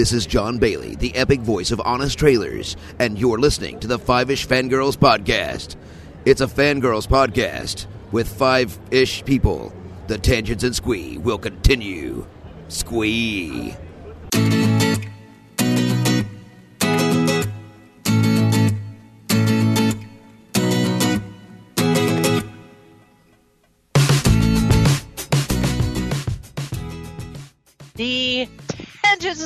This 0.00 0.14
is 0.14 0.24
Jon 0.24 0.56
Bailey, 0.56 0.94
the 0.94 1.14
epic 1.14 1.40
voice 1.40 1.70
of 1.72 1.80
Honest 1.84 2.18
Trailers, 2.18 2.74
and 2.98 3.18
you're 3.18 3.38
listening 3.38 3.78
to 3.80 3.86
the 3.86 3.98
Five 3.98 4.30
Ish 4.30 4.48
Fangirls 4.48 4.96
Podcast. 4.96 5.76
It's 6.24 6.40
a 6.40 6.46
fangirls 6.46 7.06
podcast 7.06 7.84
with 8.10 8.26
five 8.26 8.78
ish 8.90 9.22
people. 9.26 9.74
The 10.06 10.16
tangents 10.16 10.64
and 10.64 10.74
squee 10.74 11.18
will 11.18 11.36
continue. 11.36 12.26
Squee. 12.68 13.76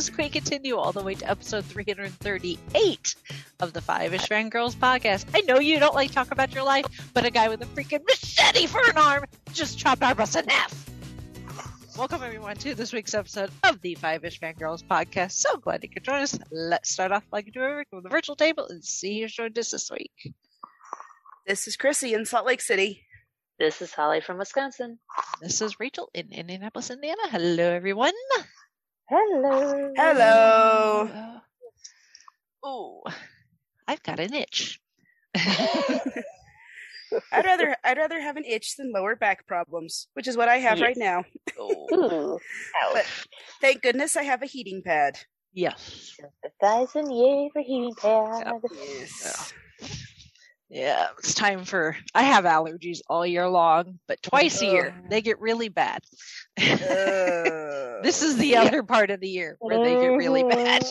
Tangents 0.05 0.09
of 0.09 0.15
Squee 0.15 0.29
continue 0.29 0.77
all 0.77 0.93
the 0.93 1.03
way 1.03 1.15
to 1.15 1.31
episode 1.31 1.65
338 1.65 3.15
of 3.61 3.73
the 3.73 3.81
Five 3.81 4.13
Ish 4.13 4.27
Fangirls 4.29 4.75
podcast. 4.75 5.25
I 5.35 5.41
know 5.43 5.61
you 5.61 5.79
don't 5.79 5.95
like 5.95 6.11
talk 6.11 6.31
about 6.31 6.53
your 6.53 6.65
life, 6.65 6.85
but 7.15 7.25
a 7.25 7.31
guy 7.31 7.49
with 7.49 7.63
a 7.63 7.67
freaking 7.67 8.05
machete 8.07 8.67
for 8.67 8.81
an 8.83 8.99
arm 8.99 9.25
just 9.53 9.79
chopped 9.79 10.03
our 10.03 10.15
bus 10.15 10.37
in 10.37 10.47
half. 10.47 10.91
Welcome 11.97 12.23
everyone 12.23 12.57
to 12.57 12.75
this 12.75 12.93
week's 12.93 13.15
episode 13.15 13.51
of 13.63 13.81
the 13.81 13.95
Five 13.95 14.25
Ish 14.25 14.41
Fangirls 14.41 14.85
podcast. 14.85 15.33
So 15.33 15.57
glad 15.57 15.83
you 15.83 15.89
could 15.89 16.05
join 16.05 16.21
us. 16.21 16.39
Let's 16.51 16.91
start 16.91 17.13
off 17.13 17.25
like 17.33 17.47
we 17.47 17.53
do 17.53 17.63
every 17.63 17.79
week 17.79 17.89
with 17.93 18.03
the 18.03 18.11
virtual 18.11 18.37
table 18.37 18.67
and 18.69 18.85
see 18.85 19.23
who's 19.23 19.33
joined 19.33 19.59
us 19.59 19.71
this 19.71 19.91
week. 19.91 20.35
This 21.47 21.67
is 21.67 21.77
Chrissy 21.77 22.13
in 22.13 22.27
Salt 22.27 22.47
Lake 22.47 22.61
City. 22.61 23.05
This 23.59 23.81
is 23.81 23.95
Holly 23.95 24.21
from 24.21 24.39
Wisconsin. 24.39 24.99
This 25.41 25.63
is 25.63 25.81
Rachel 25.81 26.11
in 26.13 26.31
Indianapolis, 26.31 26.91
Indiana. 26.91 27.23
Hello 27.31 27.71
everyone. 27.71 28.13
Hello. 29.17 29.93
Hello. 29.97 31.09
Oh, 32.65 33.03
I've 33.87 34.03
got 34.03 34.19
an 34.19 34.35
itch. 34.35 34.81
I'd 35.37 36.01
rather 37.45 37.77
I'd 37.85 37.97
rather 37.97 38.21
have 38.21 38.37
an 38.37 38.45
itch 38.45 38.75
than 38.77 38.91
lower 38.91 39.15
back 39.15 39.47
problems, 39.47 40.09
which 40.15 40.27
is 40.27 40.37
what 40.37 40.49
I 40.49 40.57
have 40.57 40.79
mm. 40.79 40.83
right 40.83 40.97
now. 40.97 41.23
Ooh. 41.61 42.41
But 42.93 43.07
thank 43.61 43.83
goodness 43.83 44.17
I 44.17 44.25
have 44.25 44.43
a 44.43 44.47
heating 44.47 44.83
pad. 44.85 45.17
yes. 45.53 46.17
A 46.45 46.49
thousand 46.61 47.13
yay 47.13 47.51
for 47.53 47.63
heating 47.63 47.95
pad. 47.97 48.53
Yes. 48.73 49.53
Yeah, 49.81 49.87
it's 50.75 51.35
time 51.35 51.65
for. 51.65 51.97
I 52.15 52.23
have 52.25 52.45
allergies 52.45 53.01
all 53.09 53.27
year 53.27 53.49
long, 53.49 53.99
but 54.09 54.23
twice 54.23 54.61
a 54.63 54.67
year 54.67 54.95
they 55.09 55.23
get 55.23 55.41
really 55.41 55.69
bad. 55.69 56.03
Uh, 56.59 56.65
this 58.03 58.23
is 58.23 58.37
the 58.37 58.57
other 58.57 58.83
part 58.83 59.11
of 59.11 59.21
the 59.21 59.29
year 59.29 59.57
where 59.61 59.79
they 59.79 59.95
get 59.95 60.17
really 60.17 60.43
bad. 60.43 60.85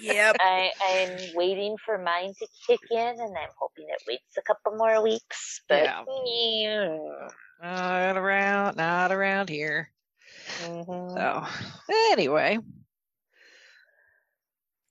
Yep. 0.00 0.36
I, 0.40 0.70
I'm 0.84 1.18
waiting 1.34 1.76
for 1.84 1.96
mine 1.98 2.34
to 2.38 2.46
kick 2.66 2.80
in, 2.90 2.98
and 2.98 3.36
I'm 3.36 3.48
hoping 3.58 3.86
it 3.88 4.02
waits 4.06 4.36
a 4.36 4.42
couple 4.42 4.76
more 4.76 5.02
weeks. 5.02 5.62
But 5.68 5.84
Yeah. 5.84 6.04
yeah. 6.26 7.28
Not 7.62 8.16
around, 8.16 8.76
not 8.76 9.12
around 9.12 9.48
here. 9.48 9.90
Mhm. 10.62 11.14
So, 11.14 11.46
anyway, 12.12 12.58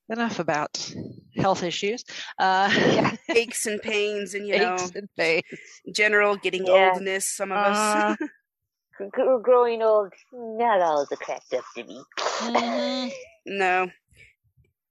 enough 0.10 0.40
about 0.40 0.94
health 1.38 1.64
issues. 1.64 2.04
Uh, 2.40 2.70
Aches 3.30 3.66
and 3.66 3.82
pains 3.82 4.34
and 4.34 4.48
you 4.48 4.58
know 4.60 4.78
and 4.96 5.10
pains. 5.18 5.44
general 5.94 6.36
getting 6.38 6.66
Yeah. 6.66 6.92
oldness, 6.94 7.26
some 7.36 7.52
of 7.52 7.58
Uh, 7.58 7.62
us. 7.70 8.18
Gr- 8.98 9.06
gr- 9.12 9.38
growing 9.42 9.82
old, 9.82 10.14
not 10.32 10.80
always 10.82 11.12
a 11.12 11.18
cracked 11.18 11.54
up 11.54 11.64
to 11.76 11.84
me. 11.84 12.02
mhm. 12.18 13.12
no. 13.46 13.90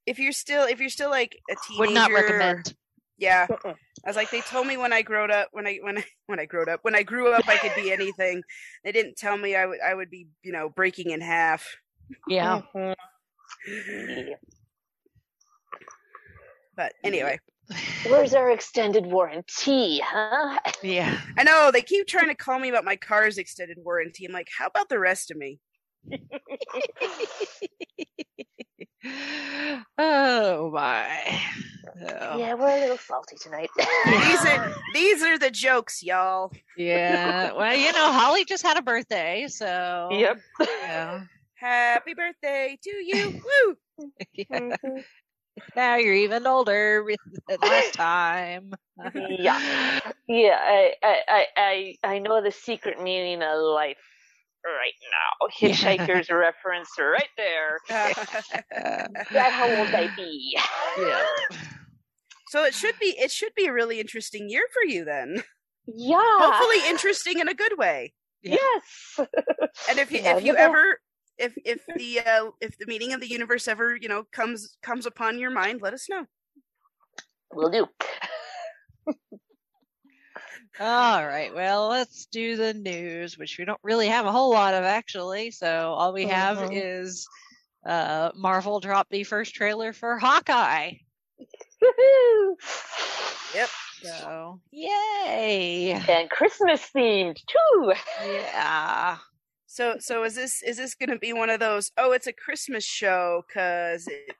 If 0.06 0.18
you're 0.18 0.32
still 0.32 0.64
if 0.66 0.80
you're 0.80 0.90
still 0.90 1.08
like 1.10 1.38
a 1.50 1.54
teenager 1.66 1.80
Would 1.80 1.94
not 1.94 2.10
recommend. 2.12 2.74
Yeah. 3.16 3.46
Mm-mm. 3.46 3.74
I 4.04 4.10
was 4.10 4.16
like, 4.16 4.30
they 4.30 4.42
told 4.42 4.66
me 4.66 4.76
when 4.76 4.92
I 4.92 5.00
grew 5.00 5.24
up, 5.24 5.48
when 5.52 5.66
I 5.66 5.78
when 5.82 5.96
I 5.96 6.04
when 6.26 6.38
I 6.38 6.44
grew 6.44 6.64
up, 6.66 6.80
when 6.82 6.94
I 6.94 7.02
grew 7.02 7.32
up, 7.32 7.48
I 7.48 7.56
could 7.56 7.72
be 7.74 7.90
anything. 7.92 8.42
They 8.84 8.92
didn't 8.92 9.16
tell 9.16 9.38
me 9.38 9.56
I 9.56 9.64
would 9.64 9.78
I 9.80 9.94
would 9.94 10.10
be 10.10 10.26
you 10.42 10.52
know 10.52 10.68
breaking 10.68 11.10
in 11.10 11.22
half. 11.22 11.64
Yeah. 12.28 12.60
Mhm. 12.76 12.94
Yeah. 13.66 14.34
But 16.76 16.94
anyway, 17.04 17.38
Where's 18.06 18.34
our 18.34 18.50
extended 18.50 19.06
warranty, 19.06 20.00
huh? 20.04 20.58
Yeah. 20.82 21.18
I 21.38 21.44
know 21.44 21.70
they 21.72 21.80
keep 21.82 22.06
trying 22.06 22.28
to 22.28 22.34
call 22.34 22.58
me 22.58 22.68
about 22.68 22.84
my 22.84 22.96
car's 22.96 23.38
extended 23.38 23.78
warranty. 23.82 24.26
I'm 24.26 24.32
like, 24.32 24.48
how 24.56 24.66
about 24.66 24.88
the 24.90 24.98
rest 24.98 25.30
of 25.30 25.36
me? 25.38 25.60
oh 29.98 30.70
my. 30.72 31.40
So, 31.98 32.36
Yeah, 32.38 32.54
we're 32.54 32.76
a 32.76 32.80
little 32.80 32.98
salty 32.98 33.36
tonight. 33.36 33.70
These 33.76 34.44
are 34.46 34.72
these 34.94 35.22
are 35.22 35.38
the 35.38 35.50
jokes, 35.50 36.02
y'all. 36.02 36.52
yeah. 36.76 37.52
Well, 37.56 37.74
you 37.76 37.92
know, 37.92 38.12
Holly 38.12 38.44
just 38.44 38.62
had 38.62 38.76
a 38.76 38.82
birthday, 38.82 39.46
so 39.48 40.08
Yep. 40.12 40.40
Yeah. 40.60 41.20
Happy 41.54 42.14
birthday 42.14 42.78
to 42.82 42.90
you! 42.90 43.40
Woo! 43.66 43.76
yeah. 44.34 44.76
Mhm. 44.84 45.04
Now 45.76 45.96
you're 45.96 46.14
even 46.14 46.46
older 46.46 47.04
than 47.48 47.58
last 47.60 47.94
time. 47.94 48.72
Yeah. 49.28 50.00
Yeah, 50.28 50.56
I, 50.60 50.92
I, 51.02 51.16
I, 51.28 51.46
I, 51.56 51.94
I 52.04 52.18
know 52.20 52.40
the 52.42 52.52
secret 52.52 53.02
meaning 53.02 53.42
of 53.42 53.58
life 53.60 53.98
right 54.64 54.92
now. 55.10 55.48
Hitchhiker's 55.60 56.30
reference 56.30 56.88
right 56.98 57.28
there. 57.36 57.78
That 57.90 59.50
how 59.52 59.68
old 59.68 59.88
I 59.94 60.08
be. 60.16 60.56
yeah. 60.98 61.22
so 62.48 62.64
it 62.64 62.72
should 62.72 62.94
be 63.00 63.16
it 63.18 63.30
should 63.32 63.52
be 63.56 63.66
a 63.66 63.72
really 63.72 63.98
interesting 64.00 64.48
year 64.48 64.62
for 64.72 64.84
you 64.88 65.04
then. 65.04 65.42
Yeah. 65.86 66.18
Hopefully 66.20 66.88
interesting 66.88 67.40
in 67.40 67.48
a 67.48 67.54
good 67.54 67.76
way. 67.76 68.14
Yes. 68.42 69.18
And 69.88 69.98
if 69.98 70.12
you 70.12 70.20
Yeah, 70.20 70.36
if 70.38 70.44
you 70.44 70.52
but 70.52 70.60
ever 70.60 71.00
if 71.38 71.54
if 71.64 71.84
the 71.96 72.20
uh, 72.20 72.50
if 72.60 72.78
the 72.78 72.86
meaning 72.86 73.12
of 73.12 73.20
the 73.20 73.28
universe 73.28 73.68
ever 73.68 73.96
you 73.96 74.08
know 74.08 74.24
comes 74.32 74.76
comes 74.82 75.06
upon 75.06 75.38
your 75.38 75.50
mind, 75.50 75.80
let 75.82 75.94
us 75.94 76.08
know. 76.08 76.26
We'll 77.52 77.70
do. 77.70 77.86
All 80.80 81.24
right. 81.24 81.54
Well, 81.54 81.88
let's 81.88 82.26
do 82.26 82.56
the 82.56 82.74
news, 82.74 83.38
which 83.38 83.58
we 83.58 83.64
don't 83.64 83.78
really 83.84 84.08
have 84.08 84.26
a 84.26 84.32
whole 84.32 84.50
lot 84.50 84.74
of 84.74 84.82
actually. 84.82 85.52
So 85.52 85.92
all 85.92 86.12
we 86.12 86.26
have 86.26 86.58
Mhm. 86.58 86.70
is 86.72 87.28
uh 87.86 88.30
Marvel 88.34 88.80
dropped 88.80 89.10
the 89.10 89.24
first 89.24 89.54
trailer 89.54 89.92
for 89.92 90.18
Hawkeye. 90.18 90.92
Woohoo! 91.82 92.56
Yep. 93.54 93.68
So 94.02 94.60
yay. 94.72 95.92
And 96.08 96.28
Christmas 96.30 96.90
themed 96.94 97.38
too. 97.46 97.92
Yeah. 98.26 99.18
So 99.74 99.96
so 99.98 100.22
is 100.22 100.36
this 100.36 100.62
is 100.62 100.76
this 100.76 100.94
going 100.94 101.08
to 101.08 101.18
be 101.18 101.32
one 101.32 101.50
of 101.50 101.58
those? 101.58 101.90
Oh, 101.98 102.12
it's 102.12 102.28
a 102.28 102.32
Christmas 102.32 102.84
show 102.84 103.42
because 103.48 104.06
it 104.06 104.36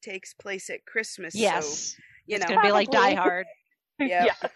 takes 0.00 0.32
place 0.32 0.70
at 0.70 0.86
Christmas. 0.86 1.34
So, 1.34 1.38
Yes. 1.38 1.94
you 2.26 2.36
it's 2.36 2.48
know. 2.48 2.54
gonna 2.54 2.66
be 2.66 2.72
like 2.72 2.90
Die 2.90 3.14
Hard. 3.14 3.46
Yeah. 3.98 4.24
yeah. 4.24 4.48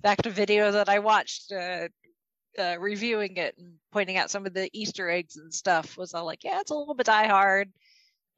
Back 0.00 0.22
to 0.22 0.30
video 0.30 0.70
that 0.70 0.88
I 0.88 1.00
watched 1.00 1.50
uh, 1.50 1.88
uh 2.56 2.76
reviewing 2.78 3.36
it 3.36 3.56
and 3.58 3.72
pointing 3.90 4.16
out 4.16 4.30
some 4.30 4.46
of 4.46 4.54
the 4.54 4.70
Easter 4.72 5.10
eggs 5.10 5.36
and 5.36 5.52
stuff 5.52 5.98
was 5.98 6.14
all 6.14 6.24
like, 6.24 6.44
yeah, 6.44 6.60
it's 6.60 6.70
a 6.70 6.76
little 6.76 6.94
bit 6.94 7.06
Die 7.06 7.26
Hard. 7.26 7.72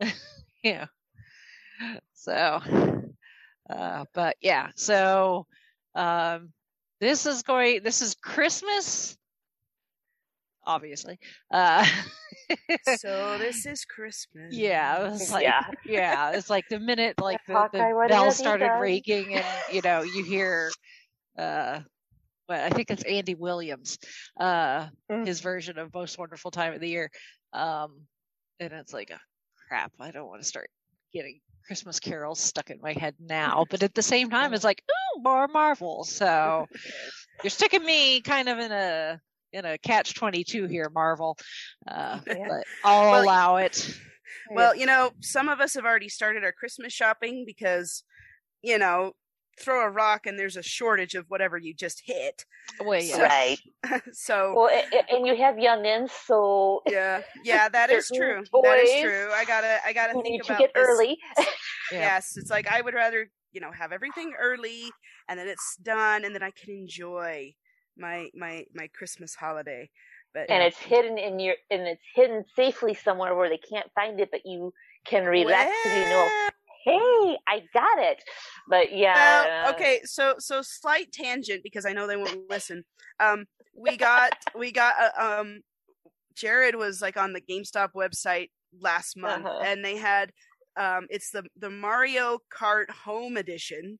yeah. 0.65 0.87
So 2.15 2.62
uh 3.69 4.06
but 4.15 4.37
yeah, 4.41 4.71
so 4.77 5.47
um 5.94 6.54
this 6.99 7.27
is 7.27 7.43
going 7.43 7.83
this 7.83 8.00
is 8.00 8.15
Christmas 8.15 9.19
obviously. 10.65 11.19
Uh 11.50 11.87
So 12.99 13.37
this 13.39 13.67
is 13.67 13.84
Christmas. 13.84 14.53
yeah, 14.55 15.06
it 15.06 15.11
was 15.11 15.31
like 15.31 15.45
yeah. 15.45 15.62
yeah, 15.86 16.31
it's 16.31 16.51
like 16.51 16.65
the 16.69 16.78
minute 16.81 17.21
like 17.21 17.41
the, 17.47 17.54
Hawkeye, 17.54 17.91
the 17.91 17.95
what 17.95 18.09
bells 18.09 18.25
has 18.34 18.39
he 18.39 18.42
started 18.45 18.66
done? 18.66 18.81
ringing 18.81 19.34
and 19.34 19.45
you 19.72 19.81
know 19.83 20.03
you 20.03 20.25
hear 20.34 20.71
uh 21.39 21.81
well, 22.48 22.66
I 22.66 22.71
think 22.71 22.91
it's 22.91 23.04
Andy 23.04 23.34
Williams, 23.34 23.98
uh 24.39 24.89
Mm. 25.10 25.27
his 25.27 25.41
version 25.41 25.78
of 25.78 25.92
Most 25.95 26.19
Wonderful 26.19 26.51
Time 26.51 26.72
of 26.75 26.81
the 26.81 26.89
Year. 26.89 27.10
Um 27.53 28.07
and 28.60 28.72
it's 28.72 28.92
like 28.92 29.10
oh, 29.13 29.19
crap, 29.69 29.92
I 30.01 30.10
don't 30.10 30.28
want 30.28 30.42
to 30.42 30.48
start 30.48 30.69
getting 31.13 31.41
Christmas 31.66 32.01
carols 32.01 32.41
stuck 32.41 32.71
in 32.71 32.81
my 32.83 32.92
head 32.92 33.15
now. 33.21 33.65
But 33.71 33.83
at 33.83 33.95
the 33.95 34.03
same 34.03 34.31
time 34.31 34.53
it's 34.54 34.65
like, 34.65 34.83
oh 34.91 35.21
more 35.21 35.48
Marvel. 35.48 36.04
So 36.04 36.66
you're 37.42 37.51
sticking 37.51 37.84
me 37.84 38.21
kind 38.21 38.48
of 38.48 38.59
in 38.59 38.72
a 38.72 39.21
in 39.53 39.65
a 39.65 39.78
catch 39.78 40.15
twenty 40.15 40.45
two 40.45 40.66
here, 40.66 40.91
Marvel. 40.95 41.37
Uh 41.87 42.21
Yeah. 42.27 42.47
but 42.49 42.65
I'll 42.84 43.10
Well, 43.13 43.22
allow 43.25 43.57
it. 43.57 43.97
Well, 44.51 44.75
you 44.75 44.87
know, 44.87 45.13
some 45.21 45.49
of 45.49 45.60
us 45.60 45.75
have 45.75 45.84
already 45.84 46.09
started 46.09 46.43
our 46.43 46.53
Christmas 46.53 46.93
shopping 46.93 47.45
because, 47.47 48.03
you 48.63 48.77
know, 48.78 49.13
throw 49.60 49.84
a 49.84 49.91
rock 49.91 50.27
and 50.27 50.39
there's 50.39 50.57
a 50.57 50.63
shortage 50.63 51.15
of 51.15 51.27
whatever 51.28 51.57
you 51.59 51.75
just 51.75 52.03
hit. 52.04 52.45
Well, 52.81 53.01
yeah. 53.01 53.16
So- 53.16 53.22
Right. 53.22 53.59
so 54.13 54.54
Well, 54.57 54.69
a- 54.69 54.97
a- 54.97 55.15
and 55.16 55.27
you 55.27 55.37
have 55.37 55.57
youngins, 55.57 56.10
so 56.27 56.83
yeah, 56.89 57.22
yeah, 57.45 57.69
that 57.69 57.91
is 57.91 58.09
certain 58.09 58.45
true. 58.45 58.63
That 58.63 58.78
is 58.81 58.91
toys 58.91 59.03
true. 59.03 59.28
I 59.33 59.45
gotta, 59.45 59.78
I 59.87 59.93
gotta 59.93 60.15
you 60.16 60.22
think 60.22 60.33
need 60.33 60.43
to 60.45 60.47
about 60.53 60.59
get 60.60 60.75
this. 60.75 60.87
early. 60.89 61.19
Yeah. 61.39 61.45
Yes, 61.93 62.37
it's 62.37 62.51
like 62.51 62.66
I 62.69 62.81
would 62.81 62.95
rather, 62.95 63.31
you 63.53 63.60
know, 63.60 63.71
have 63.71 63.93
everything 63.93 64.33
early 64.41 64.91
and 65.28 65.39
then 65.39 65.47
it's 65.47 65.77
done 65.83 66.25
and 66.25 66.34
then 66.34 66.43
I 66.43 66.51
can 66.51 66.75
enjoy 66.75 67.53
my 67.97 68.28
my 68.34 68.65
my 68.74 68.89
Christmas 68.89 69.34
holiday. 69.34 69.91
But 70.34 70.50
and 70.50 70.62
it's 70.62 70.78
hidden 70.78 71.18
in 71.18 71.39
your 71.39 71.54
and 71.71 71.83
it's 71.83 72.03
hidden 72.15 72.44
safely 72.56 72.94
somewhere 72.94 73.34
where 73.34 73.48
they 73.50 73.59
can't 73.59 73.91
find 73.94 74.18
it, 74.21 74.30
but 74.30 74.41
you 74.44 74.72
can 75.04 75.24
relax 75.27 75.71
because 75.84 75.98
you 75.98 76.04
know, 76.04 76.28
hey, 76.84 77.39
I 77.47 77.62
got 77.74 77.98
it. 77.98 78.22
But 78.68 78.97
yeah, 78.97 79.65
Well, 79.65 79.74
okay, 79.74 80.00
so 80.04 80.36
so 80.39 80.62
slight 80.62 81.12
tangent 81.12 81.62
because 81.62 81.84
I 81.84 81.92
know 81.92 82.06
they 82.06 82.16
won't 82.16 82.48
listen. 82.48 82.84
Um, 83.21 83.44
we 83.77 83.97
got 83.97 84.33
we 84.59 84.72
got 84.72 84.95
uh, 84.98 85.41
um, 85.41 85.60
Jared 86.34 86.77
was 86.77 87.03
like 87.03 87.16
on 87.16 87.34
the 87.34 87.41
GameStop 87.42 87.91
website 87.95 88.50
last 88.80 89.16
month, 89.16 89.45
Uh-huh. 89.45 89.62
and 89.65 89.84
they 89.84 89.97
had 89.97 90.33
um, 90.78 91.06
it's 91.10 91.30
the 91.30 91.45
the 91.59 91.68
Mario 91.71 92.38
Kart 92.50 92.88
Home 93.04 93.36
Edition, 93.36 93.98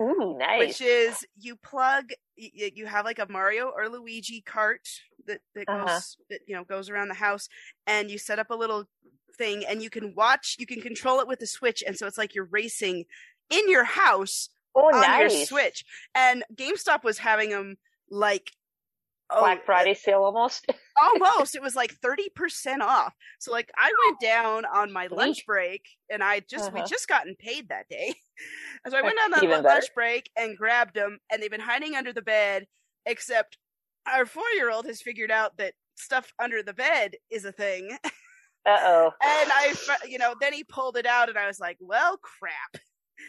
Ooh, 0.00 0.36
nice. 0.38 0.58
which 0.58 0.80
is 0.80 1.26
you 1.38 1.56
plug 1.56 2.10
you, 2.36 2.86
have 2.86 3.04
like 3.04 3.18
a 3.18 3.30
Mario 3.30 3.68
or 3.68 3.88
Luigi 3.88 4.40
cart 4.40 4.88
that 5.26 5.40
that 5.54 5.66
goes 5.66 5.76
Uh-huh. 5.76 6.00
that 6.30 6.40
you 6.46 6.54
know 6.54 6.64
goes 6.64 6.88
around 6.88 7.08
the 7.08 7.14
house, 7.14 7.48
and 7.86 8.10
you 8.10 8.18
set 8.18 8.38
up 8.38 8.50
a 8.50 8.54
little 8.54 8.88
thing, 9.36 9.64
and 9.66 9.82
you 9.82 9.90
can 9.90 10.14
watch, 10.14 10.56
you 10.58 10.66
can 10.66 10.80
control 10.80 11.20
it 11.20 11.28
with 11.28 11.38
the 11.38 11.46
Switch, 11.46 11.82
and 11.86 11.96
so 11.96 12.06
it's 12.06 12.18
like 12.18 12.34
you're 12.34 12.48
racing 12.50 13.04
in 13.50 13.68
your 13.68 13.84
house 13.84 14.48
oh, 14.74 14.86
on 14.94 15.00
nice. 15.02 15.32
your 15.34 15.46
Switch. 15.46 15.84
And 16.14 16.44
GameStop 16.54 17.04
was 17.04 17.18
having 17.18 17.50
them 17.50 17.76
like 18.10 18.52
oh, 19.30 19.40
Black 19.40 19.64
Friday 19.64 19.94
sale 19.94 20.22
almost. 20.24 20.66
almost. 21.02 21.54
It 21.54 21.62
was 21.62 21.74
like 21.76 21.92
thirty 21.94 22.28
percent 22.34 22.82
off. 22.82 23.14
So 23.38 23.52
like 23.52 23.70
I 23.76 23.92
went 24.06 24.20
down 24.20 24.64
on 24.64 24.92
my 24.92 25.06
lunch 25.08 25.46
break, 25.46 25.82
and 26.10 26.22
I 26.22 26.40
just 26.40 26.72
we 26.72 26.80
Uh-huh. 26.80 26.88
just 26.88 27.08
gotten 27.08 27.34
paid 27.36 27.68
that 27.68 27.88
day. 27.88 28.14
so 28.88 28.96
I 28.96 29.02
went 29.02 29.18
on 29.24 29.30
the 29.30 29.46
better. 29.46 29.62
lunch 29.68 29.86
break 29.94 30.30
and 30.36 30.56
grabbed 30.56 30.94
them, 30.94 31.18
and 31.30 31.42
they've 31.42 31.50
been 31.50 31.60
hiding 31.60 31.94
under 31.94 32.12
the 32.12 32.22
bed. 32.22 32.66
Except 33.06 33.56
our 34.06 34.26
four 34.26 34.48
year 34.54 34.70
old 34.70 34.86
has 34.86 35.00
figured 35.02 35.30
out 35.30 35.56
that 35.58 35.74
stuff 35.94 36.32
under 36.38 36.62
the 36.62 36.74
bed 36.74 37.16
is 37.30 37.44
a 37.44 37.52
thing. 37.52 37.96
Uh 38.66 38.76
oh. 38.78 39.06
And 39.22 39.50
I, 39.50 39.74
you 40.06 40.18
know, 40.18 40.34
then 40.38 40.52
he 40.52 40.64
pulled 40.64 40.98
it 40.98 41.06
out, 41.06 41.30
and 41.30 41.38
I 41.38 41.46
was 41.46 41.58
like, 41.58 41.78
"Well, 41.80 42.18
crap." 42.18 42.82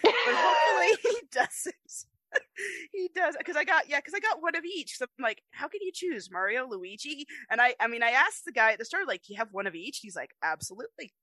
But 0.03 0.13
hopefully 0.13 0.97
he 1.03 1.21
doesn't. 1.31 2.05
he 2.93 3.09
does 3.15 3.35
because 3.37 3.55
I 3.55 3.63
got 3.63 3.89
yeah 3.89 3.99
because 3.99 4.13
I 4.13 4.19
got 4.19 4.41
one 4.41 4.55
of 4.55 4.63
each. 4.65 4.97
So 4.97 5.05
I'm 5.05 5.23
like, 5.23 5.41
"How 5.51 5.67
can 5.67 5.81
you 5.81 5.91
choose 5.93 6.29
Mario, 6.31 6.67
Luigi?" 6.67 7.25
And 7.49 7.61
I, 7.61 7.75
I 7.79 7.87
mean, 7.87 8.03
I 8.03 8.11
asked 8.11 8.45
the 8.45 8.51
guy 8.51 8.73
at 8.73 8.79
the 8.79 8.85
store, 8.85 9.01
like, 9.07 9.23
"Do 9.23 9.33
you 9.33 9.37
have 9.37 9.49
one 9.51 9.67
of 9.67 9.75
each?" 9.75 9.99
He's 10.01 10.15
like, 10.15 10.31
"Absolutely." 10.43 11.13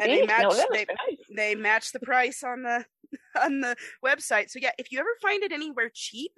And 0.00 0.10
they 0.10 0.22
match 0.22 0.42
no, 0.42 0.66
they, 0.72 0.86
nice. 0.86 1.18
they 1.36 1.54
match 1.54 1.92
the 1.92 2.00
price 2.00 2.42
on 2.42 2.62
the 2.62 2.84
on 3.42 3.60
the 3.60 3.76
website. 4.04 4.50
So 4.50 4.58
yeah, 4.60 4.72
if 4.78 4.90
you 4.90 4.98
ever 4.98 5.10
find 5.20 5.42
it 5.42 5.52
anywhere 5.52 5.90
cheap, 5.92 6.32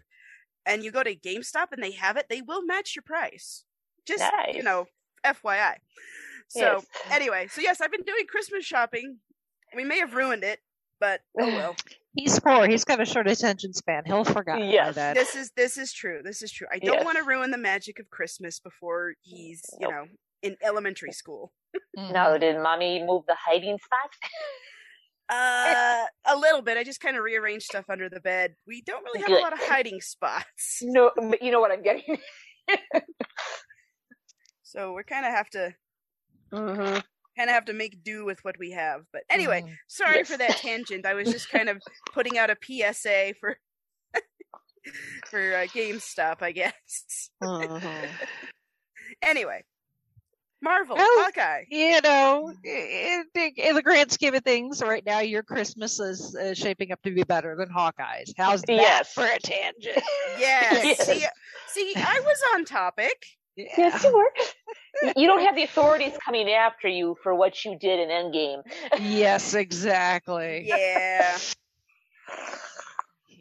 and 0.66 0.82
you 0.82 0.90
go 0.90 1.02
to 1.02 1.14
GameStop 1.14 1.66
and 1.72 1.82
they 1.82 1.92
have 1.92 2.16
it, 2.16 2.26
they 2.28 2.42
will 2.42 2.64
match 2.64 2.94
your 2.96 3.02
price. 3.02 3.64
Just 4.06 4.24
you 4.52 4.62
know, 4.62 4.86
FYI. 5.24 5.76
So 6.48 6.60
Yes. 6.60 6.86
anyway, 7.10 7.48
so 7.50 7.60
yes, 7.60 7.80
I've 7.80 7.92
been 7.92 8.02
doing 8.02 8.26
Christmas 8.28 8.64
shopping. 8.64 9.18
We 9.74 9.84
may 9.84 9.98
have 9.98 10.14
ruined 10.14 10.44
it, 10.44 10.60
but 11.00 11.20
oh 11.38 11.46
well. 11.54 11.76
He's 12.14 12.38
poor. 12.38 12.66
He's 12.68 12.84
got 12.84 13.00
a 13.00 13.04
short 13.04 13.26
attention 13.28 13.72
span. 13.72 14.04
He'll 14.06 14.24
forget 14.24 14.58
by 14.58 14.64
Yes. 14.66 14.94
then. 14.94 15.14
this 15.14 15.34
is 15.34 15.50
this 15.56 15.76
is 15.76 15.92
true. 15.92 16.20
This 16.22 16.42
is 16.42 16.52
true. 16.52 16.66
I 16.72 16.78
don't 16.78 16.94
Yes. 16.96 17.04
want 17.04 17.18
to 17.18 17.24
ruin 17.24 17.50
the 17.50 17.58
magic 17.58 17.98
of 17.98 18.08
Christmas 18.10 18.60
before 18.60 19.14
he's, 19.22 19.62
you 19.80 19.88
Nope. 19.88 19.90
know, 19.92 20.06
in 20.42 20.56
elementary 20.62 21.12
school. 21.12 21.52
Mhm. 21.98 22.12
No, 22.12 22.38
did 22.38 22.56
mommy 22.60 23.02
move 23.04 23.24
the 23.26 23.34
hiding 23.34 23.78
spot? 23.78 24.10
Uh, 25.28 26.04
a 26.26 26.36
little 26.36 26.60
bit. 26.62 26.76
I 26.76 26.84
just 26.84 27.00
kind 27.00 27.16
of 27.16 27.24
rearranged 27.24 27.64
stuff 27.64 27.86
under 27.88 28.08
the 28.10 28.20
bed. 28.20 28.54
We 28.66 28.82
don't 28.82 29.02
really 29.04 29.20
have 29.20 29.28
Good. 29.28 29.38
a 29.40 29.42
lot 29.42 29.52
of 29.54 29.58
hiding 29.58 30.00
spots, 30.02 30.78
no, 30.82 31.10
but 31.16 31.42
you 31.42 31.50
know 31.50 31.60
what 31.60 31.72
I'm 31.72 31.82
getting. 31.82 32.18
so 34.62 34.92
we're 34.92 35.02
kind 35.02 35.24
of 35.26 35.32
have 35.32 35.48
to 35.50 35.74
mm-hmm. 36.52 36.98
Kind 37.36 37.50
of 37.50 37.54
have 37.54 37.64
to 37.66 37.72
make 37.72 38.02
do 38.04 38.24
with 38.24 38.38
what 38.44 38.56
we 38.58 38.70
have. 38.72 39.02
But 39.12 39.22
anyway, 39.30 39.62
Mhm. 39.62 39.76
sorry 39.88 40.18
Yes. 40.18 40.28
for 40.30 40.36
that 40.38 40.56
tangent. 40.58 41.06
I 41.06 41.14
was 41.14 41.30
just 41.30 41.50
kind 41.50 41.68
of 41.68 41.80
putting 42.12 42.38
out 42.38 42.50
a 42.50 42.56
PSA 42.60 43.34
for 43.40 43.58
for 45.30 45.54
uh, 45.56 45.66
GameStop, 45.66 46.42
I 46.42 46.52
guess. 46.52 47.30
Mhm. 47.42 48.08
Anyway, 49.22 49.62
Marvel, 50.62 50.96
Well, 50.96 51.24
Hawkeye. 51.24 51.64
you 51.68 52.00
know, 52.02 52.52
in, 52.64 53.24
in 53.34 53.74
the 53.74 53.82
grand 53.82 54.10
scheme 54.10 54.34
of 54.34 54.42
things, 54.42 54.82
right 54.82 55.04
now 55.04 55.20
your 55.20 55.42
Christmas 55.42 56.00
is 56.00 56.34
uh, 56.34 56.52
shaping 56.54 56.90
up 56.90 57.00
to 57.02 57.10
be 57.14 57.22
better 57.22 57.54
than 57.56 57.68
Hawkeye's. 57.70 58.32
How's 58.36 58.62
that 58.62 58.72
Yes. 58.72 59.12
for 59.12 59.24
a 59.24 59.38
tangent? 59.38 60.02
Yes. 60.38 60.84
Yes. 60.84 61.06
See, 61.06 61.26
see, 61.68 61.92
I 61.96 62.20
was 62.24 62.42
on 62.54 62.64
topic. 62.64 63.24
Yeah. 63.56 63.66
Yes, 63.76 64.04
you 64.04 64.14
were. 64.14 65.12
you 65.16 65.26
don't 65.26 65.44
have 65.44 65.54
the 65.54 65.62
authorities 65.62 66.12
coming 66.24 66.50
after 66.50 66.88
you 66.88 67.16
for 67.22 67.34
what 67.34 67.64
you 67.64 67.78
did 67.78 68.00
in 68.00 68.08
Endgame. 68.08 68.62
yes, 69.00 69.54
exactly. 69.54 70.64
Yeah. 70.66 71.38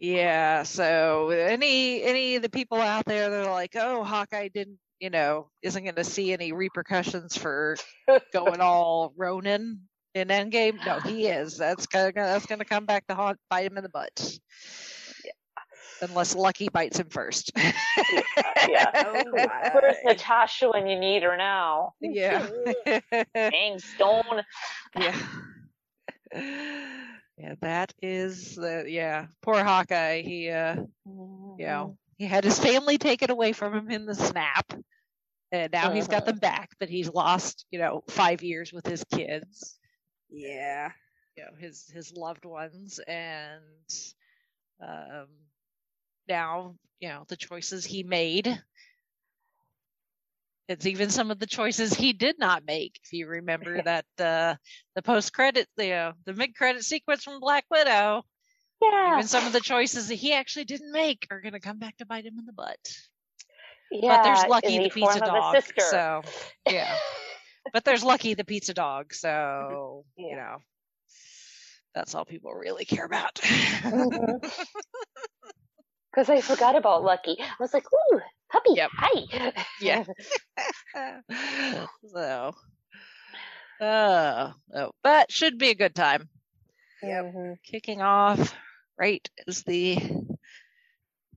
Yeah. 0.04 0.63
So 0.63 1.30
any 1.30 2.04
any 2.04 2.36
of 2.36 2.42
the 2.42 2.50
people 2.50 2.77
out 2.77 3.06
there 3.06 3.30
that 3.30 3.48
are 3.48 3.54
like, 3.54 3.71
oh, 3.77 4.04
Hawkeye 4.04 4.50
didn't, 4.50 4.77
you 5.00 5.10
know, 5.10 5.50
isn't 5.62 5.81
going 5.81 5.95
to 5.95 6.04
see 6.04 6.33
any 6.33 6.51
repercussions 6.51 7.38
for 7.38 7.77
going 8.33 8.59
all 8.59 9.13
Ronin 9.16 9.80
in 10.13 10.27
Endgame. 10.27 10.86
No, 10.86 11.00
he 11.00 11.27
is. 11.27 11.57
That's 11.57 11.88
gonna 11.88 12.12
that's 12.13 12.45
gonna 12.45 12.66
come 12.66 12.86
back 12.86 13.07
to 13.07 13.16
haunt 13.16 13.38
bite 13.50 13.66
him 13.66 13.77
in 13.77 13.83
the 13.83 13.89
butt. 13.89 14.38
Unless 16.04 16.36
Lucky 16.36 16.70
bites 16.70 17.00
him 17.00 17.10
first. 17.10 17.52
yeah. 17.58 18.92
Oh, 18.96 19.24
Where's. 19.32 19.96
Natasha 20.06 20.70
when 20.72 20.88
you 20.88 21.00
need 21.00 21.24
her 21.24 21.38
now? 21.38 21.94
yeah. 22.02 22.48
Dang 23.36 23.80
stone. 23.80 24.44
yeah. 25.00 25.16
Yeah, 27.38 27.56
that 27.62 27.94
is 28.02 28.56
the 28.56 28.86
yeah. 28.88 29.28
Poor 29.42 29.64
Hawkeye. 29.64 30.22
He 30.22 30.50
uh 30.50 30.76
you 31.06 31.66
know, 31.66 31.98
he 32.18 32.26
had 32.26 32.44
his 32.44 32.60
family 32.60 32.98
taken 32.98 33.32
away 33.32 33.54
from 33.54 33.74
him 33.74 33.90
in 33.90 34.06
the 34.06 34.16
snap. 34.16 34.72
And 35.52 35.72
now 35.72 35.92
he's 35.92 36.08
got 36.08 36.24
Uh-huh. 36.24 36.32
them 36.32 36.40
back, 36.40 36.72
but 36.80 36.90
he's 36.90 37.10
lost, 37.14 37.66
you 37.72 37.78
know, 37.80 38.04
five 38.10 38.42
years 38.44 38.74
with 38.74 38.88
his 38.88 39.04
kids, 39.14 39.78
Yeah. 40.30 40.92
you 41.38 41.44
know, 41.44 41.52
his 41.60 41.88
his 41.94 42.12
loved 42.12 42.45
ones, 42.45 43.00
and 43.07 43.62
um, 44.81 45.28
now, 46.27 46.75
you 46.99 47.09
know, 47.09 47.25
the 47.27 47.35
choices 47.37 47.85
he 47.85 48.03
made. 48.03 48.61
It's 50.69 50.85
even 50.85 51.09
some 51.09 51.30
of 51.30 51.39
the 51.39 51.45
choices 51.45 51.94
he 51.94 52.13
did 52.13 52.39
not 52.39 52.65
make. 52.65 52.97
If 53.03 53.11
you 53.11 53.27
remember 53.27 53.81
that 53.83 54.06
uh, 54.18 54.56
the 54.95 55.01
post 55.01 55.33
credit, 55.33 55.68
the 55.75 55.92
uh, 55.92 56.11
the 56.25 56.33
mid 56.33 56.56
credit 56.56 56.83
sequence 56.83 57.23
from 57.23 57.42
Black 57.42 57.65
Widow, 57.69 58.23
Yeah. 58.81 59.13
even 59.15 59.27
some 59.27 59.45
of 59.45 59.51
the 59.51 59.59
choices 59.59 60.07
that 60.07 60.15
he 60.15 60.31
actually 60.33 60.63
didn't 60.65 60.92
make 60.94 61.27
are 61.30 61.42
going 61.42 61.53
to 61.53 61.59
come 61.59 61.80
back 61.80 61.97
to 61.97 62.06
bite 62.06 62.25
him 62.25 62.39
in 62.39 62.45
the 62.45 62.53
butt. 62.53 62.77
yeah. 63.92 64.15
but 64.18 64.23
there's 64.23 64.45
Lucky 64.49 64.77
the, 64.77 64.83
the 64.85 64.89
pizza 64.89 65.19
dog. 65.19 65.61
So 65.80 66.21
yeah. 66.69 66.95
but 67.73 67.83
there's 67.83 68.03
Lucky 68.03 68.33
the 68.33 68.45
pizza 68.45 68.73
dog. 68.73 69.13
So 69.13 70.06
you 70.18 70.37
know, 70.37 70.57
that's 71.94 72.15
all 72.15 72.23
people 72.23 72.53
really 72.53 72.85
care 72.85 73.06
about. 73.06 73.37
Because 76.14 76.30
I 76.30 76.42
forgot 76.42 76.76
about 76.76 77.04
Lucky. 77.04 77.38
I 77.40 77.54
was 77.60 77.74
like, 77.74 77.86
ooh, 77.92 78.20
puppy, 78.52 78.74
Yep. 78.76 78.92
hi. 78.94 79.54
Yeah. 79.82 80.04
so, 82.14 82.54
uh, 83.82 84.52
oh, 84.76 84.92
but 85.04 85.32
should 85.32 85.58
be 85.58 85.70
a 85.70 85.76
good 85.76 85.96
time. 85.96 86.30
Yep. 87.02 87.26
Mhm. 87.26 87.58
Kicking 87.64 88.02
off 88.02 88.56
right 88.98 89.28
as 89.48 89.64
the 89.64 89.98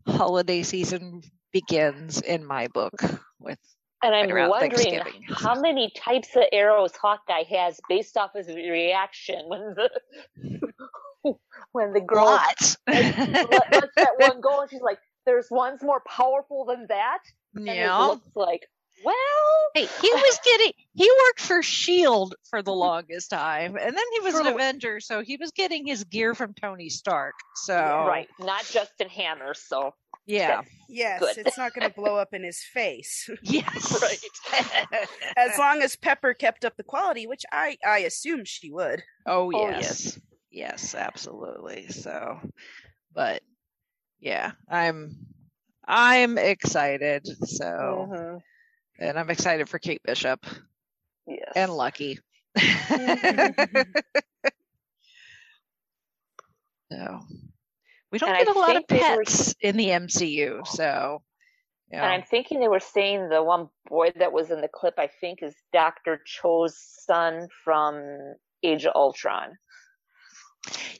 holiday 0.06 0.62
season 0.62 1.22
begins 1.52 2.20
in 2.20 2.44
my 2.44 2.68
book 2.68 2.92
with 3.40 3.58
And 4.02 4.14
I'm 4.14 4.30
Right 4.30 4.48
wondering 4.48 5.00
how 5.26 5.58
many 5.58 5.90
types 5.96 6.36
of 6.36 6.44
arrows 6.52 6.94
Hawkeye 6.96 7.44
has 7.44 7.80
based 7.88 8.16
off 8.18 8.32
his 8.34 8.48
reaction 8.48 9.48
when 9.48 9.74
the 9.74 9.90
when 11.72 11.92
the 11.92 12.00
girl 12.00 12.24
what? 12.24 12.76
let, 12.86 13.72
lets 13.72 13.94
that 13.96 14.14
one 14.18 14.40
go, 14.40 14.60
and 14.60 14.70
she's 14.70 14.80
like, 14.82 14.98
"There's 15.24 15.48
one's 15.50 15.82
more 15.82 16.02
powerful 16.06 16.64
than 16.64 16.86
that." 16.88 17.20
And 17.54 17.68
it 17.68 17.76
yeah. 17.76 17.98
looks 17.98 18.28
like, 18.34 18.68
Well, 19.04 19.14
Hey, 19.74 19.88
he 20.00 20.10
was 20.12 20.38
getting 20.44 20.72
he 20.94 21.10
worked 21.26 21.40
for 21.40 21.62
Shield 21.62 22.34
for 22.50 22.62
the 22.62 22.70
mm-hmm. 22.70 22.80
longest 22.80 23.30
time, 23.30 23.76
and 23.76 23.96
then 23.96 24.04
he 24.12 24.20
was 24.20 24.34
For 24.34 24.40
an 24.42 24.46
Avenger, 24.48 25.00
so 25.00 25.22
he 25.22 25.36
was 25.36 25.50
getting 25.52 25.86
his 25.86 26.04
gear 26.04 26.34
from 26.34 26.54
Tony 26.54 26.88
Stark. 26.88 27.34
So 27.54 27.74
right, 27.74 28.28
not 28.38 28.64
Justin 28.66 29.08
Hammer. 29.08 29.54
So 29.54 29.92
yeah, 30.26 30.62
Yes, 30.88 31.20
Good. 31.20 31.46
it's 31.46 31.56
not 31.56 31.72
going 31.72 31.88
to 31.88 31.94
blow 31.94 32.16
up 32.16 32.34
in 32.34 32.42
his 32.42 32.60
face. 32.74 33.30
yes, 33.42 34.02
Right. 34.02 35.06
as 35.36 35.56
long 35.58 35.82
as 35.82 35.94
Pepper 35.96 36.34
kept 36.34 36.64
up 36.64 36.76
the 36.76 36.82
quality, 36.82 37.26
which 37.26 37.44
I 37.52 37.78
I 37.86 37.98
assume 38.00 38.44
she 38.44 38.70
would. 38.72 39.02
oh 39.26 39.50
Oh, 39.54 39.68
yes. 39.70 40.18
Yes, 40.56 40.94
absolutely. 40.94 41.88
So, 41.88 42.40
but 43.12 43.42
yeah, 44.18 44.52
I'm 44.68 45.14
I'm 45.86 46.38
excited. 46.38 47.26
So, 47.46 48.08
Mhm. 48.10 48.40
and 48.98 49.18
I'm 49.18 49.30
excited 49.30 49.68
for 49.68 49.78
Kate 49.78 50.02
Bishop 50.02 50.44
yes, 51.26 51.52
and 51.54 51.70
Lucky. 51.72 52.18
so 56.90 57.20
we 58.10 58.18
don't 58.18 58.30
And 58.30 58.38
get 58.38 58.48
a 58.48 58.58
lot 58.58 58.76
of 58.76 58.84
they 58.88 58.96
were- 58.96 59.22
pets 59.24 59.54
in 59.60 59.76
the 59.76 59.90
MCU, 59.90 60.62
so 60.66 61.22
you 61.90 61.98
And 61.98 62.06
I'm 62.06 62.22
thinking 62.22 62.60
they 62.60 62.68
were 62.68 62.80
saying 62.80 63.28
the 63.28 63.42
one 63.42 63.68
boy 63.88 64.12
that 64.16 64.32
was 64.32 64.50
in 64.50 64.60
the 64.60 64.68
clip, 64.68 64.94
I 64.98 65.06
think, 65.06 65.42
is 65.42 65.54
Doctor 65.72 66.20
Cho's 66.24 66.76
son 66.78 67.48
from 67.64 68.34
Age 68.62 68.86
of 68.86 68.92
Ultron. 68.94 69.56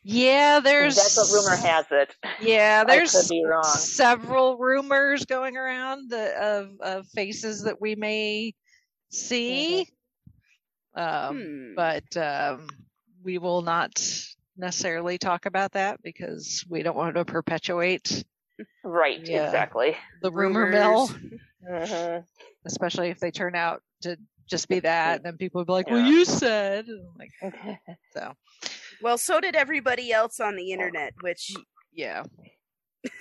Yeah, 0.03 0.61
there's 0.61 0.97
That's 0.97 1.17
what 1.17 1.31
rumor 1.31 1.57
has 1.57 1.87
it. 1.91 2.15
Yeah, 2.41 2.85
there's 2.85 3.13
could 3.13 3.29
be 3.29 3.45
wrong. 3.45 3.63
several 3.63 4.57
rumors 4.59 5.25
going 5.25 5.57
around 5.57 6.11
that, 6.11 6.35
of 6.37 6.81
of 6.81 7.07
faces 7.09 7.63
that 7.65 7.81
we 7.81 7.95
may 7.95 8.55
see, 9.11 9.87
um, 10.95 11.39
Hmm. 11.39 11.75
but 11.75 12.17
um, 12.17 12.69
we 13.23 13.39
will 13.39 13.63
not 13.63 13.93
necessarily 14.57 15.19
talk 15.19 15.47
about 15.47 15.73
that 15.73 16.03
because 16.03 16.65
we 16.69 16.83
don't 16.83 16.97
want 16.97 17.15
to 17.17 17.25
perpetuate 17.25 18.25
Right, 18.83 19.21
Yeah. 19.23 19.45
exactly. 19.47 19.97
the 20.23 20.31
rumor 20.33 20.67
mill, 20.67 21.09
Rumors. 21.09 21.41
hmm 21.69 22.19
especially 22.67 23.11
if 23.11 23.21
they 23.21 23.31
turn 23.31 23.55
out 23.55 23.83
to 24.03 24.17
just 24.49 24.69
be 24.69 24.81
that, 24.81 25.17
and 25.17 25.25
then 25.25 25.37
people 25.37 25.61
will 25.61 25.67
be 25.67 25.73
like, 25.73 25.91
"Well, 25.91 26.09
you 26.11 26.25
said," 26.25 26.87
like 27.19 27.31
so. 28.13 28.33
Well, 29.03 29.19
so 29.19 29.41
did 29.41 29.55
everybody 29.57 30.13
else 30.13 30.41
on 30.41 30.57
the 30.57 30.73
internet, 30.73 31.15
which 31.21 31.53
Yeah. 31.93 32.25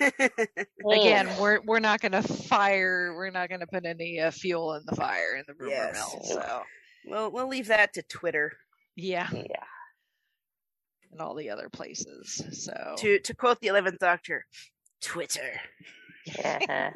Again, 0.90 1.28
we're 1.40 1.60
we're 1.64 1.78
not 1.80 2.00
going 2.00 2.12
to 2.12 2.22
fire. 2.22 3.14
We're 3.14 3.30
not 3.30 3.48
going 3.48 3.60
to 3.60 3.66
put 3.68 3.84
any 3.86 4.18
uh, 4.20 4.30
fuel 4.32 4.74
in 4.74 4.82
the 4.86 4.96
fire 4.96 5.36
in 5.36 5.44
the 5.46 5.54
rumor 5.58 5.74
Yes. 5.74 5.94
mill. 5.94 6.24
So 6.24 6.62
we'll 7.06 7.30
we'll 7.30 7.48
leave 7.48 7.68
that 7.68 7.92
to 7.94 8.02
Twitter. 8.02 8.52
yeah, 8.96 9.28
yeah. 9.32 9.64
and 11.12 11.20
all 11.20 11.34
the 11.36 11.50
other 11.50 11.68
places. 11.68 12.42
So 12.64 12.94
To 12.98 13.18
to 13.20 13.34
quote 13.34 13.60
the 13.60 13.68
Eleventh 13.68 13.98
Doctor, 14.00 14.44
Twitter. 15.00 15.52
Uh-huh. 16.44 16.90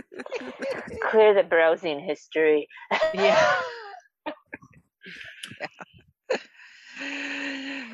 Clear 1.10 1.34
the 1.34 1.44
browsing 1.48 2.00
history. 2.00 2.66
yeah. 3.14 3.54
yeah. 7.00 7.84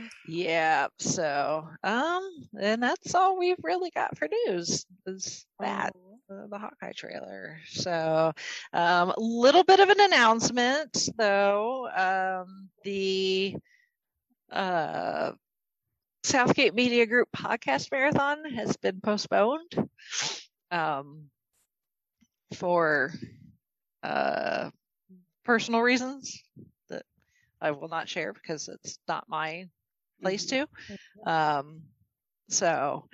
So 0.99 1.69
um, 1.83 2.49
and 2.59 2.83
that's 2.83 3.15
all 3.15 3.39
we've 3.39 3.63
really 3.63 3.91
got 3.91 4.17
for 4.19 4.29
news. 4.47 4.87
Is 5.07 5.47
that 5.61 5.95
uh, 6.31 6.47
the 6.49 6.59
Hawkeye 6.59 6.93
trailer. 6.93 7.59
So, 7.69 8.33
um, 8.73 9.11
a 9.11 9.21
little 9.21 9.63
bit 9.63 9.79
of 9.81 9.89
an 9.91 10.01
announcement, 10.01 11.09
though. 11.17 11.89
Um, 11.89 12.69
the 12.83 13.55
uh, 14.51 15.33
Southgate 16.25 16.75
Media 16.75 17.07
Group 17.07 17.29
podcast 17.37 17.93
marathon 17.93 18.45
has 18.57 18.77
been 18.77 19.01
postponed 19.01 19.89
um, 20.73 21.27
for 22.55 23.13
uh, 24.03 24.71
personal 25.45 25.81
reasons 25.81 26.43
that 26.89 27.05
I 27.61 27.71
will 27.71 27.89
not 27.89 28.09
share 28.09 28.33
because 28.33 28.69
it's 28.69 28.99
not 29.07 29.29
my 29.29 29.69
place 30.23 30.47
to. 30.47 30.67
Um, 31.27 31.83
so, 32.49 33.09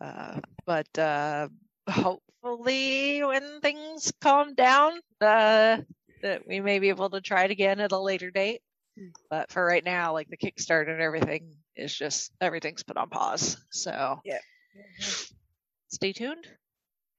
uh, 0.00 0.40
but 0.66 0.98
uh, 0.98 1.48
hopefully, 1.88 3.22
when 3.24 3.60
things 3.60 4.12
calm 4.20 4.54
down, 4.54 4.92
uh, 5.20 5.78
that 6.22 6.46
we 6.46 6.60
may 6.60 6.78
be 6.78 6.88
able 6.88 7.10
to 7.10 7.20
try 7.20 7.44
it 7.44 7.50
again 7.50 7.80
at 7.80 7.92
a 7.92 7.98
later 7.98 8.30
date. 8.30 8.60
But 9.30 9.52
for 9.52 9.64
right 9.64 9.84
now, 9.84 10.12
like 10.12 10.28
the 10.28 10.36
Kickstarter 10.36 10.90
and 10.90 11.00
everything 11.00 11.54
is 11.76 11.94
just 11.94 12.32
everything's 12.40 12.82
put 12.82 12.96
on 12.96 13.08
pause. 13.08 13.56
So, 13.70 14.20
Yeah. 14.24 14.38
stay 15.88 16.12
tuned. 16.12 16.46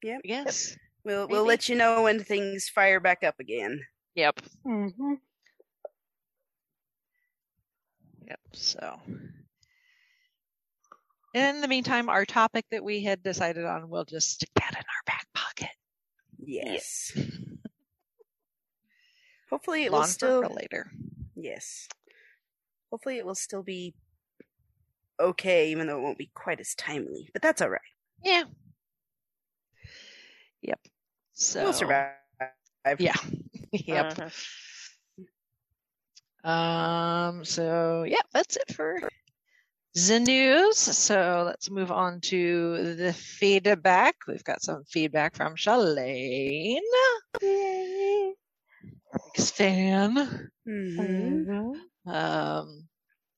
Yep. 0.04 0.22
Yes. 0.26 0.76
We'll 1.06 1.28
we'll 1.30 1.46
let 1.46 1.70
you 1.70 1.76
know 1.76 2.04
when 2.04 2.22
things 2.24 2.68
fire 2.68 3.00
back 3.00 3.24
up 3.24 3.36
again. 3.40 3.80
Yep. 4.16 4.42
Mm-hmm. 4.66 5.14
Yep. 8.30 8.40
So, 8.54 9.00
in 11.34 11.62
the 11.62 11.68
meantime, 11.68 12.10
our 12.10 12.26
topic 12.26 12.66
that 12.72 12.84
we 12.84 13.04
had 13.04 13.24
decided 13.24 13.66
on, 13.66 13.90
we'll 13.90 14.06
just 14.06 14.32
stick 14.32 14.50
that 14.56 14.72
in 14.74 14.78
our 14.78 15.04
back 15.06 15.26
pocket. 15.34 15.76
Yes. 16.38 17.12
Hopefully 19.50 19.86
it 19.86 19.92
will 19.92 20.00
Lawn 20.00 20.08
for 20.08 20.12
still 20.12 20.42
later. 20.56 20.92
yes. 21.36 21.88
Hopefully 22.92 23.18
it 23.18 23.26
will 23.26 23.36
still 23.36 23.64
be 23.64 23.94
okay, 25.20 25.72
even 25.72 25.88
though 25.88 25.98
it 25.98 26.02
won't 26.02 26.18
be 26.18 26.30
quite 26.34 26.60
as 26.60 26.76
timely. 26.76 27.30
But 27.34 27.42
that's 27.42 27.62
all 27.62 27.70
right. 27.70 27.82
Yeah. 28.24 28.44
Yep. 30.62 30.80
So 31.34 31.64
We'll 31.64 31.74
survive. 31.74 32.14
Yeah. 33.00 33.16
yep. 33.72 34.14
Mhm. 34.14 34.32
Um. 36.44 37.44
So 37.46 38.04
yeah, 38.08 38.22
that's 38.34 38.58
it 38.58 38.74
for 38.74 39.00
the 39.96 40.20
news. 40.20 40.78
So 40.78 41.44
let's 41.46 41.70
move 41.70 41.92
on 41.92 42.22
to 42.22 42.96
the 42.96 43.14
feedback. 43.14 44.16
We've 44.28 44.44
got 44.44 44.62
some 44.62 44.84
feedback 44.86 45.36
from 45.36 45.56
Shalane. 45.56 46.80
Biggest 49.34 49.56
fan. 49.56 50.50
Mhm. 50.68 51.76
Um, 52.06 52.88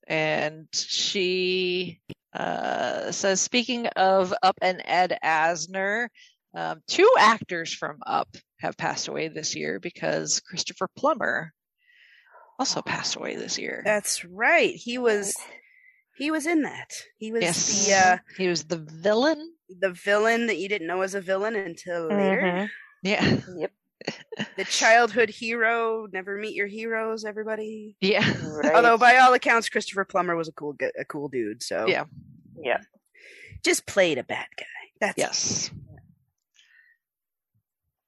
and 0.06 0.68
she 0.72 2.00
uh, 2.32 3.12
says, 3.12 3.40
speaking 3.40 3.86
of 3.88 4.34
Up 4.42 4.56
and 4.62 4.82
Ed 4.84 5.18
Asner, 5.24 6.08
um, 6.54 6.80
two 6.86 7.10
actors 7.18 7.72
from 7.72 7.98
Up 8.06 8.28
have 8.60 8.76
passed 8.76 9.08
away 9.08 9.28
this 9.28 9.56
year 9.56 9.80
because 9.80 10.40
Christopher 10.40 10.88
Plummer 10.96 11.52
also 12.58 12.82
passed 12.82 13.16
away 13.16 13.36
this 13.36 13.58
year. 13.58 13.82
That's 13.84 14.24
right. 14.24 14.74
He 14.74 14.98
was 14.98 15.34
he 16.16 16.30
was 16.30 16.46
in 16.46 16.62
that. 16.62 16.90
He 17.18 17.32
was 17.32 17.42
yes, 17.42 17.86
the 17.86 17.94
uh, 17.94 18.18
he 18.36 18.48
was 18.48 18.64
the 18.64 18.76
villain. 18.78 19.52
the 19.80 19.90
villain 19.92 20.46
that 20.46 20.58
you 20.58 20.68
didn't 20.68 20.86
know 20.86 20.98
was 20.98 21.14
a 21.14 21.20
villain 21.20 21.56
until 21.56 22.08
later. 22.08 22.40
Mhm. 22.42 22.68
Yeah, 23.02 23.36
Yep. 23.58 23.72
The 24.56 24.64
childhood 24.64 25.30
hero. 25.30 26.06
Never 26.12 26.36
meet 26.36 26.54
your 26.54 26.66
heroes. 26.66 27.24
Everybody. 27.24 27.96
yeah, 28.00 28.28
Right. 28.44 28.74
Although 28.74 28.98
by 28.98 29.16
all 29.16 29.32
accounts, 29.32 29.68
Christopher 29.68 30.04
Plummer 30.04 30.34
was 30.36 30.48
a 30.48 30.52
cool 30.52 30.76
a 30.98 31.04
cool 31.04 31.28
dude. 31.28 31.62
So 31.62 31.86
Yeah. 31.88 32.04
yeah. 32.62 32.80
just 33.64 33.86
played 33.86 34.18
a 34.18 34.24
bad 34.24 34.46
guy. 34.56 34.66
That's 35.00 35.18
yes. 35.18 35.70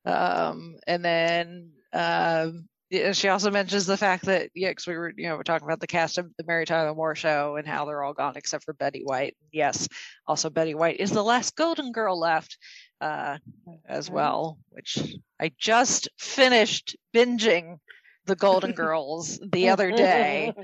Um, 0.05 0.77
and 0.87 1.05
then 1.05 1.71
um, 1.93 2.69
yeah, 2.95 3.13
she 3.13 3.29
also 3.29 3.51
mentions 3.51 3.87
the 3.87 3.97
fact 3.97 4.27
that 4.27 4.51
yeah, 4.55 4.71
because 4.71 4.87
we 4.87 4.97
were 4.97 5.13
you 5.17 5.29
know 5.29 5.37
we're 5.37 5.43
talking 5.43 5.67
about 5.67 5.81
the 5.81 5.87
cast 5.87 6.17
of 6.19 6.31
the 6.39 6.45
Mary 6.45 6.65
Tyler 6.65 6.95
Moore 6.95 7.17
show 7.17 7.57
and 7.57 7.67
how 7.67 7.85
they're 7.85 8.03
all 8.03 8.15
gone 8.15 8.37
except 8.37 8.65
for 8.65 8.73
Betty 8.73 9.03
White. 9.03 9.37
Yes, 9.53 9.89
also 10.27 10.49
Betty 10.49 10.75
White 10.75 11.01
is 11.01 11.11
the 11.11 11.23
last 11.23 11.57
Golden 11.57 11.91
Girl 11.91 12.19
left 12.19 12.57
uh, 13.01 13.39
as 13.87 14.09
well, 14.09 14.59
which 14.71 15.17
I 15.41 15.51
just 15.59 16.09
finished 16.19 16.97
binging 17.15 17.79
the 18.27 18.37
Golden 18.37 18.73
Girls 18.75 19.41
the 19.53 19.71
other 19.71 19.91
day. 19.91 20.53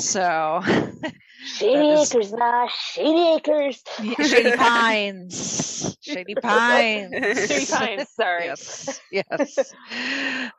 So 0.00 0.62
Shady 1.40 1.74
That 1.76 1.84
is- 2.00 2.12
acres, 2.14 2.32
nah, 2.32 2.68
shady 2.68 3.28
acres. 3.36 3.82
Shady 4.28 4.56
Pines, 4.56 5.96
Shady 6.02 6.34
Pines, 6.34 7.48
Shady 7.48 7.66
pines. 7.66 8.08
Sorry. 8.10 8.44
yes 8.46 9.00
yes 9.12 9.72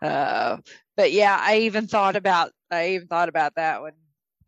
uh, 0.02 0.58
but 0.96 1.12
yeah 1.12 1.38
i 1.42 1.58
even 1.60 1.88
thought 1.88 2.16
about 2.16 2.52
i 2.72 2.90
even 2.92 3.08
thought 3.08 3.30
about 3.30 3.56
that 3.56 3.82
when 3.82 3.94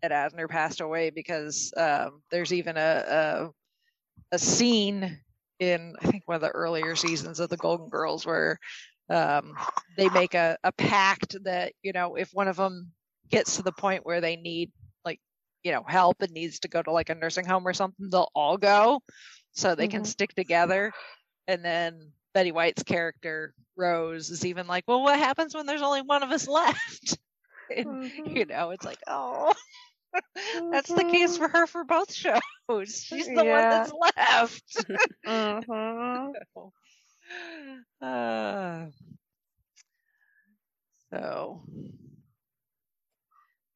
ed 0.04 0.12
asner 0.12 0.48
passed 0.50 0.80
away 0.82 1.10
because 1.10 1.74
um, 1.78 2.22
there's 2.32 2.54
even 2.54 2.78
a, 2.78 3.04
a 3.08 3.50
a 4.34 4.40
scene 4.40 5.20
in 5.60 5.94
i 6.02 6.06
think 6.08 6.24
one 6.28 6.36
of 6.36 6.42
the 6.42 6.50
earlier 6.50 6.96
seasons 6.96 7.40
of 7.40 7.50
the 7.50 7.58
golden 7.58 7.90
girls 7.90 8.26
where 8.26 8.58
um, 9.10 9.54
they 9.98 10.08
make 10.10 10.34
a, 10.34 10.58
a 10.64 10.72
pact 10.72 11.36
that 11.44 11.74
you 11.84 11.92
know 11.92 12.16
if 12.16 12.30
one 12.34 12.48
of 12.48 12.56
them 12.56 12.92
gets 13.30 13.58
to 13.58 13.64
the 13.64 13.72
point 13.74 14.06
where 14.06 14.22
they 14.22 14.38
need 14.38 14.72
like 14.72 14.81
you 15.64 15.72
know 15.72 15.84
help 15.88 16.22
and 16.22 16.32
needs 16.32 16.60
to 16.60 16.68
go 16.68 16.82
to 16.82 16.92
like 16.92 17.10
a 17.10 17.16
nursing 17.16 17.46
home 17.46 17.68
or 17.68 17.74
something 17.74 18.10
they'll 18.10 18.32
all 18.36 18.58
go 18.58 19.02
so 19.52 19.76
they 19.76 19.88
can 19.88 20.02
Mhm. 20.02 20.06
stick 20.06 20.34
together 20.36 20.92
and 21.48 21.64
then 21.64 22.12
betty 22.34 22.52
white's 22.52 22.84
character 22.84 23.54
rose 23.76 24.30
is 24.30 24.46
even 24.46 24.68
like 24.68 24.84
well 24.88 25.02
what 25.02 25.20
happens 25.20 25.56
when 25.56 25.66
there's 25.66 25.82
only 25.82 26.02
one 26.02 26.24
of 26.24 26.32
us 26.32 26.48
left 26.60 27.18
and, 27.76 27.86
Mm-hmm. 27.86 28.26
you 28.26 28.46
know 28.46 28.72
it's 28.72 28.86
like 28.86 29.00
oh 29.08 29.54
that's 30.72 30.94
the 30.94 31.06
case 31.06 31.38
for 31.38 31.48
her 31.48 31.68
for 31.68 31.84
both 31.84 32.12
shows 32.14 32.40
she's 33.02 33.32
the 33.32 33.46
one 33.46 33.70
that's 33.70 33.92
left 34.18 34.86
Mhm. 35.26 36.34
uh, 38.02 38.88
so 41.12 41.62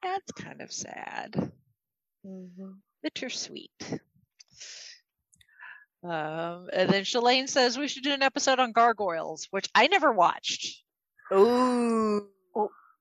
that's 0.02 0.32
kind 0.32 0.62
of 0.62 0.72
sad. 0.72 1.52
Mhm. 2.26 2.80
Bittersweet. 3.04 4.00
Um, 6.04 6.70
and 6.72 6.90
then 6.90 7.04
Shalane 7.04 7.50
says 7.50 7.78
we 7.78 7.88
should 7.88 8.04
do 8.04 8.12
an 8.14 8.22
episode 8.24 8.60
on 8.60 8.72
gargoyles, 8.72 9.48
which 9.52 9.68
I 9.74 9.88
never 9.88 10.12
watched. 10.12 10.84
Ooh. 11.34 12.30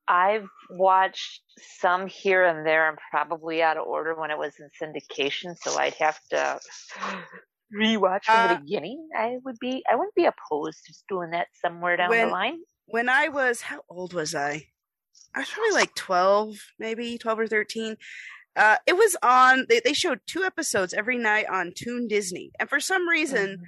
I've 0.07 0.47
watched 0.69 1.41
some 1.79 2.05
here 2.05 2.43
and 2.45 2.65
there 2.65 2.87
and 2.89 2.97
probably 3.09 3.63
out 3.63 3.77
of 3.77 3.87
order 3.87 4.13
when 4.13 4.29
it 4.29 4.37
was 4.37 4.53
in 4.59 4.69
syndication, 4.79 5.55
so 5.59 5.75
I'd 5.79 5.95
have 5.95 6.19
to 6.29 6.59
rewatch 7.75 8.25
from 8.25 8.35
Uh, 8.35 8.53
the 8.53 8.59
beginning. 8.59 9.09
I 9.17 9.37
would 9.43 9.57
be 9.59 9.83
I 9.89 9.95
wouldn't 9.95 10.13
be 10.13 10.25
opposed 10.27 10.85
to 10.85 10.93
doing 11.09 11.31
that 11.31 11.47
somewhere 11.59 11.97
down 11.97 12.09
When- 12.09 12.27
the 12.27 12.31
line. 12.31 12.59
When 12.87 13.09
I 13.09 13.29
was 13.29 13.61
how 13.61 13.81
old 13.89 14.13
was 14.13 14.35
I? 14.35 14.67
I 15.33 15.39
was 15.39 15.49
probably 15.49 15.71
like 15.73 15.95
twelve, 15.95 16.55
maybe 16.77 17.17
twelve 17.17 17.39
or 17.39 17.47
thirteen. 17.47 17.97
Uh, 18.55 18.77
it 18.87 18.95
was 18.97 19.15
on. 19.21 19.65
They 19.69 19.79
they 19.81 19.93
showed 19.93 20.19
two 20.27 20.43
episodes 20.43 20.93
every 20.93 21.17
night 21.17 21.45
on 21.49 21.73
Toon 21.75 22.07
Disney, 22.07 22.51
and 22.59 22.69
for 22.69 22.79
some 22.79 23.07
reason, 23.07 23.61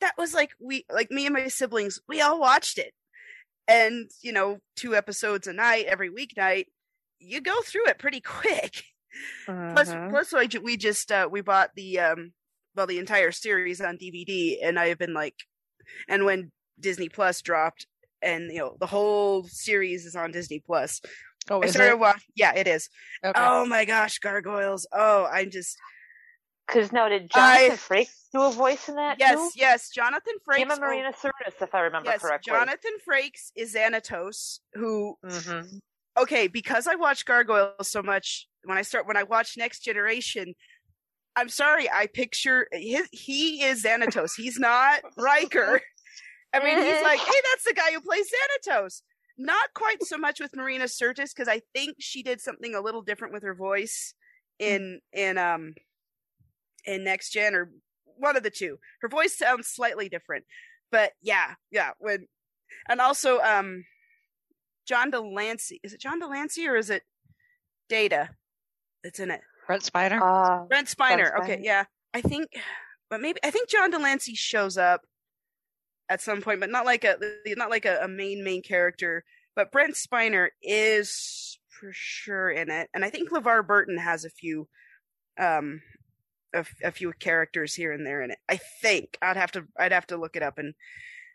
that 0.00 0.14
was 0.18 0.34
like 0.34 0.50
we 0.60 0.84
like 0.92 1.10
me 1.10 1.24
and 1.26 1.34
my 1.34 1.48
siblings 1.48 1.98
we 2.08 2.20
all 2.20 2.38
watched 2.38 2.76
it 2.78 2.92
and 3.66 4.10
you 4.22 4.32
know 4.32 4.58
two 4.76 4.94
episodes 4.94 5.46
a 5.46 5.52
night 5.52 5.86
every 5.86 6.10
weeknight 6.10 6.66
you 7.18 7.40
go 7.40 7.60
through 7.62 7.86
it 7.86 7.98
pretty 7.98 8.20
quick 8.24 8.84
plus 9.46 9.88
Mhm. 9.90 10.10
plus 10.10 10.32
I 10.34 10.46
ju- 10.46 10.60
we 10.60 10.76
just 10.76 11.10
uh 11.10 11.28
we 11.30 11.40
bought 11.40 11.70
the 11.74 11.98
um 11.98 12.32
well 12.74 12.86
the 12.86 12.98
entire 12.98 13.32
series 13.32 13.80
on 13.80 13.96
dvd 13.96 14.58
and 14.62 14.78
i 14.78 14.88
have 14.88 14.98
been 14.98 15.14
like 15.14 15.34
and 16.08 16.24
when 16.24 16.52
disney 16.78 17.08
plus 17.08 17.40
dropped 17.42 17.86
and 18.22 18.52
you 18.52 18.58
know 18.58 18.76
the 18.78 18.86
whole 18.86 19.44
series 19.44 20.04
is 20.04 20.14
on 20.14 20.30
disney 20.30 20.60
plus 20.64 21.00
Oh, 21.50 21.62
i 21.62 21.66
is 21.66 21.72
started 21.72 21.92
it? 21.92 21.98
watching 21.98 22.22
yeah 22.34 22.54
it 22.54 22.66
is 22.66 22.88
Okay. 23.24 23.40
oh 23.40 23.64
my 23.66 23.84
gosh 23.84 24.18
gargoyles 24.18 24.86
oh 24.92 25.26
i'm 25.32 25.50
just 25.50 25.78
Because 26.66 26.92
now 26.92 27.08
did 27.08 27.30
I- 27.34 27.68
Jonathan 27.68 27.96
Frakes 27.96 28.28
do 28.32 28.42
a 28.42 28.50
voice 28.52 28.88
in 28.88 28.96
that 28.96 29.18
yes 29.18 29.34
too? 29.36 29.50
yes 29.54 29.90
jonathan 29.90 30.34
frakes 30.48 30.58
Him 30.58 30.70
and 30.72 30.80
oh, 30.82 30.86
Marina 30.86 31.12
Sirtis, 31.12 31.60
if 31.62 31.74
I 31.74 31.80
remember 31.80 32.10
yes 32.10 32.20
correctly. 32.20 32.50
jonathan 32.52 32.92
frakes 33.08 33.50
is 33.54 33.74
xanatos 33.74 34.58
who 34.74 35.16
Mhm. 35.24 35.78
okay, 36.18 36.48
because 36.48 36.86
I 36.86 36.94
watch 36.94 37.24
Gargoyles 37.26 37.88
so 37.88 38.02
much, 38.02 38.48
when 38.64 38.78
I 38.78 38.82
start 38.82 39.06
when 39.06 39.16
I 39.18 39.22
watch 39.24 39.56
Next 39.58 39.80
Generation, 39.80 40.54
I'm 41.36 41.50
sorry, 41.50 41.90
I 41.90 42.06
picture 42.06 42.66
his 42.72 43.06
he 43.12 43.62
is 43.62 43.84
Xanatos. 43.84 44.32
He's 44.36 44.58
not 44.58 45.00
Riker. 45.18 45.80
I 46.54 46.64
mean, 46.64 46.78
he's 46.78 47.02
like, 47.02 47.18
hey, 47.30 47.40
that's 47.50 47.64
the 47.64 47.74
guy 47.74 47.92
who 47.92 48.00
plays 48.00 48.26
Xanatos. 48.34 49.02
Not 49.38 49.74
quite 49.74 50.02
so 50.02 50.16
much 50.16 50.40
with 50.40 50.56
Marina 50.56 50.84
Sirtis 50.84 51.34
because 51.34 51.48
I 51.48 51.60
think 51.74 51.96
she 51.98 52.22
did 52.22 52.40
something 52.40 52.74
a 52.74 52.80
little 52.80 53.02
different 53.02 53.34
with 53.34 53.42
her 53.42 53.54
voice 53.54 54.14
in 54.58 55.00
in 55.12 55.36
um 55.36 55.74
in 56.84 57.04
Next 57.04 57.30
Gen 57.30 57.54
or 57.54 57.70
one 58.04 58.36
of 58.36 58.42
the 58.42 58.50
two. 58.50 58.78
Her 59.02 59.08
voice 59.08 59.36
sounds 59.36 59.68
slightly 59.68 60.08
different, 60.08 60.44
but 60.90 61.12
yeah, 61.20 61.54
yeah. 61.70 61.90
When 61.98 62.26
and 62.88 63.00
also 63.00 63.40
um 63.40 63.84
John 64.86 65.10
de 65.10 65.20
Lancie. 65.20 65.80
Is 65.82 65.92
it 65.92 66.00
John 66.00 66.18
de 66.18 66.26
Lancie 66.26 66.68
or 66.68 66.76
is 66.76 66.90
it 66.90 67.02
Data 67.88 68.30
that's 69.02 69.20
in 69.20 69.30
it? 69.30 69.40
Brent 69.66 69.82
Spiner. 69.82 70.20
Uh, 70.20 70.64
Brent 70.64 70.88
Spiner. 70.88 71.30
Brent 71.30 71.42
Okay, 71.42 71.60
yeah. 71.62 71.84
I 72.14 72.20
think, 72.22 72.48
but 73.10 73.20
maybe 73.20 73.40
I 73.44 73.50
think 73.50 73.68
John 73.68 73.90
de 73.90 73.98
Lancie 73.98 74.34
shows 74.34 74.78
up 74.78 75.02
at 76.08 76.22
some 76.22 76.40
point, 76.40 76.60
but 76.60 76.70
not 76.70 76.84
like 76.84 77.04
a 77.04 77.16
not 77.56 77.70
like 77.70 77.84
a, 77.84 78.00
a 78.02 78.08
main 78.08 78.44
main 78.44 78.62
character. 78.62 79.24
But 79.54 79.72
Brent 79.72 79.94
Spiner 79.94 80.48
is 80.62 81.58
for 81.68 81.90
sure 81.92 82.50
in 82.50 82.70
it, 82.70 82.88
and 82.94 83.04
I 83.04 83.10
think 83.10 83.30
LeVar 83.30 83.66
Burton 83.66 83.98
has 83.98 84.24
a 84.24 84.30
few, 84.30 84.68
um, 85.38 85.82
a 86.54 86.90
few 86.90 87.12
characters 87.12 87.74
here 87.74 87.92
and 87.92 88.06
there 88.06 88.22
in 88.22 88.30
it. 88.30 88.38
I 88.48 88.58
think 88.82 89.18
I'd 89.22 89.36
have 89.36 89.52
to 89.52 89.64
I'd 89.78 89.92
have 89.92 90.06
to 90.08 90.16
look 90.16 90.36
it 90.36 90.42
up 90.42 90.58
and 90.58 90.74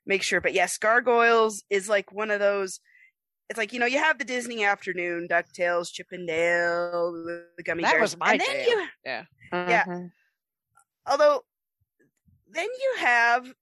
make 0.06 0.24
sure. 0.24 0.42
But 0.42 0.54
yes, 0.54 0.78
Gargoyles 0.78 1.64
is 1.70 1.90
like 1.90 2.12
one 2.12 2.32
of 2.32 2.40
those. 2.40 2.80
It's 3.50 3.58
like 3.58 3.74
you 3.74 3.80
know 3.80 3.86
you 3.86 4.00
have 4.00 4.18
the 4.18 4.26
Disney 4.26 4.64
afternoon, 4.64 5.28
Ducktales, 5.30 5.92
Chip 5.92 6.08
'n 6.14 6.26
Dale, 6.26 7.12
the, 7.12 7.46
the 7.58 7.64
Gummy 7.64 7.84
That 7.84 7.94
Bears, 7.94 8.02
was 8.02 8.18
my 8.18 8.34
and 8.34 8.42
then 8.42 8.68
you 8.68 8.88
yeah. 9.06 9.24
yeah. 9.52 9.86
mhm. 9.86 10.12
although 11.06 11.44
then 12.50 12.66
you 12.66 12.96
have 13.00 13.54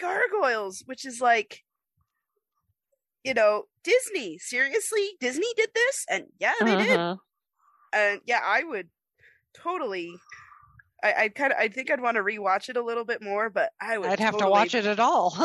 gargoyles 0.00 0.82
which 0.86 1.04
is 1.04 1.20
like 1.20 1.62
you 3.24 3.34
know 3.34 3.64
disney 3.84 4.38
seriously 4.38 5.10
disney 5.20 5.46
did 5.56 5.70
this 5.74 6.06
and 6.10 6.24
yeah 6.38 6.54
they 6.64 6.76
did 6.76 6.98
Mhm. 6.98 7.18
and 7.92 8.20
yeah 8.26 8.40
i 8.44 8.62
would 8.64 8.88
totally 9.54 10.14
i 11.04 11.12
i 11.24 11.28
kind 11.28 11.52
of 11.52 11.58
i 11.58 11.68
think 11.68 11.90
i'd 11.90 12.00
want 12.00 12.16
to 12.16 12.22
rewatch 12.22 12.68
it 12.68 12.76
a 12.76 12.82
little 12.82 13.04
bit 13.04 13.22
more 13.22 13.50
but 13.50 13.70
i 13.80 13.98
would 13.98 14.08
I'd 14.08 14.20
have 14.20 14.36
to 14.38 14.48
watch 14.48 14.74
it 14.74 14.86
at 14.86 15.00
all. 15.00 15.36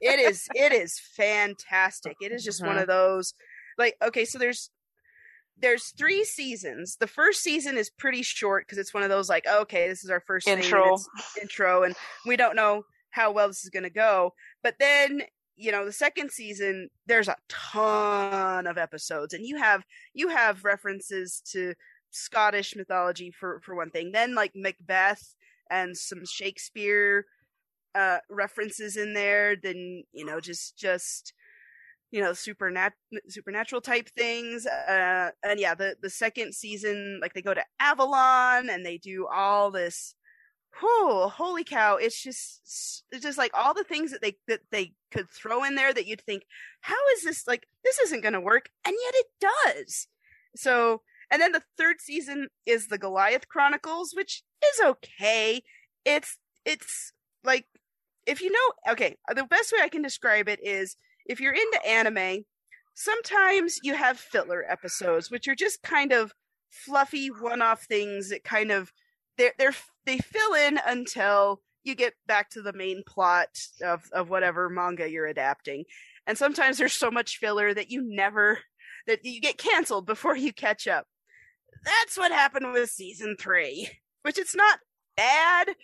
it 0.00 0.18
is 0.18 0.48
it 0.54 0.72
is 0.82 0.98
fantastic 0.98 2.16
it 2.20 2.32
is 2.32 2.44
just 2.44 2.64
one 2.64 2.76
Mhm. 2.76 2.82
of 2.82 2.88
those 2.88 3.34
like 3.78 3.94
okay 4.02 4.24
so 4.24 4.38
there's 4.38 4.70
there's 5.58 5.92
three 5.96 6.24
seasons. 6.24 6.96
The 6.96 7.06
first 7.06 7.42
season 7.42 7.76
is 7.76 7.90
pretty 7.90 8.22
short 8.22 8.66
because 8.66 8.78
it's 8.78 8.94
one 8.94 9.02
of 9.02 9.08
those 9.08 9.28
like 9.28 9.46
okay 9.46 9.88
this 9.88 10.04
is 10.04 10.10
our 10.10 10.20
first 10.20 10.46
thing, 10.46 10.54
and 10.54 10.64
Intro. 10.64 10.98
intro 11.40 11.82
and 11.84 11.94
we 12.26 12.36
don't 12.36 12.56
know 12.56 12.84
how 13.10 13.30
well 13.32 13.48
this 13.48 13.64
is 13.64 13.70
going 13.70 13.82
to 13.82 13.90
go. 13.90 14.34
But 14.62 14.76
then 14.78 15.22
you 15.56 15.72
know 15.72 15.86
the 15.86 15.92
second 15.92 16.30
season 16.30 16.90
there's 17.06 17.28
a 17.28 17.36
ton 17.48 18.66
of 18.66 18.76
episodes 18.76 19.32
and 19.32 19.46
you 19.46 19.56
have 19.56 19.84
you 20.12 20.28
have 20.28 20.64
references 20.64 21.40
to 21.52 21.74
scottish 22.10 22.76
mythology 22.76 23.30
for 23.30 23.60
for 23.64 23.74
one 23.74 23.90
thing. 23.90 24.12
Then 24.12 24.34
like 24.34 24.52
macbeth 24.54 25.34
and 25.70 25.96
some 25.96 26.24
shakespeare 26.26 27.26
uh 27.94 28.18
references 28.28 28.96
in 28.96 29.14
there 29.14 29.56
then 29.56 30.04
you 30.12 30.24
know 30.24 30.38
just 30.38 30.76
just 30.76 31.32
you 32.10 32.20
know 32.20 32.30
supernat- 32.32 32.92
supernatural 33.28 33.80
type 33.80 34.08
things 34.16 34.66
uh 34.66 35.30
and 35.42 35.58
yeah 35.58 35.74
the 35.74 35.96
the 36.00 36.10
second 36.10 36.54
season 36.54 37.18
like 37.20 37.34
they 37.34 37.42
go 37.42 37.54
to 37.54 37.64
avalon 37.80 38.68
and 38.70 38.86
they 38.86 38.96
do 38.96 39.26
all 39.26 39.70
this 39.70 40.14
whew, 40.80 41.28
holy 41.28 41.64
cow 41.64 41.96
it's 41.96 42.22
just 42.22 43.04
it's 43.10 43.22
just 43.22 43.38
like 43.38 43.50
all 43.54 43.74
the 43.74 43.84
things 43.84 44.10
that 44.10 44.20
they 44.20 44.36
that 44.46 44.60
they 44.70 44.92
could 45.10 45.28
throw 45.30 45.64
in 45.64 45.74
there 45.74 45.92
that 45.92 46.06
you'd 46.06 46.20
think 46.20 46.42
how 46.80 46.96
is 47.14 47.22
this 47.22 47.46
like 47.46 47.66
this 47.84 47.98
isn't 48.00 48.22
going 48.22 48.34
to 48.34 48.40
work 48.40 48.68
and 48.84 48.94
yet 49.04 49.14
it 49.14 49.26
does. 49.40 50.08
So 50.54 51.02
and 51.30 51.40
then 51.40 51.52
the 51.52 51.62
third 51.76 52.00
season 52.00 52.48
is 52.66 52.88
the 52.88 52.98
goliath 52.98 53.48
chronicles 53.48 54.12
which 54.14 54.42
is 54.64 54.80
okay. 54.84 55.62
It's 56.04 56.38
it's 56.64 57.12
like 57.44 57.66
if 58.26 58.42
you 58.42 58.50
know 58.50 58.92
okay 58.92 59.16
the 59.34 59.44
best 59.44 59.72
way 59.72 59.78
i 59.82 59.88
can 59.88 60.02
describe 60.02 60.48
it 60.48 60.58
is 60.62 60.96
if 61.28 61.40
you're 61.40 61.52
into 61.52 61.86
anime 61.86 62.44
sometimes 62.94 63.78
you 63.82 63.94
have 63.94 64.18
filler 64.18 64.64
episodes 64.68 65.30
which 65.30 65.46
are 65.48 65.54
just 65.54 65.82
kind 65.82 66.12
of 66.12 66.32
fluffy 66.70 67.28
one-off 67.28 67.84
things 67.84 68.30
that 68.30 68.44
kind 68.44 68.70
of 68.70 68.92
they're, 69.36 69.52
they're 69.58 69.74
they 70.04 70.18
fill 70.18 70.54
in 70.54 70.78
until 70.86 71.60
you 71.84 71.94
get 71.94 72.14
back 72.26 72.50
to 72.50 72.62
the 72.62 72.72
main 72.72 73.02
plot 73.06 73.48
of 73.84 74.08
of 74.12 74.28
whatever 74.28 74.68
manga 74.68 75.10
you're 75.10 75.26
adapting. 75.26 75.84
And 76.26 76.36
sometimes 76.36 76.78
there's 76.78 76.92
so 76.92 77.10
much 77.10 77.38
filler 77.38 77.72
that 77.74 77.90
you 77.90 78.02
never 78.04 78.60
that 79.06 79.24
you 79.24 79.40
get 79.40 79.58
canceled 79.58 80.06
before 80.06 80.36
you 80.36 80.52
catch 80.52 80.88
up. 80.88 81.06
That's 81.84 82.16
what 82.16 82.32
happened 82.32 82.72
with 82.72 82.90
season 82.90 83.36
3 83.38 83.88
which 84.22 84.38
it's 84.38 84.56
not 84.56 84.80
bad 85.16 85.76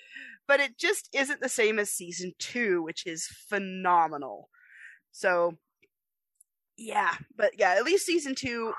but 0.48 0.58
it 0.58 0.76
just 0.76 1.08
isn't 1.14 1.40
the 1.40 1.48
same 1.48 1.78
as 1.78 1.92
season 1.92 2.32
2 2.40 2.82
which 2.82 3.06
is 3.06 3.28
phenomenal 3.48 4.48
so 5.12 5.56
yeah 6.76 7.14
but 7.36 7.52
yeah 7.58 7.74
at 7.76 7.84
least 7.84 8.06
season 8.06 8.34
2 8.34 8.72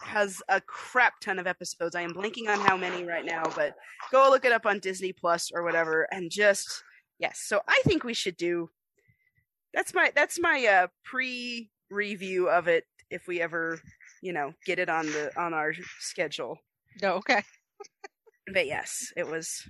has 0.00 0.42
a 0.48 0.60
crap 0.60 1.20
ton 1.20 1.38
of 1.38 1.46
episodes. 1.46 1.94
I 1.94 2.02
am 2.02 2.14
blanking 2.14 2.48
on 2.48 2.58
how 2.60 2.76
many 2.76 3.04
right 3.04 3.24
now, 3.26 3.42
but 3.54 3.74
go 4.10 4.28
look 4.30 4.44
it 4.44 4.52
up 4.52 4.64
on 4.66 4.78
Disney 4.78 5.12
Plus 5.12 5.50
or 5.54 5.62
whatever 5.64 6.08
and 6.12 6.30
just 6.30 6.82
yes. 7.18 7.42
So 7.44 7.60
I 7.68 7.82
think 7.84 8.04
we 8.04 8.14
should 8.14 8.36
do 8.36 8.70
That's 9.74 9.92
my 9.94 10.10
that's 10.14 10.38
my 10.40 10.66
uh 10.66 10.86
pre 11.04 11.70
review 11.90 12.48
of 12.48 12.68
it 12.68 12.84
if 13.10 13.26
we 13.28 13.40
ever, 13.40 13.80
you 14.22 14.32
know, 14.32 14.52
get 14.64 14.78
it 14.78 14.88
on 14.88 15.06
the 15.06 15.30
on 15.38 15.54
our 15.54 15.74
schedule. 16.00 16.58
Oh, 17.02 17.16
okay. 17.20 17.42
But 18.52 18.66
yes, 18.66 19.12
it 19.16 19.26
was 19.26 19.68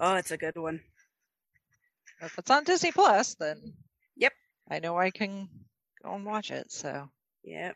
Oh, 0.00 0.14
it's 0.16 0.30
a 0.30 0.36
good 0.38 0.56
one. 0.56 0.80
If 2.22 2.38
it's 2.38 2.50
on 2.50 2.64
Disney 2.64 2.92
Plus, 2.92 3.34
then. 3.34 3.74
I 4.70 4.78
know 4.78 4.96
I 4.96 5.10
can 5.10 5.48
go 6.02 6.14
and 6.14 6.24
watch 6.24 6.50
it. 6.50 6.70
So, 6.70 7.08
Yep. 7.44 7.74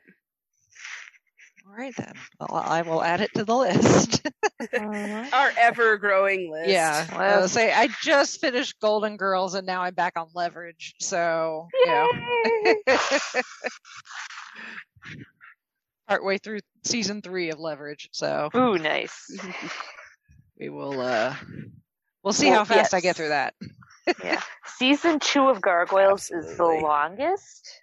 all 1.67 1.75
right 1.77 1.95
then. 1.97 2.13
Well, 2.39 2.55
I 2.65 2.83
will 2.83 3.03
add 3.03 3.21
it 3.21 3.31
to 3.35 3.45
the 3.45 3.55
list. 3.57 4.23
Mhm. 4.61 5.33
Our 5.33 5.53
ever 5.59 5.97
growing 5.99 6.51
list. 6.51 6.71
yeah. 6.71 7.07
I 7.11 7.17
Well- 7.17 7.43
was 7.43 7.53
say 7.53 7.73
I 7.73 7.89
just 8.03 8.41
finished 8.41 8.79
Golden 8.81 9.17
Girls 9.17 9.55
and 9.55 9.67
now 9.67 9.83
I'm 9.83 9.95
back 9.95 10.13
on 10.17 10.29
Leverage. 10.35 10.95
So, 11.01 11.69
you 11.75 11.87
know, 11.87 12.09
Yay! 12.55 12.83
partway 16.09 16.39
through 16.39 16.61
season 16.85 17.23
three 17.23 17.51
of 17.51 17.59
Leverage. 17.59 18.09
So 18.13 18.51
Ooh, 18.55 18.79
nice. 18.79 19.37
we 20.61 20.69
will 20.69 21.01
uh 21.01 21.35
we'll 22.23 22.33
see 22.33 22.51
Well, 22.51 22.59
how 22.59 22.65
fast 22.65 22.95
I 22.95 23.01
get 23.01 23.17
through 23.17 23.29
that. 23.31 23.55
Yeah. 24.23 24.41
Season 24.79 25.19
two 25.19 25.49
of 25.49 25.61
Gargoyles 25.61 26.31
is 26.31 26.57
the 26.57 26.65
longest. 26.65 27.81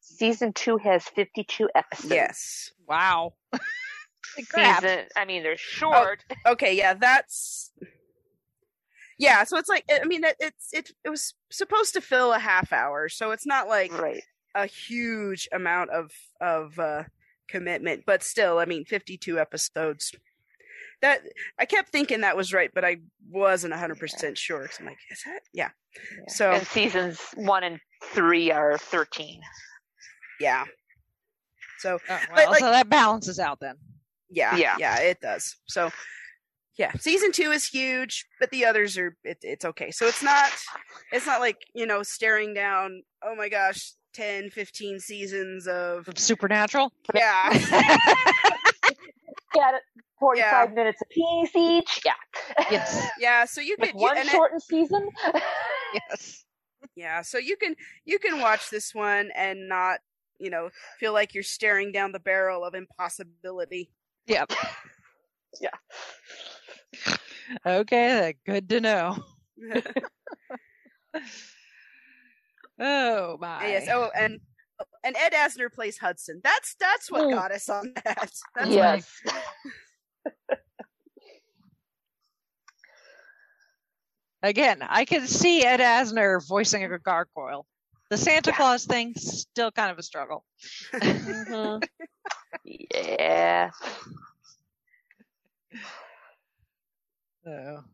Season 0.00 0.52
two 0.52 0.76
has 0.78 1.04
52 1.04 1.68
episodes. 1.74 2.12
Yes. 2.12 2.70
Wow. 2.86 3.34
Season, 4.34 5.06
I 5.16 5.24
mean, 5.26 5.42
they're 5.42 5.56
short. 5.56 6.24
Okay, 6.46 6.76
yeah, 6.76 6.94
that's 6.94 7.72
Yeah, 9.18 9.44
so 9.44 9.58
it's 9.58 9.68
like 9.68 9.84
I 9.90 10.04
mean 10.04 10.24
it, 10.24 10.36
it's 10.38 10.68
it 10.72 10.90
it 11.04 11.10
was 11.10 11.34
supposed 11.50 11.94
to 11.94 12.00
fill 12.00 12.32
a 12.32 12.38
half 12.38 12.72
hour, 12.72 13.08
so 13.08 13.32
it's 13.32 13.46
not 13.46 13.68
like 13.68 13.92
right. 13.98 14.22
a 14.54 14.66
huge 14.66 15.48
amount 15.52 15.90
of 15.90 16.10
of 16.40 16.78
uh 16.78 17.04
commitment, 17.48 18.04
but 18.06 18.22
still, 18.22 18.58
I 18.58 18.64
mean 18.64 18.84
52 18.84 19.38
episodes. 19.38 20.12
That 21.00 21.20
I 21.58 21.64
kept 21.64 21.90
thinking 21.90 22.22
that 22.22 22.36
was 22.36 22.52
right, 22.52 22.70
but 22.74 22.84
I 22.84 22.96
wasn't 23.30 23.72
100% 23.74 24.36
sure. 24.36 24.68
So 24.70 24.80
I'm 24.80 24.86
like, 24.86 24.98
is 25.10 25.22
that? 25.24 25.40
Yeah. 25.52 25.70
Yeah. 25.94 26.32
So- 26.32 26.52
and 26.52 26.66
seasons 26.66 27.20
one 27.36 27.62
and 27.64 27.78
three 28.12 28.50
are 28.50 28.76
13. 28.78 29.40
Yeah. 30.40 30.64
So, 31.78 31.98
Oh, 32.10 32.18
well, 32.34 32.50
like- 32.50 32.60
so 32.60 32.70
that 32.70 32.88
balances 32.88 33.38
out 33.38 33.60
then. 33.60 33.76
yeah, 34.28 34.56
Yeah. 34.56 34.76
yeah, 34.78 34.98
it 35.00 35.20
does. 35.20 35.56
So, 35.68 35.90
yeah, 36.76 36.92
season 36.98 37.30
two 37.32 37.50
is 37.52 37.66
huge, 37.66 38.26
but 38.40 38.50
the 38.50 38.64
others 38.64 38.98
are 38.98 39.16
it, 39.24 39.38
it's 39.42 39.64
okay. 39.64 39.90
So 39.92 40.06
it's 40.06 40.22
not 40.22 40.50
it's 41.12 41.26
not 41.26 41.40
like 41.40 41.56
you 41.74 41.86
know 41.86 42.02
staring 42.04 42.54
down. 42.54 43.02
Oh 43.22 43.34
my 43.36 43.48
gosh, 43.48 43.92
10, 44.14 44.50
15 44.50 44.98
seasons 45.00 45.66
of 45.68 46.06
Supernatural. 46.16 46.92
yeah, 47.14 47.50
Got 49.54 49.74
it. 49.74 49.82
45 50.20 50.68
Yeah. 50.68 50.74
minutes 50.74 51.00
apiece 51.02 51.56
each. 51.56 52.00
Yeah. 52.04 52.12
Yes. 52.70 53.08
yeah. 53.20 53.44
So 53.44 53.60
you 53.60 53.76
With 53.78 53.90
can 53.90 53.98
you, 53.98 54.04
one 54.04 54.16
it- 54.18 54.26
shortened 54.26 54.62
season. 54.62 55.08
yes. 56.10 56.44
yeah, 56.96 57.22
so 57.22 57.38
you 57.38 57.56
can 57.56 57.74
you 58.04 58.18
can 58.18 58.40
watch 58.40 58.70
this 58.70 58.94
one 58.94 59.30
and 59.34 59.68
not 59.68 60.00
you 60.38 60.50
know 60.50 60.70
feel 61.00 61.12
like 61.12 61.34
you're 61.34 61.42
staring 61.42 61.92
down 61.92 62.12
the 62.12 62.20
barrel 62.20 62.64
of 62.64 62.74
impossibility. 62.74 63.90
Yep. 64.26 64.52
Yeah. 65.62 65.70
Okay, 67.64 68.34
good 68.44 68.68
to 68.68 68.80
know. 68.82 69.16
Oh 72.80 73.36
my. 73.40 73.66
yes. 73.66 73.88
Oh, 73.90 74.10
and 74.14 74.38
and 75.02 75.16
Ed 75.16 75.32
Asner 75.32 75.72
plays 75.72 75.98
Hudson. 75.98 76.40
That's 76.44 76.76
that's 76.78 77.10
what 77.10 77.22
Mm. 77.22 77.32
got 77.34 77.50
us 77.50 77.68
on 77.68 77.92
that. 78.04 78.30
That's 78.54 78.70
yes. 78.70 79.20
Again, 84.42 84.82
I 84.82 85.04
can 85.04 85.26
see 85.26 85.64
Ed 85.64 85.80
Asner 85.80 86.46
voicing 86.46 86.84
a 86.84 86.98
gargoyle. 86.98 87.66
The 88.10 88.16
Santa 88.16 88.50
Yeah. 88.50 88.56
Claus 88.56 88.84
thing 88.86 89.14
still 89.16 89.70
kind 89.72 89.90
of 89.90 89.98
a 89.98 90.02
struggle. 90.02 90.44
Mhm. 90.94 91.82
Yeah. 92.64 93.70
So, 97.44 97.84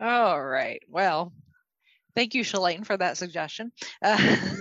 all 0.00 0.44
right. 0.44 0.82
Well, 0.88 1.32
thank 2.16 2.34
you, 2.34 2.42
Shalane, 2.42 2.84
for 2.84 2.96
that 2.96 3.16
suggestion. 3.16 3.70
Uh, 4.02 4.16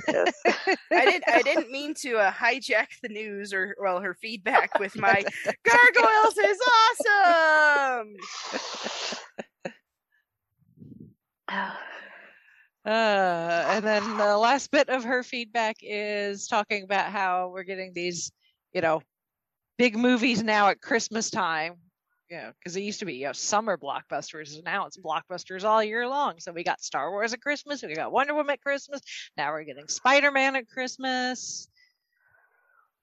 Yes. 0.08 0.34
I 0.92 1.06
didn't 1.06 1.24
I 1.28 1.42
didn't 1.42 1.72
mean 1.72 1.94
to 2.02 2.18
uh, 2.18 2.32
hijack 2.32 2.88
the 3.02 3.10
news 3.10 3.54
or 3.54 3.76
well 3.82 4.00
her 4.00 4.14
feedback 4.14 4.78
with 4.80 4.96
my 5.00 5.24
gargoyles 5.64 6.38
is 6.38 6.60
awesome. 7.02 8.16
Uh, 12.86 13.66
and 13.72 13.84
then 13.84 14.18
the 14.18 14.38
last 14.38 14.70
bit 14.70 14.90
of 14.90 15.04
her 15.04 15.24
feedback 15.24 15.76
is 15.82 16.48
talking 16.48 16.84
about 16.84 17.12
how 17.12 17.50
we're 17.52 17.64
getting 17.64 17.92
these, 17.96 18.32
you 18.74 18.82
know, 18.82 19.02
big 19.80 19.98
movies 19.98 20.44
now 20.44 20.68
at 20.70 20.82
Christmas 20.82 21.32
time. 21.32 21.74
Know, 22.32 22.52
because 22.58 22.76
it 22.76 22.82
used 22.82 23.00
to 23.00 23.06
be, 23.06 23.16
you 23.16 23.28
know, 23.28 23.34
summer 23.34 23.78
blockbusters, 23.78 24.56
and 24.56 24.64
now 24.64 24.88
it's 24.88 24.98
blockbusters 24.98 25.64
all 25.64 25.84
year 25.84 26.08
long. 26.08 26.40
So 26.40 26.52
we 26.52 26.64
got 26.64 26.82
Star 26.82 27.12
Wars 27.12 27.34
at 27.34 27.42
Christmas, 27.42 27.84
we 27.84 27.94
got 27.94 28.12
Wonder 28.12 28.34
Woman 28.34 28.54
at 28.54 28.62
Christmas, 28.62 29.02
now 29.38 29.52
we're 29.52 29.64
getting 29.64 29.88
Spider 29.88 30.32
Man 30.32 30.56
at 30.56 30.68
Christmas. 30.68 31.70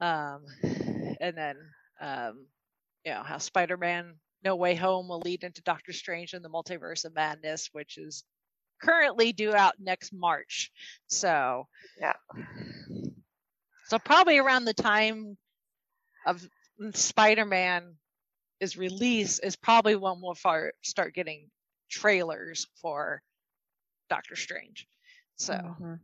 Um, 0.00 0.40
and 1.20 1.37
then, 1.37 1.56
um, 2.00 2.46
you 3.04 3.12
know, 3.12 3.22
how 3.22 3.38
Spider 3.38 3.76
Man 3.76 4.14
No 4.42 4.56
Way 4.56 4.74
Home 4.74 5.08
will 5.08 5.20
lead 5.20 5.44
into 5.44 5.62
Doctor 5.62 5.92
Strange 5.92 6.32
and 6.32 6.44
the 6.44 6.50
Multiverse 6.50 7.04
of 7.04 7.14
Madness, 7.14 7.68
which 7.70 7.98
is 7.98 8.24
currently 8.82 9.32
due 9.32 9.54
out 9.54 9.74
next 9.78 10.12
March. 10.12 10.70
So 11.06 11.68
Yeah. 12.00 12.14
So 13.88 13.98
probably 13.98 14.38
around 14.38 14.64
the 14.64 14.72
time 14.72 15.37
of 16.24 16.48
Spider-Man 16.94 17.94
is 18.62 18.77
released 18.77 19.40
is 19.42 19.57
probably 19.57 19.96
when 19.96 20.20
we'll 20.22 20.35
far, 20.35 20.72
start 20.83 21.14
getting 21.14 21.51
trailers 21.90 22.68
for 22.81 23.20
Doctor 24.09 24.37
Strange. 24.37 24.87
So 25.37 25.55
Mhm. 25.55 25.98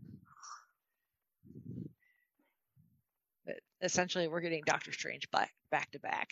but 3.47 3.61
essentially 3.81 4.27
we're 4.27 4.41
getting 4.41 4.65
Doctor 4.65 4.93
Strange 4.93 5.31
back 5.31 5.55
back 5.71 5.89
to 5.93 6.01
back. 6.01 6.31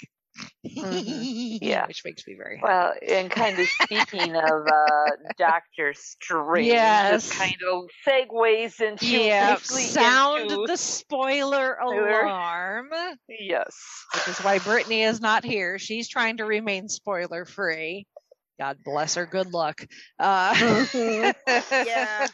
Mhm. 0.67 1.59
Yeah. 1.63 1.87
Which 1.87 2.03
makes 2.05 2.27
me 2.27 2.35
very 2.35 2.57
happy. 2.59 2.69
Well, 2.69 2.93
and 3.09 3.31
kind 3.31 3.59
of 3.59 3.67
speaking 3.83 4.35
of 4.37 4.67
uh, 4.67 5.11
Doctor 5.39 5.95
Strange, 5.95 6.67
Yes. 6.67 7.33
kind 7.33 7.57
of 7.71 7.85
segues 8.07 8.81
into 8.81 9.07
yeah, 9.07 9.57
sound 9.57 10.51
into- 10.51 10.65
the 10.67 10.77
spoiler 10.77 11.77
Spoiler. 11.81 12.21
alarm. 12.23 12.89
yes. 13.29 13.75
which 14.15 14.29
is 14.29 14.39
why 14.45 14.59
Brittany 14.59 15.03
is 15.05 15.21
not 15.21 15.45
here. 15.45 15.79
She's 15.79 16.09
trying 16.09 16.39
to 16.39 16.45
remain 16.45 16.89
spoiler 16.89 17.45
free. 17.45 18.07
God 18.59 18.79
bless 18.85 19.15
her. 19.17 19.27
Good 19.27 19.53
luck. 19.53 19.85
Uh, 20.19 20.55
Mhm. 20.55 21.35
Yeah. 21.87 22.27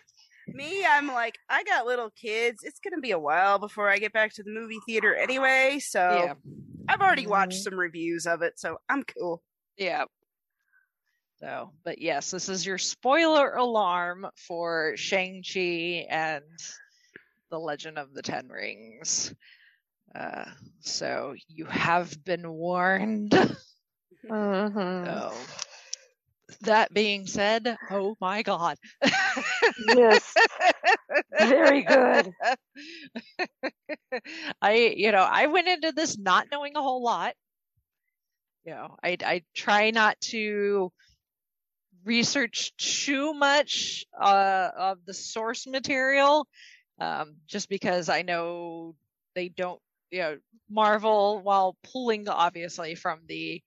Me, 0.54 0.84
I'm 0.86 1.08
like, 1.08 1.38
I 1.48 1.62
got 1.64 1.86
little 1.86 2.10
kids. 2.10 2.58
It's 2.62 2.78
gonna 2.80 3.00
be 3.00 3.10
a 3.12 3.18
while 3.18 3.58
before 3.58 3.88
I 3.88 3.98
get 3.98 4.12
back 4.12 4.32
to 4.34 4.42
the 4.42 4.50
movie 4.50 4.78
theater 4.86 5.14
anyway, 5.14 5.78
so 5.80 5.98
yeah, 6.00 6.34
I've 6.88 7.00
already 7.00 7.26
watched 7.26 7.58
Mhm. 7.60 7.62
some 7.64 7.78
reviews 7.78 8.26
of 8.26 8.42
it, 8.42 8.58
so 8.58 8.78
I'm 8.88 9.02
cool. 9.04 9.42
yeah. 9.76 10.04
So, 11.38 11.72
but 11.82 11.98
yes, 12.00 12.30
this 12.30 12.48
is 12.48 12.64
your 12.64 12.78
spoiler 12.78 13.54
alarm 13.54 14.28
for 14.36 14.92
Shang 14.96 15.42
Chi 15.42 16.06
and 16.08 16.44
the 17.50 17.58
Legend 17.58 17.98
of 17.98 18.14
the 18.14 18.22
Ten 18.22 18.48
Rings. 18.48 19.34
Uh, 20.14 20.44
so 20.80 21.34
you 21.48 21.64
have 21.64 22.22
been 22.24 22.48
warned. 22.52 23.30
Mhm. 24.24 25.04
So, 25.04 25.34
that 26.60 26.92
being 26.92 27.26
said, 27.26 27.76
oh 27.90 28.16
my 28.20 28.42
god. 28.42 28.76
Yes. 29.86 30.38
Very 31.38 31.82
good. 31.82 32.32
I, 34.62 34.94
you 34.96 35.12
know, 35.12 35.26
I 35.28 35.46
went 35.46 35.68
into 35.68 35.92
this 35.92 36.18
not 36.18 36.46
knowing 36.50 36.76
a 36.76 36.82
whole 36.82 37.02
lot. 37.02 37.34
You 38.64 38.72
know, 38.74 38.96
I 39.02 39.16
I 39.24 39.42
try 39.54 39.90
not 39.90 40.20
to 40.32 40.92
research 42.04 42.72
too 42.76 43.34
much 43.34 44.04
uh, 44.20 44.70
of 44.76 44.98
the 45.06 45.14
source 45.14 45.66
material, 45.66 46.46
um, 46.98 47.36
just 47.46 47.68
because 47.68 48.08
I 48.08 48.22
know 48.22 48.94
they 49.34 49.48
don't. 49.48 49.80
You 50.10 50.18
know, 50.20 50.38
Marvel, 50.68 51.40
while 51.42 51.74
pulling 51.90 52.28
obviously 52.28 52.94
from 52.94 53.20
the 53.26 53.62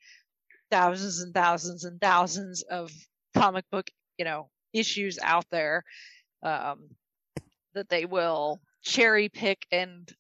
thousands 0.71 1.21
and 1.21 1.33
thousands 1.33 1.83
and 1.85 1.99
thousands 1.99 2.63
of 2.63 2.91
comic 3.35 3.65
book, 3.71 3.87
you 4.17 4.25
know, 4.25 4.49
issues 4.73 5.19
out 5.21 5.45
there, 5.51 5.83
um, 6.43 6.89
that 7.73 7.89
they 7.89 8.05
will 8.05 8.59
cherry 8.83 9.29
pick 9.29 9.65
and 9.71 10.11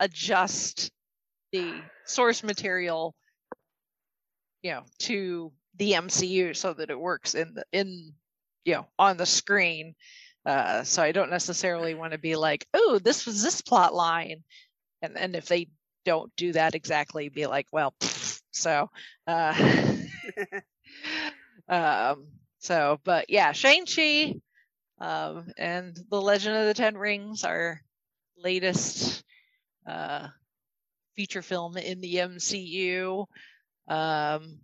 adjust 0.00 0.90
the 1.52 1.74
source 2.04 2.42
material 2.42 3.14
you 4.62 4.72
know 4.72 4.82
to 4.98 5.52
the 5.76 5.92
MCU 5.92 6.56
so 6.56 6.72
that 6.74 6.90
it 6.90 6.98
works 6.98 7.34
in 7.34 7.54
the 7.54 7.64
in 7.72 8.12
you 8.64 8.74
know 8.74 8.86
on 8.98 9.16
the 9.16 9.26
screen. 9.26 9.94
Uh 10.44 10.82
so 10.82 11.02
I 11.02 11.12
don't 11.12 11.30
necessarily 11.30 11.94
want 11.94 12.12
to 12.12 12.18
be 12.18 12.36
like 12.36 12.66
oh 12.74 12.98
this 13.02 13.26
was 13.26 13.42
this 13.42 13.60
plot 13.60 13.94
line. 13.94 14.42
And 15.02 15.16
and 15.16 15.36
if 15.36 15.46
they 15.46 15.68
don't 16.08 16.34
do 16.36 16.52
that 16.52 16.74
exactly 16.74 17.28
be 17.28 17.46
like 17.46 17.68
well 17.72 17.94
pfft. 18.00 18.42
so 18.52 18.90
uh 19.28 19.54
um 21.68 22.26
so 22.58 23.00
but 23.04 23.26
yeah 23.30 23.52
Shang-Chi 23.52 24.34
um 25.00 25.52
and 25.58 25.96
The 26.10 26.20
Legend 26.20 26.56
of 26.56 26.66
the 26.66 26.74
Ten 26.74 26.96
Rings 26.96 27.44
our 27.44 27.80
latest 28.36 29.24
uh 29.86 30.28
feature 31.16 31.42
film 31.42 31.76
in 31.76 32.00
the 32.00 32.20
MCU 32.20 33.26
um 33.88 34.60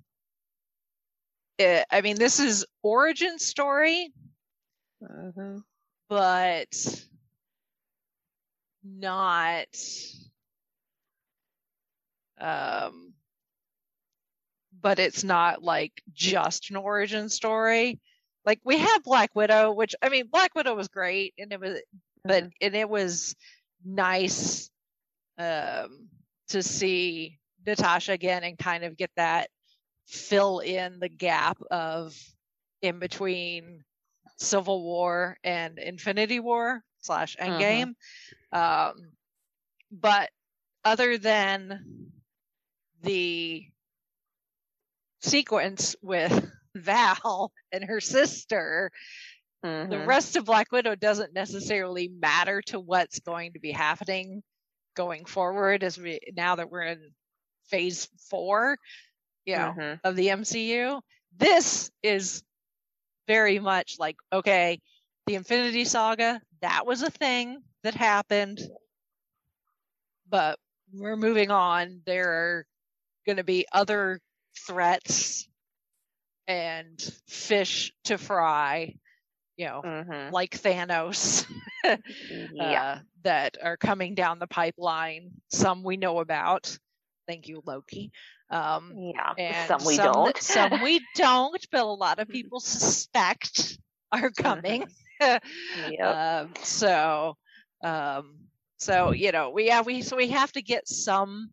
it, 1.58 1.86
I 1.90 2.00
mean 2.02 2.16
this 2.18 2.40
is 2.40 2.66
origin 2.82 3.38
story 3.38 4.12
Mm-hmm. 5.02 5.58
but 6.08 6.74
not 8.84 9.68
um 12.40 13.12
but 14.80 14.98
it's 14.98 15.24
not 15.24 15.62
like 15.62 16.02
just 16.12 16.70
an 16.70 16.76
origin 16.76 17.28
story. 17.28 18.00
Like 18.44 18.60
we 18.64 18.76
have 18.76 19.02
black 19.02 19.30
widow 19.34 19.72
which 19.72 19.94
i 20.02 20.10
mean 20.10 20.28
black 20.30 20.54
widow 20.54 20.74
was 20.74 20.88
great 20.88 21.32
and 21.38 21.50
it 21.52 21.60
was 21.60 21.80
but 22.24 22.44
and 22.60 22.74
it 22.74 22.88
was 22.88 23.34
nice 23.82 24.68
um 25.38 26.08
to 26.48 26.62
see 26.62 27.38
natasha 27.66 28.12
again 28.12 28.44
and 28.44 28.58
kind 28.58 28.84
of 28.84 28.98
get 28.98 29.10
that 29.16 29.48
fill 30.06 30.58
in 30.58 31.00
the 31.00 31.08
gap 31.08 31.56
of 31.70 32.14
in 32.82 32.98
between 32.98 33.82
civil 34.36 34.82
war 34.82 35.38
and 35.42 35.78
infinity 35.78 36.40
war 36.40 36.82
slash 37.00 37.36
endgame. 37.36 37.94
Um 38.52 39.12
but 39.90 40.30
other 40.84 41.16
than 41.18 42.12
the 43.04 43.66
sequence 45.22 45.96
with 46.02 46.50
val 46.74 47.52
and 47.72 47.84
her 47.84 48.00
sister 48.00 48.90
the 49.90 49.98
Mhm. 49.98 50.06
rest 50.06 50.36
of 50.36 50.44
Black 50.46 50.72
Widow 50.72 50.94
doesn't 50.96 51.34
necessarily 51.34 52.08
matter 52.08 52.62
to 52.62 52.80
what's 52.80 53.20
going 53.20 53.52
to 53.54 53.60
be 53.60 53.72
happening 53.72 54.42
going 54.96 55.24
forward 55.26 55.84
as 55.84 55.98
we 55.98 56.20
now 56.36 56.56
that 56.56 56.70
we're 56.70 56.82
in 56.82 57.14
phase 57.68 58.08
four, 58.30 58.78
you 59.46 59.56
know, 59.56 59.76
Mhm. 59.76 60.00
of 60.04 60.16
the 60.16 60.30
MCU. 60.30 61.00
This 61.36 61.90
is 62.02 62.42
very 63.28 63.58
much 63.60 63.96
like, 63.98 64.16
okay, 64.32 64.80
the 65.26 65.36
Infinity 65.36 65.84
Saga, 65.84 66.40
that 66.62 66.86
was 66.86 67.02
a 67.02 67.10
thing 67.10 67.62
that 67.82 67.94
happened, 67.94 68.60
but 70.28 70.58
we're 70.92 71.16
moving 71.16 71.50
on. 71.50 72.02
There 72.06 72.28
are 72.30 72.66
going 73.26 73.36
to 73.38 73.44
be 73.44 73.66
other 73.72 74.20
threats 74.66 75.48
and 76.46 77.00
fish 77.28 77.92
to 78.04 78.18
fry, 78.18 78.94
you 79.56 79.66
know, 79.66 79.82
Mhm. 79.84 80.32
like 80.32 80.50
Thanos, 80.60 81.46
Yeah. 82.52 82.62
uh, 82.62 82.98
that 83.22 83.56
are 83.62 83.76
coming 83.76 84.14
down 84.14 84.38
the 84.38 84.46
pipeline. 84.46 85.30
Some 85.50 85.82
we 85.82 85.96
know 85.96 86.20
about. 86.20 86.76
Thank 87.26 87.48
you, 87.48 87.62
Loki. 87.64 88.12
Um, 88.50 88.92
yeah. 88.96 89.32
and 89.38 89.68
Some 89.68 89.84
we 89.86 89.96
that- 89.96 90.12
don't. 90.12 90.36
some 90.42 90.82
we 90.82 91.00
don't, 91.14 91.66
but 91.72 91.80
a 91.82 91.84
lot 91.86 92.18
of 92.18 92.28
people 92.36 92.60
suspect 92.60 93.78
are 94.12 94.30
coming. 94.30 94.86
Yep. 95.20 95.42
um, 96.02 96.52
so, 96.62 97.36
um, 97.82 98.36
so 98.76 99.12
you 99.12 99.32
know, 99.32 99.50
we 99.50 99.66
yeah 99.66 99.80
we 99.80 100.02
so 100.02 100.16
we 100.16 100.28
have 100.28 100.52
to 100.52 100.60
get 100.62 100.86
some 100.86 101.50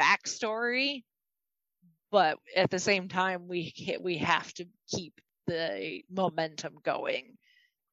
backstory, 0.00 1.04
but 2.10 2.38
at 2.56 2.70
the 2.70 2.78
same 2.78 3.08
time 3.08 3.48
we 3.48 3.74
we 4.00 4.18
have 4.18 4.52
to 4.54 4.66
keep 4.88 5.20
the 5.46 6.02
momentum 6.10 6.74
going, 6.84 7.36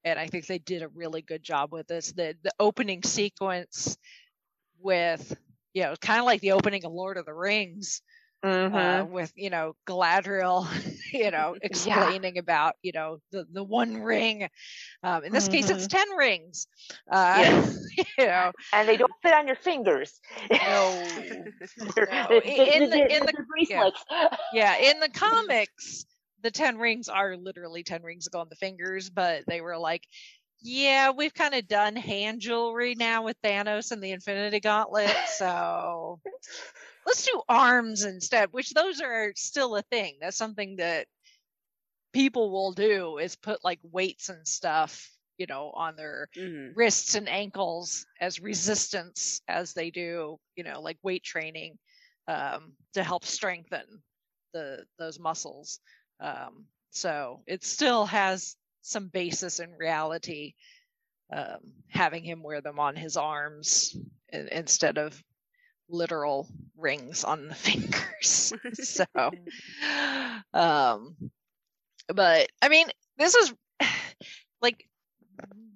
and 0.03 0.19
I 0.19 0.27
think 0.27 0.45
they 0.47 0.59
did 0.59 0.83
a 0.83 0.87
really 0.89 1.21
good 1.21 1.43
job 1.43 1.71
with 1.71 1.87
this. 1.87 2.11
The 2.11 2.35
the 2.43 2.53
opening 2.59 3.03
sequence 3.03 3.97
with 4.79 5.35
you 5.73 5.83
know 5.83 5.95
kind 5.99 6.19
of 6.19 6.25
like 6.25 6.41
the 6.41 6.53
opening 6.53 6.85
of 6.85 6.91
Lord 6.91 7.17
of 7.17 7.25
the 7.25 7.33
Rings 7.33 8.01
Mhm. 8.45 9.01
uh, 9.01 9.05
with 9.05 9.31
you 9.35 9.49
know 9.49 9.75
Galadriel, 9.87 10.67
you 11.13 11.31
know, 11.31 11.55
explaining 11.61 12.37
about 12.37 12.75
you 12.83 12.91
know 12.93 13.17
the 13.31 13.45
the 13.51 13.63
one 13.63 13.97
ring. 14.01 14.47
Um, 15.03 15.23
in 15.23 15.31
this 15.33 15.47
case, 15.47 15.69
it's 15.69 15.87
ten 15.87 16.07
rings. 16.17 16.67
Uh, 17.09 17.35
Yes. 17.39 17.79
you 18.17 18.25
know, 18.25 18.51
and 18.73 18.87
they 18.87 18.97
don't 18.97 19.11
fit 19.23 19.33
on 19.33 19.47
your 19.47 19.55
fingers. 19.55 20.19
no, 20.51 21.07
No, 21.79 22.27
in 22.39 22.89
the- 22.89 23.15
in 23.15 23.25
the- 23.25 23.45
bracelets. 23.49 24.03
yeah. 24.53 24.77
In 24.77 24.99
the 24.99 25.09
comics, 25.09 26.05
the 26.43 26.51
ten 26.51 26.77
rings 26.77 27.09
are 27.09 27.35
literally 27.35 27.83
ten 27.83 28.03
rings 28.03 28.25
that 28.25 28.31
go 28.31 28.39
on 28.39 28.49
the 28.49 28.55
fingers, 28.55 29.09
but 29.09 29.43
they 29.47 29.61
were 29.61 29.77
like. 29.77 30.03
Yeah, 30.59 31.11
we've 31.11 31.35
kind 31.35 31.53
of 31.53 31.67
done 31.67 31.95
hand 31.95 32.41
jewelry 32.41 32.95
now 32.95 33.21
with 33.23 33.39
Thanos 33.43 33.91
and 33.91 34.01
the 34.01 34.09
Infinity 34.11 34.59
Gauntlet, 34.59 35.15
so 35.27 36.19
let's 37.07 37.25
do 37.25 37.41
arms 37.49 38.03
instead 38.03 38.49
which 38.53 38.71
those 38.71 39.01
are 39.01 39.33
still 39.35 39.75
a 39.77 39.83
thing 39.83 40.17
that's 40.21 40.37
something 40.37 40.77
that 40.77 41.07
people 42.13 42.51
will 42.51 42.73
do 42.73 43.17
is 43.17 43.35
put 43.35 43.63
like 43.63 43.79
weights 43.83 44.29
and 44.29 44.47
stuff 44.47 45.11
you 45.37 45.45
know 45.47 45.71
on 45.71 45.95
their 45.95 46.29
Mhm. 46.35 46.75
wrists 46.75 47.15
and 47.15 47.29
ankles 47.29 48.05
as 48.19 48.39
resistance 48.41 49.41
as 49.47 49.73
they 49.73 49.91
do 49.91 50.39
you 50.55 50.63
know 50.63 50.81
like 50.81 50.97
weight 51.03 51.23
training 51.23 51.77
um, 52.27 52.73
to 52.93 53.03
help 53.03 53.25
strengthen 53.25 54.03
the 54.53 54.85
those 54.99 55.19
muscles 55.19 55.79
um, 56.19 56.67
so 56.91 57.43
it 57.47 57.63
still 57.63 58.05
has 58.05 58.55
some 58.81 59.09
basis 59.09 59.59
in 59.59 59.71
reality 59.73 60.53
um, 61.31 61.59
having 61.89 62.23
him 62.23 62.43
wear 62.43 62.61
them 62.61 62.79
on 62.79 62.95
his 62.95 63.17
arms 63.17 63.95
instead 64.31 64.97
of 64.97 65.23
literal 65.89 66.47
rings 66.77 67.23
on 67.23 67.47
the 67.47 67.55
fingers. 67.67 68.53
So 68.73 69.05
um 70.53 71.15
but 72.13 72.49
i 72.61 72.69
mean 72.69 72.87
this 73.17 73.35
is 73.35 73.53
like 74.61 74.87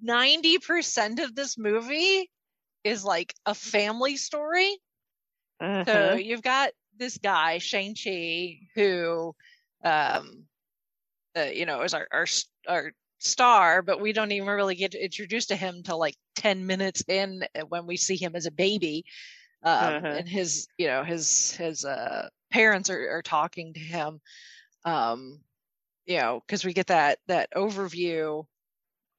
90% 0.02 1.20
of 1.20 1.34
this 1.34 1.58
movie 1.58 2.30
is 2.84 3.04
like 3.04 3.34
a 3.46 3.54
family 3.54 4.16
story. 4.16 4.78
So 5.86 6.14
Mhm. 6.14 6.16
you've 6.16 6.42
got 6.42 6.72
this 6.96 7.18
guy 7.18 7.58
Shang-Chi 7.58 8.68
who 8.74 9.34
um 9.84 10.46
uh, 11.36 11.42
you 11.42 11.66
know 11.66 11.82
is 11.82 11.94
our, 11.94 12.06
our 12.12 12.26
our 12.68 12.92
star 13.18 13.82
but 13.82 14.00
we 14.00 14.12
don't 14.12 14.32
even 14.32 14.48
really 14.48 14.74
get 14.74 14.94
introduced 14.94 15.48
to 15.48 15.56
him 15.56 15.82
till 15.82 15.98
like 15.98 16.16
10 16.36 16.66
minutes 16.66 17.02
in 17.08 17.42
uh, 17.56 17.62
when 17.66 17.86
we 17.86 17.96
see 17.96 18.16
him 18.16 18.34
as 18.34 18.46
a 18.46 18.50
baby 18.52 19.04
um 19.62 20.02
Mhm. 20.02 20.18
and 20.18 20.28
his 20.28 20.68
you 20.78 20.86
know 20.86 21.04
his 21.04 21.52
his 21.52 21.84
uh 21.84 22.28
parents 22.50 22.90
are, 22.90 23.10
are 23.18 23.22
talking 23.22 23.72
to 23.74 23.80
him 23.80 24.20
um 24.84 25.40
you 26.06 26.18
know 26.18 26.42
because 26.46 26.64
we 26.64 26.72
get 26.72 26.88
that 26.88 27.18
that 27.28 27.48
overview 27.54 28.44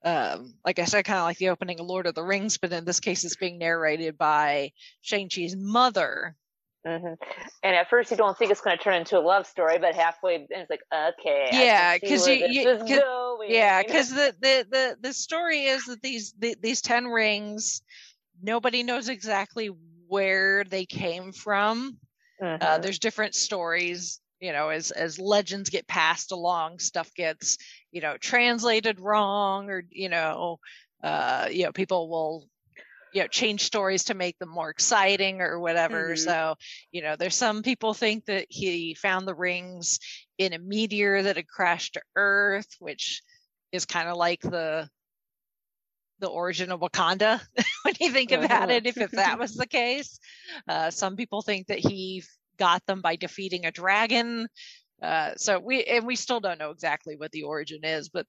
um 0.06 0.54
like 0.66 0.80
i 0.80 0.86
said 0.86 1.06
kind 1.06 1.20
of 1.20 1.26
like 1.26 1.38
the 1.38 1.50
opening 1.50 1.80
of 1.80 1.86
lord 1.86 2.08
of 2.08 2.16
the 2.16 2.24
rings 2.24 2.58
but 2.58 2.74
in 2.74 2.86
this 2.86 3.00
case 3.00 3.24
it's 3.24 3.38
being 3.38 3.58
narrated 3.58 4.18
by 4.18 4.72
shang-chi's 5.02 5.56
mother 5.56 6.36
Mhm. 6.86 7.18
And 7.64 7.76
at 7.78 7.90
first, 7.90 8.12
you 8.12 8.18
don't 8.18 8.38
think 8.38 8.52
it's 8.52 8.60
going 8.60 8.78
to 8.78 8.84
turn 8.84 8.96
into 8.96 9.18
a 9.18 9.22
love 9.22 9.48
story, 9.48 9.78
but 9.80 9.96
halfway, 9.96 10.46
it's 10.50 10.70
like, 10.70 10.82
okay, 10.94 11.48
Yeah, 11.54 11.98
can 11.98 12.10
see 12.10 12.10
'cause 12.10 12.26
where 12.26 12.36
you- 12.36 12.46
you- 12.60 12.78
'cause- 12.80 13.04
yeah 13.48 13.82
because 13.82 14.10
the, 14.10 14.36
the 14.40 14.68
the 14.70 14.98
the 15.00 15.14
story 15.14 15.64
is 15.66 15.86
that 15.86 16.02
these 16.02 16.34
the, 16.38 16.56
these 16.62 16.82
10 16.82 17.08
rings 17.08 17.82
nobody 18.42 18.84
knows 18.84 19.10
exactly 19.10 19.70
where 20.08 20.64
they 20.64 20.86
came 20.86 21.32
from 21.32 22.00
uh, 22.62 22.78
Mhm. 22.78 22.80
there's 22.80 23.00
different 23.00 23.36
stories 23.36 24.22
you 24.40 24.52
know 24.52 24.70
as 24.70 24.92
as 24.92 25.20
legends 25.20 25.70
get 25.70 25.88
passed 25.88 26.32
along 26.32 26.80
stuff 26.80 27.14
gets 27.16 27.58
you 27.92 28.02
know 28.02 28.18
translated 28.18 29.00
wrong 29.00 29.70
or 29.70 29.84
you 29.90 30.10
know 30.10 30.58
uh 31.04 31.48
you 31.52 31.64
know 31.66 31.72
people 31.72 32.10
will 32.10 32.48
you 33.12 33.22
know 33.22 33.28
change 33.28 33.62
stories 33.64 34.06
to 34.06 34.14
make 34.14 34.38
them 34.40 34.50
more 34.50 34.70
exciting 34.70 35.42
or 35.42 35.60
whatever 35.60 36.16
Mhm. 36.16 36.16
so 36.16 36.56
you 36.92 37.02
know 37.02 37.16
there's 37.16 37.36
some 37.36 37.62
people 37.64 37.94
think 37.94 38.26
that 38.26 38.48
he 38.50 38.96
found 38.96 39.28
the 39.28 39.36
rings 39.36 40.00
in 40.38 40.54
a 40.54 40.60
meteor 40.60 41.22
that 41.24 41.36
had 41.38 41.48
crashed 41.48 41.94
to 41.94 42.02
earth 42.16 42.70
which 42.80 43.22
is 43.72 43.86
kind 43.86 44.10
of 44.10 44.18
like 44.18 44.42
the 44.42 44.90
the 46.24 46.30
origin 46.30 46.72
of 46.72 46.82
Wakanda 46.82 47.42
when 47.84 47.96
you 48.02 48.12
think 48.12 48.32
about 48.32 48.72
it, 48.72 48.88
if, 48.88 49.02
if 49.02 49.14
that 49.14 49.40
was 49.40 49.56
the 49.56 49.68
case. 49.68 50.20
Uh, 50.68 50.92
some 50.92 51.18
people 51.18 51.44
think 51.44 51.68
that 51.68 51.80
he 51.80 52.24
got 52.58 52.86
them 52.88 53.02
by 53.02 53.18
defeating 53.18 53.66
a 53.66 53.72
dragon. 53.72 54.48
Uh, 55.02 55.32
so 55.38 55.60
we 55.60 55.84
and 55.86 56.08
we 56.08 56.16
still 56.16 56.42
don't 56.42 56.60
know 56.60 56.72
exactly 56.72 57.16
what 57.18 57.32
the 57.32 57.44
origin 57.44 57.86
is, 57.86 58.10
but 58.10 58.28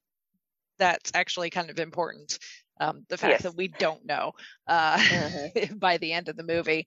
that's 0.78 1.12
actually 1.14 1.50
kind 1.50 1.70
of 1.70 1.78
important. 1.78 2.38
Um, 2.80 3.04
the 3.08 3.18
fact 3.18 3.42
Yes. 3.42 3.44
that 3.44 3.56
we 3.56 3.68
don't 3.68 4.04
know 4.06 4.32
uh, 4.68 4.98
Mhm. 5.08 5.52
by 5.76 5.98
the 5.98 6.12
end 6.12 6.28
of 6.28 6.36
the 6.36 6.44
movie. 6.44 6.86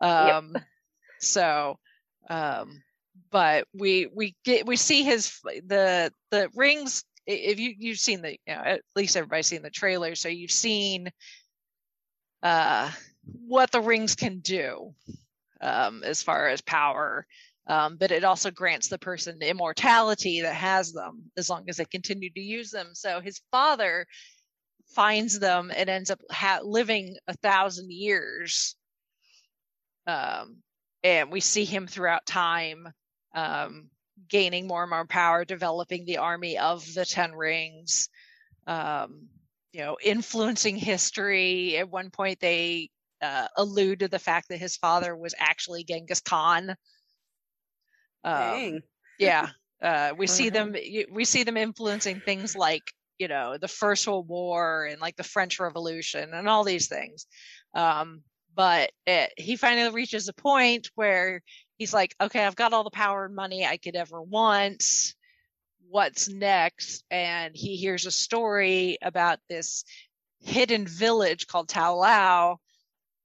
Um, 0.00 0.56
So, 1.18 1.78
um, 2.30 2.82
but 3.30 3.66
we 3.74 4.06
we 4.14 4.36
get 4.44 4.66
we 4.66 4.76
see 4.76 5.02
his 5.04 5.38
the 5.66 6.12
the 6.30 6.50
rings. 6.54 7.04
If 7.26 7.60
you 7.60 7.74
you've 7.78 7.98
seen 7.98 8.22
the 8.22 8.32
you 8.46 8.54
know, 8.54 8.62
at 8.64 8.82
least 8.96 9.16
everybody's 9.16 9.46
seen 9.46 9.62
the 9.62 9.70
trailer, 9.70 10.14
so 10.14 10.28
you've 10.28 10.50
seen 10.50 11.10
uh, 12.42 12.90
what 13.46 13.70
the 13.70 13.80
rings 13.80 14.14
can 14.14 14.40
do 14.40 14.94
um, 15.60 16.02
as 16.04 16.22
far 16.22 16.48
as 16.48 16.60
power. 16.60 17.26
Um, 17.66 17.98
but 17.98 18.10
it 18.10 18.24
also 18.24 18.50
grants 18.50 18.88
the 18.88 18.98
person 18.98 19.40
immortality 19.42 20.40
that 20.40 20.54
has 20.54 20.92
them 20.92 21.30
as 21.36 21.48
long 21.48 21.66
as 21.68 21.76
they 21.76 21.84
continue 21.84 22.30
to 22.30 22.40
use 22.40 22.70
them. 22.70 22.88
So 22.94 23.20
his 23.20 23.40
father 23.52 24.06
finds 24.94 25.38
them 25.38 25.70
and 25.74 25.88
ends 25.88 26.10
up 26.10 26.20
ha- 26.30 26.60
living 26.64 27.16
a 27.28 27.34
thousand 27.36 27.92
years. 27.92 28.74
Um, 30.06 30.56
and 31.04 31.30
we 31.30 31.40
see 31.40 31.64
him 31.64 31.86
throughout 31.86 32.26
time 32.26 32.88
um, 33.34 33.88
gaining 34.28 34.66
more 34.66 34.82
and 34.82 34.90
more 34.90 35.06
power, 35.06 35.44
developing 35.44 36.04
the 36.04 36.18
army 36.18 36.58
of 36.58 36.84
the 36.94 37.04
Ten 37.04 37.32
Rings, 37.34 38.08
um, 38.66 39.28
you 39.72 39.80
know, 39.80 39.96
influencing 40.02 40.76
history. 40.76 41.76
At 41.76 41.90
one 41.90 42.10
point, 42.10 42.40
they 42.40 42.90
uh, 43.22 43.48
allude 43.56 44.00
to 44.00 44.08
the 44.08 44.18
fact 44.18 44.48
that 44.48 44.58
his 44.58 44.76
father 44.76 45.16
was 45.16 45.34
actually 45.38 45.84
Genghis 45.84 46.20
Khan. 46.20 46.74
Um, 48.24 48.82
yeah 49.20 49.50
uh 49.82 50.12
we 50.16 50.26
see 50.26 50.48
them 50.50 50.74
we 51.12 51.24
see 51.24 51.42
them 51.44 51.56
influencing 51.56 52.20
things 52.20 52.56
like 52.56 52.92
you 53.18 53.28
know 53.28 53.56
the 53.58 53.68
first 53.68 54.06
world 54.06 54.28
war 54.28 54.86
and 54.86 55.00
like 55.00 55.16
the 55.16 55.22
french 55.22 55.60
revolution 55.60 56.32
and 56.34 56.48
all 56.48 56.64
these 56.64 56.88
things 56.88 57.26
um 57.74 58.22
but 58.54 58.90
it, 59.06 59.32
he 59.36 59.56
finally 59.56 59.94
reaches 59.94 60.28
a 60.28 60.32
point 60.32 60.90
where 60.96 61.40
he's 61.80 61.94
like 61.94 62.14
okay 62.20 62.44
i've 62.44 62.54
got 62.54 62.72
all 62.74 62.84
the 62.84 62.90
power 62.90 63.24
and 63.24 63.34
money 63.34 63.66
i 63.66 63.76
could 63.76 63.96
ever 63.96 64.22
want. 64.22 64.84
What's 65.88 66.28
next? 66.28 67.02
And 67.10 67.56
he 67.56 67.74
hears 67.74 68.06
a 68.06 68.12
story 68.12 68.96
about 69.02 69.40
this 69.48 69.84
hidden 70.38 70.86
village 70.86 71.48
called 71.48 71.68
Ta 71.68 71.90
Lo 71.90 72.60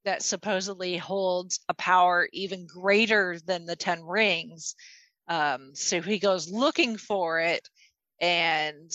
that 0.04 0.24
supposedly 0.24 0.98
holds 0.98 1.60
a 1.70 1.76
power 1.76 2.28
even 2.34 2.66
greater 2.66 3.38
than 3.46 3.68
the 3.68 3.76
Ten 3.76 4.04
Rings. 4.04 4.76
Um, 5.28 5.76
so 5.76 6.02
he 6.02 6.18
goes 6.18 6.50
looking 6.50 6.98
for 6.98 7.40
it 7.40 7.70
and 8.20 8.92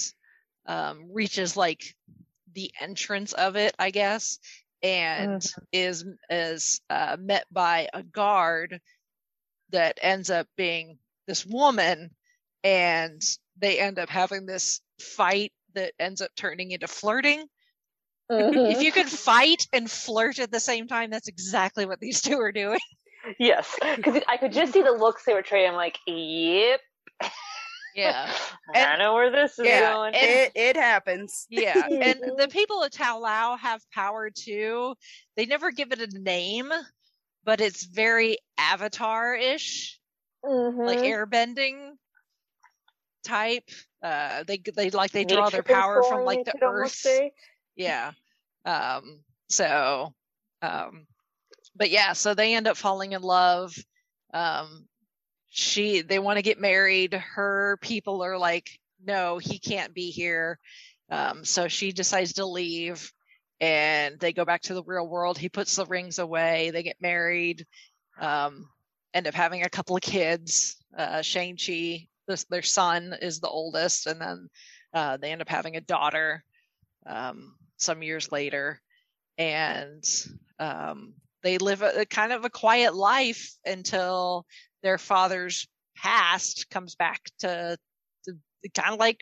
um, 0.67 1.09
reaches 1.13 1.57
like 1.57 1.95
the 2.53 2.73
entrance 2.81 3.33
of 3.35 3.55
it, 3.55 3.77
I 3.79 3.91
guess, 3.91 4.41
and 4.83 5.45
is 5.73 6.05
is 6.29 6.81
uh, 6.91 7.17
met 7.21 7.45
by 7.53 7.89
a 7.95 8.03
guard 8.03 8.81
that 9.73 9.99
ends 10.03 10.31
up 10.31 10.47
being 10.57 10.99
this 11.27 11.45
woman, 11.47 12.11
and 12.65 13.21
they 13.59 13.79
end 13.79 13.99
up 13.99 14.09
having 14.09 14.47
this 14.47 14.81
fight 15.01 15.53
that 15.75 15.93
ends 15.99 16.21
up 16.21 16.31
turning 16.37 16.71
into 16.73 16.89
flirting 16.89 17.45
Mhm. 18.31 18.71
if 18.77 18.83
you 18.83 18.93
could 18.93 19.09
fight 19.09 19.67
and 19.73 19.91
flirt 19.91 20.39
at 20.39 20.51
the 20.53 20.61
same 20.61 20.87
time, 20.87 21.11
that's 21.11 21.27
exactly 21.29 21.85
what 21.87 21.99
these 22.01 22.21
two 22.23 22.39
are 22.39 22.53
doing. 22.53 22.79
yes, 23.41 23.77
because 23.97 24.23
I 24.29 24.37
could 24.37 24.53
just 24.53 24.73
see 24.73 24.83
the 24.83 24.93
looks 24.93 25.25
they 25.25 25.35
were 25.35 25.43
trading. 25.43 25.71
I'm 25.71 25.77
like, 25.77 25.99
yep, 26.07 26.81
Yeah. 27.95 28.33
I 28.75 28.79
And- 28.79 28.99
know 29.01 29.15
where 29.15 29.31
this 29.33 29.59
is 29.59 29.67
yeah, 29.67 29.93
going. 29.93 30.15
and- 30.15 30.31
It 30.31 30.53
it 30.55 30.77
happens. 30.77 31.47
Yeah. 31.51 31.85
And 31.91 32.21
the 32.39 32.49
people 32.49 32.83
of 32.85 32.91
Ta 32.93 33.15
Lo 33.17 33.57
have 33.57 33.83
power 33.93 34.31
too. 34.31 34.95
They 35.37 35.47
never 35.47 35.73
give 35.73 35.91
it 35.93 36.01
a 36.01 36.19
name, 36.19 36.71
but 37.45 37.61
it's 37.61 37.85
very 37.85 38.39
avatar 38.59 39.35
ish, 39.35 40.01
like 40.83 41.01
Mhm. 41.01 41.03
airbending 41.03 41.97
type. 43.25 43.69
Uh 44.03 44.43
they 44.45 44.59
they 44.75 44.91
like 44.91 45.13
they 45.13 45.25
draw 45.25 45.51
their 45.51 45.63
Nature 45.63 45.63
power 45.63 46.03
from 46.03 46.25
like 46.25 46.45
the 46.45 46.55
earth. 46.63 47.23
yeah 47.77 48.13
um 48.65 49.21
so 49.49 50.15
um 50.63 51.07
but 51.77 51.91
yeah 51.91 52.13
so 52.13 52.35
they 52.35 52.55
end 52.55 52.67
up 52.67 52.77
falling 52.77 53.13
in 53.13 53.23
love 53.23 53.75
um 54.33 54.87
she 55.49 56.03
they 56.03 56.19
want 56.19 56.37
to 56.39 56.43
get 56.43 56.61
married 56.61 57.13
her 57.15 57.79
people 57.81 58.23
are 58.23 58.39
like 58.39 58.79
no 59.05 59.39
he 59.39 59.59
can't 59.59 59.95
be 59.95 60.11
here 60.11 60.59
um 61.11 61.45
so 61.45 61.69
she 61.69 61.93
decides 61.93 62.35
to 62.35 62.47
leave 62.47 63.13
and 63.61 64.19
they 64.19 64.33
go 64.33 64.45
back 64.45 64.63
to 64.63 64.75
the 64.75 64.83
real 64.85 65.07
world. 65.07 65.39
He 65.39 65.49
puts 65.49 65.77
the 65.77 65.87
rings 65.87 66.19
away. 66.19 66.71
They 66.71 66.83
get 66.83 66.97
married 67.01 67.67
um 68.21 68.69
end 69.15 69.27
up 69.27 69.35
having 69.35 69.63
a 69.63 69.69
couple 69.69 69.97
of 69.97 70.03
kids. 70.03 70.77
Uh 70.97 71.23
shang-chi 71.23 72.07
their 72.49 72.63
son 72.63 73.15
is 73.21 73.41
the 73.41 73.49
oldest 73.49 74.07
and 74.07 74.21
then 74.21 74.49
uh, 74.93 75.17
they 75.17 75.31
end 75.31 75.43
up 75.43 75.49
having 75.49 75.77
a 75.77 75.81
daughter 75.81 76.45
um, 77.07 77.55
some 77.77 78.03
years 78.03 78.33
later, 78.33 78.81
and 79.39 80.05
um, 80.59 81.15
they 81.43 81.59
live 81.59 81.83
a, 81.83 82.01
a 82.01 82.07
kind 82.07 82.33
of 82.33 82.45
a 82.45 82.51
quiet 82.51 82.95
life 82.95 83.53
until 83.65 84.47
their 84.83 84.99
father's 84.99 85.67
past 85.97 86.69
comes 86.71 86.95
back 86.95 87.21
to, 87.39 87.77
to 88.25 88.35
kind 88.75 88.93
of 88.93 88.99
like 88.99 89.21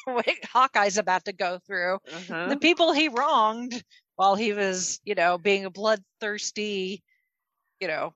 what 0.04 0.26
Hawkeye's 0.44 0.98
about 0.98 1.24
to 1.26 1.32
go 1.32 1.58
through. 1.66 1.98
Mhm. 2.08 2.48
The 2.50 2.56
people 2.56 2.92
he 2.92 3.08
wronged 3.08 3.82
while 4.16 4.34
he 4.34 4.52
was, 4.52 5.00
you 5.04 5.14
know, 5.14 5.38
being 5.38 5.64
a 5.64 5.70
bloodthirsty, 5.70 7.02
you 7.80 7.88
know, 7.88 8.14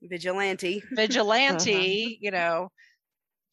Vigilante. 0.00 0.82
vigilante, 0.92 2.18
you 2.20 2.30
know, 2.30 2.70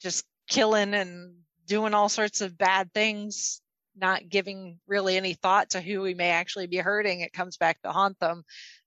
just 0.01 0.25
killing 0.49 0.93
and 0.93 1.35
doing 1.65 1.93
all 1.93 2.09
sorts 2.09 2.41
of 2.41 2.57
bad 2.57 2.93
things, 2.93 3.61
not 3.95 4.27
giving 4.27 4.79
really 4.87 5.15
any 5.15 5.33
thought 5.33 5.71
to 5.71 5.81
who 5.81 6.03
he 6.03 6.13
may 6.13 6.29
actually 6.31 6.67
be 6.67 6.77
hurting. 6.77 7.21
It 7.21 7.33
comes 7.33 7.57
back 7.57 7.81
to 7.81 7.91
haunt 7.91 8.19
them. 8.19 8.43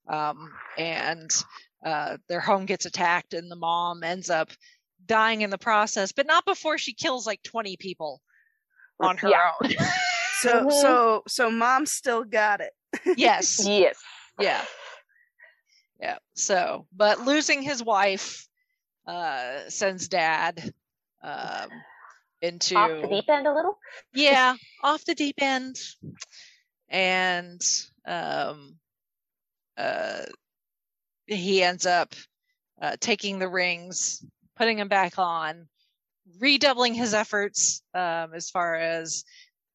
Um, 0.07 0.53
and 0.77 1.31
uh, 1.85 2.19
their 2.29 2.41
home 2.41 2.67
gets 2.67 2.85
attacked, 2.85 3.33
and 3.33 3.51
the 3.51 3.57
mom 3.57 4.03
ends 4.03 4.29
up 4.29 4.51
dying 5.07 5.41
in 5.43 5.51
the 5.51 5.59
process, 5.59 6.13
but 6.13 6.27
not 6.27 6.45
before 6.45 6.79
she 6.79 6.93
kills 6.95 7.27
like 7.27 7.43
20 7.43 7.77
people 7.79 8.21
on 9.01 9.17
her 9.19 9.29
Yeah. 9.29 9.51
own. 9.63 9.71
So 10.41 10.65
Mhm. 10.65 10.73
so 10.73 11.23
so 11.29 11.49
mom 11.51 11.87
still 11.87 12.25
got 12.25 12.61
it. 12.61 12.73
yes. 13.17 13.61
Yes. 13.67 13.97
yeah 14.41 14.65
yeah 16.01 16.19
so 16.35 16.87
but 16.95 17.21
losing 17.21 17.63
his 17.63 17.83
wife 17.85 18.49
uh 19.07 19.61
sends 19.69 20.09
dad 20.09 20.75
um 21.23 21.71
into 22.43 22.77
Off 22.77 22.91
the 23.03 23.09
deep 23.09 23.31
end 23.31 23.47
a 23.47 23.55
little. 23.55 23.79
yeah 24.13 24.57
off 24.83 25.05
the 25.05 25.15
deep 25.15 25.37
end 25.39 25.81
and 26.89 27.61
um 28.07 28.75
uh 29.79 30.23
he 31.27 31.63
ends 31.63 31.87
up 31.87 32.13
uh, 32.83 32.97
taking 33.01 33.39
the 33.39 33.49
rings 33.49 34.25
putting 34.57 34.77
them 34.79 34.89
back 34.89 35.17
on 35.19 35.69
redoubling 36.39 36.95
his 36.95 37.15
efforts 37.15 37.83
um 37.95 38.33
as 38.35 38.51
far 38.51 38.75
as 38.75 39.25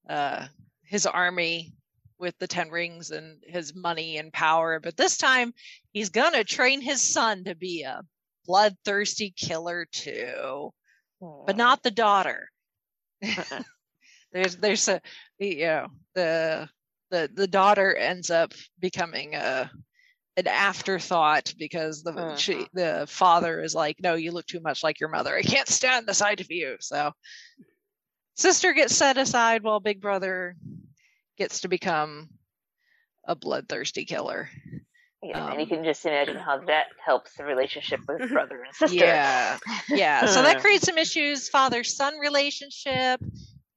uh 0.09 0.45
his 0.83 1.05
army 1.05 1.73
with 2.17 2.37
the 2.39 2.47
10 2.47 2.69
rings 2.69 3.11
and 3.11 3.41
his 3.47 3.73
money 3.73 4.17
and 4.17 4.33
power. 4.33 4.79
But 4.81 4.97
this 4.97 5.17
time 5.17 5.53
he's 5.93 6.09
gonna 6.09 6.43
train 6.43 6.81
his 6.81 7.01
son 7.01 7.45
to 7.45 7.55
be 7.55 7.83
a 7.83 8.01
bloodthirsty 8.45 9.33
killer 9.37 9.85
too 9.91 10.71
but 11.45 11.57
not 11.57 11.83
the 11.83 11.91
daughter. 11.91 12.49
Mm-mm. 13.23 13.63
there's 14.31 14.55
there's 14.57 14.87
a 14.87 15.01
you 15.39 15.65
know 15.65 15.87
the 16.15 16.69
the 17.11 17.29
the 17.33 17.47
daughter 17.47 17.95
ends 17.95 18.29
up 18.29 18.53
becoming 18.79 19.35
a 19.35 19.69
an 20.39 20.47
afterthought 20.47 21.53
because 21.57 22.03
the 22.03 22.35
she 22.35 22.53
Mhm. 22.55 22.67
the 22.73 23.05
father 23.07 23.61
is 23.61 23.75
like 23.75 23.97
no 24.01 24.15
you 24.15 24.31
look 24.31 24.45
too 24.47 24.61
much 24.61 24.83
like 24.83 24.99
your 24.99 25.09
mother 25.09 25.35
i 25.35 25.41
can't 25.41 25.67
stand 25.67 26.07
the 26.07 26.13
sight 26.13 26.41
of 26.41 26.49
you 26.49 26.77
so 26.79 27.11
sister 28.35 28.73
gets 28.73 28.95
set 28.95 29.17
aside 29.17 29.63
while 29.63 29.79
big 29.79 30.01
brother 30.01 30.55
gets 31.37 31.61
to 31.61 31.67
become 31.67 32.29
a 33.25 33.35
bloodthirsty 33.35 34.05
killer 34.05 34.49
Yeah, 35.21 35.51
and 35.51 35.59
you 35.59 35.65
Um, 35.65 35.67
can 35.67 35.83
just 35.83 36.05
imagine 36.05 36.37
how 36.37 36.59
that 36.65 36.87
helps 37.05 37.35
the 37.35 37.43
relationship 37.43 37.99
with 38.07 38.21
brother 38.31 38.63
and 38.63 38.73
sister. 38.75 39.05
Yeah, 39.05 39.57
yeah. 39.89 40.25
So 40.25 40.41
that 40.41 40.57
Uh. 40.57 40.59
creates 40.59 40.85
some 40.85 40.97
issues. 40.97 41.49
Father 41.49 41.83
son 41.83 42.17
relationship. 42.19 43.19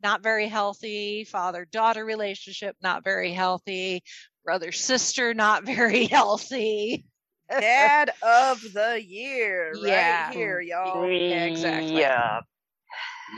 not 0.03 0.23
very 0.23 0.49
healthy. 0.49 1.25
Father 1.25 1.65
daughter 1.65 2.05
relationship, 2.05 2.77
not 2.83 3.05
very 3.05 3.33
healthy. 3.33 4.03
Brother 4.45 4.73
sister, 4.73 5.35
not 5.35 5.65
very 5.65 6.05
healthy. 6.07 7.05
Dad 7.51 8.11
of 8.23 8.61
the 8.63 9.03
year, 9.05 9.73
Yeah. 9.85 10.27
right 10.29 10.35
here, 10.35 10.61
y'all. 10.61 11.07
Yeah, 11.07 11.45
exactly. 11.45 12.01
Yeah. 12.01 12.41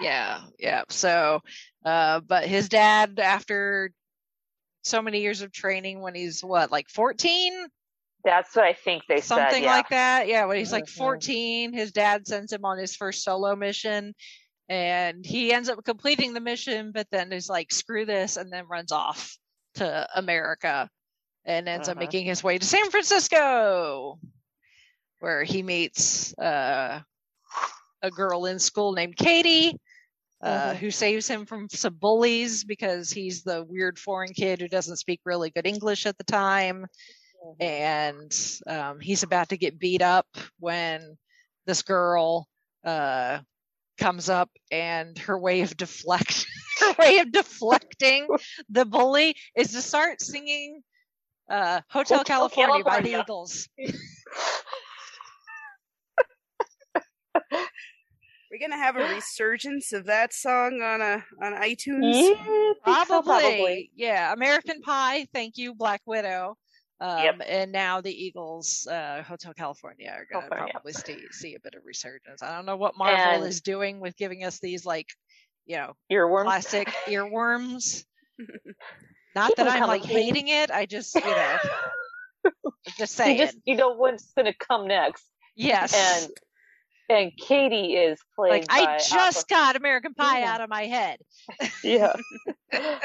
Yeah, 0.01 0.41
yeah. 0.59 0.83
So, 0.89 1.41
uh, 1.85 2.21
but 2.21 2.47
his 2.47 2.69
dad, 2.69 3.19
after 3.21 3.91
so 4.83 5.03
many 5.03 5.21
years 5.21 5.43
of 5.43 5.53
training, 5.53 6.01
when 6.01 6.15
he's 6.15 6.43
what, 6.43 6.71
like 6.71 6.89
14? 6.89 7.67
That's 8.25 8.57
what 8.57 8.65
I 8.65 8.73
think 8.73 9.03
they 9.09 9.21
something 9.21 9.51
said. 9.51 9.63
Yeah. 9.63 9.71
like 9.77 9.89
that. 9.91 10.29
Yeah, 10.29 10.47
when 10.47 10.57
he's 10.57 10.73
like 10.73 10.87
Mhm. 10.87 10.97
14, 10.97 11.73
his 11.73 11.93
dad 11.93 12.27
sends 12.27 12.53
him 12.53 12.65
on 12.65 12.79
his 12.79 12.97
first 12.97 13.23
solo 13.23 13.55
mission 13.55 14.15
and 14.69 15.25
he 15.27 15.53
ends 15.53 15.69
up 15.69 15.85
completing 15.85 16.33
the 16.33 16.41
mission, 16.41 16.91
but 16.93 17.07
then 17.11 17.33
is 17.33 17.49
like, 17.51 17.71
screw 17.71 18.07
this, 18.07 18.37
and 18.39 18.51
then 18.51 18.67
runs 18.67 18.93
off 18.93 19.37
to 19.75 20.09
America 20.15 20.89
and 21.45 21.69
ends 21.69 21.89
up 21.89 21.97
Mhm. 21.97 21.99
making 21.99 22.27
his 22.27 22.43
way 22.43 22.59
to 22.59 22.67
San 22.67 22.91
Francisco, 22.91 24.19
where 25.21 25.45
he 25.45 25.63
meets 25.63 26.37
uh, 26.39 27.01
a 28.03 28.11
girl 28.11 28.47
in 28.47 28.59
school 28.59 28.93
named 28.93 29.17
Katie. 29.17 29.79
Uh, 30.43 30.75
Mhm. 30.75 30.77
Who 30.77 30.91
saves 30.91 31.27
him 31.29 31.47
from 31.47 31.69
some 31.71 31.95
bullies 31.95 32.65
because 32.65 33.11
he's 33.11 33.43
the 33.43 33.65
weird 33.65 33.99
foreign 33.99 34.33
kid 34.33 34.61
who 34.61 34.69
doesn't 34.69 34.97
speak 34.97 35.21
really 35.25 35.51
good 35.51 35.67
English 35.67 36.07
at 36.07 36.19
the 36.19 36.25
time 36.25 36.87
and 37.61 38.33
um, 38.67 39.01
he's 39.01 39.23
about 39.23 39.49
to 39.51 39.57
get 39.57 39.79
beat 39.79 40.03
up 40.03 40.27
when 40.59 41.17
this 41.67 41.83
girl 41.83 42.49
uh, 42.85 43.39
comes 43.99 44.29
up 44.29 44.51
and 44.71 45.19
her 45.19 45.39
way 45.39 45.61
of 45.63 45.77
deflect 45.77 46.47
her 46.81 46.95
way 46.99 47.19
of 47.19 47.33
deflecting 47.33 48.29
the 48.69 48.85
bully 48.85 49.37
is 49.57 49.73
to 49.73 49.81
start 49.83 50.21
singing 50.21 50.83
uh, 51.51 51.81
Hotel, 51.91 52.19
Hotel 52.19 52.49
California, 52.49 52.85
by 52.85 53.01
the 53.01 53.21
Eagles. 53.21 53.69
We're 58.51 58.61
gonna 58.61 58.77
have 58.83 58.97
a 58.97 59.09
resurgence 59.15 59.93
of 59.93 60.07
that 60.07 60.33
song 60.33 60.81
on 60.83 61.01
a 61.01 61.25
on 61.43 61.53
iTunes. 61.61 62.13
Yeah, 62.13 62.35
I 62.85 63.05
think 63.05 63.09
so, 63.09 63.23
Probably, 63.23 63.91
yeah. 63.97 64.33
American 64.33 64.81
Pie, 64.81 65.27
thank 65.33 65.57
you, 65.57 65.75
Black 65.75 66.03
Widow. 66.07 66.57
Um, 67.01 67.19
Yep. 67.19 67.41
And 67.49 67.73
now 67.73 68.01
the 68.01 68.13
Eagles, 68.13 68.87
uh, 68.91 69.23
Hotel 69.27 69.53
California, 69.53 70.09
are 70.11 70.27
going 70.33 70.45
to 70.45 70.49
California. 70.49 70.73
probably 70.73 70.93
see, 70.93 71.19
see 71.33 71.55
a 71.57 71.61
bit 71.61 71.75
of 71.75 71.83
resurgence. 71.85 72.41
I 72.43 72.55
don't 72.55 72.65
know 72.67 72.77
what 72.77 72.97
Marvel 72.97 73.19
And- 73.43 73.45
is 73.45 73.61
doing 73.61 73.99
with 73.99 74.17
giving 74.17 74.45
us 74.45 74.61
these, 74.61 74.87
like, 74.87 75.09
you 75.67 75.77
know, 75.77 75.95
Earworm. 76.13 76.45
classic 76.45 76.87
earworms. 77.09 78.05
Not 79.35 79.57
that 79.57 79.69
I'm 79.69 79.87
like 79.89 80.05
hating 80.05 80.49
it. 80.49 80.71
I 80.71 80.87
just, 80.87 81.15
you 81.15 81.21
know, 81.23 81.57
just 82.99 83.15
saying. 83.15 83.39
You 83.39 83.45
just 83.47 83.59
you 83.65 83.77
know 83.77 83.95
what's 83.95 84.33
going 84.33 84.47
to 84.47 84.55
come 84.55 84.87
next, 84.87 85.25
yes. 85.57 85.93
and 85.95 86.33
and 87.09 87.33
Katie 87.37 87.95
is 87.95 88.19
played 88.37 88.51
like 88.51 88.67
I 88.71 88.99
just 88.99 89.49
got 89.49 89.77
American 89.77 90.15
Pie 90.15 90.41
Yeah. 90.41 90.53
out 90.55 90.61
of 90.61 90.71
my 90.71 90.87
head. 90.87 91.19
yeah. 91.83 92.15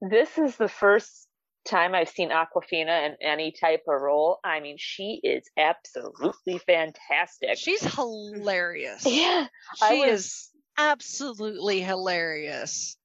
this 0.00 0.38
is 0.38 0.56
the 0.56 0.68
first 0.68 1.26
time 1.66 1.94
I've 1.94 2.08
seen 2.08 2.30
Awkwafina 2.30 3.06
in 3.06 3.16
any 3.20 3.52
type 3.52 3.82
of 3.88 4.00
role. 4.00 4.38
I 4.44 4.60
mean, 4.60 4.76
she 4.78 5.20
is 5.22 5.48
absolutely 5.58 6.58
fantastic. 6.58 7.56
She's 7.58 7.82
hilarious. 7.82 9.04
yeah, 9.04 9.48
She 9.88 10.00
was- 10.00 10.08
is 10.22 10.50
absolutely 10.78 11.80
hilarious. 11.80 12.96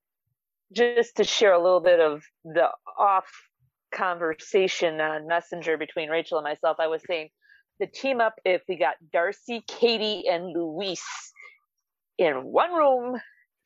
Just 0.72 1.18
to 1.18 1.24
share 1.24 1.54
a 1.54 1.62
little 1.62 1.82
bit 1.82 2.00
of 2.00 2.24
the 2.44 2.70
off 2.98 3.30
conversation 3.94 5.00
on 5.02 5.28
Messenger 5.28 5.78
between 5.78 6.10
Rachel 6.10 6.38
and 6.38 6.46
myself, 6.46 6.78
I 6.80 6.88
was 6.88 7.02
saying 7.06 7.30
the 7.80 7.88
team 7.88 8.22
up 8.22 8.36
if 8.46 8.62
we 8.68 8.78
got 8.78 8.96
Darcy, 9.12 9.64
Katie, 9.68 10.28
and 10.28 10.54
Luis 10.54 11.04
in 12.18 12.36
one 12.36 12.74
room 12.74 13.20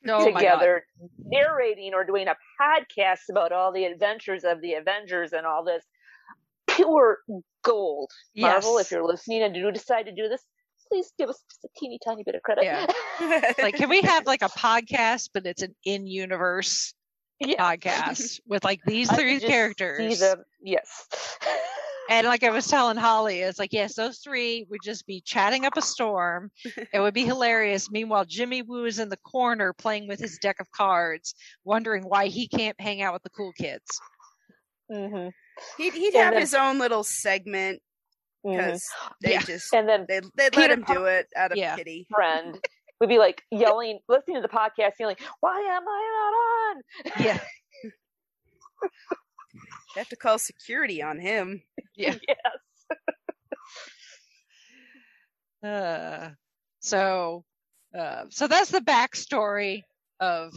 Oh 0.08 0.24
together 0.24 0.84
narrating 1.18 1.94
or 1.94 2.04
doing 2.04 2.28
a 2.28 2.36
podcast 2.60 3.28
about 3.30 3.52
all 3.52 3.72
the 3.72 3.84
adventures 3.84 4.44
of 4.44 4.60
the 4.60 4.74
Avengers 4.74 5.32
and 5.32 5.46
all 5.46 5.64
this 5.64 5.84
pure 6.68 7.18
gold. 7.64 8.10
Marvel, 8.36 8.78
if 8.78 8.90
you're 8.90 9.04
listening 9.04 9.42
and 9.42 9.54
do 9.54 9.70
decide 9.72 10.04
to 10.06 10.14
do 10.14 10.28
this, 10.28 10.44
please 10.88 11.12
give 11.18 11.28
us 11.28 11.42
just 11.50 11.64
a 11.64 11.68
teeny 11.78 11.98
tiny 12.04 12.22
bit 12.24 12.34
of 12.34 12.42
credit. 12.42 12.64
Yeah. 12.64 12.86
like 13.62 13.74
can 13.76 13.88
we 13.88 14.00
have 14.02 14.26
like 14.26 14.42
a 14.42 14.48
podcast 14.48 15.30
but 15.34 15.46
it's 15.46 15.62
an 15.62 15.74
in-universe 15.84 16.94
Yeah. 17.40 17.56
podcast 17.76 18.40
with 18.46 18.64
like 18.64 18.80
these 18.86 19.10
three 19.10 19.38
could 19.40 19.48
characters 19.48 20.18
See 20.18 20.24
them, 20.24 20.42
yes. 20.62 21.06
and 22.08 22.26
like 22.28 22.44
i 22.44 22.50
was 22.50 22.68
telling 22.68 22.96
holly 22.96 23.40
it's 23.40 23.58
like 23.58 23.72
yes 23.72 23.94
those 23.96 24.18
three 24.18 24.64
would 24.70 24.78
just 24.82 25.04
be 25.08 25.20
chatting 25.22 25.64
up 25.64 25.76
a 25.76 25.82
storm 25.82 26.50
it 26.92 27.00
would 27.00 27.14
be 27.14 27.24
hilarious 27.24 27.90
meanwhile 27.90 28.24
jimmy 28.24 28.62
woo 28.62 28.84
is 28.84 29.00
in 29.00 29.08
the 29.08 29.16
corner 29.18 29.72
playing 29.72 30.06
with 30.06 30.20
his 30.20 30.38
deck 30.38 30.56
of 30.60 30.70
cards 30.70 31.34
wondering 31.64 32.04
why 32.04 32.26
he 32.28 32.46
can't 32.46 32.80
hang 32.80 33.02
out 33.02 33.12
with 33.12 33.22
the 33.24 33.30
cool 33.30 33.52
kids 33.58 34.00
Mm-hmm. 34.88 35.28
he'd 35.78 35.94
he'd 35.94 36.14
have 36.14 36.34
then- 36.34 36.40
his 36.40 36.54
own 36.54 36.78
little 36.78 37.02
segment 37.02 37.82
because 38.46 38.82
they 39.22 39.32
Yeah. 39.32 39.40
just 39.40 39.72
And 39.74 39.88
then 39.88 40.06
they 40.08 40.20
they 40.36 40.50
let 40.50 40.52
Peter 40.52 40.74
him 40.74 40.84
do 40.84 41.04
it 41.06 41.26
out 41.36 41.52
of 41.52 41.58
Yeah. 41.58 41.76
pity. 41.76 42.06
friend 42.10 42.58
would 43.00 43.08
be 43.08 43.18
like 43.18 43.42
yelling, 43.50 44.00
listening 44.08 44.36
to 44.36 44.42
the 44.42 44.48
podcast, 44.48 44.92
yelling, 44.98 45.16
"Why 45.40 45.60
am 45.60 45.82
I 45.86 46.74
not 47.14 47.16
on?" 47.16 47.24
yeah 47.24 47.40
They 49.94 50.00
have 50.00 50.08
to 50.10 50.16
call 50.16 50.38
security 50.38 51.02
on 51.02 51.18
him. 51.18 51.62
Yeah. 51.94 52.14
yes. 52.28 52.38
Uh, 55.62 56.30
so, 56.80 57.44
uh, 57.98 58.24
so 58.28 58.46
that's 58.46 58.70
the 58.70 58.80
backstory 58.80 59.82
of 60.20 60.52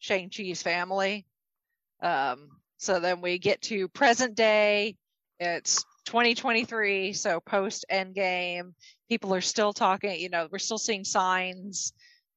Shang 0.00 0.28
Chi's 0.30 0.60
family. 0.62 1.26
Um, 2.02 2.50
so 2.76 3.00
then 3.00 3.22
we 3.22 3.38
get 3.38 3.62
to 3.62 3.88
present 3.88 4.34
day. 4.34 4.96
It's 5.40 5.84
2023, 6.08 7.12
so 7.12 7.40
post 7.40 7.84
Endgame. 7.92 8.72
People 9.10 9.34
are 9.34 9.42
still 9.42 9.72
talking. 9.72 10.18
You 10.18 10.30
know, 10.30 10.48
we're 10.50 10.58
still 10.58 10.78
seeing 10.78 11.04
signs. 11.04 11.92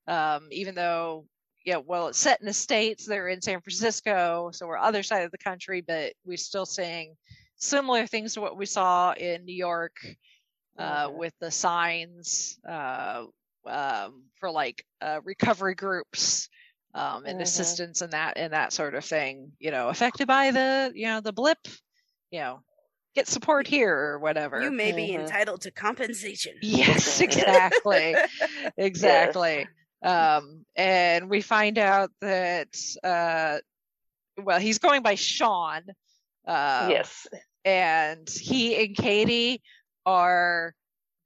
Um, 0.07 0.47
even 0.51 0.75
though, 0.75 1.25
yeah, 1.65 1.77
well, 1.77 2.07
it's 2.09 2.19
set 2.19 2.41
in 2.41 2.47
the 2.47 2.53
states. 2.53 3.05
They're 3.05 3.29
in 3.29 3.41
San 3.41 3.61
Francisco, 3.61 4.49
so 4.53 4.67
we're 4.67 4.77
other 4.77 5.03
side 5.03 5.23
of 5.23 5.31
the 5.31 5.37
country, 5.37 5.81
but 5.81 6.13
we're 6.25 6.37
still 6.37 6.65
seeing 6.65 7.15
similar 7.55 8.07
things 8.07 8.33
to 8.33 8.41
what 8.41 8.57
we 8.57 8.65
saw 8.65 9.13
in 9.13 9.45
New 9.45 9.55
York 9.55 9.95
uh, 10.77 11.09
with 11.13 11.33
the 11.39 11.51
signs 11.51 12.59
uh, 12.67 13.25
um, 13.65 14.23
for 14.39 14.51
like 14.51 14.85
uh, 15.01 15.19
recovery 15.23 15.75
groups 15.75 16.49
um, 16.93 17.25
and 17.25 17.39
Mhm. 17.39 17.41
assistance 17.41 18.01
and 18.01 18.13
that 18.13 18.33
and 18.37 18.53
that 18.53 18.73
sort 18.73 18.95
of 18.95 19.05
thing. 19.05 19.53
You 19.59 19.71
know, 19.71 19.89
affected 19.89 20.27
by 20.27 20.51
the 20.51 20.91
you 20.95 21.07
know 21.07 21.21
the 21.21 21.33
blip. 21.33 21.59
You 22.31 22.39
know, 22.39 22.63
get 23.15 23.27
support 23.27 23.67
here 23.67 23.95
or 23.95 24.19
whatever. 24.19 24.61
You 24.61 24.71
may 24.71 24.91
be 24.91 25.09
Mhm. 25.09 25.21
entitled 25.21 25.61
to 25.61 25.71
compensation. 25.71 26.53
yes, 26.61 27.19
exactly, 27.21 28.15
exactly. 28.77 29.67
Um, 30.03 30.65
and 30.75 31.29
we 31.29 31.41
find 31.41 31.77
out 31.77 32.11
that 32.21 32.69
uh, 33.03 33.59
well, 34.41 34.59
he's 34.59 34.79
going 34.79 35.01
by 35.03 35.15
Sean. 35.15 35.83
Uh, 36.47 36.87
yes. 36.89 37.27
and 37.65 38.27
he 38.27 38.83
and 38.83 38.95
Katie 38.95 39.61
are 40.05 40.73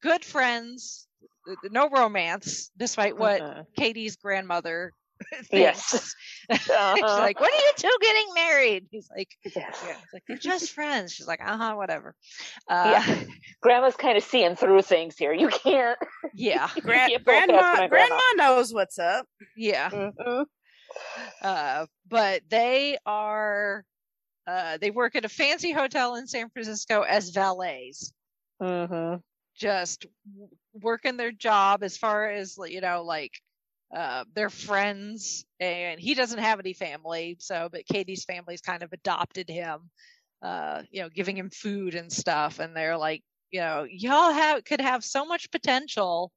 good 0.01 0.25
friends. 0.25 1.07
No 1.71 1.89
romance, 1.89 2.69
despite 2.75 3.15
what 3.17 3.41
Mhm. 3.41 3.65
Katie's 3.77 4.15
grandmother 4.17 4.91
thinks. 5.49 5.49
Yes. 5.51 6.15
She's 6.51 6.69
Uh-huh. 6.69 7.17
like, 7.19 7.39
"What 7.39 7.51
are 7.51 7.55
you 7.57 7.71
two 7.77 7.97
getting 8.01 8.33
married?" 8.35 8.87
He's 8.91 9.09
like, 9.15 9.29
Yes. 9.55 9.83
"Yeah." 9.87 9.93
He's 9.95 10.13
like, 10.13 10.23
"They're 10.27 10.37
just 10.37 10.71
friends." 10.71 11.11
She's 11.13 11.27
like, 11.27 11.41
"Uh 11.43 11.57
huh, 11.57 11.73
whatever." 11.75 12.13
Uh, 12.69 13.01
Yeah. 13.07 13.23
Grandma's 13.61 13.95
kind 13.95 14.17
of 14.17 14.23
seeing 14.23 14.55
through 14.55 14.81
things 14.83 15.17
here. 15.17 15.33
You 15.33 15.47
can't. 15.49 15.97
yeah, 16.33 16.69
Gra- 16.81 17.09
You 17.09 17.19
can't 17.19 17.23
grandma, 17.25 17.87
grandma 17.87 17.87
grandma. 17.87 18.21
knows 18.35 18.73
what's 18.73 18.99
up. 18.99 19.25
yeah. 19.55 19.89
Mhm. 19.89 20.45
Uh, 21.41 21.85
but 22.07 22.41
they 22.49 22.97
are. 23.05 23.83
Uh, 24.47 24.77
they 24.77 24.91
work 24.91 25.15
at 25.15 25.25
a 25.25 25.29
fancy 25.29 25.71
hotel 25.71 26.15
in 26.15 26.27
San 26.27 26.49
Francisco 26.51 27.01
as 27.01 27.29
valets. 27.31 28.13
Mhm. 28.61 29.21
just 29.57 30.05
w- 30.31 30.49
working 30.73 31.17
their 31.17 31.31
job 31.31 31.81
as 31.83 31.97
far 31.97 32.29
as 32.29 32.57
you 32.67 32.81
know 32.81 33.03
like 33.03 33.31
uh 33.93 34.23
their 34.33 34.49
friends 34.49 35.45
and 35.59 35.99
he 35.99 36.13
doesn't 36.13 36.39
have 36.39 36.59
any 36.59 36.73
family 36.73 37.37
so 37.39 37.69
but 37.71 37.85
katie's 37.85 38.25
family's 38.25 38.61
kind 38.61 38.83
of 38.83 38.91
adopted 38.93 39.49
him 39.49 39.89
uh 40.41 40.81
you 40.91 41.01
know 41.01 41.09
giving 41.09 41.37
him 41.37 41.49
food 41.49 41.95
and 41.95 42.11
stuff 42.11 42.59
and 42.59 42.75
they're 42.75 42.97
like 42.97 43.23
you 43.51 43.59
know 43.59 43.85
y'all 43.89 44.33
have 44.33 44.63
could 44.63 44.81
have 44.81 45.03
so 45.03 45.25
much 45.25 45.51
potential 45.51 46.31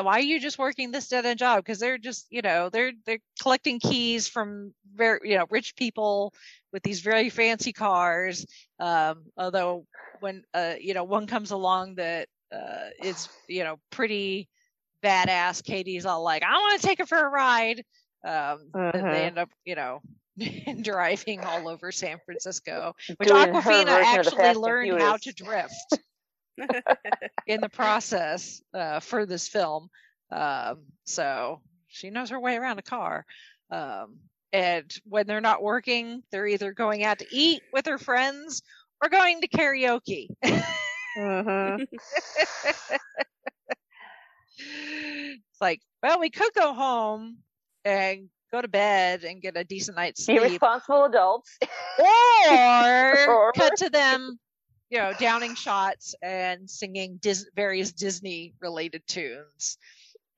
why 0.00 0.18
are 0.18 0.20
you 0.20 0.40
just 0.40 0.58
working 0.58 0.90
this 0.90 1.08
dead 1.08 1.26
end 1.26 1.38
job? 1.38 1.58
Because 1.58 1.78
they're 1.78 1.98
just, 1.98 2.26
you 2.30 2.42
know, 2.42 2.68
they're 2.68 2.92
they're 3.04 3.18
collecting 3.40 3.80
keys 3.80 4.28
from 4.28 4.74
very, 4.94 5.30
you 5.30 5.36
know, 5.36 5.46
rich 5.50 5.74
people 5.76 6.32
with 6.72 6.82
these 6.82 7.00
very 7.00 7.28
fancy 7.30 7.72
cars. 7.72 8.46
Um, 8.78 9.24
although 9.36 9.86
when 10.20 10.44
uh, 10.54 10.74
you 10.80 10.94
know, 10.94 11.04
one 11.04 11.26
comes 11.26 11.50
along 11.50 11.96
that 11.96 12.28
uh, 12.54 12.90
is, 13.00 13.28
you 13.48 13.64
know, 13.64 13.78
pretty 13.90 14.48
badass. 15.02 15.62
Katie's 15.64 16.06
all 16.06 16.22
like, 16.22 16.42
I 16.42 16.52
want 16.52 16.80
to 16.80 16.86
take 16.86 16.98
her 16.98 17.06
for 17.06 17.18
a 17.18 17.28
ride. 17.28 17.84
Um, 18.24 18.74
and 18.92 19.10
they 19.10 19.24
Mhm. 19.24 19.26
end 19.26 19.38
up, 19.38 19.50
you 19.64 19.74
know, 19.74 20.00
driving 20.82 21.44
all 21.44 21.68
over 21.68 21.92
San 21.92 22.18
Francisco, 22.24 22.94
which 23.18 23.28
Doing 23.28 23.54
Awkwafina 23.54 23.84
version 23.84 24.20
of 24.20 24.24
the 24.26 24.32
actually 24.32 24.54
learned 24.54 24.98
how 25.00 25.16
to 25.18 25.32
drift 25.32 25.98
in 27.46 27.60
the 27.60 27.68
process 27.68 28.62
uh, 28.74 29.00
for 29.00 29.26
this 29.26 29.48
film. 29.48 29.88
Um, 30.30 30.84
so 31.04 31.60
she 31.88 32.10
knows 32.10 32.30
her 32.30 32.40
way 32.40 32.56
around 32.56 32.78
a 32.78 32.82
car. 32.82 33.24
Um, 33.70 34.18
and 34.52 34.92
when 35.04 35.26
they're 35.26 35.40
not 35.40 35.62
working, 35.62 36.22
they're 36.30 36.46
either 36.46 36.72
going 36.72 37.04
out 37.04 37.18
to 37.18 37.26
eat 37.30 37.62
with 37.72 37.86
her 37.86 37.98
friends 37.98 38.62
or 39.02 39.08
going 39.08 39.40
to 39.40 39.48
karaoke. 39.48 40.28
Mhm. 41.16 41.86
It's 45.34 45.60
like, 45.60 45.80
well, 46.02 46.18
we 46.20 46.30
could 46.30 46.52
go 46.54 46.72
home 46.74 47.38
and 47.84 48.28
go 48.52 48.60
to 48.60 48.68
bed 48.68 49.24
and 49.24 49.40
get 49.40 49.56
a 49.56 49.64
decent 49.64 49.96
night's 49.96 50.24
sleep, 50.26 50.40
Irresponsible 50.42 51.04
adults. 51.06 51.58
or 52.50 53.28
Or- 53.28 53.52
cut 53.52 53.76
to 53.78 53.90
them, 53.90 54.38
you 54.90 54.98
know, 54.98 55.12
downing 55.18 55.54
shots 55.54 56.14
and 56.22 56.68
singing 56.68 57.18
Dis- 57.22 57.48
various 57.56 57.92
Disney 57.92 58.54
related 58.60 59.02
tunes 59.06 59.78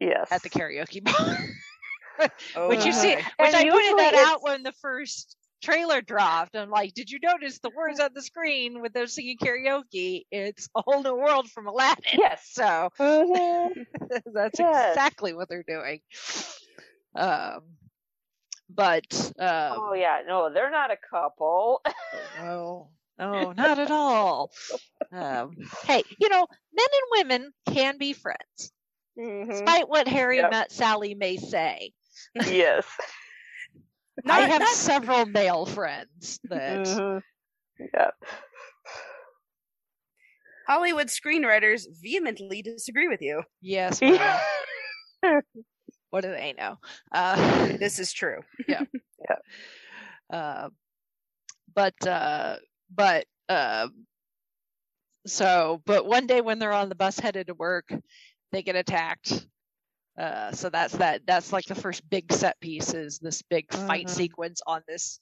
Yes. 0.01 0.29
at 0.31 0.43
the 0.43 0.51
karaoke 0.51 1.03
bar. 1.03 2.31
Oh, 2.57 2.68
which 2.68 2.85
you 2.85 2.93
see, 2.93 3.14
oh, 3.14 3.16
which 3.16 3.25
And 3.41 3.57
I 3.57 3.68
pointed 3.70 3.99
that 3.99 4.14
out 4.14 4.43
when 4.43 4.62
the 4.62 4.72
first 4.81 5.37
trailer 5.65 6.01
dropped. 6.03 6.57
I'm 6.57 6.71
like, 6.71 6.95
did 6.95 7.11
you 7.11 7.19
notice 7.23 7.59
the 7.61 7.71
words 7.71 8.01
on 8.01 8.11
the 8.15 8.23
screen 8.23 8.81
with 8.81 8.93
them 8.93 9.07
singing 9.07 9.39
karaoke? 9.39 10.25
It's 10.31 10.69
a 10.77 10.83
whole 10.83 11.03
new 11.03 11.15
world 11.17 11.51
from 11.51 11.67
Aladdin. 11.67 12.05
Yes. 12.19 12.51
So 12.55 12.91
Mhm. 12.99 13.87
that's 14.35 14.59
Yes. 14.59 14.97
exactly 14.97 15.35
what 15.35 15.49
they're 15.49 15.65
doing. 15.67 16.01
Um, 17.15 17.62
but 18.69 19.33
um, 19.39 19.77
Oh 19.77 19.95
yeah, 19.95 20.23
no, 20.27 20.53
they're 20.53 20.71
not 20.71 20.91
a 20.91 20.97
couple. 20.97 21.83
no, 22.37 22.91
no, 23.19 23.53
not 23.57 23.79
at 23.79 23.91
all. 23.91 24.51
Um, 25.12 25.57
hey, 25.85 26.05
you 26.19 26.29
know, 26.29 26.47
men 26.73 26.87
and 26.93 27.29
women 27.31 27.53
can 27.73 27.99
be 27.99 28.12
friends, 28.12 28.73
Mhm. 29.19 29.49
despite 29.51 29.89
what 29.89 30.09
Harry 30.09 30.39
Yep. 30.39 30.51
met 30.51 30.73
Sally 30.73 31.15
may 31.15 31.37
say. 31.37 31.93
Yes. 32.47 32.87
I 34.27 34.41
have 34.43 34.61
not- 34.61 34.68
several 34.75 35.27
male 35.27 35.66
friends 35.66 36.41
that 36.45 36.87
Mhm. 36.87 37.22
Yeah. 37.93 38.11
Hollywood 40.66 41.09
screenwriters 41.09 41.87
vehemently 42.01 42.62
disagree 42.62 43.09
with 43.09 43.20
you. 43.20 43.43
yes, 43.61 44.01
what 46.11 46.22
do 46.22 46.31
they 46.31 46.55
know? 46.57 46.79
Uh, 47.12 47.66
This 47.77 47.99
is 47.99 48.12
true. 48.12 48.41
Yeah. 48.68 48.83
yeah. 49.29 49.37
Uh, 50.37 50.68
but 51.75 52.07
uh, 52.07 52.57
but 52.95 53.27
uh, 53.49 53.89
so 55.27 55.83
but 55.85 56.07
one 56.07 56.27
day 56.27 56.41
when 56.41 56.59
they're 56.59 56.72
on 56.72 56.89
the 56.89 56.95
bus 56.95 57.18
headed 57.18 57.49
to 57.49 57.55
work, 57.55 57.93
they 58.53 58.62
get 58.62 58.77
attacked. 58.77 59.47
Uh, 60.19 60.53
so 60.53 60.69
that's 60.71 60.95
that. 60.97 61.23
That's 61.27 61.53
like 61.53 61.65
the 61.67 61.75
first 61.75 62.09
big 62.09 62.33
set 62.33 62.59
piece 62.61 62.95
is 62.95 63.19
this 63.19 63.43
big 63.43 63.73
fight 63.73 64.07
Mhm. 64.07 64.11
sequence 64.11 64.61
on 64.67 64.83
this 64.89 65.21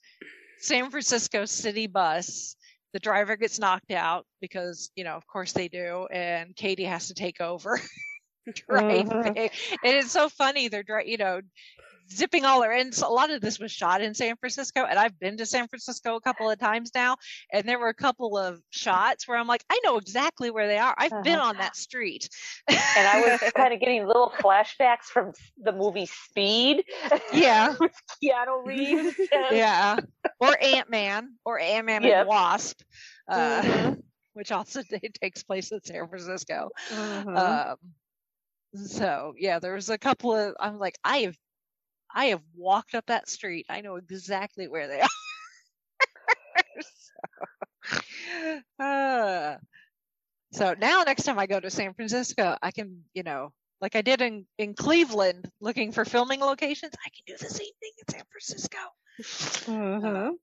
San 0.59 0.91
Francisco 0.91 1.45
city 1.45 1.87
bus. 1.87 2.57
The 2.93 3.01
driver 3.01 3.37
gets 3.37 3.59
knocked 3.59 3.91
out 3.93 4.27
because 4.41 4.91
you 4.97 5.05
know, 5.05 5.15
of 5.15 5.27
course 5.27 5.53
they 5.53 5.69
do, 5.69 6.07
and 6.13 6.55
Katie 6.57 6.85
has 6.85 7.09
to 7.09 7.15
take 7.15 7.41
over 7.41 7.81
driving. 8.69 9.37
And 9.37 9.97
it's 9.97 10.13
so 10.13 10.29
funny. 10.29 10.69
They're 10.69 10.83
dri- 10.83 11.11
you 11.11 11.17
know 11.19 11.41
zipping 12.17 12.45
all 12.45 12.63
around. 12.65 12.95
So 12.95 13.09
a 13.09 13.13
lot 13.13 13.31
of 13.31 13.41
this 13.41 13.59
was 13.59 13.71
shot 13.73 14.01
in 14.03 14.15
San 14.15 14.37
Francisco, 14.37 14.85
and 14.85 14.99
I've 14.99 15.19
been 15.19 15.37
to 15.39 15.47
San 15.47 15.69
Francisco 15.69 16.17
a 16.17 16.21
couple 16.21 16.51
of 16.51 16.59
times 16.59 16.91
now, 16.95 17.17
and 17.53 17.67
there 17.69 17.79
were 17.79 17.89
a 17.89 17.95
couple 17.95 18.37
of 18.39 18.61
shots 18.71 19.27
where 19.27 19.39
I'm 19.39 19.47
like, 19.47 19.65
I 19.71 19.81
know 19.85 19.97
exactly 19.97 20.51
where 20.51 20.67
they 20.67 20.79
are. 20.79 20.95
I've 20.97 21.11
been 21.25 21.35
Uh-huh. 21.39 21.49
on 21.49 21.57
that 21.59 21.77
street. 21.77 22.29
and 22.69 22.79
I 22.97 23.21
was 23.21 23.41
kind 23.57 23.73
of 23.75 23.81
getting 23.81 24.07
little 24.07 24.33
flashbacks 24.39 25.05
from 25.05 25.33
the 25.63 25.73
movie 25.73 26.07
Speed. 26.07 26.85
Yeah, 27.33 27.75
With 27.81 27.93
Keanu 28.23 28.65
Reeves. 28.65 29.17
yeah, 29.51 29.99
or 30.41 30.57
Ant 30.63 30.91
Man, 30.91 31.35
or 31.45 31.59
Ant 31.59 31.87
Man 31.87 32.03
Yep. 32.03 32.21
and 32.21 32.29
Wasp, 32.29 32.81
uh, 33.29 33.63
Mhm. 33.63 34.03
which 34.35 34.53
also 34.53 34.83
takes 35.21 35.43
place 35.43 35.71
in 35.73 35.83
San 35.85 36.09
Francisco. 36.09 36.71
Mhm. 36.91 37.37
Um, 37.73 37.77
so 38.87 39.35
yeah, 39.39 39.59
there 39.59 39.75
was 39.75 39.91
a 39.91 39.99
couple 39.99 40.35
of 40.35 40.55
I'm 40.59 40.79
like, 40.79 40.97
I 41.05 41.19
have 41.19 41.37
I 42.15 42.27
have 42.27 42.43
walked 42.55 42.95
up 42.95 43.07
that 43.07 43.29
street. 43.29 43.67
I 43.69 43.81
know 43.81 43.97
exactly 43.97 44.69
where 44.69 44.89
they 44.89 45.01
are. 45.03 45.09
so, 48.79 48.85
uh, 48.85 49.59
so 50.53 50.75
now 50.79 51.03
next 51.05 51.25
time 51.25 51.39
I 51.39 51.47
go 51.47 51.61
to 51.61 51.71
San 51.71 51.95
Francisco, 51.95 52.57
I 52.63 52.71
can, 52.71 53.05
you 53.15 53.23
know, 53.23 53.53
like 53.81 53.97
I 53.97 54.03
did 54.03 54.23
in, 54.23 54.47
in 54.59 54.75
Cleveland 54.75 55.51
looking 55.61 55.93
for 55.93 56.05
filming 56.05 56.41
locations, 56.41 56.93
I 57.05 57.11
can 57.11 57.25
do 57.27 57.37
the 57.39 57.53
same 57.53 57.73
thing 57.81 57.93
in 57.99 58.15
San 58.15 58.25
Francisco. 58.31 58.79
Mhm. 59.67 60.39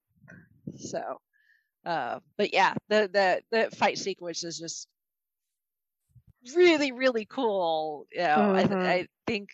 So, 0.78 1.22
uh, 1.86 2.20
but 2.38 2.54
yeah, 2.54 2.74
the, 2.90 3.10
the, 3.12 3.44
the 3.52 3.76
fight 3.76 3.98
sequence 3.98 4.44
is 4.44 4.60
just 4.60 4.88
really, 6.56 6.92
really 6.92 7.26
cool. 7.26 8.08
You 8.12 8.20
know, 8.20 8.52
Mhm. 8.56 8.56
I, 8.56 8.70
I 8.86 9.08
think 9.28 9.50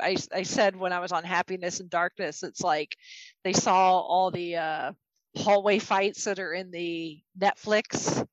I, 0.00 0.16
I 0.32 0.42
said 0.42 0.76
when 0.76 0.92
I 0.92 1.00
was 1.00 1.12
on 1.12 1.24
Happiness 1.24 1.80
and 1.80 1.90
Darkness, 1.90 2.42
it's 2.42 2.60
like 2.60 2.96
they 3.44 3.52
saw 3.52 4.00
all 4.00 4.30
the, 4.30 4.56
uh, 4.56 4.92
hallway 5.36 5.78
fights 5.78 6.24
that 6.24 6.38
are 6.38 6.52
in 6.52 6.70
the 6.70 7.22
Netflix 7.38 8.26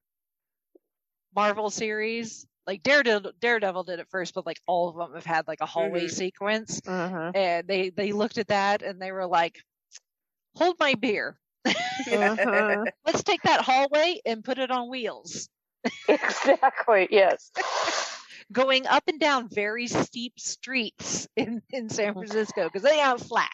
Marvel 1.36 1.70
series. 1.70 2.46
Like 2.66 2.84
Daredevil, 2.84 3.34
Daredevil 3.40 3.84
did 3.84 4.00
it 4.00 4.10
first, 4.10 4.34
but 4.34 4.46
like 4.46 4.60
all 4.68 4.90
of 4.90 4.96
them 4.96 5.14
have 5.16 5.26
had 5.26 5.48
like 5.48 5.62
a 5.62 5.66
hallway 5.66 6.08
Mhm. 6.08 6.08
sequence 6.08 6.82
Mhm. 6.86 7.34
and 7.34 7.68
they 7.68 7.90
they 7.90 8.12
looked 8.14 8.38
at 8.38 8.48
that 8.50 8.82
and 8.84 9.02
they 9.02 9.12
were 9.12 9.26
like 9.28 9.58
hold 10.56 10.76
my 10.80 10.94
beer 10.96 11.38
Mhm. 12.06 12.88
let's 13.06 13.24
take 13.24 13.42
that 13.44 13.62
hallway 13.62 14.20
and 14.26 14.44
put 14.44 14.58
it 14.60 14.72
on 14.72 14.90
wheels 14.90 15.50
Exactly. 16.08 17.08
Yes. 17.12 17.52
going 18.52 18.88
up 18.88 19.04
and 19.08 19.20
down 19.20 19.50
very 19.50 19.88
steep 19.88 20.34
streets 20.38 21.28
in 21.36 21.62
in 21.72 21.90
san 21.90 22.10
mm-hmm. 22.10 22.20
francisco 22.20 22.66
because 22.66 22.84
they 22.84 23.00
aren't 23.00 23.22
flat 23.22 23.50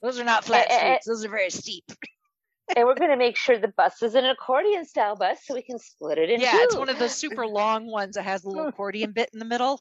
those 0.00 0.18
are 0.18 0.24
not 0.24 0.44
flat 0.44 0.70
streets 0.72 1.06
those 1.06 1.24
are 1.24 1.28
very 1.28 1.50
steep 1.50 1.84
and 2.76 2.86
we're 2.86 2.94
going 2.94 3.10
to 3.10 3.16
make 3.16 3.36
sure 3.36 3.58
the 3.58 3.72
bus 3.76 4.02
is 4.02 4.14
an 4.14 4.24
accordion 4.24 4.84
style 4.84 5.16
bus 5.16 5.38
so 5.44 5.54
we 5.54 5.62
can 5.62 5.78
split 5.78 6.18
it 6.18 6.30
in 6.30 6.40
yeah 6.40 6.52
two. 6.52 6.58
it's 6.62 6.76
one 6.76 6.88
of 6.88 6.98
those 6.98 7.14
super 7.14 7.46
long 7.46 7.86
ones 7.86 8.14
that 8.16 8.22
has 8.24 8.44
a 8.44 8.48
little 8.48 8.64
mm. 8.64 8.68
accordion 8.70 9.12
bit 9.12 9.28
in 9.32 9.38
the 9.38 9.44
middle 9.44 9.80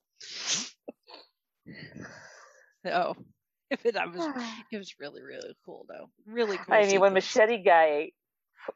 oh 2.86 3.16
it, 3.72 3.80
was, 3.84 4.34
it 4.72 4.78
was 4.78 4.96
really 5.00 5.22
really 5.22 5.56
cool 5.66 5.86
though 5.88 6.10
really 6.26 6.58
cool 6.58 6.76
I 6.76 6.86
mean, 6.86 7.00
when. 7.00 7.14
Machete 7.14 7.64
Guy, 7.64 8.12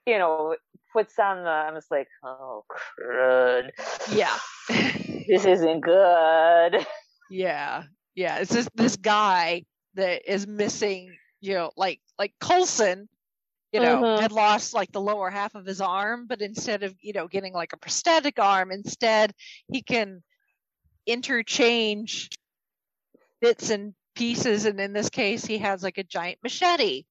you 0.06 0.18
know, 0.18 0.56
puts 0.94 1.18
on 1.20 1.44
the, 1.44 1.50
I'm 1.50 1.76
just 1.76 1.92
like, 1.92 2.08
oh, 2.24 2.64
crud. 3.00 3.70
yeah 4.12 4.38
This 5.28 5.46
isn't 5.46 5.82
good. 5.82 6.86
Yeah, 7.32 7.84
yeah. 8.14 8.38
It's 8.38 8.54
just 8.54 8.70
this 8.76 8.96
guy 8.96 9.64
that 9.96 10.32
is 10.32 10.46
missing, 10.46 11.16
you 11.42 11.56
know, 11.56 11.72
like 11.76 12.00
like 12.20 12.34
Coulson, 12.40 13.10
you 13.72 13.80
know, 13.80 13.98
Mhm. 14.04 14.20
had 14.20 14.32
lost 14.32 14.74
like 14.76 14.92
the 14.92 15.02
lower 15.02 15.32
half 15.32 15.56
of 15.56 15.66
his 15.66 15.82
arm, 15.82 16.28
but 16.28 16.42
instead 16.42 16.84
of 16.84 16.94
you 17.02 17.14
know 17.14 17.28
getting 17.28 17.54
like 17.54 17.74
a 17.74 17.78
prosthetic 17.78 18.38
arm, 18.40 18.72
instead 18.72 19.34
he 19.72 19.82
can 19.82 20.22
interchange 21.08 22.30
bits 23.42 23.70
and 23.72 23.96
pieces, 24.16 24.66
and 24.66 24.80
in 24.80 24.94
this 24.94 25.10
case, 25.10 25.44
he 25.46 25.58
has 25.58 25.82
like 25.84 25.98
a 25.98 26.04
giant 26.04 26.38
machete 26.44 27.06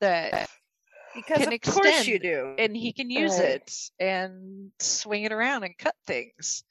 that 0.00 0.50
Because 1.14 1.38
Can 1.44 1.52
of 1.52 1.60
course 1.60 2.06
you 2.06 2.14
extend 2.16 2.22
do. 2.22 2.54
and 2.58 2.76
he 2.76 2.92
can 2.92 3.10
use 3.10 3.38
Right. 3.38 3.48
it 3.50 3.72
and 4.00 4.70
swing 4.78 5.24
it 5.24 5.32
around 5.32 5.62
and 5.64 5.76
cut 5.76 5.94
things. 6.06 6.64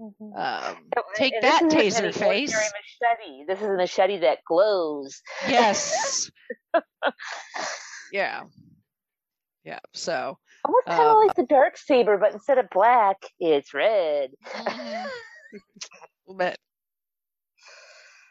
Um, 0.00 0.14
And- 0.34 0.84
take 1.14 1.40
that, 1.42 1.62
taser 1.64 2.06
an 2.06 2.12
face. 2.12 2.52
Machete. 2.52 3.44
This 3.46 3.60
is 3.60 3.66
a 3.68 3.76
machete 3.76 4.18
that 4.18 4.38
glows. 4.46 5.22
Yes. 5.48 6.30
yeah. 8.12 8.42
Yeah. 9.64 9.78
So. 9.94 10.38
Almost 10.64 10.86
kind 10.86 11.00
of 11.00 11.06
Um, 11.16 11.26
like 11.26 11.36
the 11.36 11.46
dark 11.46 11.76
saber, 11.76 12.18
but 12.18 12.32
instead 12.32 12.58
of 12.58 12.68
black, 12.70 13.16
it's 13.38 13.72
red. 13.72 14.32
mhm. 14.44 15.10
but 16.36 16.58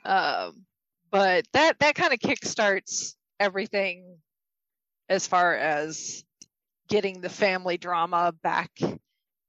Um, 0.04 0.66
but 1.10 1.46
that 1.54 1.80
that 1.80 1.96
kind 1.96 2.14
of 2.14 2.20
kickstarts 2.20 3.16
everything 3.40 4.20
as 5.10 5.28
far 5.28 5.56
as 5.56 6.24
getting 6.88 7.22
the 7.22 7.30
family 7.30 7.78
drama 7.78 8.34
back 8.44 8.72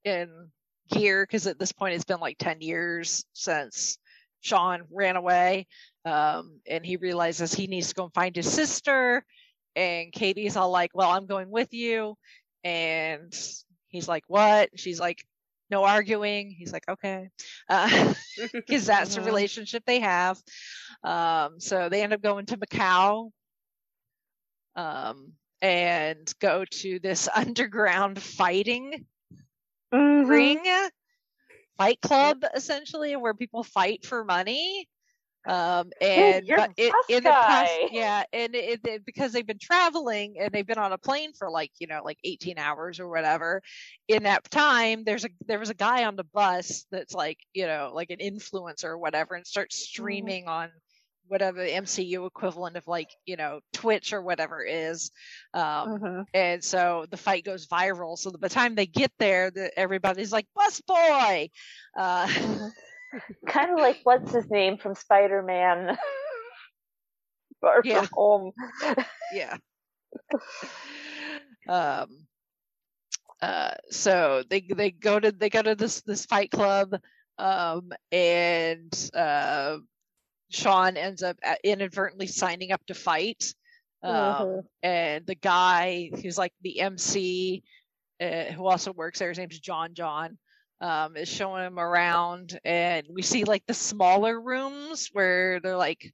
in 0.04 0.50
gear 0.90 1.24
because 1.24 1.46
at 1.46 1.58
this 1.58 1.72
point 1.72 1.94
it's 1.94 2.04
been 2.04 2.20
like 2.20 2.38
10 2.38 2.60
years 2.60 3.24
since 3.32 3.98
Sean 4.40 4.82
ran 4.90 5.16
away 5.16 5.66
um, 6.04 6.60
and 6.68 6.86
he 6.86 6.96
realizes 6.96 7.52
he 7.52 7.66
needs 7.66 7.88
to 7.88 7.94
go 7.94 8.04
and 8.04 8.14
find 8.14 8.36
his 8.36 8.50
sister 8.50 9.24
and 9.74 10.12
Katie's 10.12 10.56
all 10.56 10.70
like 10.70 10.90
well 10.94 11.10
I'm 11.10 11.26
going 11.26 11.50
with 11.50 11.72
you 11.74 12.16
and 12.62 13.32
he's 13.88 14.08
like 14.08 14.24
what? 14.28 14.70
She's 14.76 15.00
like 15.00 15.24
no 15.70 15.84
arguing. 15.84 16.50
He's 16.50 16.72
like 16.72 16.88
okay. 16.88 17.30
Because 17.68 18.88
uh, 18.88 18.92
that's 18.94 19.16
the 19.16 19.20
relationship 19.24 19.82
they 19.86 20.00
have. 20.00 20.40
Um, 21.02 21.58
so 21.58 21.88
they 21.88 22.02
end 22.02 22.12
up 22.12 22.22
going 22.22 22.46
to 22.46 22.56
Macau. 22.56 23.30
Um, 24.76 25.32
and 25.62 26.32
go 26.40 26.64
to 26.64 26.98
this 27.00 27.28
underground 27.34 28.20
fighting 28.22 29.06
Mhm. 29.92 30.56
ring 30.56 30.64
fight 31.78 32.00
club 32.00 32.44
essentially 32.54 33.16
where 33.16 33.34
people 33.34 33.62
fight 33.62 34.04
for 34.04 34.24
money. 34.24 34.88
Um 35.46 35.90
and 36.00 36.58
it, 36.76 36.96
in 37.08 37.24
the 37.24 37.34
past, 37.34 37.80
yeah 37.88 38.24
and 38.32 38.54
it, 38.54 38.80
it 38.84 39.04
because 39.06 39.32
they've 39.32 39.46
been 39.46 39.58
traveling 39.60 40.36
and 40.40 40.52
they've 40.52 40.66
been 40.66 40.78
on 40.78 40.92
a 40.92 40.98
plane 40.98 41.32
for 41.32 41.50
like 41.50 41.72
you 41.78 41.86
know 41.86 42.02
like 42.04 42.18
18 42.24 42.58
hours 42.58 43.00
or 43.00 43.08
whatever 43.08 43.62
in 44.08 44.24
that 44.24 44.50
time 44.50 45.04
there's 45.04 45.24
a 45.24 45.30
there 45.46 45.58
was 45.60 45.70
a 45.70 45.74
guy 45.74 46.04
on 46.04 46.16
the 46.16 46.24
bus 46.24 46.86
that's 46.90 47.14
like 47.14 47.38
you 47.54 47.66
know 47.66 47.92
like 47.94 48.10
an 48.10 48.18
influencer 48.18 48.84
or 48.84 48.98
whatever 48.98 49.34
and 49.34 49.46
starts 49.46 49.76
streaming 49.78 50.48
on 50.48 50.70
whatever 51.28 51.58
the 51.58 51.72
MCU 51.74 52.26
equivalent 52.26 52.76
of 52.76 52.86
like 52.86 53.10
you 53.26 53.36
know 53.36 53.60
Twitch 53.72 54.12
or 54.12 54.22
whatever 54.22 54.62
is 54.62 55.10
um 55.54 56.00
Mhm. 56.00 56.26
and 56.34 56.62
so 56.62 57.06
the 57.10 57.16
fight 57.16 57.44
goes 57.44 57.66
viral. 57.66 58.18
So 58.18 58.30
by 58.30 58.48
the 58.48 58.54
time 58.54 58.74
they 58.74 58.86
get 58.86 59.12
there, 59.18 59.50
the, 59.50 59.76
everybody's 59.78 60.32
like, 60.32 60.46
"Bus 60.54 60.80
boy!" 60.82 61.50
Uh, 61.96 62.28
kind 63.48 63.70
of 63.72 63.78
like 63.78 64.00
what's 64.04 64.32
his 64.32 64.50
name 64.50 64.76
from 64.78 64.94
Spider 64.94 65.42
Man. 65.42 65.96
Far 67.60 67.82
Yeah. 67.82 68.00
from 68.00 68.08
home. 68.12 68.52
yeah. 69.30 69.56
um. 71.68 72.26
Uh. 73.40 73.74
So 73.90 74.42
they 74.48 74.60
they 74.60 74.90
go 74.90 75.18
to 75.18 75.30
they 75.32 75.50
go 75.50 75.62
to 75.62 75.74
this 75.74 76.02
this 76.02 76.26
fight 76.26 76.50
club, 76.50 76.94
um, 77.38 77.92
and 78.10 79.10
uh, 79.14 79.78
Sean 80.50 80.96
ends 80.96 81.22
up 81.22 81.36
inadvertently 81.64 82.26
signing 82.26 82.72
up 82.72 82.84
to 82.86 82.94
fight. 82.94 83.54
Um, 84.02 84.12
Mhm. 84.14 84.68
and 84.82 85.26
the 85.26 85.34
guy 85.34 86.10
who's 86.22 86.38
like 86.38 86.52
the 86.62 86.80
MC, 86.80 87.62
uh, 88.20 88.44
who 88.52 88.66
also 88.66 88.92
works 88.92 89.18
there, 89.18 89.28
his 89.30 89.38
name's 89.38 89.58
John 89.58 89.94
John, 89.94 90.38
um, 90.80 91.16
is 91.16 91.28
showing 91.28 91.64
him 91.64 91.78
around, 91.78 92.58
and 92.64 93.06
we 93.10 93.22
see 93.22 93.44
like 93.44 93.64
the 93.66 93.74
smaller 93.74 94.40
rooms 94.40 95.08
where 95.12 95.60
they're 95.60 95.76
like, 95.76 96.12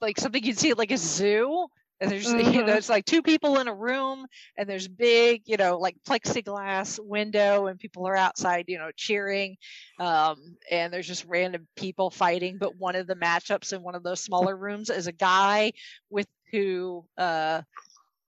like 0.00 0.18
something 0.18 0.42
you'd 0.44 0.58
see 0.58 0.70
at 0.70 0.78
like 0.78 0.92
a 0.92 0.96
zoo. 0.96 1.68
And 2.00 2.10
there's 2.10 2.32
you 2.34 2.64
know 2.64 2.74
Mhm. 2.74 2.76
it's 2.76 2.88
like 2.88 3.04
two 3.04 3.22
people 3.22 3.58
in 3.58 3.68
a 3.68 3.74
room, 3.74 4.26
and 4.56 4.68
there's 4.68 4.88
big 4.88 5.42
you 5.46 5.56
know 5.56 5.78
like 5.78 5.96
plexiglass 6.06 6.98
window, 7.02 7.66
and 7.66 7.78
people 7.78 8.06
are 8.06 8.16
outside 8.16 8.64
you 8.68 8.78
know 8.78 8.90
cheering, 8.96 9.56
um, 9.98 10.56
and 10.70 10.92
there's 10.92 11.06
just 11.06 11.24
random 11.26 11.66
people 11.76 12.10
fighting. 12.10 12.58
But 12.58 12.76
one 12.76 12.96
of 12.96 13.06
the 13.06 13.16
matchups 13.16 13.72
in 13.72 13.82
one 13.82 13.94
of 13.94 14.02
those 14.02 14.20
smaller 14.20 14.56
rooms 14.56 14.90
is 14.90 15.06
a 15.06 15.12
guy 15.12 15.72
with 16.10 16.26
who 16.52 17.04
uh, 17.18 17.62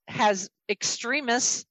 has 0.09 0.49
Extremis. 0.69 1.65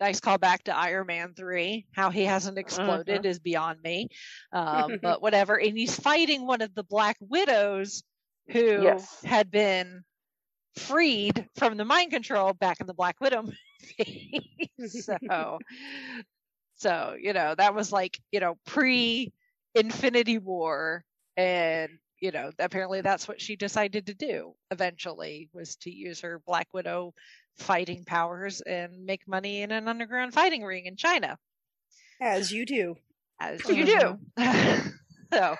Nice 0.00 0.20
callback 0.20 0.62
to 0.64 0.76
Iron 0.76 1.06
Man 1.06 1.34
3. 1.34 1.86
How 1.92 2.10
he 2.10 2.24
hasn't 2.24 2.58
exploded 2.58 3.24
is 3.24 3.38
beyond 3.38 3.80
me. 3.82 4.08
Um, 4.52 4.98
but 5.02 5.22
whatever. 5.22 5.58
And 5.58 5.76
he's 5.76 5.98
fighting 5.98 6.46
one 6.46 6.60
of 6.60 6.74
the 6.74 6.84
Black 6.84 7.16
Widows 7.20 8.02
who 8.48 8.82
Yes. 8.82 9.22
had 9.24 9.50
been 9.50 10.04
freed 10.76 11.48
from 11.56 11.76
the 11.76 11.84
mind 11.84 12.12
control 12.12 12.52
back 12.52 12.80
in 12.80 12.86
the 12.86 12.94
Black 12.94 13.20
Widow 13.20 13.42
movie. 13.98 14.68
so, 14.88 15.58
so, 16.74 17.16
you 17.20 17.32
know, 17.32 17.54
that 17.56 17.74
was 17.74 17.92
like, 17.92 18.18
you 18.32 18.40
know, 18.40 18.56
pre 18.66 19.32
Infinity 19.74 20.38
War. 20.38 21.04
And 21.36 21.90
you 22.20 22.30
know, 22.30 22.50
apparently 22.58 23.02
that's 23.02 23.28
what 23.28 23.40
she 23.40 23.56
decided 23.56 24.06
to 24.06 24.14
do 24.14 24.54
eventually 24.70 25.50
was 25.52 25.76
to 25.76 25.90
use 25.90 26.20
her 26.22 26.40
Black 26.46 26.68
Widow 26.72 27.14
fighting 27.58 28.04
powers 28.04 28.60
and 28.62 29.04
make 29.04 29.28
money 29.28 29.62
in 29.62 29.70
an 29.70 29.88
underground 29.88 30.32
fighting 30.32 30.62
ring 30.62 30.86
in 30.86 30.96
China, 30.96 31.38
As 32.20 32.50
you 32.50 32.64
do. 32.64 32.96
as 33.40 33.60
you 33.68 33.84
do. 33.84 34.18
so, 35.32 35.56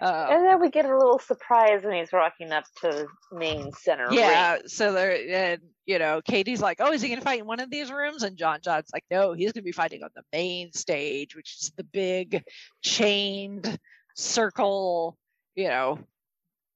uh, 0.00 0.26
And 0.30 0.46
then 0.46 0.60
we 0.60 0.70
get 0.70 0.86
a 0.86 0.96
little 0.96 1.18
surprise 1.18 1.82
when 1.84 1.94
he's 1.94 2.12
walking 2.12 2.52
up 2.52 2.64
to 2.82 3.08
the 3.30 3.36
main 3.36 3.72
center 3.72 4.08
yeah, 4.12 4.52
ring. 4.52 4.62
so 4.66 4.92
there, 4.92 5.16
and 5.52 5.60
you 5.86 5.98
know, 5.98 6.20
Katie's 6.22 6.60
like, 6.60 6.78
"Oh, 6.80 6.92
is 6.92 7.02
he 7.02 7.08
going 7.08 7.20
to 7.20 7.24
fight 7.24 7.40
in 7.40 7.46
one 7.46 7.60
of 7.60 7.70
these 7.70 7.90
rooms?" 7.90 8.22
And 8.22 8.36
John 8.36 8.60
John's 8.62 8.90
like, 8.92 9.04
"No, 9.10 9.32
he's 9.32 9.52
going 9.52 9.62
to 9.62 9.66
be 9.68 9.72
fighting 9.72 10.02
on 10.02 10.10
the 10.14 10.22
main 10.32 10.72
stage, 10.72 11.34
which 11.36 11.56
is 11.60 11.72
the 11.76 11.84
big 11.84 12.44
chained 12.82 13.78
circle, 14.14 15.18
you 15.54 15.68
know, 15.68 15.98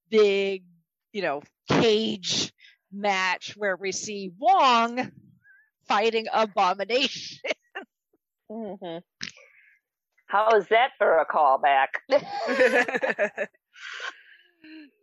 big, 0.09 0.63
you 1.13 1.21
know, 1.21 1.41
cage 1.69 2.53
match 2.91 3.55
where 3.57 3.75
we 3.75 3.91
see 3.91 4.31
Wong 4.37 5.11
fighting 5.87 6.27
Abomination." 6.31 7.39
hmm 8.49 8.97
How 10.35 10.57
is 10.57 10.67
that 10.67 10.91
for 10.97 11.19
a 11.19 11.25
callback? 11.25 11.87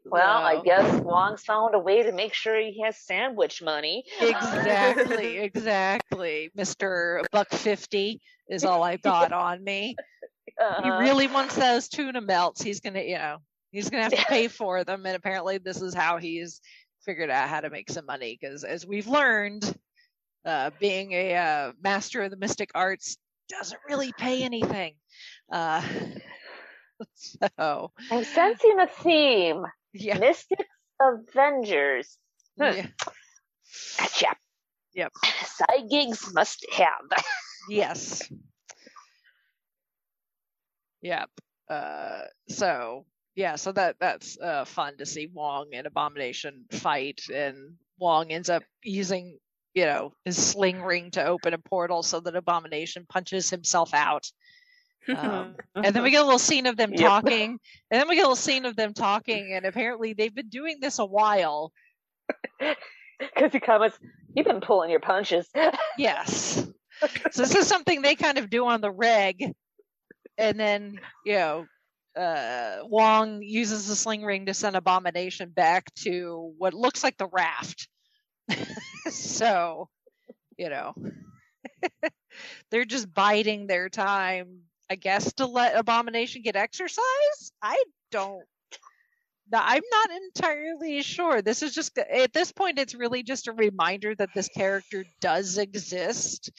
well, 0.04 0.44
I 0.44 0.60
guess 0.62 1.00
Wong's 1.00 1.42
found 1.42 1.74
a 1.74 1.78
way 1.78 2.02
to 2.02 2.12
make 2.12 2.34
sure 2.34 2.54
he 2.60 2.82
has 2.84 2.98
sandwich 2.98 3.62
money. 3.62 4.04
exactly, 4.20 5.38
exactly. 5.42 6.50
Mister 6.54 7.22
Buck 7.32 7.48
Fifty 7.48 8.20
is 8.50 8.66
all 8.66 8.82
I've 8.82 9.00
got 9.00 9.32
on 9.32 9.64
me. 9.64 9.96
he 10.44 10.52
Uh-huh. 10.60 10.98
really 11.00 11.28
wants 11.28 11.54
those 11.56 11.88
tuna 11.88 12.20
melts. 12.20 12.60
He's 12.60 12.80
gonna, 12.80 13.00
you 13.00 13.16
know, 13.16 13.38
he's 13.70 13.88
gonna 13.88 14.02
have 14.02 14.12
to 14.12 14.26
pay 14.26 14.48
for 14.48 14.84
them, 14.84 15.06
and 15.06 15.16
apparently 15.16 15.56
this 15.56 15.80
is 15.80 15.94
how 15.94 16.18
he's 16.18 16.60
figured 17.06 17.30
out 17.30 17.48
how 17.48 17.62
to 17.62 17.70
make 17.70 17.90
some 17.90 18.04
money. 18.04 18.36
Because 18.38 18.64
as 18.64 18.86
we've 18.86 19.08
learned, 19.08 19.64
uh, 20.44 20.72
being 20.78 21.12
a 21.12 21.34
uh, 21.36 21.72
master 21.82 22.20
of 22.20 22.30
the 22.30 22.36
mystic 22.36 22.70
arts 22.74 23.16
doesn't 23.48 23.80
really 23.88 24.12
pay 24.12 24.42
anything. 24.42 24.94
Uh, 25.50 25.82
so 27.14 27.92
I'm 28.10 28.24
sensing 28.24 28.78
a 28.80 28.86
theme. 28.86 29.64
yeah, 29.92 30.18
Mystics 30.18 30.64
Avengers. 31.00 32.18
Hmm. 32.58 32.64
yeah, 32.76 32.86
Gotcha. 33.98 34.36
Yep. 34.94 35.12
Side 35.44 35.88
gigs 35.90 36.32
must 36.34 36.66
have. 36.76 37.24
yes, 37.68 38.30
yep. 41.02 41.28
Uh, 41.68 42.22
so 42.48 43.06
yeah, 43.34 43.56
so 43.56 43.72
that 43.72 43.96
that's 43.98 44.38
uh, 44.38 44.64
fun 44.66 44.98
to 44.98 45.06
see 45.06 45.28
Wong 45.32 45.70
and 45.72 45.86
Abomination 45.86 46.66
fight, 46.70 47.22
and 47.34 47.76
Wong 47.98 48.30
ends 48.30 48.50
up 48.50 48.62
using 48.82 49.38
you 49.74 49.84
know 49.84 50.12
his 50.24 50.36
sling 50.36 50.82
ring 50.82 51.10
to 51.12 51.24
open 51.24 51.54
a 51.54 51.58
portal 51.58 52.02
so 52.02 52.20
that 52.20 52.36
Abomination 52.36 53.06
punches 53.08 53.50
himself 53.50 53.94
out. 53.94 54.30
Um, 55.08 55.56
and 55.74 55.96
then 55.96 56.04
we 56.04 56.12
get 56.12 56.20
a 56.22 56.24
little 56.24 56.38
scene 56.38 56.66
of 56.66 56.76
them 56.76 56.92
Yep. 56.92 57.00
talking, 57.00 57.58
and 57.90 58.00
then 58.00 58.08
we 58.08 58.14
get 58.14 58.20
a 58.20 58.28
little 58.28 58.36
scene 58.36 58.64
of 58.64 58.76
them 58.76 58.94
talking, 58.94 59.52
and 59.52 59.66
apparently 59.66 60.12
they've 60.12 60.32
been 60.32 60.48
doing 60.48 60.76
this 60.80 60.98
a 61.00 61.04
while. 61.04 61.72
Because 63.18 63.52
he 63.52 63.58
comments, 63.58 63.98
You've 64.34 64.46
been 64.46 64.60
pulling 64.60 64.90
your 64.90 65.00
punches. 65.00 65.48
Yes. 65.98 66.66
so 67.32 67.42
this 67.42 67.54
is 67.56 67.66
something 67.66 68.00
they 68.00 68.14
kind 68.14 68.38
of 68.38 68.48
do 68.48 68.64
on 68.66 68.80
the 68.80 68.92
reg, 68.92 69.52
and 70.38 70.60
then 70.60 71.00
you 71.26 71.32
know, 71.34 71.66
uh, 72.16 72.78
Wong 72.84 73.42
uses 73.42 73.88
the 73.88 73.96
sling 73.96 74.22
ring 74.22 74.46
to 74.46 74.54
send 74.54 74.76
Abomination 74.76 75.50
back 75.50 75.92
to 76.04 76.54
what 76.58 76.74
looks 76.74 77.02
like 77.02 77.16
the 77.16 77.26
raft. 77.26 77.88
so, 79.38 79.88
you 80.56 80.68
know, 80.68 80.94
they're 82.70 82.84
just 82.84 83.12
biding 83.12 83.66
their 83.66 83.88
time, 83.88 84.60
I 84.90 84.96
guess, 84.96 85.32
to 85.34 85.46
let 85.46 85.76
Abomination 85.76 86.42
get 86.42 86.56
exercise. 86.56 87.52
I 87.62 87.82
don't. 88.10 88.44
I'm 89.54 89.82
not 89.90 90.10
entirely 90.10 91.02
sure. 91.02 91.42
This 91.42 91.62
is 91.62 91.74
just 91.74 91.98
at 91.98 92.32
this 92.32 92.52
point, 92.52 92.78
it's 92.78 92.94
really 92.94 93.22
just 93.22 93.48
a 93.48 93.52
reminder 93.52 94.14
that 94.14 94.30
this 94.34 94.48
character 94.48 95.04
does 95.20 95.58
exist 95.58 96.50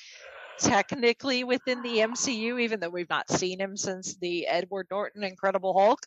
technically 0.59 1.43
within 1.43 1.81
the 1.81 1.97
MCU, 1.97 2.61
even 2.61 2.79
though 2.79 2.89
we've 2.89 3.09
not 3.09 3.31
seen 3.31 3.59
him 3.59 3.75
since 3.75 4.15
the 4.17 4.45
Edward 4.45 4.87
Norton 4.91 5.23
Incredible 5.23 5.73
Hulk. 5.73 6.01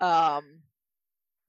Um, 0.00 0.42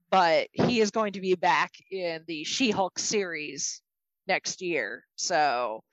but 0.09 0.47
he 0.51 0.81
is 0.81 0.91
going 0.91 1.13
to 1.13 1.21
be 1.21 1.35
back 1.35 1.71
in 1.89 2.23
the 2.27 2.43
She-Hulk 2.43 2.99
series 2.99 3.81
next 4.28 4.61
year. 4.61 5.05
So 5.15 5.84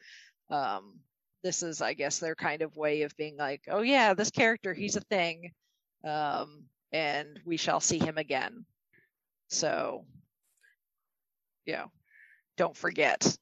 um, 0.51 1.01
this 1.43 1.63
is, 1.63 1.81
I 1.81 1.95
guess, 1.95 2.19
their 2.19 2.35
kind 2.35 2.63
of 2.63 2.77
way 2.77 3.03
of 3.03 3.17
being 3.17 3.37
like, 3.37 3.63
oh 3.69 3.83
yeah, 3.83 4.15
this 4.15 4.31
character, 4.31 4.75
he's 4.75 4.97
a 4.97 5.01
thing, 5.01 5.53
um, 6.05 6.65
and 6.93 7.41
we 7.45 7.57
shall 7.57 7.81
see 7.81 7.99
him 7.99 8.19
again. 8.19 8.65
So, 9.49 10.05
yeah, 11.67 11.87
don't 12.57 12.77
forget. 12.77 13.37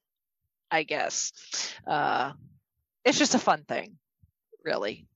I 0.70 0.82
guess 0.82 1.32
uh, 1.86 2.32
it's 3.04 3.18
just 3.18 3.34
a 3.34 3.38
fun 3.38 3.64
thing, 3.66 3.96
really. 4.64 5.06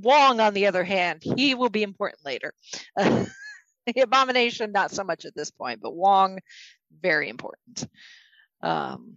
Wong, 0.00 0.40
on 0.40 0.54
the 0.54 0.66
other 0.66 0.84
hand, 0.84 1.22
he 1.22 1.54
will 1.54 1.70
be 1.70 1.82
important 1.82 2.24
later. 2.24 2.52
the 2.96 4.00
abomination, 4.00 4.72
not 4.72 4.90
so 4.90 5.04
much 5.04 5.24
at 5.24 5.34
this 5.34 5.50
point, 5.50 5.80
but 5.82 5.94
Wong, 5.94 6.38
very 7.00 7.28
important. 7.28 7.88
Um, 8.62 9.16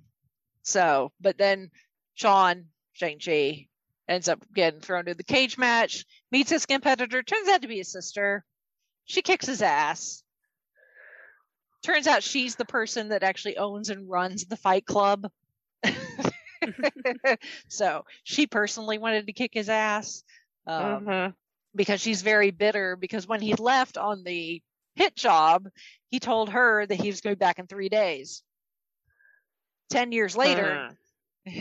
so, 0.64 1.12
but 1.20 1.38
then 1.38 1.72
Sean, 2.16 2.66
Shang-Chi, 2.94 3.68
ends 4.08 4.28
up 4.28 4.44
getting 4.54 4.82
thrown 4.82 5.06
to 5.06 5.14
the 5.14 5.24
cage 5.24 5.58
match, 5.58 6.06
meets 6.32 6.50
his 6.50 6.66
competitor, 6.66 7.22
turns 7.24 7.48
out 7.48 7.62
to 7.62 7.68
be 7.68 7.78
his 7.78 7.92
sister. 7.92 8.44
She 9.06 9.22
kicks 9.22 9.46
his 9.46 9.62
ass. 9.62 10.24
Turns 11.84 12.08
out 12.08 12.24
she's 12.24 12.56
the 12.56 12.66
person 12.66 13.10
that 13.10 13.24
actually 13.24 13.58
owns 13.58 13.90
and 13.90 14.10
runs 14.10 14.46
the 14.46 14.58
fight 14.58 14.86
club. 14.86 15.32
so 17.70 18.06
she 18.24 18.48
personally 18.48 18.98
wanted 18.98 19.28
to 19.28 19.34
kick 19.34 19.52
his 19.54 19.70
ass 19.70 20.24
um, 20.68 21.06
Mhm. 21.06 21.34
because 21.76 22.02
she's 22.02 22.22
very 22.22 22.52
bitter 22.52 22.96
because 22.96 23.28
when 23.28 23.42
he 23.42 23.54
left 23.56 23.98
on 23.98 24.24
the 24.24 24.62
hit 24.96 25.16
job, 25.16 25.70
he 26.10 26.20
told 26.20 26.50
her 26.50 26.86
that 26.86 27.00
he 27.00 27.08
was 27.08 27.22
going 27.22 27.38
back 27.38 27.60
in 27.60 27.68
three 27.68 27.90
days. 27.90 28.44
Ten 29.90 30.12
years 30.12 30.36
later, 30.36 30.96
she's 31.46 31.54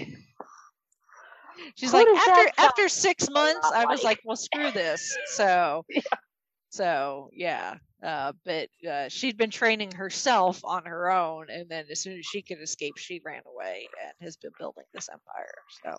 Who 1.92 1.92
like, 1.92 2.06
does 2.06 2.18
after 2.18 2.26
that 2.26 2.52
after 2.58 2.88
six 2.88 3.30
months, 3.30 3.70
I 3.72 3.86
was 3.86 4.02
like? 4.02 4.04
like, 4.04 4.20
well, 4.24 4.36
screw 4.36 4.70
this. 4.70 5.16
So, 5.26 5.84
Yeah. 5.88 6.02
so 6.70 7.30
yeah. 7.32 7.76
Uh, 8.00 8.32
but 8.44 8.68
uh, 8.88 9.08
she'd 9.08 9.36
been 9.36 9.50
training 9.50 9.90
herself 9.90 10.64
on 10.64 10.84
her 10.84 11.10
own, 11.10 11.50
and 11.50 11.68
then 11.68 11.86
as 11.90 12.00
soon 12.00 12.16
as 12.16 12.24
she 12.24 12.42
could 12.42 12.60
escape, 12.60 12.96
she 12.96 13.20
ran 13.24 13.42
away 13.44 13.88
and 14.04 14.12
has 14.20 14.36
been 14.36 14.52
building 14.56 14.84
this 14.92 15.08
empire. 15.08 15.54
So, 15.84 15.98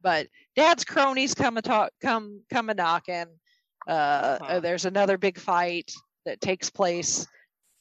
but 0.00 0.28
Dad's 0.56 0.84
cronies 0.84 1.34
come 1.34 1.58
a 1.58 1.62
talk, 1.62 1.92
come 2.00 2.40
come 2.50 2.70
a 2.70 2.74
knocking. 2.74 3.26
Uh, 3.86 3.90
uh, 3.90 4.38
Uh-huh. 4.40 4.60
there's 4.60 4.86
another 4.86 5.18
big 5.18 5.38
fight 5.38 5.92
that 6.24 6.40
takes 6.40 6.70
place. 6.70 7.26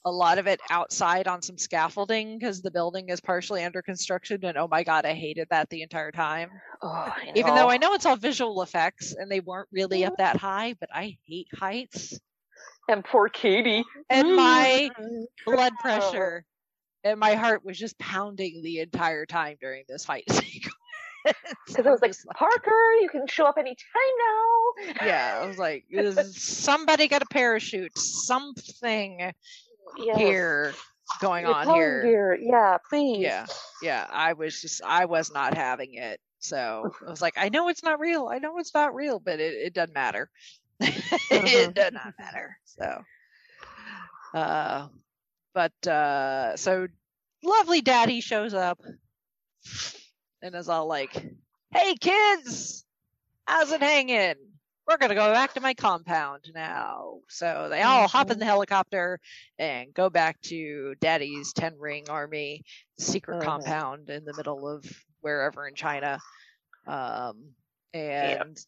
A 0.06 0.12
lot 0.12 0.38
of 0.38 0.48
it 0.48 0.62
outside 0.70 1.28
on 1.28 1.42
some 1.42 1.58
scaffolding 1.58 2.40
because 2.40 2.62
the 2.62 2.72
building 2.72 3.10
is 3.10 3.20
partially 3.20 3.64
under 3.64 3.82
construction. 3.82 4.44
And 4.46 4.58
oh 4.58 4.68
my 4.68 4.84
god, 4.84 5.06
I 5.06 5.14
hated 5.14 5.48
that 5.52 5.70
the 5.70 5.82
entire 5.82 6.12
time. 6.12 6.50
Oh, 6.82 7.14
Even 7.36 7.54
though. 7.54 7.70
I 7.70 7.78
know 7.78 7.94
it's 7.94 8.06
all 8.06 8.16
visual 8.16 8.62
effects 8.62 9.14
and 9.14 9.30
they 9.30 9.42
weren't 9.42 9.68
really 9.74 10.06
up 10.06 10.16
that 10.18 10.38
high, 10.38 10.76
but 10.80 10.90
I 10.94 11.18
hate 11.28 11.48
heights. 11.54 12.18
and 12.88 13.04
poor 13.04 13.28
Katie. 13.30 13.84
And 14.10 14.36
my 14.36 14.90
blood 15.46 15.74
Oh. 15.78 15.82
pressure 15.82 16.46
and 17.04 17.20
my 17.20 17.36
heart 17.36 17.64
was 17.66 17.78
just 17.78 17.98
pounding 18.00 18.62
the 18.64 18.80
entire 18.80 19.26
time 19.26 19.58
during 19.62 19.84
this 19.90 20.06
fight 20.06 20.24
sequence. 20.32 20.74
Because 21.68 21.86
I 21.86 21.92
was 21.92 22.02
like, 22.02 22.14
Parker, 22.36 22.94
you 23.02 23.10
can 23.12 23.28
show 23.28 23.46
up 23.46 23.58
anytime 23.58 23.76
now. 24.18 25.06
yeah, 25.06 25.40
I 25.44 25.46
was 25.46 25.58
like, 25.58 25.86
somebody 26.32 27.08
got 27.10 27.22
a 27.22 27.26
parachute, 27.26 27.98
something 27.98 29.34
Yes. 29.98 30.18
here 30.18 30.74
going 31.22 31.46
Your 31.46 31.56
on 31.56 31.66
phone 31.66 32.02
here. 32.06 32.38
Yeah, 32.42 32.78
please. 32.90 33.22
Yeah, 33.22 33.46
yeah. 33.84 34.08
I 34.10 34.34
was 34.34 34.62
just, 34.62 34.82
I 34.84 35.06
was 35.06 35.32
not 35.34 35.56
having 35.56 35.96
it. 35.96 36.20
So 36.40 36.94
I 37.06 37.10
was 37.10 37.22
like, 37.22 37.36
I 37.38 37.50
know 37.50 37.68
it's 37.70 37.84
not 37.84 38.00
real. 38.00 38.30
I 38.32 38.40
know 38.40 38.58
it's 38.58 38.74
not 38.74 38.96
real, 38.96 39.20
but 39.20 39.40
it, 39.40 39.54
it 39.54 39.74
doesn't 39.74 39.94
matter. 39.94 40.30
it 40.80 41.74
does 41.76 41.92
not 41.92 42.14
matter. 42.18 42.58
So, 42.64 43.04
uh, 44.34 44.88
but 45.54 45.88
uh, 45.88 46.56
so 46.56 46.88
lovely 47.44 47.82
daddy 47.82 48.22
shows 48.22 48.54
up 48.54 48.80
and 50.42 50.56
is 50.56 50.70
all 50.70 50.88
like, 50.88 51.14
"Hey 51.72 51.96
kids, 51.96 52.86
how's 53.46 53.72
it 53.72 53.82
hanging? 53.82 54.36
We're 54.90 54.98
gonna 54.98 55.16
go 55.16 55.32
back 55.32 55.54
to 55.54 55.62
my 55.62 55.76
compound 55.76 56.52
now." 56.54 57.22
So 57.30 57.70
they 57.70 57.84
all 57.84 58.08
hop 58.08 58.32
in 58.32 58.40
the 58.40 58.46
helicopter 58.46 59.20
and 59.60 59.94
go 59.94 60.10
back 60.10 60.42
to 60.44 60.96
Daddy's 61.00 61.54
ten 61.54 61.78
ring 61.78 62.10
army 62.10 62.64
secret 63.00 63.38
Mhm. 63.38 63.40
compound 63.40 64.10
in 64.10 64.26
the 64.26 64.34
middle 64.34 64.68
of 64.68 64.86
wherever 65.22 65.68
in 65.68 65.76
China, 65.76 66.22
um, 66.88 67.56
and 67.94 68.60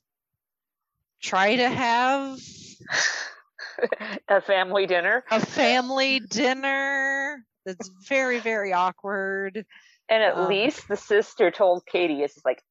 try 1.21 1.55
to 1.57 1.69
have 1.69 2.39
A 4.29 4.41
family 4.41 4.87
dinner. 4.87 5.23
a 5.31 5.39
family 5.39 6.19
dinner. 6.19 7.45
That's 7.65 7.89
very 8.07 8.39
very 8.39 8.73
awkward. 8.73 9.65
And 10.09 10.23
at 10.23 10.37
Um, 10.37 10.39
least 10.39 10.87
the 10.87 10.97
sister 10.97 11.51
told 11.51 11.85
Katie, 11.85 12.23
it's 12.23 12.43
like, 12.45 12.61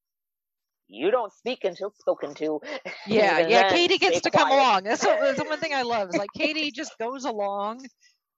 you 0.91 1.09
don't 1.09 1.31
speak 1.33 1.63
until 1.63 1.93
spoken 1.97 2.33
to. 2.35 2.59
Yeah, 3.07 3.39
yeah. 3.39 3.47
then, 3.47 3.73
Katie 3.73 3.97
gets 3.97 4.17
stay 4.17 4.29
to 4.29 4.37
come 4.37 4.51
along. 4.51 4.83
That's, 4.83 5.03
what, 5.03 5.19
that's 5.19 5.39
the 5.39 5.45
one 5.45 5.59
thing 5.59 5.73
I 5.73 5.81
love. 5.83 6.09
Is 6.09 6.17
like 6.17 6.29
Katie 6.35 6.69
just 6.71 6.97
goes 6.99 7.25
along 7.25 7.85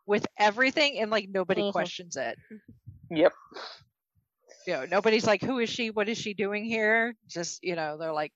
with 0.05 0.25
everything, 0.37 0.99
and 0.99 1.11
like 1.11 1.27
nobody 1.29 1.63
Mhm. 1.63 1.71
questions 1.71 2.15
it. 2.15 2.37
Yep. 3.09 3.33
You 4.67 4.73
know, 4.73 4.85
nobody's 4.85 5.25
like, 5.25 5.41
"Who 5.41 5.59
is 5.59 5.69
she? 5.69 5.89
What 5.89 6.07
is 6.07 6.17
she 6.17 6.33
doing 6.33 6.63
here?" 6.63 7.15
Just 7.27 7.63
you 7.63 7.75
know, 7.75 7.97
they're 7.97 8.13
like, 8.13 8.31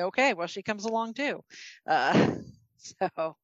"Okay, 0.00 0.32
well, 0.32 0.46
she 0.46 0.62
comes 0.62 0.84
along 0.84 1.14
too." 1.14 1.42
Uh, 1.86 2.36
so 2.78 3.36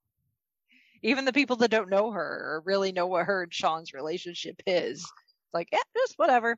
even 1.02 1.24
the 1.24 1.32
people 1.32 1.56
that 1.56 1.70
don't 1.70 1.90
know 1.90 2.10
her 2.10 2.20
or 2.22 2.62
really 2.64 2.92
know 2.92 3.06
what 3.06 3.26
her 3.26 3.42
and 3.42 3.52
Sean's 3.52 3.92
relationship 3.92 4.56
is, 4.66 5.00
it's 5.00 5.54
like, 5.54 5.68
yeah, 5.72 5.78
just 5.96 6.14
whatever. 6.16 6.56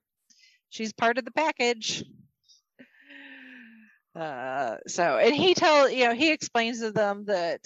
She's 0.68 0.93
part 0.93 1.18
of 1.18 1.24
the 1.24 1.30
package. 1.33 2.05
Uh, 4.14 4.76
so, 4.86 5.18
and 5.18 5.34
he 5.34 5.54
tell 5.54 5.88
you 5.88 6.06
know 6.06 6.14
he 6.14 6.32
explains 6.32 6.80
to 6.80 6.90
them 6.90 7.24
that 7.26 7.60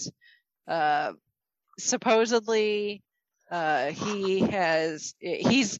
uh, 0.69 1.13
supposedly 1.79 3.03
uh, 3.51 3.87
he 3.89 4.41
has 4.41 5.15
he's 5.21 5.79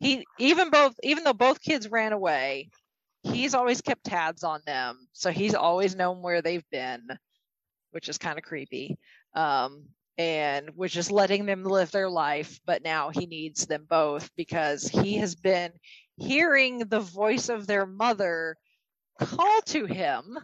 he 0.00 0.24
even 0.38 0.70
both 0.70 0.94
even 1.02 1.24
though 1.24 1.34
both 1.34 1.60
kids 1.62 1.90
ran 1.90 2.12
away, 2.12 2.70
he's 3.22 3.54
always 3.54 3.82
kept 3.82 4.04
tabs 4.04 4.44
on 4.44 4.60
them, 4.66 5.08
so 5.12 5.30
he's 5.30 5.54
always 5.54 5.94
known 5.96 6.22
where 6.22 6.42
they've 6.42 6.68
been, 6.70 7.06
which 7.90 8.08
is 8.08 8.18
kind 8.18 8.38
of 8.38 8.44
creepy. 8.44 8.98
Um, 9.34 9.84
and 10.16 10.70
was 10.76 10.90
just 10.92 11.12
letting 11.12 11.46
them 11.46 11.62
live 11.64 11.92
their 11.92 12.10
life, 12.10 12.58
but 12.66 12.82
now 12.82 13.10
he 13.10 13.26
needs 13.26 13.66
them 13.66 13.86
both 13.88 14.28
because 14.36 14.82
he 14.88 15.18
has 15.18 15.36
been 15.36 15.70
hearing 16.16 16.80
the 16.80 16.98
voice 16.98 17.48
of 17.48 17.68
their 17.68 17.86
mother 17.86 18.56
call 19.18 19.60
to 19.66 19.86
him, 19.86 20.38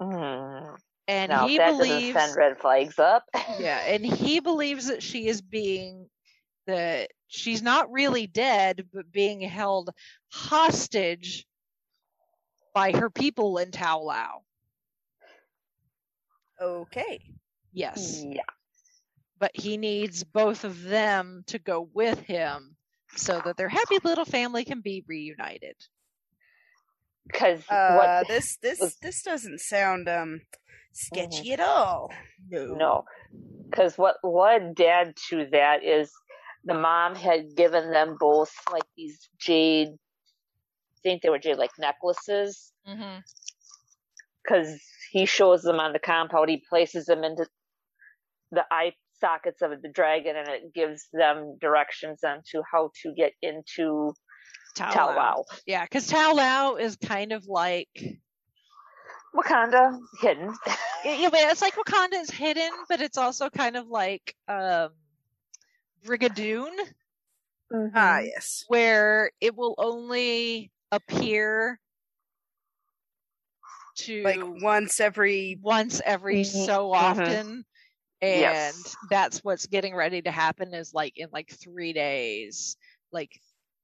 Mm. 0.00 0.76
and 1.08 1.30
Now, 1.30 1.46
he 1.48 1.58
that 1.58 1.76
believes 1.78 2.12
send 2.12 2.36
red 2.36 2.58
flags 2.58 2.98
up. 2.98 3.24
yeah, 3.58 3.78
and 3.86 4.04
he 4.04 4.40
believes 4.40 4.86
that 4.88 5.02
she 5.02 5.26
is 5.28 5.40
being 5.42 6.08
that 6.66 7.10
she's 7.28 7.62
not 7.62 7.90
really 7.92 8.26
dead, 8.26 8.88
but 8.92 9.10
being 9.12 9.40
held 9.40 9.90
hostage 10.30 11.46
by 12.74 12.92
her 12.92 13.10
people 13.10 13.58
in 13.58 13.70
Ta 13.70 13.94
Lo. 13.96 14.44
Okay. 16.60 17.20
Yes, 17.72 18.24
Yeah. 18.24 18.42
but 19.38 19.50
he 19.56 19.76
needs 19.76 20.24
both 20.24 20.64
of 20.64 20.82
them 20.82 21.42
to 21.46 21.58
go 21.58 21.80
with 21.80 22.20
him 22.20 22.76
so 23.16 23.40
that 23.40 23.56
their 23.56 23.68
happy 23.68 23.98
little 24.04 24.24
family 24.24 24.64
can 24.64 24.80
be 24.80 25.02
reunited. 25.06 25.76
Because 27.26 27.68
Uh, 27.68 27.94
what? 27.96 28.28
this 28.28 28.56
this 28.58 28.80
was- 28.80 28.96
this 29.02 29.22
doesn't 29.22 29.60
sound 29.60 30.08
um 30.08 30.40
sketchy 30.92 31.52
at 31.52 31.60
all. 31.60 32.12
No. 32.48 32.64
No. 32.74 33.04
Because 33.70 33.96
what 33.96 34.16
led 34.24 34.74
dad 34.74 35.14
to 35.28 35.46
that 35.52 35.84
is 35.84 36.10
the 36.64 36.74
mom 36.74 37.14
had 37.14 37.54
given 37.56 37.90
them 37.92 38.16
both 38.18 38.52
like 38.72 38.82
these 38.96 39.30
jade, 39.38 39.88
I 39.88 40.98
think 41.02 41.22
they 41.22 41.30
were 41.30 41.38
jade 41.38 41.56
like 41.58 41.70
necklaces. 41.78 42.72
Mm-hmm. 42.88 43.20
Because 44.42 44.80
he 45.12 45.26
shows 45.26 45.62
them 45.62 45.78
on 45.78 45.92
the 45.92 45.98
compound, 45.98 46.50
he 46.50 46.62
places 46.68 47.06
them 47.06 47.22
into 47.24 47.46
the 48.50 48.64
eye 48.70 48.92
sockets 49.20 49.62
of 49.62 49.70
the 49.82 49.88
dragon, 49.88 50.34
and 50.36 50.48
it 50.48 50.74
gives 50.74 51.08
them 51.12 51.56
directions 51.60 52.24
on 52.24 52.42
to 52.50 52.62
how 52.72 52.90
to 53.02 53.12
get 53.14 53.32
into 53.42 54.12
Tao, 54.74 54.92
Ta 54.94 55.06
Lo. 55.06 55.14
Lao. 55.14 55.44
Yeah, 55.66 55.84
because 55.84 56.06
Ta 56.06 56.32
Lo 56.32 56.76
is 56.76 56.96
kind 56.96 57.32
of 57.32 57.46
like 57.46 57.88
Wakanda 59.34 60.00
hidden. 60.20 60.54
yeah, 61.04 61.28
but 61.30 61.40
it's 61.40 61.62
like 61.62 61.74
Wakanda 61.74 62.14
is 62.20 62.30
hidden, 62.30 62.70
but 62.88 63.00
it's 63.00 63.18
also 63.18 63.48
kind 63.50 63.76
of 63.76 63.86
like 63.88 64.34
um 64.48 64.90
Brigadoon, 66.04 66.70
Mhm. 67.72 67.92
Ah, 67.94 68.18
yes. 68.20 68.64
where 68.68 69.30
it 69.40 69.54
will 69.56 69.74
only 69.78 70.70
appear 70.92 71.80
to 73.96 74.24
Like 74.24 74.40
once 74.62 75.00
every. 75.00 75.58
once 75.62 76.00
every 76.04 76.44
Mhm, 76.44 76.44
so 76.44 76.92
mhm. 76.92 76.92
often. 76.92 77.64
And 78.22 78.40
Yes. 78.40 78.96
that's 79.08 79.38
what's 79.44 79.66
getting 79.66 79.94
ready 79.94 80.22
to 80.22 80.30
happen 80.30 80.74
is 80.74 80.92
like 80.94 81.14
in 81.16 81.28
like 81.32 81.50
three 81.50 81.92
days, 81.92 82.76
like, 83.12 83.40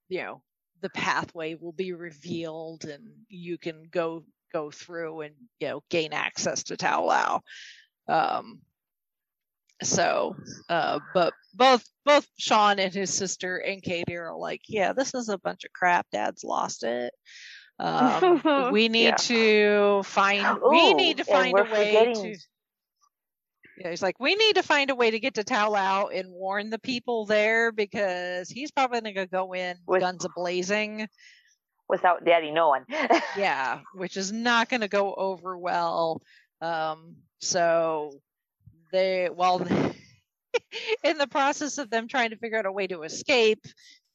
you 0.09 0.23
know, 0.23 0.43
the 0.87 0.91
pathway 0.91 1.57
will 1.57 1.73
be 1.73 1.93
revealed 1.93 2.85
and 2.85 3.03
you 3.29 3.59
can 3.59 3.89
go 3.91 4.23
go 4.53 4.71
through 4.71 5.23
and 5.23 5.35
you 5.59 5.67
know 5.67 5.83
gain 5.91 6.13
access 6.13 6.63
to 6.63 6.77
Ta 6.77 7.01
Lo. 7.01 7.41
Um 8.15 8.61
so 9.83 10.37
uh 10.69 11.01
but 11.13 11.35
both 11.55 11.85
both 12.05 12.25
Sean 12.39 12.79
and 12.79 12.95
his 12.95 13.13
sister 13.13 13.57
and 13.57 13.83
Katie 13.83 14.17
are 14.17 14.37
like, 14.37 14.61
yeah, 14.69 14.93
this 14.93 15.13
is 15.13 15.29
a 15.29 15.39
bunch 15.39 15.65
of 15.65 15.73
crap. 15.73 16.07
Dad's 16.13 16.45
lost 16.45 16.85
it. 16.85 17.13
Um, 17.81 18.71
we 18.73 18.89
need 18.89 19.05
Yeah. 19.07 19.17
to 19.17 20.03
find. 20.05 20.61
we 20.71 20.95
need 20.95 21.17
to 21.17 21.25
find 21.25 21.59
a 21.59 21.63
way 21.65 21.69
forgetting- 21.69 22.37
to. 23.77 23.83
Yeah, 23.85 23.91
he's 23.91 24.03
like, 24.03 24.19
we 24.21 24.35
need 24.35 24.57
to 24.57 24.63
find 24.63 24.91
a 24.91 24.95
way 24.95 25.11
to 25.11 25.19
get 25.21 25.35
to 25.35 25.45
Ta 25.45 25.67
Lo 25.69 26.09
and 26.09 26.31
warn 26.31 26.71
the 26.71 26.79
people 26.79 27.27
there 27.27 27.73
because 27.73 28.49
he's 28.49 28.71
probably 28.71 29.01
gonna 29.01 29.27
go 29.27 29.53
in 29.55 29.77
With- 29.87 30.01
guns 30.01 30.25
a 30.25 30.29
blazing. 30.35 31.09
Without 31.89 32.25
Daddy 32.25 32.51
knowing. 32.51 32.83
Yeah, 33.37 33.81
which 33.95 34.17
is 34.17 34.33
not 34.33 34.69
gonna 34.69 34.89
go 34.89 35.15
over 35.15 35.57
well. 35.57 36.21
Um, 36.61 37.17
so 37.41 38.11
they, 38.93 39.29
well, 39.33 39.59
in 41.05 41.19
the 41.19 41.27
process 41.29 41.79
of 41.79 41.91
them 41.91 42.09
trying 42.09 42.31
to 42.31 42.37
figure 42.39 42.59
out 42.59 42.67
a 42.67 42.73
way 42.73 42.87
to 42.89 43.03
escape, 43.03 43.65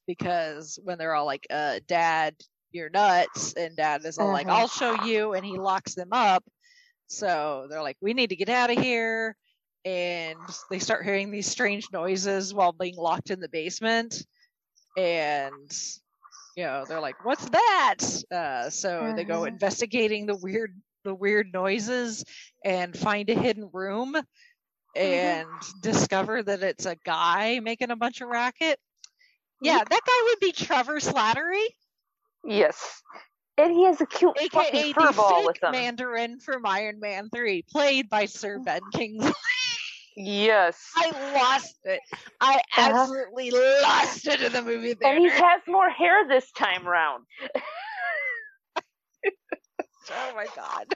because 0.08 0.80
when 0.84 0.98
they're 0.98 1.14
all 1.16 1.26
like, 1.26 1.46
uh, 1.50 1.80
"Dad, 1.88 2.36
you're 2.72 2.90
nuts," 2.90 3.54
and 3.54 3.78
Dad 3.78 4.04
is 4.06 4.18
all 4.18 4.32
like, 4.32 4.48
Uh-huh. 4.48 4.58
"I'll 4.62 4.68
show 4.68 5.04
you," 5.06 5.34
and 5.34 5.46
he 5.46 5.58
locks 5.58 5.94
them 5.94 6.10
up. 6.12 6.44
So 7.08 7.68
they're 7.70 7.84
like, 7.84 7.98
"We 8.02 8.14
need 8.14 8.32
to 8.32 8.36
get 8.36 8.50
out 8.50 8.72
of 8.72 8.80
here." 8.80 9.36
And 9.84 10.48
they 10.70 10.80
start 10.80 11.06
hearing 11.06 11.32
these 11.32 11.48
strange 11.48 11.92
noises 11.92 12.54
while 12.54 12.72
being 12.72 12.96
locked 12.96 13.32
in 13.32 13.40
the 13.40 13.50
basement. 13.50 14.26
And 14.96 15.72
you 16.56 16.66
know, 16.66 16.86
they're 16.86 17.00
like, 17.00 17.16
"What's 17.22 17.46
that?" 17.50 17.98
Uh, 18.30 18.70
so 18.70 19.14
they 19.16 19.24
go 19.24 19.38
Uh-huh. 19.38 19.46
investigating 19.46 20.26
the 20.26 20.36
weird, 20.36 20.80
the 21.04 21.16
weird 21.16 21.52
noises, 21.54 22.26
and 22.64 22.96
find 22.98 23.30
a 23.30 23.34
hidden 23.34 23.70
room, 23.72 24.16
and 24.94 25.82
discover 25.82 26.44
that 26.44 26.62
it's 26.62 26.86
a 26.86 26.98
guy 27.06 27.60
making 27.62 27.90
a 27.90 27.96
bunch 27.96 28.22
of 28.22 28.28
racket. 28.28 28.80
Yeah, 29.62 29.84
that 29.84 30.02
guy 30.06 30.24
would 30.26 30.40
be 30.40 30.52
Trevor 30.52 31.00
Slattery, 31.00 31.66
yes. 32.44 33.02
And 33.58 33.72
he 33.72 33.86
has 33.86 34.02
a 34.02 34.06
cute 34.06 34.38
aka 34.40 34.92
fluffy 34.94 34.94
the 34.94 35.14
fur 35.14 35.46
with 35.46 35.64
him. 35.64 35.72
Mandarin 35.72 36.40
from 36.40 36.66
Iron 36.66 37.00
Man 37.00 37.30
Three, 37.30 37.64
played 37.64 38.10
by 38.10 38.26
Sir 38.26 38.60
Ben 38.60 38.90
Kingsley. 38.92 39.32
Yes. 40.16 40.92
I 40.96 41.34
lost 41.34 41.76
it. 41.84 42.02
I 42.40 42.62
Uh-huh. 42.78 42.90
absolutely 42.92 43.52
lost 43.52 44.28
it 44.28 44.42
in 44.42 44.52
the 44.54 44.62
movie 44.62 44.94
theater. 44.94 45.06
And 45.06 45.20
he 45.20 45.30
has 45.30 45.62
more 45.68 45.90
hair 45.90 46.28
this 46.28 46.52
time 46.52 46.88
round. 46.88 47.26
Oh 50.12 50.34
my 50.36 50.46
god. 50.56 50.88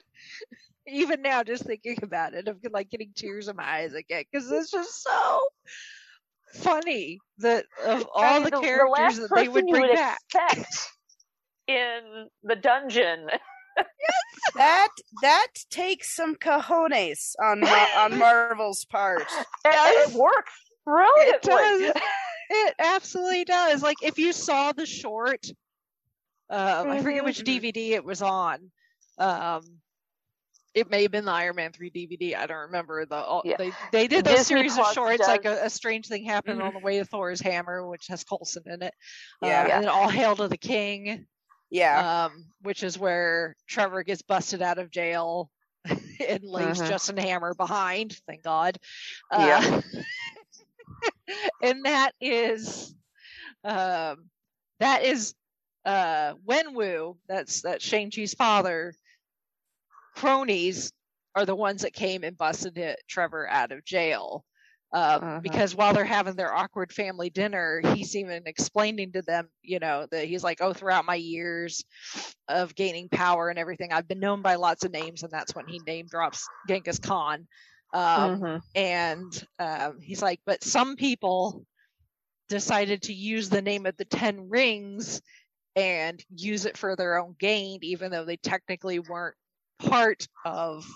Even 0.88 1.22
now, 1.22 1.42
just 1.42 1.64
thinking 1.64 1.98
about 2.02 2.34
it, 2.34 2.48
I'm 2.48 2.58
like 2.72 2.90
getting 2.90 3.10
tears 3.14 3.48
in 3.48 3.56
my 3.56 3.64
eyes 3.64 3.94
again 3.94 4.24
because 4.30 4.50
it's 4.50 4.70
just 4.70 5.02
so 5.02 5.40
funny 6.54 7.18
that 7.38 7.64
of 7.84 8.06
all 8.14 8.22
I 8.24 8.34
mean, 8.34 8.44
the, 8.44 8.50
the 8.50 8.60
characters 8.60 8.92
last 8.92 9.20
that 9.20 9.30
they 9.34 9.48
would 9.48 9.66
bring 9.68 9.82
would 9.88 9.94
back. 9.94 10.20
in 11.66 12.28
the 12.42 12.56
dungeon. 12.56 13.28
That 14.54 14.88
that 15.22 15.46
takes 15.70 16.14
some 16.14 16.36
cojones 16.36 17.34
on 17.42 17.62
on 17.64 18.18
Marvel's 18.18 18.84
part. 18.84 19.24
And 19.64 19.74
it 19.74 20.12
works 20.12 20.52
brilliantly. 20.84 21.88
does. 21.88 21.92
It 22.48 22.74
absolutely 22.78 23.44
does. 23.44 23.82
Like 23.82 23.96
if 24.02 24.18
you 24.20 24.32
saw 24.32 24.70
the 24.70 24.86
short, 24.86 25.44
um, 26.48 26.88
I 26.90 27.02
forget 27.02 27.24
which. 27.24 27.40
DVD 27.42 27.90
it 27.90 28.04
was 28.04 28.22
on. 28.22 28.70
Um, 29.18 29.62
it 30.72 30.88
may 30.88 31.02
have 31.02 31.10
been 31.10 31.24
the 31.24 31.32
Iron 31.32 31.56
Man 31.56 31.72
three 31.72 31.90
DVD. 31.90 32.36
I 32.36 32.46
don't 32.46 32.66
remember. 32.66 33.04
The 33.04 33.16
all, 33.16 33.42
Yeah. 33.44 33.56
they 33.58 33.72
they 33.90 34.06
did 34.06 34.24
those 34.24 34.36
Disney 34.36 34.58
series 34.58 34.72
of 34.74 34.84
Plus 34.84 34.94
shorts 34.94 35.26
like 35.26 35.44
a, 35.44 35.64
a 35.64 35.70
strange 35.70 36.06
thing 36.06 36.24
happened 36.24 36.60
Mhm. 36.60 36.66
on 36.68 36.74
the 36.74 36.78
way 36.78 36.98
to 36.98 37.04
Thor's 37.04 37.40
hammer, 37.40 37.84
which 37.88 38.06
has 38.10 38.22
Coulson 38.22 38.62
in 38.66 38.80
it. 38.80 38.94
Uh, 39.42 39.46
Yeah. 39.48 39.62
and 39.62 39.82
then 39.84 39.88
All 39.88 40.08
Hail 40.08 40.36
to 40.36 40.46
the 40.46 40.56
King, 40.56 41.26
Yeah. 41.70 42.26
um, 42.26 42.46
which 42.62 42.82
is 42.82 42.98
where 42.98 43.56
Trevor 43.66 44.02
gets 44.02 44.22
busted 44.22 44.62
out 44.62 44.78
of 44.78 44.90
jail 44.90 45.50
and 45.84 46.42
leaves 46.44 46.80
Mhm. 46.80 46.88
Justin 46.88 47.16
Hammer 47.16 47.54
behind. 47.54 48.18
Thank 48.26 48.42
God. 48.42 48.78
Yeah. 49.32 49.82
Uh, 49.94 50.02
and 51.62 51.84
that 51.84 52.12
is, 52.20 52.94
um, 53.64 54.28
that 54.80 55.04
is 55.04 55.34
uh, 55.84 56.34
Wenwu. 56.48 57.16
That's 57.28 57.62
that 57.62 57.82
Shang 57.82 58.10
Chi's 58.10 58.34
father. 58.34 58.94
Cronies 60.16 60.92
are 61.34 61.44
the 61.46 61.54
ones 61.54 61.82
that 61.82 61.92
came 61.92 62.24
and 62.24 62.36
busted 62.38 62.78
it, 62.78 63.00
Trevor 63.08 63.48
out 63.48 63.72
of 63.72 63.84
jail. 63.84 64.44
Um, 64.96 65.34
Mhm. 65.40 65.42
Because 65.42 65.76
while 65.76 65.92
they're 65.94 66.04
having 66.06 66.36
their 66.36 66.54
awkward 66.54 66.92
family 66.92 67.30
dinner, 67.30 67.82
he's 67.94 68.16
even 68.16 68.44
explaining 68.46 69.12
to 69.12 69.22
them, 69.22 69.50
you 69.62 69.78
know, 69.78 70.06
that 70.10 70.26
he's 70.26 70.42
like, 70.42 70.62
oh, 70.62 70.72
throughout 70.72 71.04
my 71.04 71.16
years 71.16 71.84
of 72.48 72.74
gaining 72.74 73.08
power 73.10 73.50
and 73.50 73.58
everything, 73.58 73.92
I've 73.92 74.08
been 74.08 74.20
known 74.20 74.42
by 74.42 74.56
lots 74.56 74.84
of 74.84 74.92
names, 74.92 75.22
and 75.22 75.32
that's 75.32 75.54
when 75.54 75.66
he 75.66 75.80
name 75.80 76.06
drops 76.08 76.50
Genghis 76.66 76.98
Khan. 76.98 77.46
Um, 77.92 78.40
Mhm. 78.40 78.62
and 78.74 79.46
um, 79.58 80.00
he's 80.00 80.22
like, 80.22 80.40
but 80.46 80.64
some 80.64 80.96
people 80.96 81.66
decided 82.48 83.02
to 83.02 83.14
use 83.14 83.48
the 83.50 83.62
name 83.62 83.86
of 83.86 83.96
the 83.96 84.04
Ten 84.04 84.48
Rings 84.48 85.20
and 85.76 86.24
use 86.30 86.66
it 86.66 86.76
for 86.78 86.96
their 86.96 87.18
own 87.18 87.36
gain, 87.38 87.80
even 87.82 88.10
though 88.10 88.24
they 88.24 88.36
technically 88.38 88.98
weren't 89.00 89.36
part 89.78 90.26
of 90.44 90.86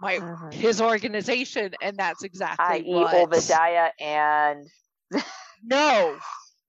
my 0.00 0.16
Mhm. 0.18 0.52
his 0.52 0.80
organization, 0.80 1.74
and 1.80 1.96
that's 1.96 2.22
exactly 2.24 2.64
I.e. 2.66 2.94
what. 2.94 3.14
Obadiah 3.14 3.90
and 4.00 4.68
No, 5.62 6.18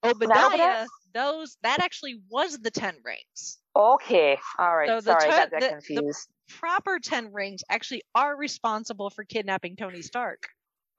Obadiah. 0.04 0.88
Those 1.14 1.58
that 1.64 1.82
actually 1.82 2.22
was 2.30 2.58
the 2.60 2.72
Ten 2.72 2.96
Rings. 3.04 3.60
okay, 3.76 4.40
all 4.58 4.76
right. 4.78 4.88
So 4.88 4.96
the 5.02 5.20
Sorry, 5.20 5.26
I 5.34 5.38
got 5.38 5.52
that 5.52 5.60
the- 5.60 5.68
the- 5.68 5.70
confused. 5.74 6.30
Proper 6.50 7.00
Ten 7.00 7.32
Rings 7.32 7.64
actually 7.70 8.04
are 8.16 8.36
responsible 8.36 9.10
for 9.10 9.24
kidnapping 9.24 9.76
Tony 9.76 10.02
Stark. 10.02 10.48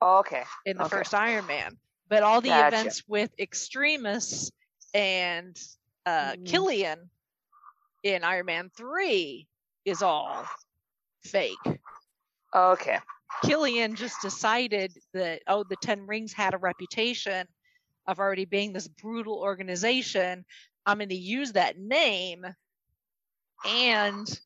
okay, 0.03 0.45
in 0.67 0.77
the 0.79 0.85
Okay. 0.85 0.97
first 0.97 1.15
Iron 1.15 1.47
Man. 1.47 1.79
But 2.09 2.23
all 2.25 2.41
the 2.41 2.49
Gotcha. 2.49 2.67
events 2.77 3.03
with 3.07 3.31
Extremis 3.39 4.51
and 4.93 5.57
uh, 6.05 6.33
Mhm. 6.33 6.47
Killian 6.47 7.11
in 8.03 8.25
Iron 8.25 8.47
Man 8.47 8.71
3 8.77 9.47
is 9.85 10.03
all 10.03 10.45
fake. 11.25 11.61
Okay. 12.55 12.99
Killian 13.45 13.95
just 13.95 14.17
decided 14.23 14.93
that, 15.15 15.43
oh, 15.47 15.65
the 15.69 15.77
Ten 15.77 16.07
Rings 16.07 16.33
had 16.33 16.55
a 16.55 16.59
reputation 16.59 17.47
of 18.07 18.19
already 18.19 18.45
being 18.45 18.73
this 18.73 18.89
brutal 18.89 19.39
organization. 19.39 20.45
I'm 20.87 20.99
going 20.99 21.09
to 21.09 21.15
use 21.15 21.53
that 21.53 21.79
name 21.79 22.45
and 23.65 24.41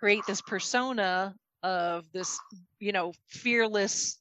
create 0.00 0.22
this 0.26 0.40
persona 0.42 1.34
of 1.62 2.10
this, 2.12 2.38
you 2.78 2.92
know, 2.92 3.12
fearless, 3.28 4.18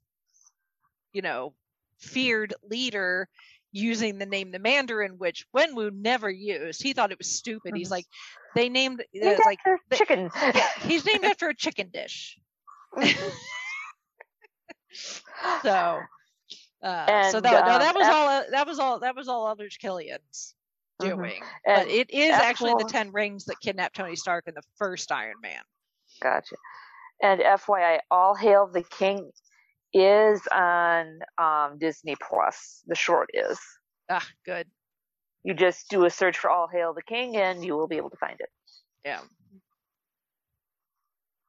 you 1.13 1.21
know, 1.21 1.53
feared 1.99 2.53
leader 2.69 3.27
using 3.71 4.17
the 4.17 4.25
name 4.25 4.51
the 4.51 4.59
Mandarin, 4.59 5.17
which 5.17 5.45
Wenwu 5.55 5.91
never 5.93 6.29
used. 6.29 6.81
He 6.81 6.93
thought 6.93 7.11
it 7.11 7.17
was 7.17 7.29
stupid. 7.29 7.75
He's 7.75 7.89
Mhm. 7.89 7.91
like, 7.91 8.05
they 8.55 8.69
named 8.69 9.03
it 9.13 9.39
like 9.45 9.59
after 9.59 9.79
the- 9.89 9.97
chicken. 9.97 10.31
yeah, 10.35 10.69
he's 10.81 11.05
named 11.05 11.25
after 11.25 11.49
a 11.49 11.55
chicken 11.55 11.89
dish. 11.89 12.37
So, 15.61 16.01
uh, 16.83 17.31
so 17.31 17.37
And, 17.37 17.45
that, 17.45 17.65
no, 17.65 17.73
um, 17.73 17.79
that 17.79 17.95
was 17.95 18.07
F- 18.07 18.13
all. 18.13 18.27
uh, 18.27 18.43
That 18.51 18.67
was 18.67 18.79
all. 18.79 18.99
That 18.99 19.15
was 19.15 19.27
all 19.27 19.47
Aldrich 19.47 19.79
Killian's 19.79 20.55
Mhm. 21.01 21.17
doing. 21.17 21.43
And 21.65 21.87
but 21.87 21.87
it 21.87 22.09
is 22.11 22.31
actually 22.31 22.71
the 22.71 22.83
F1 22.83 22.91
Ten 22.91 23.11
Rings 23.11 23.45
that 23.45 23.59
kidnapped 23.59 23.95
Tony 23.95 24.15
Stark 24.15 24.47
in 24.47 24.53
the 24.53 24.61
first 24.77 25.11
Iron 25.11 25.41
Man. 25.41 25.61
Gotcha. 26.21 26.55
And 27.21 27.41
FYI, 27.41 27.99
All 28.11 28.35
Hail 28.35 28.67
the 28.67 28.83
King 28.83 29.31
is 29.93 30.45
on 30.47 31.19
um, 31.37 31.77
Disney 31.79 32.15
Plus. 32.21 32.83
The 32.87 32.95
short 32.95 33.29
is. 33.33 33.59
Ah, 34.09 34.25
good. 34.45 34.67
You 35.43 35.53
just 35.53 35.89
do 35.89 36.05
a 36.05 36.09
search 36.09 36.37
for 36.37 36.49
All 36.49 36.67
Hail 36.67 36.93
the 36.93 37.03
King, 37.03 37.35
and 37.37 37.63
you 37.63 37.75
will 37.75 37.87
be 37.87 37.97
able 37.97 38.09
to 38.11 38.17
find 38.17 38.39
it. 38.39 38.49
Yeah. 39.03 39.21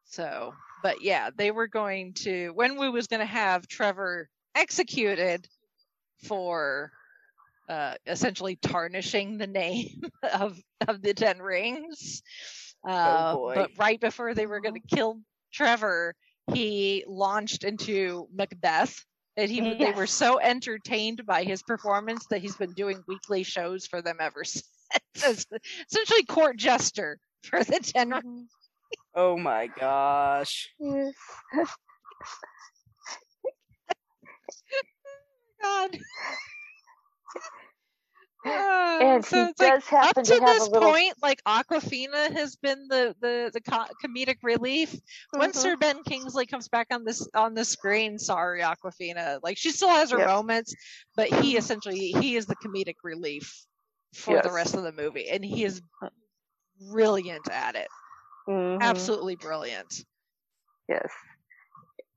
So, 0.05 0.55
but 0.87 1.03
yeah, 1.03 1.31
they 1.35 1.51
were 1.51 1.67
going 1.67 2.13
to 2.13 2.55
Wenwu 2.55 2.93
was 2.93 3.09
going 3.09 3.19
to 3.19 3.27
have 3.27 3.67
Trevor 3.67 4.29
executed 4.55 5.49
for 6.23 6.93
uh, 7.69 7.95
essentially 8.07 8.55
tarnishing 8.55 9.37
the 9.37 9.49
name 9.49 10.03
of 10.33 10.57
of 10.87 11.03
the 11.03 11.13
Ten 11.13 11.41
Rings. 11.41 12.23
Uh, 12.89 13.35
boy. 13.35 13.55
but 13.57 13.71
right 13.77 14.01
before 14.01 14.33
they 14.33 14.47
were 14.47 14.61
going 14.61 14.81
to 14.81 14.97
kill 14.97 15.19
Trevor, 15.53 16.15
he 16.53 17.03
launched 17.09 17.65
into 17.65 18.29
Macbeth. 18.33 19.05
And 19.37 19.51
he, 19.51 19.75
they 19.75 19.91
were 19.91 20.07
so 20.07 20.39
entertained 20.39 21.27
by 21.27 21.43
his 21.43 21.65
performance 21.65 22.27
that 22.31 22.43
he's 22.43 22.57
been 22.57 22.75
doing 22.75 23.03
weekly 23.09 23.43
shows 23.43 23.89
for 23.89 24.03
them 24.03 24.19
ever 24.21 24.45
since. 25.17 25.47
Essentially 25.91 26.23
court 26.27 26.57
jester 26.59 27.19
for 27.43 27.65
the 27.65 27.81
Ten 27.81 28.11
Rings. 28.11 28.51
Oh 29.17 29.37
my 29.39 29.67
gosh. 29.67 30.69
God. 35.63 35.99
Uh, 38.45 38.99
And 39.01 39.25
so 39.25 39.37
he 39.37 39.51
it's 39.51 39.61
like, 39.61 39.83
happen 39.83 40.23
up 40.23 40.25
to, 40.25 40.35
to 40.39 40.41
have 40.45 40.57
this 40.57 40.69
a 40.69 40.71
little. 40.71 40.89
point, 40.91 41.15
like 41.23 41.43
Awkwafina 41.45 42.33
has 42.33 42.57
been 42.57 42.87
the 42.89 43.15
the 43.21 43.51
the 43.53 43.61
co- 43.61 43.87
comedic 44.05 44.37
relief. 44.43 44.95
Once 45.35 45.57
Mhm. 45.57 45.63
Sir 45.63 45.77
Ben 45.77 46.03
Kingsley 46.05 46.47
comes 46.47 46.69
back 46.69 46.89
on 46.93 47.05
this 47.05 47.27
on 47.35 47.55
the 47.55 47.65
screen, 47.65 48.19
sorry 48.19 48.61
Awkwafina, 48.63 49.41
like 49.43 49.59
she 49.59 49.71
still 49.71 49.89
has 49.91 50.11
her 50.11 50.19
Yep. 50.19 50.29
moments, 50.29 50.75
but 51.17 51.29
he 51.29 51.57
essentially 51.57 52.13
he 52.13 52.37
is 52.37 52.47
the 52.47 52.57
comedic 52.57 52.97
relief 53.03 53.65
for 54.15 54.41
the 54.41 54.53
rest 54.53 54.75
of 54.75 54.83
the 54.85 54.93
movie, 54.93 55.29
and 55.29 55.45
he 55.45 55.65
is 55.65 55.83
brilliant 56.81 57.49
at 57.51 57.75
it. 57.75 57.89
Mhm. 58.49 58.83
Absolutely 58.83 59.37
brilliant. 59.37 60.05
Yes. 60.89 61.11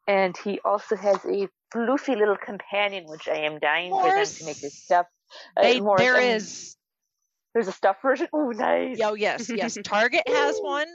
And 0.08 0.36
he 0.38 0.60
also 0.66 0.96
has 0.96 1.18
a 1.26 1.48
floofy 1.74 2.18
little 2.18 2.38
companion, 2.38 3.06
which 3.08 3.28
I 3.28 3.40
am 3.46 3.60
dying 3.60 3.92
for 3.92 4.12
them 4.12 4.26
to 4.26 4.46
make 4.46 4.60
this 4.60 4.76
stuff. 4.84 5.06
Uh, 5.56 5.62
They, 5.62 5.78
is 5.78 6.76
There's 7.54 7.68
a 7.68 7.72
stuffed 7.72 8.02
version. 8.02 8.28
Oh, 8.34 8.50
nice. 8.50 9.00
Oh 9.04 9.14
yes, 9.14 9.50
yes. 9.50 9.78
Target 9.84 10.24
has 10.28 10.60
one. 10.60 10.88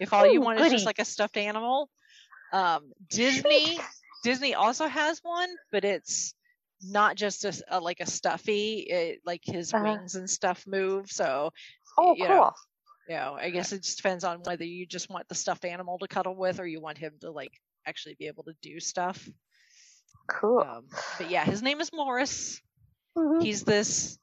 If 0.00 0.12
all 0.12 0.26
you 0.26 0.40
Ooh, 0.40 0.44
want 0.44 0.58
is 0.60 0.70
just 0.70 0.86
like 0.86 0.98
a 0.98 1.04
stuffed 1.04 1.36
animal. 1.36 1.88
Um, 2.52 2.92
Disney 3.08 3.78
Disney 4.22 4.54
also 4.54 4.86
has 4.86 5.20
one, 5.22 5.48
but 5.70 5.84
it's 5.84 6.34
not 6.82 7.16
just 7.16 7.44
a, 7.44 7.62
a- 7.68 7.80
like 7.80 8.00
a 8.00 8.06
stuffy. 8.06 8.78
It, 8.80 9.20
like 9.24 9.42
his 9.44 9.72
Uh-huh. 9.72 9.84
wings 9.84 10.14
and 10.14 10.28
stuff 10.28 10.66
move. 10.66 11.10
So 11.10 11.52
Oh, 11.98 12.14
you 12.14 12.26
cool. 12.26 12.28
know, 12.28 12.52
you 13.08 13.14
know, 13.16 13.36
I 13.40 13.50
guess 13.50 13.72
it 13.72 13.82
just 13.82 13.96
depends 13.98 14.24
on 14.24 14.40
whether 14.44 14.64
you 14.64 14.86
just 14.86 15.10
want 15.10 15.28
the 15.28 15.34
stuffed 15.34 15.64
animal 15.64 15.98
to 15.98 16.08
cuddle 16.08 16.34
with, 16.36 16.58
or 16.60 16.66
you 16.66 16.80
want 16.80 16.98
him 16.98 17.12
to 17.20 17.30
like 17.30 17.52
actually 17.86 18.14
be 18.18 18.26
able 18.26 18.44
to 18.44 18.54
do 18.62 18.80
stuff. 18.80 19.28
Cool. 20.28 20.60
Um, 20.60 20.84
but 21.18 21.30
yeah, 21.30 21.44
his 21.44 21.62
name 21.62 21.80
is 21.80 21.90
Morris. 21.92 22.60
Mhm. 23.16 23.42
He's 23.42 23.62
this 23.62 24.18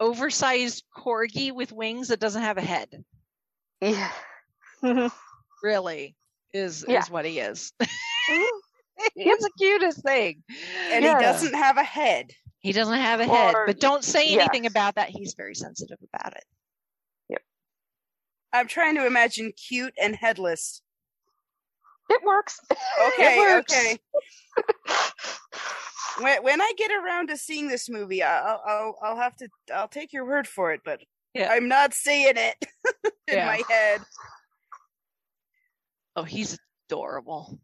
oversized 0.00 0.84
corgi 0.96 1.52
with 1.52 1.72
wings 1.72 2.08
that 2.08 2.20
doesn't 2.20 2.42
have 2.42 2.58
a 2.58 2.62
head. 2.62 3.04
Yeah. 3.80 4.10
really 5.62 6.14
is 6.52 6.84
Yeah. 6.86 7.00
is 7.00 7.10
what 7.10 7.24
he 7.24 7.38
is. 7.40 7.72
Mhm. 8.30 8.46
He's 9.14 9.38
the 9.38 9.50
cutest 9.58 10.02
thing. 10.02 10.42
And 10.90 11.02
Yeah. 11.04 11.18
he 11.18 11.24
doesn't 11.24 11.54
have 11.54 11.78
a 11.78 11.82
head. 11.84 12.32
He 12.58 12.72
doesn't 12.72 12.98
have 12.98 13.20
a 13.20 13.24
head, 13.26 13.54
Or- 13.54 13.66
but 13.66 13.80
don't 13.80 14.04
say 14.04 14.28
yeah. 14.34 14.40
anything 14.42 14.66
about 14.66 14.96
that. 14.96 15.08
He's 15.08 15.34
very 15.34 15.54
sensitive 15.54 15.98
about 16.12 16.36
it. 16.36 16.44
I'm 18.52 18.66
trying 18.68 18.94
to 18.96 19.06
imagine 19.06 19.52
cute 19.52 19.94
and 20.00 20.16
headless. 20.16 20.82
It 22.10 22.22
works. 22.24 22.58
Okay, 23.08 23.38
works. 23.38 23.72
okay. 23.76 23.98
When 26.20 26.42
when 26.42 26.60
I 26.60 26.72
get 26.76 26.90
around 26.90 27.28
to 27.28 27.36
seeing 27.36 27.68
this 27.68 27.88
movie, 27.88 28.22
I- 28.24 28.40
I'll 28.40 28.62
I'll 28.66 28.96
I'll 29.02 29.16
have 29.16 29.36
to 29.36 29.48
I'll 29.74 29.88
take 29.88 30.12
your 30.12 30.26
word 30.26 30.48
for 30.48 30.72
it, 30.72 30.80
but 30.84 31.00
Yeah. 31.34 31.48
I'm 31.52 31.68
not 31.68 31.94
seeing 31.94 32.34
it 32.36 32.56
in 33.28 33.36
Yeah. 33.36 33.46
my 33.46 33.62
head. 33.68 34.00
Oh, 36.16 36.24
he's 36.24 36.58
adorable. 36.88 37.60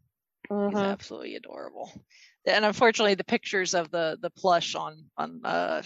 He's 0.47 0.57
Mhm. 0.57 0.89
absolutely 0.91 1.35
adorable. 1.35 1.91
And 2.45 2.63
unfortunately, 2.63 3.15
the 3.15 3.23
pictures 3.25 3.73
of 3.73 3.91
the 3.91 4.17
the 4.21 4.29
plush 4.29 4.73
on 4.75 5.09
on 5.17 5.41
uh 5.43 5.81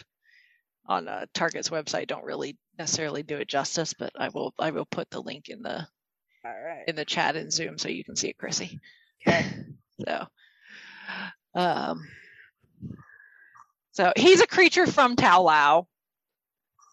on 0.85 1.07
uh, 1.07 1.25
Target's 1.33 1.69
website 1.69 2.07
don't 2.07 2.23
really 2.25 2.57
necessarily 2.79 3.23
do 3.23 3.37
it 3.37 3.47
justice. 3.47 3.93
But 3.93 4.13
I 4.17 4.29
will 4.29 4.53
I 4.57 4.71
will 4.71 4.85
put 4.85 5.09
the 5.11 5.21
link 5.21 5.49
in 5.49 5.61
the 5.61 5.87
All 6.45 6.51
right. 6.51 6.87
in 6.87 6.95
the 6.95 7.05
chat 7.05 7.35
in 7.35 7.51
Zoom 7.51 7.77
so 7.77 7.89
you 7.89 8.03
can 8.03 8.15
see 8.15 8.29
it, 8.29 8.37
Chrissy. 8.37 8.79
Okay. 9.27 9.45
So, 10.07 10.25
um, 11.55 12.07
so 13.91 14.13
he's 14.15 14.39
a 14.39 14.47
creature 14.47 14.87
from 14.87 15.17
Ta 15.17 15.39
Lo. 15.39 15.87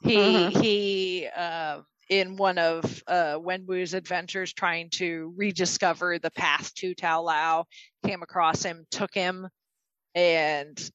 He 0.03 0.49
Mhm. 0.49 0.62
he 0.62 1.28
uh, 1.28 1.82
in 2.09 2.37
one 2.37 2.59
of 2.59 3.03
uh, 3.07 3.39
Wenwu's 3.39 3.95
adventures, 3.95 4.53
trying 4.53 4.91
to 4.91 5.32
rediscover 5.37 6.18
the 6.18 6.32
path 6.32 6.74
to 6.74 6.95
Ta 6.97 7.18
Lo, 7.18 7.64
came 8.05 8.22
across 8.22 8.64
him, 8.64 8.87
took 8.91 9.14
him, 9.14 9.49
and 10.16 10.91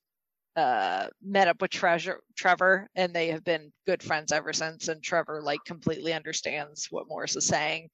uh, 0.56 1.08
met 1.24 1.48
up 1.48 1.62
with 1.62 1.72
Treasure 1.72 2.22
Trevor, 2.38 2.88
and 2.96 3.14
they 3.14 3.28
have 3.30 3.44
been 3.44 3.72
good 3.86 4.04
friends 4.04 4.32
ever 4.32 4.54
since. 4.54 4.88
And 4.88 5.02
Trevor 5.02 5.42
like 5.44 5.60
completely 5.66 6.14
understands 6.14 6.88
what 6.90 7.08
Morris 7.08 7.36
is 7.36 7.48
saying. 7.48 7.90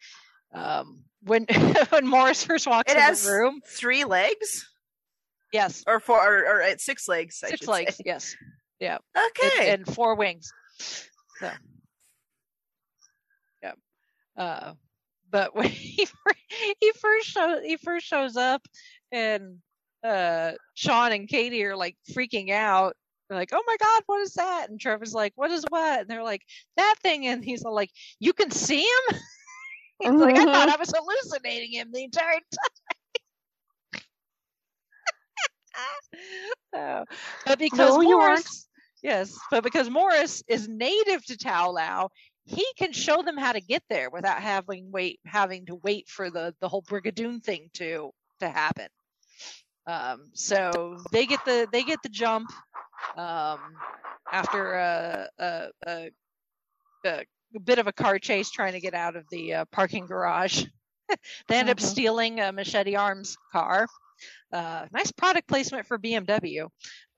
Um, 0.53 1.03
when 1.21 1.45
when 1.89 2.07
Morris 2.07 2.43
first 2.43 2.67
walks 2.67 2.91
It 2.91 2.97
in 2.97 3.13
the 3.13 3.31
room, 3.31 3.61
three 3.67 4.05
legs 4.05 4.65
yes, 5.53 5.83
or 5.87 5.99
four 5.99 6.17
or, 6.17 6.45
or 6.45 6.61
it's 6.61 6.85
six 6.85 7.07
legs. 7.07 7.41
I 7.43 7.49
six 7.49 7.67
legs, 7.67 7.95
say. 7.95 8.03
yes, 8.05 8.35
Yeah. 8.79 8.97
Okay. 9.15 9.71
and, 9.71 9.85
and 9.87 9.95
four 9.95 10.15
wings. 10.15 10.51
So, 10.79 11.51
yeah. 13.63 13.73
Uh, 14.35 14.73
but 15.29 15.55
when 15.55 15.69
he 15.69 16.07
he 16.79 16.91
first 16.93 17.27
shows 17.27 17.63
he 17.63 17.77
first 17.77 18.05
shows 18.05 18.35
up, 18.37 18.61
and 19.11 19.57
uh, 20.03 20.51
Sean 20.73 21.11
and 21.11 21.27
Katie 21.27 21.63
are 21.65 21.75
like 21.75 21.95
freaking 22.11 22.51
out. 22.51 22.95
They're 23.29 23.37
like, 23.37 23.51
"Oh 23.53 23.63
my 23.67 23.77
God, 23.79 24.03
what 24.05 24.21
is 24.21 24.33
that?" 24.33 24.69
And 24.69 24.79
Trevor's 24.79 25.13
like, 25.13 25.33
"What 25.35 25.51
is 25.51 25.65
what?" 25.69 26.01
And 26.01 26.09
they're 26.09 26.23
like, 26.23 26.43
"That 26.77 26.95
thing." 27.01 27.27
And 27.27 27.43
he's 27.43 27.63
like, 27.63 27.91
"You 28.19 28.33
can 28.33 28.51
see 28.51 28.81
him." 28.81 29.17
He's 29.99 30.11
like, 30.11 30.37
"I 30.37 30.45
thought 30.45 30.69
I 30.69 30.77
was 30.77 30.93
hallucinating 30.95 31.71
him 31.71 31.89
the 31.91 32.03
entire 32.03 32.33
time." 33.93 34.01
so, 36.73 37.05
but 37.45 37.59
because 37.59 37.97
No, 37.97 38.01
Morris, 38.01 38.67
yes, 39.03 39.37
but 39.51 39.63
because 39.63 39.89
Morris 39.89 40.43
is 40.47 40.67
native 40.67 41.25
to 41.25 41.37
Ta 41.37 41.67
Lo, 41.67 42.09
he 42.45 42.65
can 42.77 42.93
show 42.93 43.21
them 43.21 43.37
how 43.37 43.51
to 43.51 43.61
get 43.61 43.83
there 43.89 44.09
without 44.09 44.41
having 44.41 44.91
wait 44.91 45.19
having 45.25 45.65
to 45.65 45.75
wait 45.75 46.07
for 46.07 46.29
the 46.29 46.53
the 46.61 46.69
whole 46.69 46.83
Brigadoon 46.83 47.43
thing 47.43 47.69
to 47.73 48.11
to 48.39 48.49
happen. 48.49 48.87
Um, 49.87 50.29
so 50.33 50.97
they 51.11 51.25
get 51.25 51.43
the 51.45 51.67
they 51.71 51.83
get 51.83 52.03
the 52.03 52.09
jump 52.09 52.51
um, 53.15 53.59
after 54.31 54.73
a, 54.73 55.29
a, 55.39 55.67
a, 55.87 56.11
a 57.05 57.25
bit 57.63 57.79
of 57.79 57.87
a 57.87 57.93
car 57.93 58.19
chase 58.19 58.51
trying 58.51 58.73
to 58.73 58.81
get 58.81 58.93
out 58.93 59.15
of 59.15 59.23
the 59.31 59.53
uh, 59.53 59.65
parking 59.71 60.05
garage. 60.05 60.65
they 61.47 61.57
end 61.57 61.69
up 61.69 61.77
Mhm. 61.77 61.83
stealing 61.83 62.39
a 62.41 62.51
Machete 62.51 62.95
Arms 62.95 63.37
car. 63.51 63.87
Uh, 64.51 64.87
nice 64.91 65.11
product 65.11 65.47
placement 65.47 65.87
for 65.87 65.97
BMW. 65.97 66.67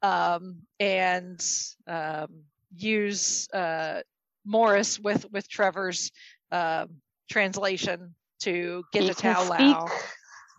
Um, 0.02 0.62
and 0.80 1.44
um, 1.88 2.44
use 2.76 3.50
uh, 3.52 4.02
Morris 4.46 5.00
with 5.00 5.26
with 5.32 5.50
Trevor's 5.50 6.12
uh, 6.52 6.86
translation 7.30 8.14
to 8.42 8.84
get 8.94 9.04
He 9.04 9.10
to 9.10 9.16
Ta. 9.16 9.42
Lo. 9.42 9.88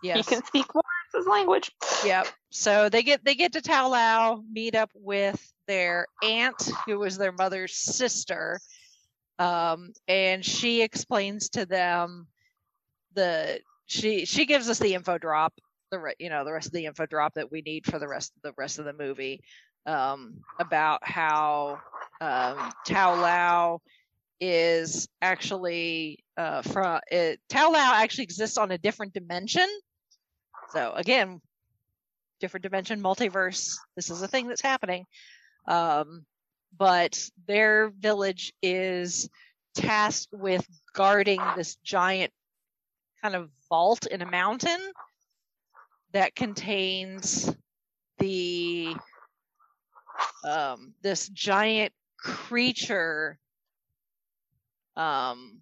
Yes. 0.03 0.17
He 0.17 0.23
can 0.23 0.43
speak 0.45 0.65
Morris's 1.13 1.27
language. 1.27 1.71
Yep. 2.05 2.27
So 2.49 2.89
they 2.89 3.03
get 3.03 3.23
they 3.23 3.35
get 3.35 3.53
to 3.53 3.61
Ta 3.61 3.87
Lo, 3.87 4.43
meet 4.51 4.75
up 4.75 4.91
with 4.93 5.41
their 5.67 6.07
aunt, 6.23 6.69
who 6.85 6.99
was 6.99 7.17
their 7.17 7.31
mother's 7.31 7.75
sister, 7.75 8.59
um, 9.39 9.93
and 10.07 10.43
she 10.43 10.81
explains 10.81 11.49
to 11.51 11.65
them 11.65 12.27
the 13.13 13.59
she 13.85 14.25
she 14.25 14.45
gives 14.45 14.69
us 14.69 14.79
the 14.79 14.93
info 14.93 15.17
drop, 15.17 15.53
the 15.91 15.99
re- 15.99 16.15
you 16.19 16.29
know 16.29 16.43
the 16.43 16.51
rest 16.51 16.67
of 16.67 16.73
the 16.73 16.85
info 16.85 17.05
drop 17.05 17.33
that 17.35 17.51
we 17.51 17.61
need 17.61 17.85
for 17.85 17.99
the 17.99 18.07
rest 18.07 18.33
of 18.35 18.41
the 18.41 18.53
rest 18.57 18.79
of 18.79 18.85
the 18.85 18.93
movie 18.93 19.41
um, 19.85 20.35
about 20.59 20.99
how 21.03 21.79
um, 22.19 22.71
Ta 22.85 23.13
Lo 23.13 23.81
is 24.39 25.07
actually 25.21 26.19
uh, 26.35 26.61
from 26.63 26.99
it, 27.11 27.39
Ta 27.47 27.67
Lo 27.67 27.77
actually 27.77 28.23
exists 28.23 28.57
on 28.57 28.71
a 28.71 28.77
different 28.77 29.13
dimension. 29.13 29.67
So 30.71 30.93
again, 30.95 31.41
different 32.39 32.63
dimension, 32.63 33.01
multiverse. 33.03 33.75
This 33.95 34.09
is 34.09 34.21
a 34.21 34.27
thing 34.27 34.47
that's 34.47 34.61
happening. 34.61 35.05
Um, 35.67 36.25
but 36.77 37.29
their 37.45 37.89
village 37.89 38.53
is 38.61 39.29
tasked 39.75 40.33
with 40.33 40.65
guarding 40.93 41.39
this 41.55 41.75
giant 41.83 42.31
kind 43.21 43.35
of 43.35 43.49
vault 43.69 44.05
in 44.05 44.21
a 44.21 44.25
mountain 44.25 44.79
that 46.13 46.35
contains 46.35 47.53
the 48.17 48.95
um, 50.45 50.93
this 51.01 51.27
giant 51.29 51.93
creature 52.17 53.37
um, 54.95 55.59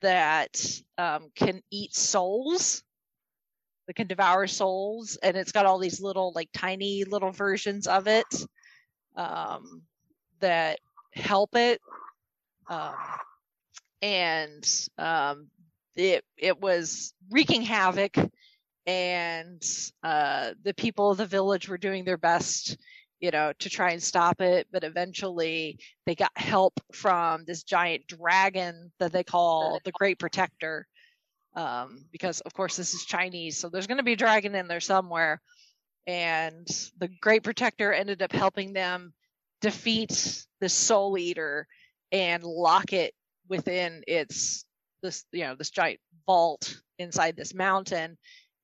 that 0.00 0.60
um, 0.96 1.30
can 1.34 1.60
eat 1.70 1.94
souls 1.94 2.82
that 3.88 3.96
can 3.96 4.06
devour 4.06 4.46
souls 4.46 5.18
and 5.22 5.36
it's 5.36 5.50
got 5.50 5.66
all 5.66 5.78
these 5.78 6.00
little 6.00 6.30
like 6.34 6.50
tiny 6.52 7.04
little 7.04 7.32
versions 7.32 7.86
of 7.86 8.06
it 8.06 8.46
um, 9.16 9.82
that 10.40 10.78
help 11.14 11.56
it. 11.56 11.80
Um, 12.68 12.94
and 14.02 14.88
um, 14.98 15.48
it 15.96 16.22
it 16.36 16.60
was 16.60 17.14
wreaking 17.30 17.62
havoc 17.62 18.14
and 18.86 19.62
uh, 20.02 20.52
the 20.62 20.74
people 20.74 21.10
of 21.10 21.16
the 21.16 21.26
village 21.26 21.68
were 21.68 21.78
doing 21.78 22.04
their 22.04 22.18
best 22.18 22.76
you 23.20 23.30
know 23.30 23.52
to 23.58 23.68
try 23.68 23.90
and 23.90 24.02
stop 24.02 24.40
it 24.40 24.68
but 24.70 24.84
eventually 24.84 25.78
they 26.06 26.14
got 26.14 26.30
help 26.36 26.78
from 26.92 27.44
this 27.46 27.64
giant 27.64 28.06
dragon 28.06 28.92
that 29.00 29.12
they 29.12 29.24
call 29.24 29.80
the 29.84 29.92
great 29.92 30.18
protector 30.20 30.86
um, 31.58 32.04
because 32.12 32.40
of 32.42 32.54
course 32.54 32.76
this 32.76 32.94
is 32.94 33.04
chinese 33.04 33.58
so 33.58 33.68
there's 33.68 33.88
going 33.88 33.98
to 33.98 34.04
be 34.04 34.12
a 34.12 34.16
dragon 34.16 34.54
in 34.54 34.68
there 34.68 34.80
somewhere. 34.80 35.40
And 36.06 36.66
the 36.98 37.08
great 37.20 37.42
protector 37.42 37.92
ended 37.92 38.22
up 38.22 38.32
helping 38.32 38.72
them 38.72 39.12
defeat 39.60 40.46
the 40.58 40.68
soul 40.70 41.18
eater 41.18 41.66
and 42.12 42.42
lock 42.42 42.94
it 42.94 43.12
within 43.46 44.02
its 44.06 44.64
this 45.02 45.24
you 45.32 45.44
know 45.44 45.54
this 45.54 45.70
giant 45.70 46.00
vault 46.26 46.80
inside 46.98 47.36
this 47.36 47.52
mountain. 47.52 48.16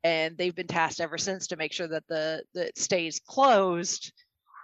And 0.04 0.38
they've 0.38 0.54
been 0.54 0.66
tasked 0.66 1.00
ever 1.00 1.18
since 1.18 1.48
to 1.48 1.56
make 1.56 1.72
sure 1.72 1.88
that 1.88 2.04
the 2.08 2.44
that 2.54 2.68
it 2.68 2.78
stays 2.78 3.20
closed. 3.28 4.12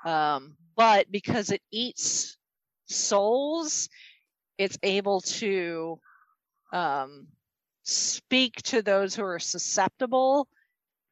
Um, 0.07 0.57
but 0.77 1.11
because 1.11 1.51
it 1.51 1.61
eats 1.71 2.39
souls 2.87 3.91
it's 4.57 4.79
able 4.83 5.21
to 5.23 5.99
um, 6.73 7.27
speak 7.91 8.55
to 8.63 8.83
those 8.83 9.15
who 9.15 9.25
are 9.25 9.39
susceptible 9.39 10.49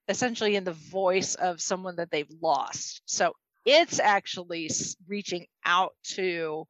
essentially 0.09 0.57
in 0.57 0.64
the 0.64 0.72
voice 0.72 1.35
of 1.35 1.61
someone 1.61 1.97
that 1.97 2.11
they've 2.11 2.33
lost 2.41 3.03
so 3.07 3.33
it's 3.64 4.01
actually 4.01 4.70
reaching 5.07 5.47
out 5.64 5.95
to 6.03 6.66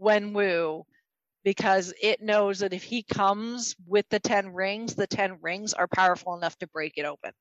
wenwu 0.00 0.84
because 1.44 1.94
it 2.02 2.20
knows 2.20 2.58
that 2.58 2.72
if 2.72 2.82
he 2.82 3.02
comes 3.02 3.74
with 3.86 4.06
the 4.10 4.18
10 4.18 4.52
rings, 4.52 4.94
the 4.94 5.06
10 5.06 5.38
rings 5.40 5.72
are 5.72 5.88
powerful 5.88 6.36
enough 6.36 6.56
to 6.58 6.66
break 6.66 6.94
it 6.96 7.04
open. 7.04 7.32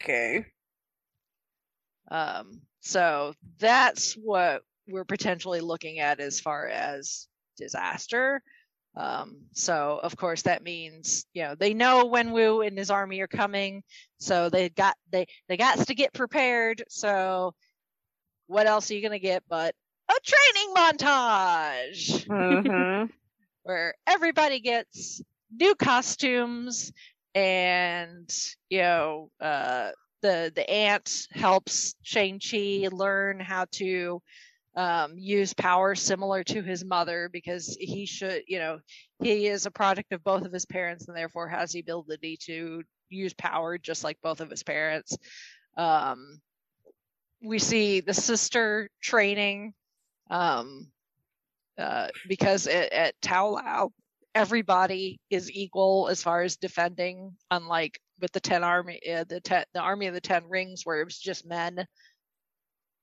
Okay. 0.00 0.46
Um, 2.10 2.60
so 2.80 3.34
that's 3.58 4.14
what 4.14 4.62
we're 4.86 5.04
potentially 5.04 5.60
looking 5.60 5.98
at 5.98 6.20
as 6.20 6.40
far 6.40 6.68
as 6.68 7.26
disaster. 7.56 8.40
Um, 8.98 9.36
so 9.52 10.00
of 10.02 10.16
course 10.16 10.42
that 10.42 10.64
means 10.64 11.24
you 11.32 11.42
know 11.44 11.54
they 11.54 11.72
know 11.72 12.10
Wenwu 12.10 12.66
and 12.66 12.76
his 12.76 12.90
army 12.90 13.20
are 13.20 13.28
coming, 13.28 13.84
so 14.18 14.50
they 14.50 14.68
got 14.70 14.96
they 15.12 15.26
they 15.48 15.56
got 15.56 15.78
to 15.86 15.94
get 15.94 16.12
prepared. 16.12 16.82
So 16.88 17.54
what 18.48 18.66
else 18.66 18.90
are 18.90 18.94
you 18.94 19.02
gonna 19.02 19.20
get 19.20 19.44
but 19.48 19.74
a 20.10 20.14
training 20.24 20.74
montage 20.74 22.28
Mm-hmm. 22.28 23.06
where 23.62 23.94
everybody 24.06 24.60
gets 24.60 25.22
new 25.52 25.74
costumes 25.76 26.92
and 27.34 28.34
you 28.68 28.80
know 28.80 29.30
uh, 29.40 29.90
the 30.22 30.50
the 30.54 30.68
aunt 30.68 31.28
helps 31.30 31.94
Shang 32.02 32.40
Chi 32.40 32.88
learn 32.90 33.38
how 33.38 33.66
to 33.72 34.20
um, 34.78 35.14
use 35.18 35.52
power 35.54 35.96
similar 35.96 36.44
to 36.44 36.62
his 36.62 36.84
mother 36.84 37.28
because 37.32 37.76
he 37.80 38.06
should 38.06 38.44
you 38.46 38.60
know 38.60 38.78
he 39.20 39.48
is 39.48 39.66
a 39.66 39.72
product 39.72 40.12
of 40.12 40.22
both 40.22 40.44
of 40.44 40.52
his 40.52 40.66
parents 40.66 41.08
and 41.08 41.16
therefore 41.16 41.48
has 41.48 41.72
the 41.72 41.80
ability 41.80 42.38
to 42.42 42.82
use 43.10 43.34
power 43.34 43.76
just 43.76 44.04
like 44.04 44.18
both 44.22 44.40
of 44.40 44.50
his 44.50 44.62
parents. 44.62 45.18
Um, 45.76 46.40
we 47.42 47.58
see 47.58 48.00
the 48.00 48.14
sister 48.14 48.88
training 49.02 49.74
um, 50.30 50.86
uh, 51.76 52.08
because 52.28 52.68
at, 52.68 52.92
at 52.92 53.14
Ta 53.20 53.42
Lo, 53.44 53.92
everybody 54.32 55.18
is 55.28 55.50
equal 55.50 56.08
as 56.08 56.22
far 56.22 56.42
as 56.42 56.56
defending, 56.56 57.36
unlike 57.50 58.00
with 58.20 58.30
the 58.30 58.40
ten 58.40 58.62
army, 58.62 59.00
uh, 59.12 59.24
the 59.24 59.40
ten, 59.40 59.64
the 59.74 59.80
army 59.80 60.06
of 60.06 60.14
the 60.14 60.20
ten 60.20 60.44
rings, 60.48 60.82
where 60.84 61.00
it 61.00 61.04
was 61.04 61.18
just 61.18 61.44
men. 61.44 61.84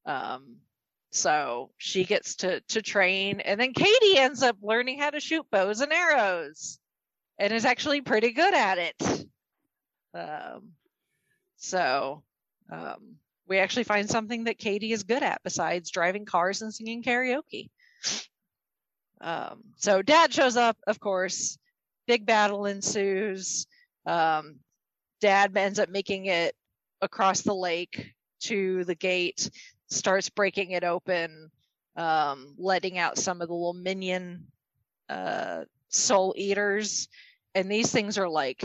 Um, 0.05 0.57
so 1.15 1.71
she 1.77 2.03
gets 2.03 2.35
to 2.37 2.59
to 2.61 2.81
train, 2.81 3.39
and 3.39 3.59
then 3.59 3.73
Katie 3.73 4.17
ends 4.17 4.43
up 4.43 4.57
learning 4.61 4.99
how 4.99 5.09
to 5.09 5.19
shoot 5.19 5.45
bows 5.49 5.81
and 5.81 5.93
arrows, 5.93 6.79
and 7.39 7.53
is 7.53 7.65
actually 7.65 8.01
pretty 8.01 8.31
good 8.31 8.53
at 8.53 8.77
it. 8.77 9.25
Um, 10.13 10.71
so 11.57 12.23
um, 12.71 13.15
we 13.47 13.59
actually 13.59 13.83
find 13.83 14.09
something 14.09 14.45
that 14.45 14.57
Katie 14.57 14.91
is 14.91 15.03
good 15.03 15.23
at 15.23 15.41
besides 15.43 15.91
driving 15.91 16.25
cars 16.25 16.61
and 16.61 16.73
singing 16.73 17.03
karaoke. 17.03 17.69
Um, 19.21 19.63
so 19.77 20.01
dad 20.01 20.33
shows 20.33 20.57
up, 20.57 20.77
of 20.87 20.99
course. 20.99 21.57
Big 22.07 22.25
battle 22.25 22.65
ensues. 22.65 23.65
Um, 24.05 24.57
dad 25.21 25.55
ends 25.57 25.79
up 25.79 25.89
making 25.89 26.25
it 26.25 26.55
across 27.01 27.41
the 27.41 27.55
lake 27.55 28.13
to 28.41 28.83
the 28.83 28.95
gate, 28.95 29.49
starts 29.87 30.29
breaking 30.29 30.71
it 30.71 30.83
open, 30.83 31.51
um, 31.95 32.53
letting 32.57 32.97
out 32.97 33.17
some 33.17 33.41
of 33.41 33.47
the 33.47 33.53
little 33.53 33.73
minion 33.73 34.47
uh, 35.09 35.65
soul 35.89 36.33
eaters. 36.37 37.07
And 37.53 37.71
these 37.71 37.91
things 37.91 38.17
are 38.17 38.27
like 38.29 38.63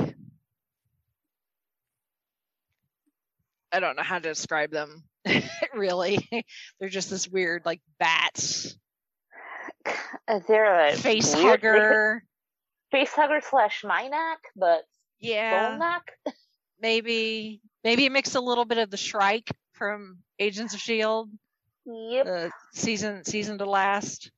I 3.73 3.79
don't 3.81 3.97
know 3.97 4.03
how 4.03 4.19
to 4.19 4.29
describe 4.29 4.71
them 4.71 5.05
really. 5.75 6.29
They're 6.79 6.89
just 6.89 7.11
this 7.11 7.29
weird 7.29 7.65
like 7.65 7.81
bats. 7.99 8.77
They're 10.49 10.89
a 10.89 10.97
face 10.97 11.35
weird- 11.35 11.63
hugger. 11.63 12.25
face 12.91 13.13
hugger 13.13 13.41
slash 13.49 13.85
Minoc, 13.85 14.39
but 14.57 14.83
Yeah. 15.21 16.01
Maybe 16.83 17.61
maybe 17.85 18.07
it 18.07 18.13
mixed 18.13 18.35
a 18.35 18.41
little 18.41 18.65
bit 18.65 18.79
of 18.79 18.91
the 18.91 18.97
Shrike 18.97 19.51
from 19.75 20.19
Agents 20.41 20.75
of 20.75 20.81
Shield, 20.81 21.31
Yep. 21.87 22.27
the 22.27 22.53
season 22.73 23.25
season 23.25 23.59
to 23.59 23.67
last. 23.67 24.33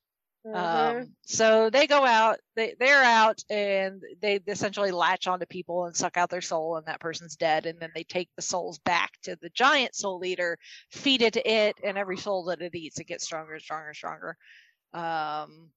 Mhm. 0.44 1.00
Um, 1.02 1.16
so 1.24 1.70
they 1.70 1.86
go 1.86 2.04
out, 2.04 2.40
they 2.56 2.74
they're 2.78 3.04
out, 3.04 3.42
and 3.48 4.02
they 4.20 4.40
essentially 4.46 4.90
latch 4.90 5.28
onto 5.28 5.46
people 5.46 5.86
and 5.86 5.96
suck 5.96 6.16
out 6.16 6.30
their 6.30 6.40
soul, 6.40 6.76
and 6.76 6.86
that 6.86 7.00
person's 7.00 7.36
dead. 7.36 7.66
And 7.66 7.78
then 7.78 7.92
they 7.94 8.04
take 8.04 8.28
the 8.36 8.42
souls 8.42 8.78
back 8.80 9.12
to 9.22 9.36
the 9.40 9.50
giant 9.50 9.94
soul 9.94 10.18
leader, 10.18 10.58
feed 10.90 11.22
it 11.22 11.34
to 11.34 11.48
it, 11.48 11.76
and 11.84 11.96
every 11.96 12.16
soul 12.16 12.44
that 12.46 12.60
it 12.60 12.74
eats, 12.74 12.98
it 12.98 13.06
gets 13.06 13.24
stronger 13.24 13.54
and 13.54 13.62
stronger 13.62 13.88
and 13.88 13.96
stronger. 13.96 14.36
Um, 14.92 15.70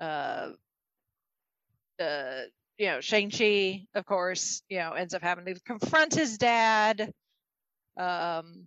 uh, 0.00 0.52
uh, 2.00 2.42
you 2.78 2.86
know, 2.86 3.00
Shang 3.00 3.30
Chi, 3.30 3.86
of 3.94 4.04
course, 4.06 4.62
you 4.68 4.78
know, 4.78 4.92
ends 4.92 5.14
up 5.14 5.22
having 5.22 5.46
to 5.46 5.60
confront 5.60 6.14
his 6.14 6.38
dad. 6.38 7.12
Um, 7.96 8.66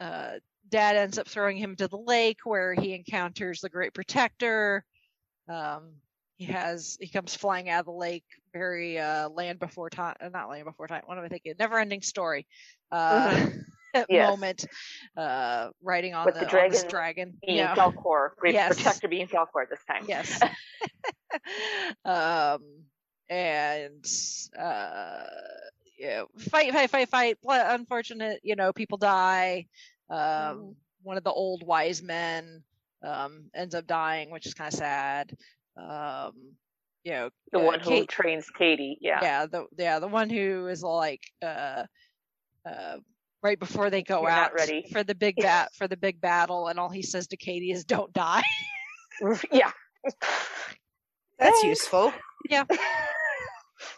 uh, 0.00 0.32
dad 0.68 0.96
ends 0.96 1.18
up 1.18 1.28
throwing 1.28 1.56
him 1.56 1.76
to 1.76 1.88
the 1.88 1.98
lake 1.98 2.38
where 2.44 2.74
he 2.74 2.94
encounters 2.94 3.60
the 3.60 3.68
great 3.68 3.94
protector 3.94 4.84
um 5.48 5.92
he 6.36 6.46
has 6.46 6.96
he 7.00 7.08
comes 7.08 7.34
flying 7.34 7.68
out 7.68 7.80
of 7.80 7.86
the 7.86 7.92
lake 7.92 8.24
very 8.52 8.98
uh 8.98 9.28
land 9.28 9.58
before 9.58 9.90
time 9.90 10.14
uh, 10.20 10.28
not 10.28 10.48
land 10.48 10.64
before 10.64 10.86
time 10.86 11.02
what 11.06 11.18
am 11.18 11.24
i 11.24 11.28
thinking 11.28 11.54
never 11.58 11.78
ending 11.78 12.02
story 12.02 12.46
uh 12.92 13.36
Yes. 14.08 14.38
moment 14.38 14.66
uh 15.16 15.68
riding 15.82 16.14
on 16.14 16.26
With 16.26 16.34
the, 16.34 16.40
the 16.40 16.46
on 16.46 16.68
this 16.70 16.82
dragon 16.82 16.90
dragon 16.90 17.34
being 17.46 17.58
yeah 17.58 17.74
Falkor, 17.74 18.30
great 18.38 18.54
Yes. 18.54 18.74
protector 18.76 19.08
being 19.08 19.28
Falkor 19.28 19.68
this 19.68 19.84
time. 19.84 20.04
yes 20.08 20.40
um 22.04 22.60
and 23.28 24.04
uh 24.58 25.24
fight 26.38 26.72
fight 26.72 26.90
fight 26.90 27.08
fight 27.08 27.38
Bl- 27.42 27.52
unfortunate 27.52 28.40
you 28.42 28.56
know 28.56 28.72
people 28.72 28.98
die 28.98 29.66
um 30.10 30.16
Mhm. 30.18 30.74
one 31.02 31.16
of 31.16 31.24
the 31.24 31.30
old 31.32 31.62
wise 31.66 32.02
men 32.02 32.62
um 33.02 33.50
ends 33.54 33.74
up 33.74 33.86
dying 33.86 34.30
which 34.30 34.46
is 34.46 34.54
kind 34.54 34.72
of 34.72 34.78
sad 34.78 35.36
um 35.76 36.32
you 37.04 37.12
know 37.12 37.30
The 37.52 37.58
uh, 37.60 37.62
one 37.64 37.80
who 37.80 37.90
Kate- 37.90 38.08
trains 38.08 38.48
Katie. 38.50 38.96
Yeah. 39.00 39.18
yeah 39.22 39.46
the 39.46 39.66
yeah 39.78 39.98
the 39.98 40.08
one 40.08 40.30
who 40.30 40.66
is 40.68 40.82
like 40.82 41.22
uh 41.42 41.84
uh 42.66 42.96
right 43.42 43.58
before 43.58 43.90
they 43.90 44.02
go 44.02 44.22
You're 44.22 44.30
out 44.30 44.54
ready. 44.54 44.86
for 44.90 45.04
the 45.04 45.14
big 45.14 45.36
bat 45.36 45.70
for 45.78 45.86
the 45.86 45.96
big 45.98 46.20
battle 46.20 46.68
and 46.68 46.78
all 46.78 46.88
he 46.88 47.02
says 47.02 47.26
to 47.28 47.36
Katie 47.36 47.70
is 47.72 47.84
don't 47.84 48.12
die 48.12 48.42
Yeah. 49.52 49.70
That's 51.38 51.62
useful. 51.62 52.12
useful. 52.50 52.76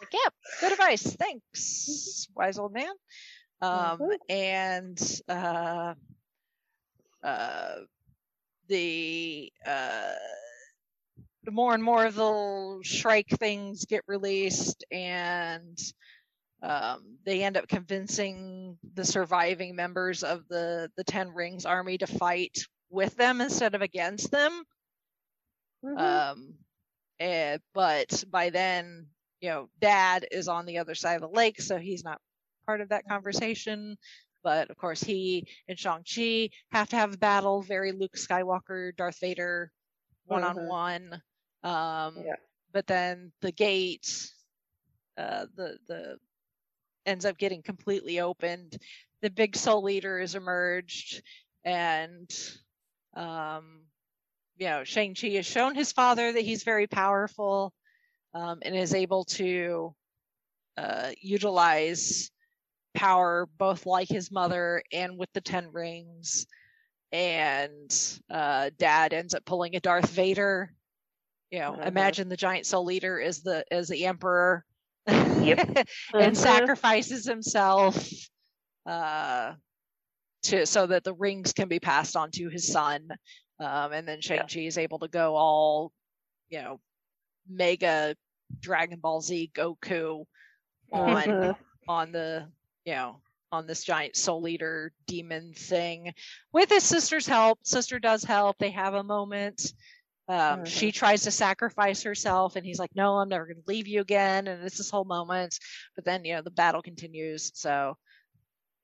Like, 0.01 0.13
yeah, 0.13 0.29
good 0.59 0.71
advice. 0.73 1.15
Thanks, 1.15 2.27
wise 2.35 2.57
old 2.57 2.73
man. 2.73 2.93
Um, 3.61 4.09
Mhm. 4.09 4.17
and 4.29 4.99
uh, 5.27 5.93
uh, 7.23 7.75
the 8.67 9.51
uh, 9.65 10.13
more 11.49 11.73
and 11.73 11.83
more 11.83 12.05
of 12.05 12.15
the 12.15 12.79
Shrike 12.83 13.29
things 13.29 13.85
get 13.85 14.03
released, 14.07 14.83
and 14.91 15.77
um, 16.61 17.17
they 17.25 17.43
end 17.43 17.57
up 17.57 17.67
convincing 17.67 18.77
the 18.93 19.05
surviving 19.05 19.75
members 19.75 20.23
of 20.23 20.47
the 20.49 20.91
the 20.97 21.03
Ten 21.03 21.29
Rings 21.33 21.65
army 21.65 21.97
to 21.99 22.07
fight 22.07 22.57
with 22.89 23.15
them 23.15 23.41
instead 23.41 23.75
of 23.75 23.81
against 23.81 24.31
them. 24.31 24.63
Mhm. 25.83 26.19
Um, 26.29 26.55
eh, 27.19 27.57
but 27.73 28.23
by 28.29 28.49
then, 28.49 29.07
you 29.41 29.49
know, 29.49 29.69
Dad 29.79 30.25
is 30.31 30.47
on 30.47 30.65
the 30.65 30.79
other 30.79 30.95
side 30.95 31.15
of 31.15 31.21
the 31.21 31.27
lake, 31.35 31.61
so 31.61 31.77
he's 31.77 32.03
not 32.03 32.21
part 32.65 32.81
of 32.81 32.89
that 32.89 33.07
conversation. 33.07 33.97
But 34.43 34.69
of 34.69 34.77
course, 34.77 35.01
he 35.03 35.47
and 35.67 35.77
Shang 35.77 36.03
Chi 36.03 36.49
have 36.71 36.89
to 36.89 36.95
have 36.95 37.13
a 37.13 37.17
battle, 37.17 37.61
very 37.61 37.91
Luke 37.91 38.15
Skywalker, 38.15 38.95
Darth 38.95 39.19
Vader, 39.19 39.71
one 40.25 40.43
on 40.43 40.67
one. 40.67 41.21
Um, 41.63 42.15
But 42.71 42.87
then 42.87 43.31
the 43.41 43.51
gate, 43.51 44.29
uh, 45.17 45.47
the 45.55 45.77
the 45.87 46.17
ends 47.05 47.25
up 47.25 47.37
getting 47.37 47.61
completely 47.61 48.19
opened. 48.19 48.77
The 49.21 49.29
big 49.29 49.55
Soul 49.55 49.89
Eater 49.89 50.19
is 50.19 50.35
emerged, 50.35 51.21
and 51.63 52.29
um, 53.15 53.81
you 54.57 54.67
know, 54.67 54.83
Shang 54.83 55.15
Chi 55.15 55.29
has 55.29 55.45
shown 55.45 55.75
his 55.75 55.91
father 55.91 56.31
that 56.31 56.41
he's 56.45 56.63
very 56.63 56.87
powerful, 56.87 57.73
um, 58.37 58.59
and 58.61 58.75
is 58.75 58.93
able 58.93 59.25
to 59.25 59.93
uh, 60.77 61.09
utilize 61.21 62.29
power 62.93 63.47
both 63.57 63.85
like 63.85 64.07
his 64.07 64.31
mother 64.31 64.81
and 64.91 65.17
with 65.17 65.29
the 65.33 65.41
Ten 65.41 65.71
Rings. 65.71 66.45
And 67.11 67.91
uh, 68.29 68.69
Dad 68.77 69.13
ends 69.13 69.33
up 69.33 69.45
pulling 69.45 69.75
a 69.75 69.79
Darth 69.79 70.09
Vader. 70.09 70.71
You 71.51 71.59
know, 71.59 71.73
Mhm. 71.73 71.87
imagine 71.87 72.29
the 72.29 72.37
giant 72.37 72.65
soul 72.65 72.85
leader 72.85 73.17
is 73.17 73.41
the 73.41 73.63
is 73.71 73.87
the 73.87 74.05
emperor. 74.05 74.63
Yep. 75.07 75.87
and 76.13 76.35
Mhm. 76.35 76.35
sacrifices 76.35 77.25
himself 77.25 78.11
uh, 78.85 79.53
to 80.43 80.65
so 80.65 80.85
that 80.87 81.03
the 81.03 81.13
rings 81.13 81.53
can 81.53 81.69
be 81.69 81.79
passed 81.79 82.15
on 82.15 82.29
to 82.31 82.49
his 82.49 82.67
son. 82.67 83.07
Um, 83.59 83.93
and 83.93 84.07
then 84.07 84.21
Shang 84.21 84.47
Chi 84.47 84.61
is 84.61 84.77
able 84.77 84.99
to 84.99 85.07
go 85.07 85.35
all, 85.35 85.91
you 86.49 86.61
know, 86.61 86.79
mega 87.47 88.15
Dragon 88.59 88.99
Ball 88.99 89.21
Z 89.21 89.51
Goku 89.53 90.25
on 90.91 91.23
Mhm. 91.23 91.57
on 91.87 92.11
the 92.11 92.51
you 92.85 92.93
know 92.93 93.21
on 93.51 93.65
this 93.67 93.83
giant 93.83 94.15
soul 94.15 94.47
eater 94.47 94.91
demon 95.05 95.53
thing 95.53 96.13
with 96.51 96.69
his 96.69 96.83
sister's 96.83 97.25
help. 97.25 97.59
Sister 97.65 97.99
does 97.99 98.23
help. 98.23 98.57
They 98.57 98.71
have 98.71 98.93
a 98.93 99.03
moment. 99.03 99.73
Um, 100.29 100.65
She 100.65 100.91
tries 100.91 101.23
to 101.23 101.31
sacrifice 101.31 102.03
herself, 102.03 102.57
and 102.57 102.65
he's 102.65 102.79
like, 102.79 102.93
"No, 102.95 103.17
I'm 103.17 103.29
never 103.29 103.45
going 103.45 103.61
to 103.63 103.67
leave 103.67 103.87
you 103.87 104.01
again." 104.01 104.47
And 104.47 104.61
it's 104.65 104.77
this 104.77 104.89
whole 104.89 105.05
moment. 105.05 105.57
But 105.95 106.03
then, 106.03 106.25
you 106.25 106.33
know, 106.35 106.41
the 106.41 106.51
battle 106.51 106.81
continues, 106.81 107.51
so 107.57 107.97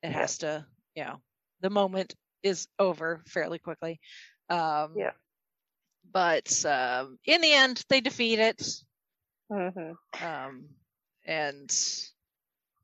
it 0.02 0.12
Yeah. 0.12 0.14
has 0.14 0.38
to, 0.40 0.66
you 0.96 1.04
know, 1.04 1.22
the 1.60 1.70
moment 1.70 2.16
is 2.44 2.68
over 2.80 3.24
fairly 3.28 3.60
quickly. 3.60 4.00
Um, 4.50 4.96
Yeah. 4.98 5.12
But 6.12 6.66
um, 6.66 7.20
in 7.26 7.42
the 7.42 7.52
end, 7.52 7.84
they 7.90 8.00
defeat 8.00 8.40
it. 8.40 8.62
Mhm. 9.54 9.96
Um, 10.22 10.70
and 11.26 11.72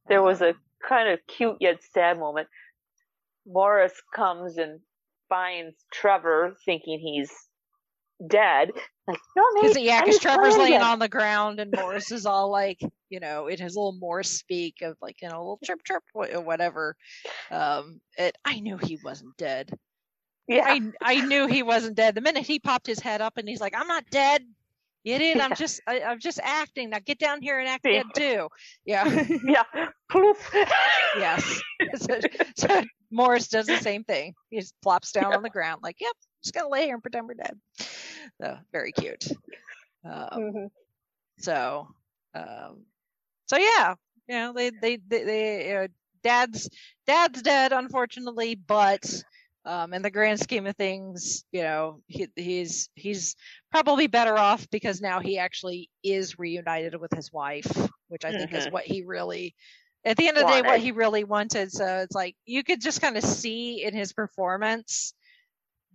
There 0.07 0.21
was 0.21 0.41
a 0.41 0.53
kind 0.87 1.09
of 1.09 1.19
cute 1.27 1.57
yet 1.59 1.81
sad 1.93 2.19
moment. 2.19 2.47
Morris 3.45 3.93
comes 4.13 4.57
and 4.57 4.79
finds 5.29 5.75
Trevor 5.91 6.55
thinking 6.65 6.99
he's 6.99 7.31
dead. 8.27 8.71
Like, 9.07 9.19
no, 9.35 9.43
Because 9.55 9.77
yeah, 9.79 10.01
because 10.03 10.19
Trevor's 10.19 10.57
laying 10.57 10.75
again." 10.75 10.83
on 10.83 10.99
the 10.99 11.09
ground 11.09 11.59
and 11.59 11.71
Morris 11.71 12.11
is 12.11 12.27
all 12.27 12.51
like, 12.51 12.79
you 13.09 13.19
know, 13.19 13.47
in 13.47 13.57
his 13.57 13.75
little 13.75 13.97
Morse 13.99 14.29
speak 14.29 14.81
of 14.83 14.97
like, 15.01 15.21
you 15.21 15.29
know, 15.29 15.37
a 15.37 15.41
little 15.41 15.59
chirp 15.63 15.83
chirp, 15.83 16.03
or 16.13 16.27
whatever. 16.41 16.95
Um, 17.49 18.01
it, 18.17 18.37
I 18.45 18.59
knew 18.59 18.77
he 18.77 18.99
wasn't 19.03 19.35
dead. 19.37 19.71
Yeah. 20.47 20.65
I 20.65 20.91
I 21.01 21.25
knew 21.25 21.47
he 21.47 21.63
wasn't 21.63 21.95
dead. 21.95 22.13
The 22.15 22.21
minute 22.21 22.45
he 22.45 22.59
popped 22.59 22.87
his 22.87 22.99
head 22.99 23.21
up 23.21 23.37
and 23.37 23.47
he's 23.47 23.61
like, 23.61 23.73
"I'm 23.75 23.87
not 23.87 24.09
dead." 24.09 24.43
Get 25.05 25.21
in. 25.21 25.39
I'm 25.41 25.53
just 25.55 25.81
I, 25.87 26.01
I'm 26.01 26.19
just 26.19 26.39
acting. 26.43 26.89
Now 26.89 26.99
get 27.05 27.19
down 27.19 27.41
here 27.41 27.59
and 27.59 27.67
act 27.67 27.85
Yeah. 27.85 28.03
dead 28.03 28.13
too. 28.15 28.47
Yeah. 28.85 29.25
yeah. 29.45 29.63
Yes. 31.17 31.61
So, 31.95 32.19
so 32.55 32.81
Morris 33.09 33.47
does 33.47 33.65
the 33.65 33.77
same 33.77 34.03
thing. 34.03 34.35
He 34.51 34.59
just 34.59 34.75
plops 34.83 35.11
down 35.11 35.33
on 35.33 35.41
the 35.41 35.49
ground 35.49 35.81
like, 35.81 35.95
"Yep, 35.99 36.11
just 36.43 36.53
gonna 36.53 36.69
lay 36.69 36.85
here 36.85 36.93
and 36.93 37.01
pretend 37.01 37.27
we're 37.27 37.33
dead." 37.33 37.57
So 38.39 38.57
very 38.71 38.91
cute. 38.91 39.27
Um, 40.05 40.29
Mhm. 40.39 40.71
so, 41.39 41.87
um, 42.35 42.85
so 43.47 43.57
yeah, 43.57 43.95
you 44.27 44.35
know, 44.35 44.53
they, 44.53 44.69
they, 44.69 44.97
they, 44.97 45.23
they 45.23 45.75
uh, 45.77 45.87
dad's, 46.21 46.69
dad's 47.07 47.41
dead, 47.41 47.73
unfortunately, 47.73 48.53
but, 48.55 49.23
um, 49.65 49.93
in 49.93 50.01
the 50.01 50.11
grand 50.11 50.39
scheme 50.39 50.65
of 50.67 50.75
things, 50.75 51.45
you 51.51 51.61
know, 51.61 52.01
he, 52.07 52.27
he's, 52.35 52.89
he's 52.95 53.35
probably 53.71 54.07
better 54.07 54.37
off 54.37 54.69
because 54.69 55.01
now 55.01 55.19
he 55.19 55.37
actually 55.37 55.89
is 56.03 56.39
reunited 56.39 56.95
with 56.99 57.11
his 57.13 57.31
wife, 57.31 57.89
which 58.07 58.25
I 58.25 58.31
think 58.33 58.53
is 58.53 58.67
Mhm. 58.67 58.69
what 58.69 58.85
he 58.85 59.03
really, 59.03 59.55
at 60.05 60.17
the 60.17 60.27
end 60.27 60.37
of 60.37 60.47
the 60.47 60.53
day, 60.53 60.61
what 60.61 60.79
he 60.79 60.91
really 60.91 61.23
wanted. 61.23 61.71
So 61.71 61.99
it's 61.99 62.15
like, 62.15 62.35
you 62.45 62.63
could 62.63 62.81
just 62.81 63.01
kind 63.01 63.17
of 63.17 63.23
see 63.23 63.83
in 63.83 63.93
his 63.93 64.13
performance 64.13 65.13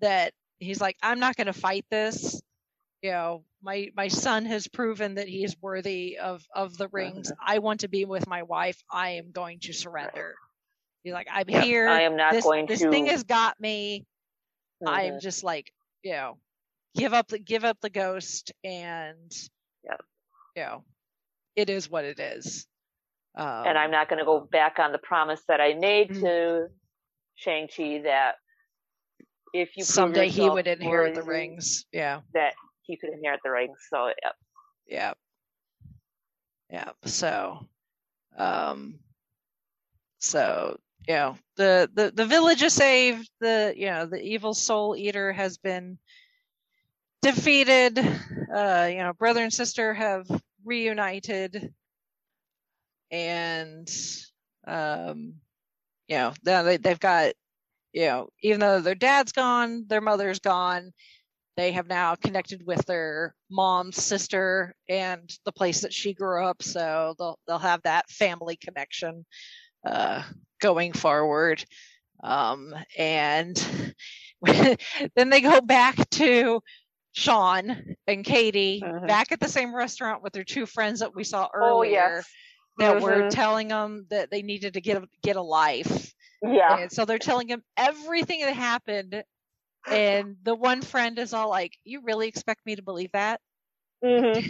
that 0.01 0.32
he's 0.59 0.81
like, 0.81 0.97
I'm 1.03 1.20
not 1.20 1.36
going 1.36 1.47
to 1.47 1.53
fight 1.53 1.85
this. 1.91 2.41
You 3.03 3.11
know 3.12 3.45
my 3.62 3.91
my 3.97 4.09
son 4.09 4.47
has 4.47 4.66
proven 4.69 5.15
that 5.16 5.28
he 5.28 5.45
is 5.45 5.57
worthy 5.61 6.19
of 6.19 6.45
of 6.55 6.77
the 6.77 6.89
rings. 6.89 7.32
I 7.45 7.59
want 7.59 7.81
to 7.81 7.89
be 7.89 8.05
with 8.05 8.27
my 8.27 8.43
wife. 8.43 8.82
I 8.91 9.11
am 9.11 9.31
going 9.32 9.61
to 9.61 9.73
surrender 9.73 10.36
he's 11.05 11.12
like 11.12 11.28
i'm 11.32 11.48
Yep, 11.48 11.62
here 11.64 11.89
I 11.89 12.02
am 12.02 12.16
not 12.16 12.32
this, 12.32 12.44
going 12.44 12.66
this 12.66 12.81
to. 12.81 12.86
This 12.86 12.93
thing 12.94 13.06
has 13.06 13.22
got 13.24 13.60
me 13.60 14.05
i'm 14.86 15.14
Mhm. 15.14 15.20
just 15.22 15.44
like 15.44 15.72
you 16.02 16.12
know 16.12 16.39
give 16.97 17.12
up 17.14 17.28
the 17.28 17.39
give 17.39 17.64
up 17.64 17.78
the 17.81 17.90
ghost 17.90 18.52
and 18.64 19.32
Yep. 19.85 20.01
you 20.56 20.62
know 20.62 20.85
it 21.56 21.70
is 21.70 21.89
what 21.90 22.05
it 22.05 22.18
is 22.18 22.66
um, 23.36 23.66
and 23.66 23.78
I'm 23.78 23.90
not 23.90 24.09
going 24.09 24.20
to 24.20 24.24
go 24.24 24.40
back 24.40 24.78
on 24.78 24.93
the 24.93 24.98
promise 24.98 25.43
that 25.48 25.60
I 25.60 25.74
made 25.74 26.10
Mhm. 26.10 26.20
to 26.20 26.68
Shang 27.36 27.68
Chi 27.68 28.01
that 28.05 28.36
if 29.52 29.76
you 29.76 29.85
someday 29.85 30.28
he 30.28 30.48
would 30.48 30.66
inherit 30.66 31.14
the 31.14 31.22
rings 31.22 31.85
yeah 31.93 32.20
that 32.32 32.55
he 32.82 32.97
could 32.97 33.10
inherit 33.10 33.40
the 33.44 33.51
rings. 33.51 33.78
So 33.90 34.09
yeah. 34.22 34.32
yeah 34.86 35.14
yeah 36.70 36.93
so 37.05 37.66
um 38.36 38.98
so 40.20 40.78
you 41.09 41.14
know 41.14 41.36
the 41.56 41.90
the 41.94 42.10
the 42.14 42.26
village 42.26 42.62
is 42.62 42.72
saved. 42.72 43.28
The 43.40 43.74
you 43.76 43.86
know 43.86 44.06
the 44.06 44.20
evil 44.20 44.55
soul 44.55 44.97
eater 44.97 45.32
has 45.32 45.59
been 45.59 45.98
defeated. 47.22 47.98
Uh 47.98 48.89
you 48.90 48.98
know 48.98 49.12
brother 49.18 49.43
and 49.43 49.52
sister 49.52 49.94
have 49.94 50.26
reunited. 50.64 51.72
And 53.10 53.89
um 54.66 55.35
you 56.09 56.16
know 56.16 56.32
now 56.44 56.62
they, 56.62 56.76
they've 56.76 57.01
got 57.01 57.35
you 57.93 58.06
know 58.06 58.28
even 58.43 58.60
though 58.60 58.81
their 58.81 58.94
dad's 58.94 59.32
gone 59.32 59.85
their 59.89 60.01
mother's 60.01 60.40
gone 60.40 60.93
they 61.56 61.72
have 61.72 61.86
now 61.86 62.14
connected 62.16 62.66
with 62.66 62.85
their 62.86 63.35
mom's 63.51 64.02
sister 64.02 64.74
and 64.89 65.31
the 65.44 65.52
place 65.52 65.82
that 65.82 65.93
she 65.93 66.12
grew 66.12 66.44
up. 66.44 66.62
So 66.62 67.14
they'll 67.18 67.39
they'll 67.47 67.59
have 67.59 67.82
that 67.82 68.10
family 68.10 68.56
connection. 68.56 69.24
Uh, 69.86 70.22
going 70.65 70.93
forward 70.93 71.65
um, 72.24 72.74
and 72.99 73.95
then 74.43 75.31
they 75.31 75.41
go 75.41 75.61
back 75.61 76.09
to 76.11 76.61
Sean 77.12 77.97
and 78.07 78.24
Katie 78.24 78.89
Mhm. 78.89 79.07
back 79.07 79.32
at 79.32 79.41
the 79.41 79.49
same 79.49 79.74
restaurant 79.74 80.23
with 80.23 80.32
their 80.32 80.45
two 80.45 80.66
friends 80.66 81.01
that 81.01 81.15
we 81.15 81.24
saw 81.24 81.49
Oh 81.61 81.82
earlier 81.82 82.24
yes. 82.24 82.36
that 82.78 82.99
were 82.99 83.23
Mhm. 83.23 83.31
telling 83.31 83.69
them 83.69 84.07
that 84.11 84.31
they 84.31 84.43
needed 84.43 84.74
to 84.74 84.81
get 84.81 85.03
a, 85.03 85.07
get 85.23 85.36
a 85.36 85.43
life 85.43 86.12
Yeah. 86.43 86.78
and 86.78 86.93
so 86.93 87.05
they're 87.05 87.19
telling 87.19 87.49
him 87.49 87.62
everything 87.77 88.41
that 88.43 88.55
happened. 88.55 89.23
And 89.91 90.36
the 90.43 90.55
one 90.55 90.82
friend 90.82 91.19
is 91.19 91.35
all 91.35 91.49
like, 91.49 91.73
You 91.85 92.03
really 92.03 92.28
expect 92.28 92.66
me 92.66 92.77
to 92.77 92.82
believe 92.82 93.12
that? 93.12 93.41
Mhm. 94.03 94.41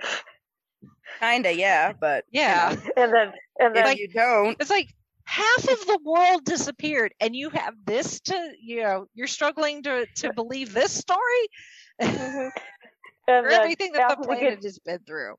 Kinda, 1.18 1.52
yeah, 1.54 1.92
but 1.98 2.24
Yeah. 2.30 2.70
And 2.96 3.12
then 3.12 3.32
and 3.60 3.74
then 3.74 3.86
if 3.92 3.98
you 3.98 4.08
don't, 4.08 4.56
It's 4.60 4.70
like 4.70 4.88
half 5.24 5.68
of 5.68 5.86
the 5.86 5.98
world 6.04 6.44
disappeared 6.44 7.12
and 7.20 7.36
you 7.36 7.50
have 7.50 7.74
this 7.84 8.20
to 8.22 8.52
you 8.60 8.82
know, 8.82 9.06
you're 9.14 9.26
struggling 9.26 9.82
to 9.82 10.06
to 10.16 10.32
believe 10.32 10.72
this 10.72 10.92
story 10.92 11.48
Mhm. 12.00 12.50
and 13.28 13.46
then 13.46 13.52
everything 13.52 13.92
that 13.92 14.08
the 14.08 14.16
planet 14.16 14.42
get 14.42 14.62
has 14.62 14.78
been 14.78 15.00
through. 15.00 15.34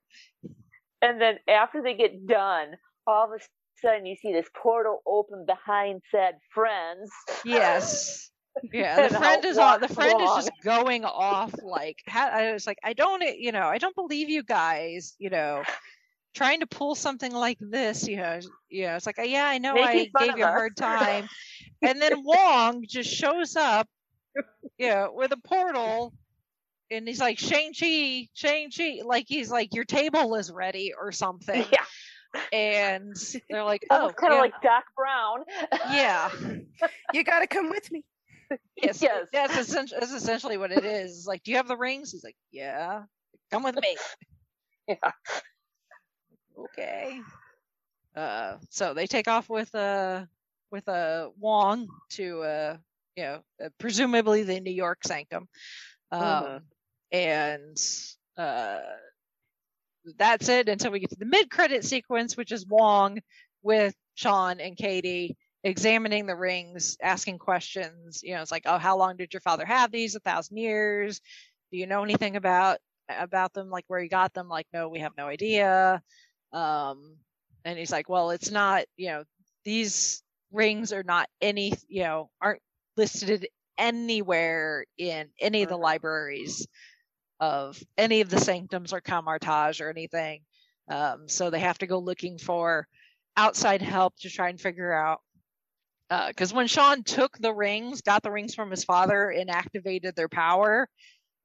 and 1.02 1.20
then 1.20 1.38
after 1.48 1.82
they 1.82 1.94
get 1.94 2.26
done, 2.26 2.76
all 3.06 3.24
of 3.24 3.40
a 3.40 3.44
sudden 3.80 4.04
you 4.06 4.16
see 4.16 4.32
this 4.32 4.48
portal 4.54 5.02
open 5.06 5.44
behind 5.46 6.02
said 6.10 6.34
friends. 6.54 7.10
Yes. 7.44 8.30
Yeah, 8.72 9.08
the 9.08 9.14
friend 9.16 9.44
is 9.44 9.58
on. 9.58 9.80
The 9.80 9.86
walks 9.86 9.94
friend 9.94 10.20
is 10.20 10.30
just 10.36 10.50
going 10.64 11.04
off 11.04 11.54
like 11.62 11.98
ha- 12.08 12.30
I 12.32 12.52
was 12.52 12.66
like, 12.66 12.78
I 12.82 12.92
don't, 12.92 13.22
eh, 13.22 13.34
you 13.38 13.52
know, 13.52 13.62
I 13.66 13.78
don't 13.78 13.94
believe 13.94 14.28
you 14.28 14.42
guys, 14.42 15.14
you 15.18 15.30
know, 15.30 15.62
trying 16.34 16.60
to 16.60 16.66
pull 16.66 16.94
something 16.94 17.32
like 17.32 17.58
this, 17.60 18.06
you 18.08 18.16
know, 18.16 18.40
you 18.68 18.86
know, 18.86 18.96
it's 18.96 19.06
like, 19.06 19.18
uh, 19.18 19.22
yeah, 19.22 19.46
I 19.46 19.58
know, 19.58 19.74
Making 19.74 20.10
I 20.16 20.26
gave 20.26 20.38
you 20.38 20.44
a 20.44 20.48
us. 20.48 20.52
hard 20.52 20.76
time, 20.76 21.28
and 21.82 22.00
then 22.02 22.22
Wong 22.24 22.84
just 22.88 23.10
shows 23.10 23.56
up, 23.56 23.88
you 24.78 24.88
know, 24.88 25.12
with 25.14 25.32
a 25.32 25.36
portal, 25.38 26.12
and 26.90 27.06
he's 27.06 27.20
like, 27.20 27.38
Shang 27.38 27.72
Chi, 27.78 28.28
Shang 28.34 28.70
Chi, 28.76 28.98
like 29.04 29.26
he's 29.28 29.50
like, 29.50 29.74
your 29.74 29.84
table 29.84 30.34
is 30.34 30.50
ready 30.50 30.92
or 30.98 31.12
something, 31.12 31.64
Yeah, 31.72 32.40
and 32.52 33.16
they're 33.48 33.64
like, 33.64 33.86
oh, 33.90 33.96
almost 33.96 34.16
kind 34.16 34.32
of 34.32 34.36
yeah, 34.36 34.42
like 34.42 34.62
Doc 34.62 34.84
Brown. 34.96 35.44
yeah. 35.92 36.30
You 37.12 37.24
gotta 37.24 37.46
come 37.46 37.70
with 37.70 37.90
me. 37.90 38.04
Yes, 38.76 39.02
Yes. 39.02 39.26
that's, 39.32 39.56
essentially, 39.56 40.00
that's 40.00 40.12
essentially 40.12 40.56
what 40.58 40.72
it 40.72 40.84
is. 40.84 41.18
It's 41.18 41.26
like, 41.26 41.42
do 41.42 41.50
you 41.50 41.56
have 41.58 41.68
the 41.68 41.76
rings? 41.76 42.12
He's 42.12 42.24
like, 42.24 42.36
yeah. 42.50 43.04
Come 43.50 43.62
with 43.62 43.76
me. 43.80 43.96
Yeah. 44.88 45.12
Okay. 46.56 47.20
Uh, 48.14 48.58
so 48.70 48.94
they 48.94 49.06
take 49.06 49.28
off 49.28 49.48
with 49.48 49.74
uh 49.74 50.26
with 50.70 50.88
uh 50.88 51.30
Wong 51.38 51.88
to 52.10 52.42
uh 52.42 52.78
you 53.16 53.22
know 53.24 53.42
uh, 53.64 53.68
presumably 53.78 54.42
the 54.42 54.60
New 54.60 54.72
York 54.72 54.98
Sanctum, 55.04 55.48
um, 56.10 56.20
Mhm. 56.20 56.64
and 57.12 57.76
uh 58.36 58.80
that's 60.16 60.48
it 60.48 60.68
until 60.68 60.90
we 60.90 61.00
get 61.00 61.10
to 61.10 61.16
the 61.16 61.26
mid 61.26 61.50
credit 61.50 61.84
sequence, 61.84 62.36
which 62.36 62.52
is 62.52 62.66
Wong 62.66 63.20
with 63.62 63.94
Sean 64.14 64.60
and 64.60 64.76
Katie 64.76 65.36
examining 65.62 66.26
the 66.26 66.36
rings, 66.36 66.96
asking 67.02 67.38
questions. 67.38 68.22
You 68.22 68.34
know, 68.34 68.42
it's 68.42 68.50
like, 68.50 68.64
oh, 68.66 68.78
how 68.78 68.96
long 68.96 69.16
did 69.16 69.32
your 69.32 69.40
father 69.40 69.64
have 69.64 69.90
these? 69.92 70.14
A 70.14 70.20
thousand 70.20 70.56
years. 70.56 71.20
Do 71.70 71.78
you 71.78 71.86
know 71.86 72.02
anything 72.02 72.36
about 72.36 72.78
about 73.08 73.52
them? 73.52 73.70
Like 73.70 73.84
where 73.88 74.00
he 74.00 74.08
got 74.08 74.34
them? 74.34 74.48
Like, 74.48 74.66
no, 74.72 74.88
we 74.88 75.00
have 75.00 75.12
no 75.16 75.26
idea. 75.26 76.02
Um, 76.52 77.16
and 77.64 77.78
he's 77.78 77.92
like, 77.92 78.08
well, 78.08 78.30
it's 78.30 78.50
not. 78.50 78.84
You 78.96 79.08
know, 79.08 79.24
these 79.64 80.22
rings 80.52 80.92
are 80.92 81.04
not 81.04 81.28
any. 81.40 81.74
You 81.88 82.02
know, 82.04 82.30
aren't 82.40 82.62
listed 82.96 83.48
anywhere 83.78 84.84
in 84.98 85.28
any 85.40 85.62
of 85.62 85.68
the 85.68 85.76
libraries 85.76 86.66
of 87.38 87.82
any 87.96 88.20
of 88.20 88.28
the 88.28 88.38
sanctums 88.38 88.92
or 88.92 89.00
Kamar-Taj 89.00 89.80
or 89.80 89.88
anything. 89.88 90.42
Um, 90.90 91.28
so 91.28 91.48
they 91.48 91.60
have 91.60 91.78
to 91.78 91.86
go 91.86 91.98
looking 91.98 92.36
for 92.36 92.86
outside 93.36 93.80
help 93.80 94.14
to 94.20 94.28
try 94.28 94.50
and 94.50 94.60
figure 94.60 94.92
out. 94.92 95.20
Because 96.10 96.52
when 96.52 96.66
Sean 96.66 97.04
took 97.04 97.38
the 97.38 97.54
rings, 97.54 98.02
got 98.02 98.22
the 98.22 98.32
rings 98.32 98.54
from 98.54 98.70
his 98.70 98.84
father, 98.84 99.30
and 99.30 99.48
activated 99.48 100.16
their 100.16 100.28
power, 100.28 100.88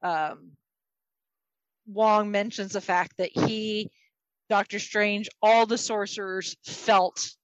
um, 0.02 0.58
Wong 1.86 2.32
mentions 2.32 2.74
the 2.74 2.82
fact 2.82 3.18
that 3.18 3.30
he, 3.32 3.92
Doctor 4.50 4.80
Strange, 4.80 5.30
all 5.42 5.68
the 5.68 5.78
sorcerers 5.78 6.56
felt 6.64 7.36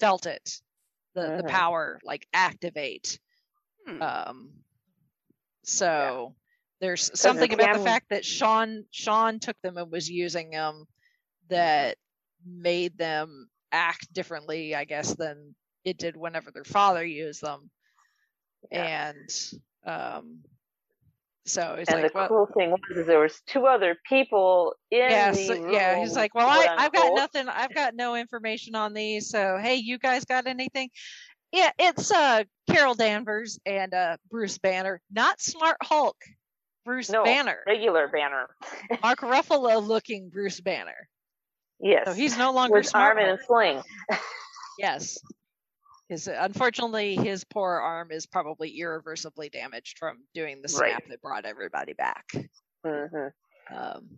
felt 0.00 0.26
it, 0.26 0.62
the 1.14 1.36
the 1.36 1.42
Mhm. 1.42 1.48
power 1.48 2.00
like 2.02 2.26
activate. 2.32 3.20
Hmm. 3.86 4.02
Um, 4.02 4.64
so 5.64 6.34
there's 6.80 7.10
something 7.18 7.52
about 7.52 7.74
the 7.74 7.84
fact 7.84 8.08
that 8.08 8.24
Sean 8.24 8.86
Sean 8.90 9.38
took 9.38 9.60
them 9.60 9.76
and 9.76 9.90
was 9.92 10.08
using 10.08 10.50
them 10.50 10.86
that 11.48 11.98
made 12.44 12.96
them 12.96 13.50
act 13.70 14.10
differently, 14.12 14.74
I 14.74 14.84
guess, 14.84 15.14
than 15.14 15.54
it 15.84 15.98
did 15.98 16.16
whenever 16.16 16.50
their 16.50 16.64
father 16.64 17.04
used 17.04 17.42
them. 17.42 17.70
Yeah. 18.70 19.12
And 19.12 19.30
um, 19.86 20.38
so 21.46 21.76
it's 21.78 21.90
and 21.90 22.02
like, 22.02 22.12
the 22.12 22.18
well, 22.18 22.28
cool 22.28 22.46
thing 22.54 22.70
was 22.70 22.80
is 22.94 23.06
there 23.06 23.20
was 23.20 23.40
two 23.46 23.66
other 23.66 23.96
people 24.08 24.74
in 24.90 24.98
yeah, 24.98 25.30
the 25.30 25.36
so- 25.36 25.54
room. 25.54 25.72
yeah. 25.72 25.98
He's 25.98 26.16
like, 26.16 26.34
well, 26.34 26.48
I, 26.48 26.74
I've 26.76 26.92
got 26.92 27.14
nothing. 27.14 27.48
I've 27.48 27.74
got 27.74 27.94
no 27.94 28.14
information 28.16 28.74
on 28.74 28.92
these. 28.92 29.30
So 29.30 29.58
hey, 29.60 29.76
you 29.76 29.98
guys 29.98 30.24
got 30.24 30.46
anything? 30.46 30.90
Yeah, 31.52 31.70
it's 31.78 32.10
uh 32.10 32.44
Carol 32.70 32.94
Danvers 32.94 33.58
and 33.64 33.94
uh 33.94 34.16
Bruce 34.30 34.58
Banner, 34.58 35.00
not 35.10 35.40
Smart 35.40 35.76
Hulk. 35.82 36.16
Bruce 36.84 37.10
No, 37.10 37.22
Banner, 37.24 37.58
regular 37.66 38.08
banner. 38.08 38.48
Mark 39.02 39.20
Ruffalo 39.20 39.86
looking 39.86 40.30
Bruce 40.30 40.60
Banner. 40.60 41.08
Yes. 41.80 42.06
So 42.06 42.12
he's 42.12 42.36
no 42.36 42.52
longer 42.52 42.76
with 42.76 42.86
Smart 42.86 43.16
arm 43.16 43.24
in 43.24 43.24
a 43.34 43.36
Hulk. 43.36 43.46
sling. 43.46 43.82
Yes. 44.78 45.18
His 46.08 46.26
unfortunately 46.26 47.16
his 47.16 47.44
poor 47.44 47.72
arm 47.74 48.10
is 48.10 48.26
probably 48.26 48.70
irreversibly 48.80 49.50
damaged 49.50 49.98
from 49.98 50.24
doing 50.34 50.62
the 50.62 50.68
Right. 50.72 50.92
snap 50.92 51.04
that 51.08 51.20
brought 51.22 51.44
everybody 51.44 51.92
back. 51.92 52.24
hmm 52.84 53.28
Um, 53.74 54.08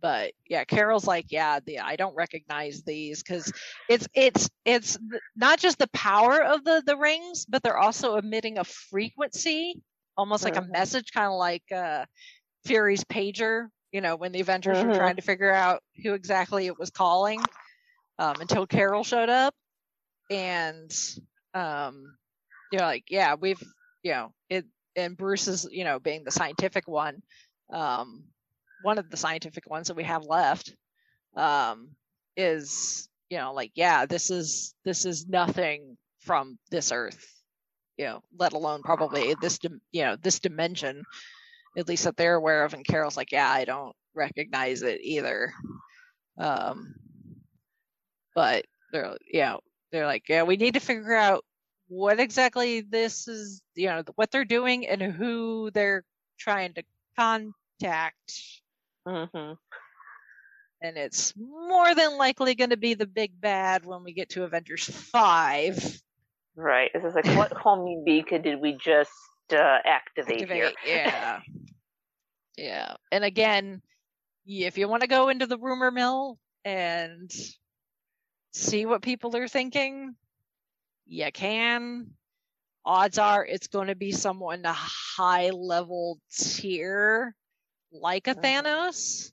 but 0.00 0.32
yeah, 0.48 0.64
Carol's 0.64 1.06
like, 1.06 1.26
yeah, 1.30 1.60
the 1.64 1.80
I 1.80 1.96
don't 1.96 2.14
recognize 2.14 2.82
these 2.82 3.22
because 3.22 3.52
it's 3.88 4.06
it's 4.14 4.50
it's 4.64 4.98
not 5.36 5.58
just 5.58 5.78
the 5.78 5.88
power 5.88 6.42
of 6.42 6.64
the 6.64 6.82
the 6.84 6.96
rings, 6.96 7.46
but 7.46 7.62
they're 7.62 7.78
also 7.78 8.16
emitting 8.16 8.58
a 8.58 8.64
frequency, 8.64 9.80
almost 10.16 10.44
like 10.44 10.56
a 10.56 10.62
Mhm. 10.62 10.72
message, 10.72 11.12
kind 11.12 11.26
of 11.28 11.38
like 11.38 11.62
uh, 11.74 12.04
Fury's 12.66 13.04
pager. 13.04 13.68
You 13.92 14.00
know, 14.00 14.16
when 14.16 14.32
the 14.32 14.40
Avengers 14.40 14.82
were 14.82 14.90
Mhm. 14.90 14.96
trying 14.96 15.16
to 15.16 15.22
figure 15.22 15.52
out 15.52 15.82
who 16.02 16.14
exactly 16.14 16.66
it 16.66 16.78
was 16.78 16.90
calling, 16.90 17.50
um, 18.18 18.40
until 18.40 18.66
Carol 18.66 19.04
showed 19.04 19.28
up, 19.28 19.54
and 20.30 20.90
um, 21.54 22.16
you're 22.70 22.82
like, 22.82 23.04
yeah, 23.08 23.34
we've 23.34 23.62
you 24.02 24.12
know 24.12 24.32
it, 24.48 24.64
and 24.96 25.16
Bruce 25.16 25.48
is 25.48 25.68
you 25.70 25.84
know 25.84 25.98
being 25.98 26.24
the 26.24 26.30
scientific 26.30 26.88
one. 26.88 27.22
Um, 27.72 28.24
one 28.82 28.98
of 28.98 29.10
the 29.10 29.16
scientific 29.16 29.68
ones 29.70 29.88
that 29.88 29.96
we 29.96 30.04
have 30.04 30.24
left 30.24 30.74
um, 31.36 31.90
is 32.36 33.08
you 33.30 33.38
know 33.38 33.54
like 33.54 33.72
yeah 33.74 34.04
this 34.04 34.30
is 34.30 34.74
this 34.84 35.06
is 35.06 35.26
nothing 35.26 35.96
from 36.20 36.58
this 36.70 36.92
earth 36.92 37.26
you 37.96 38.04
know 38.04 38.20
let 38.38 38.52
alone 38.52 38.82
probably 38.82 39.34
this 39.40 39.58
you 39.90 40.04
know 40.04 40.16
this 40.16 40.38
dimension 40.38 41.02
at 41.76 41.88
least 41.88 42.04
that 42.04 42.16
they're 42.16 42.34
aware 42.34 42.64
of 42.64 42.74
and 42.74 42.86
carol's 42.86 43.16
like 43.16 43.32
yeah 43.32 43.48
i 43.48 43.64
don't 43.64 43.96
recognize 44.14 44.82
it 44.82 45.00
either 45.02 45.50
um 46.38 46.94
but 48.34 48.66
they're 48.92 49.16
you 49.32 49.40
know 49.40 49.60
they're 49.92 50.06
like 50.06 50.24
yeah 50.28 50.42
we 50.42 50.56
need 50.56 50.74
to 50.74 50.80
figure 50.80 51.14
out 51.14 51.44
what 51.88 52.18
exactly 52.18 52.80
this 52.80 53.28
is 53.28 53.62
you 53.74 53.86
know 53.86 54.02
what 54.16 54.30
they're 54.30 54.44
doing 54.44 54.86
and 54.86 55.02
who 55.02 55.70
they're 55.72 56.04
trying 56.38 56.72
to 56.74 56.82
contact 57.16 58.32
hmm 59.06 59.52
and 60.82 60.98
it's 60.98 61.32
more 61.36 61.94
than 61.94 62.18
likely 62.18 62.54
going 62.54 62.70
to 62.70 62.76
be 62.76 62.94
the 62.94 63.06
big 63.06 63.40
bad 63.40 63.86
when 63.86 64.02
we 64.02 64.12
get 64.12 64.30
to 64.30 64.42
Avengers 64.42 64.84
5. 64.84 66.02
Right. 66.56 66.90
This 66.92 67.04
is 67.04 67.14
like, 67.14 67.26
what 67.36 67.52
homing 67.56 68.02
beacon 68.04 68.42
did 68.42 68.60
we 68.60 68.72
just 68.72 69.12
uh, 69.52 69.78
activate, 69.84 70.50
here? 70.50 70.72
Yeah. 70.84 71.40
yeah. 72.56 72.94
And 73.12 73.24
again, 73.24 73.80
if 74.44 74.76
you 74.76 74.88
want 74.88 75.02
to 75.02 75.08
go 75.08 75.28
into 75.28 75.46
the 75.46 75.56
rumor 75.56 75.92
mill 75.92 76.38
and 76.64 77.30
see 78.52 78.86
what 78.86 79.02
people 79.02 79.36
are 79.36 79.48
thinking, 79.48 80.16
you 81.06 81.30
can. 81.32 82.14
Odds 82.84 83.18
are 83.18 83.44
it's 83.46 83.68
going 83.68 83.88
to 83.88 83.94
be 83.96 84.12
someone 84.12 84.64
a 84.64 84.72
high 84.72 85.50
level 85.50 86.18
tier 86.32 87.36
like 87.92 88.28
a 88.28 88.34
Mhm. 88.34 88.36
Thanos. 88.36 89.32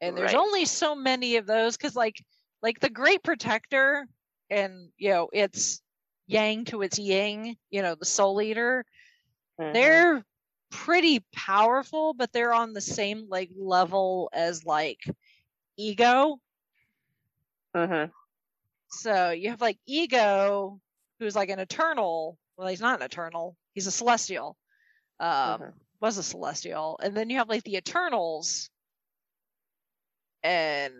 And 0.00 0.16
there's 0.16 0.34
Right. 0.34 0.34
only 0.34 0.64
so 0.66 0.94
many 0.94 1.36
of 1.36 1.46
those 1.46 1.76
because 1.76 1.96
like 1.96 2.16
like 2.62 2.80
the 2.80 2.90
Great 2.90 3.22
Protector 3.22 4.06
and 4.50 4.90
you 4.98 5.10
know 5.10 5.28
it's 5.32 5.82
Yang 6.26 6.66
to 6.66 6.82
its 6.82 6.98
Ying, 6.98 7.56
you 7.70 7.82
know, 7.82 7.94
the 7.96 8.06
Soul 8.06 8.40
Eater, 8.42 8.84
Mhm. 9.58 10.06
they're 10.12 10.24
pretty 10.70 11.24
powerful, 11.34 12.14
but 12.14 12.32
they're 12.32 12.54
on 12.54 12.72
the 12.72 12.80
same 12.80 13.28
like 13.28 13.50
level 13.56 14.30
as 14.32 14.64
like 14.64 15.00
ego. 15.76 16.40
Mhm. 17.74 18.12
So 18.98 19.30
you 19.30 19.50
have 19.50 19.60
like 19.60 19.78
ego, 19.86 20.80
who's 21.18 21.36
like 21.36 21.50
an 21.50 21.58
eternal. 21.58 22.38
Well, 22.56 22.68
he's 22.68 22.80
not 22.80 23.00
an 23.00 23.04
eternal. 23.04 23.56
He's 23.74 23.86
a 23.86 23.90
celestial. 23.90 24.56
Um, 25.20 25.72
was 26.00 26.18
a 26.18 26.22
celestial, 26.22 26.98
and 27.02 27.16
then 27.16 27.30
you 27.30 27.38
have 27.38 27.48
like 27.48 27.62
the 27.64 27.76
Eternals, 27.76 28.68
and 30.42 30.92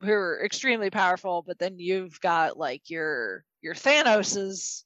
who 0.00 0.10
are 0.10 0.44
extremely 0.44 0.90
powerful. 0.90 1.44
But 1.46 1.58
then 1.58 1.78
you've 1.78 2.20
got 2.20 2.58
like 2.58 2.90
your 2.90 3.44
your 3.62 3.74
Thanoses, 3.74 4.84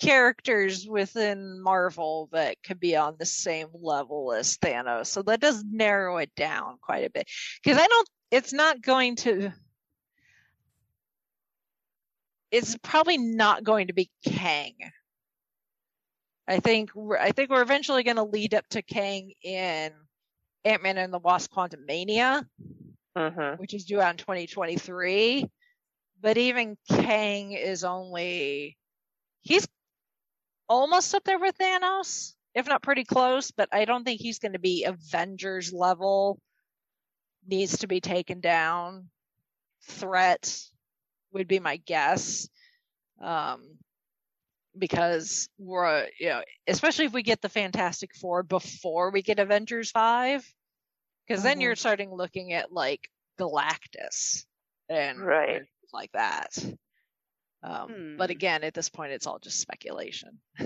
characters 0.00 0.86
within 0.88 1.62
Marvel 1.62 2.28
that 2.32 2.56
could 2.62 2.80
be 2.80 2.96
on 2.96 3.16
the 3.18 3.26
same 3.26 3.68
level 3.72 4.32
as 4.32 4.56
Thanos. 4.58 5.06
So 5.06 5.22
that 5.22 5.40
does 5.40 5.64
narrow 5.64 6.18
it 6.18 6.34
down 6.34 6.76
quite 6.80 7.04
a 7.04 7.10
bit. 7.10 7.28
Because 7.62 7.78
I 7.78 7.86
don't 7.86 8.08
it's 8.30 8.52
not 8.52 8.82
going 8.82 9.16
to 9.16 9.52
it's 12.50 12.76
probably 12.82 13.18
not 13.18 13.64
going 13.64 13.88
to 13.88 13.92
be 13.92 14.10
Kang. 14.24 14.74
I 16.46 16.60
think 16.60 16.94
we're, 16.94 17.18
I 17.18 17.32
think 17.32 17.50
we're 17.50 17.62
eventually 17.62 18.04
going 18.04 18.16
to 18.16 18.22
lead 18.22 18.54
up 18.54 18.64
to 18.70 18.82
Kang 18.82 19.32
in 19.42 19.92
Ant 20.64 20.82
Man 20.82 20.98
and 20.98 21.12
the 21.12 21.18
Wasp: 21.18 21.52
Quantumania, 21.52 22.44
hmm 23.16 23.54
which 23.56 23.74
is 23.74 23.84
due 23.84 24.00
out 24.00 24.12
in 24.12 24.16
2023. 24.18 25.48
But 26.20 26.38
even 26.38 26.76
Kang 26.88 27.52
is 27.52 27.82
only 27.82 28.76
he's 29.42 29.66
almost 30.68 31.14
up 31.14 31.24
there 31.24 31.38
with 31.38 31.58
Thanos, 31.58 32.34
if 32.54 32.66
not 32.66 32.82
pretty 32.82 33.04
close. 33.04 33.50
But 33.50 33.68
I 33.72 33.84
don't 33.84 34.04
think 34.04 34.20
he's 34.20 34.38
going 34.38 34.52
to 34.52 34.58
be 34.58 34.84
Avengers 34.84 35.72
level. 35.72 36.40
Needs 37.46 37.78
to 37.78 37.86
be 37.86 38.00
taken 38.00 38.40
down. 38.40 39.10
Threat 39.82 40.58
would 41.32 41.48
be 41.48 41.60
my 41.60 41.76
guess. 41.76 42.48
Um, 43.20 43.78
because 44.76 45.48
we're 45.58 46.08
you 46.18 46.28
know 46.28 46.42
especially 46.66 47.04
if 47.04 47.12
we 47.12 47.22
get 47.22 47.40
the 47.40 47.48
fantastic 47.48 48.14
four 48.14 48.42
before 48.42 49.10
we 49.10 49.22
get 49.22 49.38
avengers 49.38 49.90
5 49.90 50.44
because 51.26 51.42
then 51.42 51.60
Mhm. 51.60 51.60
you're 51.60 51.76
starting 51.76 52.12
looking 52.12 52.52
at 52.52 52.72
like 52.72 53.08
galactus 53.38 54.44
and 54.88 55.18
Right. 55.18 55.62
like 55.92 56.10
that 56.12 56.56
um, 57.64 58.14
but 58.18 58.28
Hmm. 58.30 58.32
again 58.32 58.62
at 58.64 58.74
this 58.74 58.88
point 58.88 59.12
it's 59.12 59.26
all 59.26 59.38
just 59.40 59.58
speculation 59.60 60.38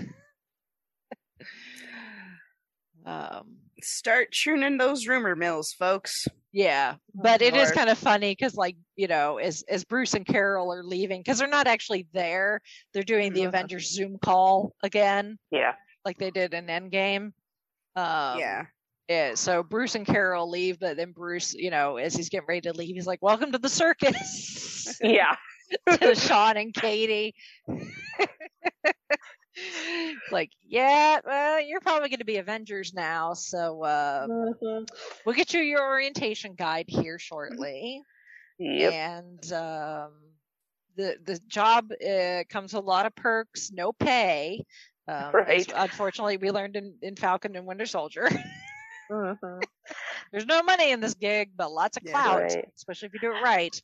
um, 3.05 3.57
Start 3.81 4.33
tuning 4.33 4.77
those 4.77 5.07
rumor 5.07 5.35
mills, 5.37 5.71
folks. 5.71 6.27
yeah 6.51 6.95
but 7.15 7.41
it 7.41 7.55
is 7.55 7.71
kind 7.71 7.89
of 7.89 7.97
funny 7.97 8.31
because 8.33 8.55
like 8.55 8.75
you 8.97 9.07
know 9.07 9.37
as 9.37 9.63
as 9.69 9.83
bruce 9.85 10.15
and 10.15 10.25
carol 10.25 10.73
are 10.73 10.83
leaving 10.83 11.21
because 11.21 11.37
they're 11.37 11.47
not 11.47 11.67
actually 11.67 12.07
there 12.11 12.59
they're 12.93 13.03
doing 13.03 13.31
the 13.33 13.41
Mhm. 13.41 13.47
avengers 13.49 13.89
zoom 13.93 14.17
call 14.21 14.73
again 14.83 15.37
Yeah. 15.51 15.75
like 16.05 16.17
they 16.17 16.31
did 16.31 16.53
in 16.53 16.65
Endgame. 16.67 17.31
Um, 17.95 18.39
yeah. 18.39 18.65
yeah. 19.07 19.35
So 19.35 19.61
Bruce 19.63 19.95
and 19.95 20.05
Carol 20.05 20.49
leave, 20.49 20.79
but 20.79 20.95
then 20.95 21.11
Bruce, 21.11 21.53
you 21.53 21.69
know, 21.71 21.97
as 21.97 22.15
he's 22.15 22.29
getting 22.29 22.47
ready 22.47 22.61
to 22.61 22.73
leave, 22.73 22.95
he's 22.95 23.07
like, 23.07 23.21
"Welcome 23.21 23.51
to 23.51 23.57
the 23.57 23.67
circus," 23.67 24.13
Yeah. 25.01 25.35
to 25.99 26.15
Sean 26.15 26.57
and 26.57 26.73
Katie. 26.73 27.35
like, 30.31 30.51
yeah, 30.67 31.19
well, 31.25 31.61
you're 31.61 31.79
probably 31.81 32.09
going 32.09 32.19
to 32.19 32.25
be 32.25 32.37
Avengers 32.37 32.93
now, 32.93 33.33
so 33.33 33.83
uh, 33.83 34.27
Mhm. 34.27 34.87
we'll 35.25 35.35
get 35.35 35.53
you 35.53 35.61
your 35.61 35.81
orientation 35.83 36.53
guide 36.55 36.85
here 36.87 37.19
shortly. 37.19 38.01
Yep. 38.57 38.93
And 38.93 39.53
um, 39.53 40.11
the 40.95 41.17
the 41.23 41.39
job 41.47 41.91
uh, 41.91 42.43
comes 42.49 42.73
with 42.73 42.83
a 42.83 42.87
lot 42.87 43.05
of 43.05 43.15
perks, 43.15 43.71
no 43.71 43.91
pay. 43.91 44.65
Um, 45.07 45.31
Right. 45.33 45.71
unfortunately, 45.75 46.37
we 46.37 46.51
learned 46.51 46.75
in, 46.75 46.95
in 47.01 47.15
Falcon 47.15 47.55
and 47.55 47.65
Winter 47.65 47.85
Soldier. 47.85 48.27
Mhm. 49.11 49.63
There's 50.31 50.45
no 50.45 50.61
money 50.61 50.91
in 50.91 50.99
this 50.99 51.15
gig, 51.15 51.49
but 51.55 51.71
lots 51.71 51.97
of 51.97 52.03
Yeah. 52.03 52.11
clout, 52.11 52.41
Right. 52.43 52.65
especially 52.75 53.07
if 53.07 53.13
you 53.15 53.19
do 53.19 53.31
it 53.35 53.41
right. 53.43 53.81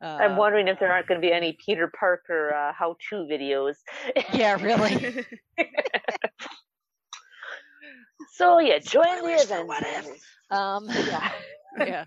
Uh, 0.00 0.06
I'm 0.20 0.36
wondering 0.36 0.68
if 0.68 0.78
there 0.78 0.92
aren't 0.92 1.08
going 1.08 1.20
to 1.20 1.26
be 1.26 1.32
any 1.32 1.56
Peter 1.64 1.90
Parker 1.98 2.54
uh, 2.54 2.72
how-to 2.72 3.16
videos. 3.16 3.76
Yeah, 4.32 4.56
really. 4.62 5.24
So 8.32 8.60
yeah, 8.60 8.78
join 8.78 9.02
the 9.24 9.38
Spoilers 9.38 9.44
for 9.46 9.64
What 9.66 9.82
If. 9.82 10.06
Um, 10.50 10.88
Yeah. 10.88 11.32
yeah, 11.78 12.04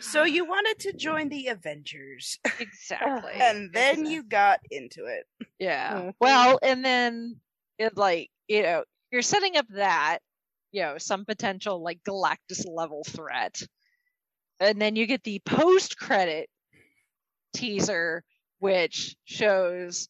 so 0.00 0.22
you 0.24 0.44
wanted 0.44 0.78
to 0.80 0.92
join 0.96 1.28
the 1.28 1.48
Avengers, 1.48 2.38
exactly. 2.60 3.32
and 3.40 3.72
then 3.72 3.90
Exactly. 3.94 4.12
you 4.12 4.22
got 4.22 4.60
into 4.70 5.06
it. 5.06 5.26
Yeah. 5.58 5.92
Mhm. 5.94 6.14
Well, 6.20 6.58
and 6.62 6.84
then 6.84 7.40
it 7.78 7.96
like, 7.96 8.30
you 8.48 8.62
know, 8.62 8.84
you're 9.10 9.22
setting 9.22 9.56
up 9.56 9.66
that, 9.70 10.18
you 10.72 10.82
know, 10.82 10.98
some 10.98 11.24
potential 11.24 11.82
like 11.82 12.00
Galactus 12.04 12.64
level 12.66 13.02
threat. 13.06 13.62
And 14.60 14.80
then 14.80 14.96
you 14.96 15.06
get 15.06 15.22
the 15.24 15.40
post 15.44 15.96
credit 15.98 16.48
teaser, 17.52 18.24
which 18.58 19.16
shows 19.24 20.08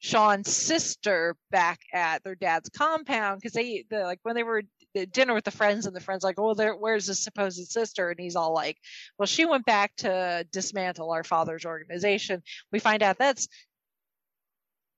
Sean's 0.00 0.54
sister 0.54 1.36
back 1.50 1.80
at 1.92 2.24
their 2.24 2.34
dad's 2.34 2.68
compound 2.70 3.40
because 3.40 3.52
they, 3.52 3.84
the, 3.88 4.00
like, 4.00 4.20
when 4.22 4.34
they 4.34 4.42
were 4.42 4.62
at 4.96 5.12
dinner 5.12 5.32
with 5.34 5.44
the 5.44 5.50
friends, 5.50 5.86
and 5.86 5.94
the 5.96 6.00
friends 6.00 6.24
like, 6.24 6.38
"Oh, 6.38 6.54
there, 6.54 6.74
where's 6.76 7.06
his 7.06 7.22
supposed 7.22 7.70
sister?" 7.70 8.10
And 8.10 8.20
he's 8.20 8.36
all 8.36 8.52
like, 8.52 8.78
"Well, 9.18 9.26
she 9.26 9.44
went 9.46 9.64
back 9.64 9.94
to 9.96 10.46
dismantle 10.50 11.10
our 11.10 11.24
father's 11.24 11.64
organization." 11.64 12.42
We 12.72 12.78
find 12.80 13.02
out 13.02 13.18
that's 13.18 13.48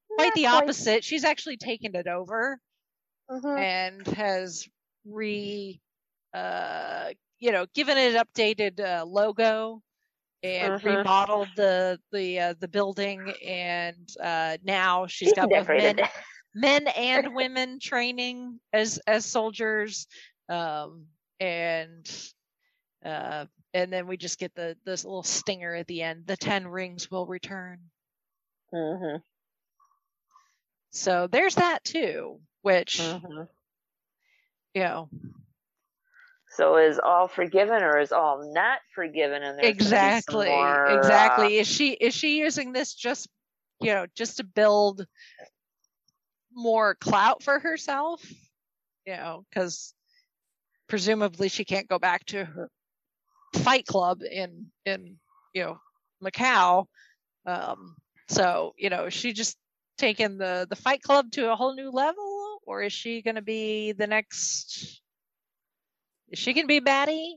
quite 0.09 0.33
the 0.33 0.47
opposite. 0.47 1.03
She's 1.03 1.23
actually 1.23 1.57
taken 1.57 1.95
it 1.95 2.07
over 2.07 2.59
Mhm. 3.29 3.57
and 3.59 4.07
has 4.07 4.67
re, 5.05 5.81
uh, 6.33 7.13
you 7.39 7.51
know, 7.51 7.65
given 7.73 7.97
it 7.97 8.15
an 8.15 8.25
updated 8.25 8.79
uh, 8.79 9.05
logo 9.05 9.81
and 10.45 10.83
Mhm. 10.83 10.83
remodeled 10.83 11.55
the 11.55 11.99
the 12.11 12.39
uh, 12.39 12.53
the 12.59 12.67
building, 12.67 13.33
and 13.45 14.09
uh, 14.21 14.57
now 14.63 15.07
she's 15.07 15.33
got 15.33 15.51
both 15.51 15.69
men, 15.71 16.01
men 16.53 16.87
and 16.87 17.33
women 17.35 17.79
training 17.79 18.59
as 18.73 18.99
as 19.07 19.25
soldiers, 19.25 20.07
um, 20.49 21.07
and 21.39 22.07
uh, 23.05 23.45
and 23.73 23.91
then 23.93 24.07
we 24.07 24.17
just 24.17 24.39
get 24.39 24.53
the 24.55 24.77
this 24.85 25.03
little 25.05 25.23
stinger 25.23 25.73
at 25.75 25.87
the 25.87 26.01
end. 26.03 26.27
The 26.27 26.37
ten 26.37 26.67
rings 26.67 27.09
will 27.11 27.25
return. 27.27 27.79
Mhm. 28.71 29.23
So 30.91 31.27
there's 31.27 31.55
that 31.55 31.83
too, 31.83 32.41
which 32.61 33.19
Mhm. 33.19 33.47
you 34.73 34.81
know 34.83 35.09
So 36.55 36.77
is 36.77 36.99
all 36.99 37.27
forgiven 37.27 37.83
or 37.83 37.99
is 37.99 38.13
all 38.13 38.51
not 38.53 38.79
forgiven? 38.93 39.43
And 39.43 39.57
be 39.57 39.63
some 39.63 39.71
exactly 39.71 40.47
uh, 40.47 40.97
exactly. 40.97 41.57
is 41.57 41.67
she 41.67 41.91
is 41.91 42.13
she 42.13 42.39
using 42.39 42.71
this 42.71 42.93
just 42.93 43.27
you 43.81 43.93
know 43.93 44.05
just 44.15 44.37
to 44.37 44.45
build 44.45 45.05
more 46.53 46.95
clout 46.95 47.43
for 47.43 47.59
herself? 47.59 48.25
You 49.05 49.17
know 49.17 49.45
because 49.49 49.93
presumably 50.87 51.49
she 51.49 51.65
can't 51.65 51.89
go 51.89 51.99
back 51.99 52.25
to 52.27 52.45
her 52.45 52.69
fight 53.55 53.85
club 53.85 54.21
in 54.23 54.67
in 54.85 55.17
you 55.53 55.63
know 55.63 55.77
macau. 56.23 56.85
Um 57.45 57.97
so 58.29 58.73
you 58.77 58.89
know 58.89 59.05
is 59.05 59.13
she 59.13 59.33
just 59.33 59.57
taking 59.97 60.37
the 60.37 60.67
the 60.69 60.75
fight 60.77 61.01
club 61.01 61.31
to 61.31 61.51
a 61.51 61.55
whole 61.55 61.75
new 61.75 61.91
level 61.91 62.59
or 62.65 62.81
is 62.81 62.93
she 62.93 63.21
going 63.21 63.35
to 63.35 63.41
be 63.41 63.91
the 63.91 64.07
next 64.07 65.01
is 66.29 66.39
she 66.39 66.53
going 66.53 66.65
to 66.65 66.67
be 66.67 66.81
baddie 66.81 67.35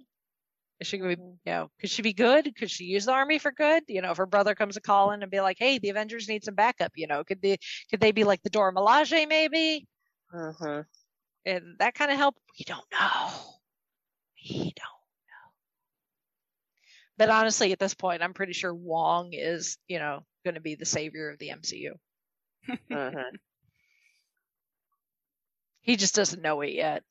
is 0.80 0.86
she 0.86 0.98
going 0.98 1.10
to 1.10 1.16
be, 1.16 1.22
you 1.46 1.52
know, 1.52 1.70
could 1.80 1.90
she 1.90 2.02
be 2.02 2.12
good? 2.12 2.54
Could 2.56 2.70
she 2.70 2.84
use 2.84 3.06
the 3.06 3.12
army 3.12 3.38
for 3.38 3.50
good? 3.52 3.84
You 3.88 4.02
know, 4.02 4.12
if 4.12 4.18
her 4.18 4.26
brother 4.26 4.54
comes 4.54 4.76
a 4.76 4.80
calling 4.80 5.22
and 5.22 5.30
be 5.30 5.40
like, 5.40 5.56
"Hey, 5.58 5.78
the 5.78 5.90
Avengers 5.90 6.28
need 6.28 6.44
some 6.44 6.54
backup," 6.54 6.92
you 6.96 7.06
know, 7.06 7.24
could 7.24 7.42
they 7.42 7.58
could 7.90 8.00
they 8.00 8.12
be 8.12 8.24
like 8.24 8.42
the 8.42 8.50
Dora 8.50 8.72
Milaje 8.72 9.28
maybe? 9.28 9.86
mhm. 10.32 10.86
And 11.44 11.78
that 11.78 11.94
kind 11.94 12.10
of 12.12 12.16
help? 12.18 12.36
We 12.58 12.64
don't 12.64 12.86
know. 12.92 13.30
We 14.42 14.72
don't 14.76 14.76
know. 15.28 15.52
But 17.18 17.28
honestly, 17.30 17.72
at 17.72 17.78
this 17.78 17.94
point, 17.94 18.22
I'm 18.22 18.32
pretty 18.34 18.52
sure 18.54 18.74
Wong 18.74 19.32
is, 19.34 19.78
you 19.88 19.98
know, 19.98 20.24
going 20.44 20.54
to 20.54 20.60
be 20.60 20.74
the 20.74 20.86
savior 20.86 21.30
of 21.30 21.38
the 21.38 21.50
MCU. 21.50 21.98
Mhm. 22.90 23.38
He 25.80 25.96
just 25.96 26.14
doesn't 26.14 26.40
know 26.42 26.60
it 26.60 26.70
yet. 26.72 27.02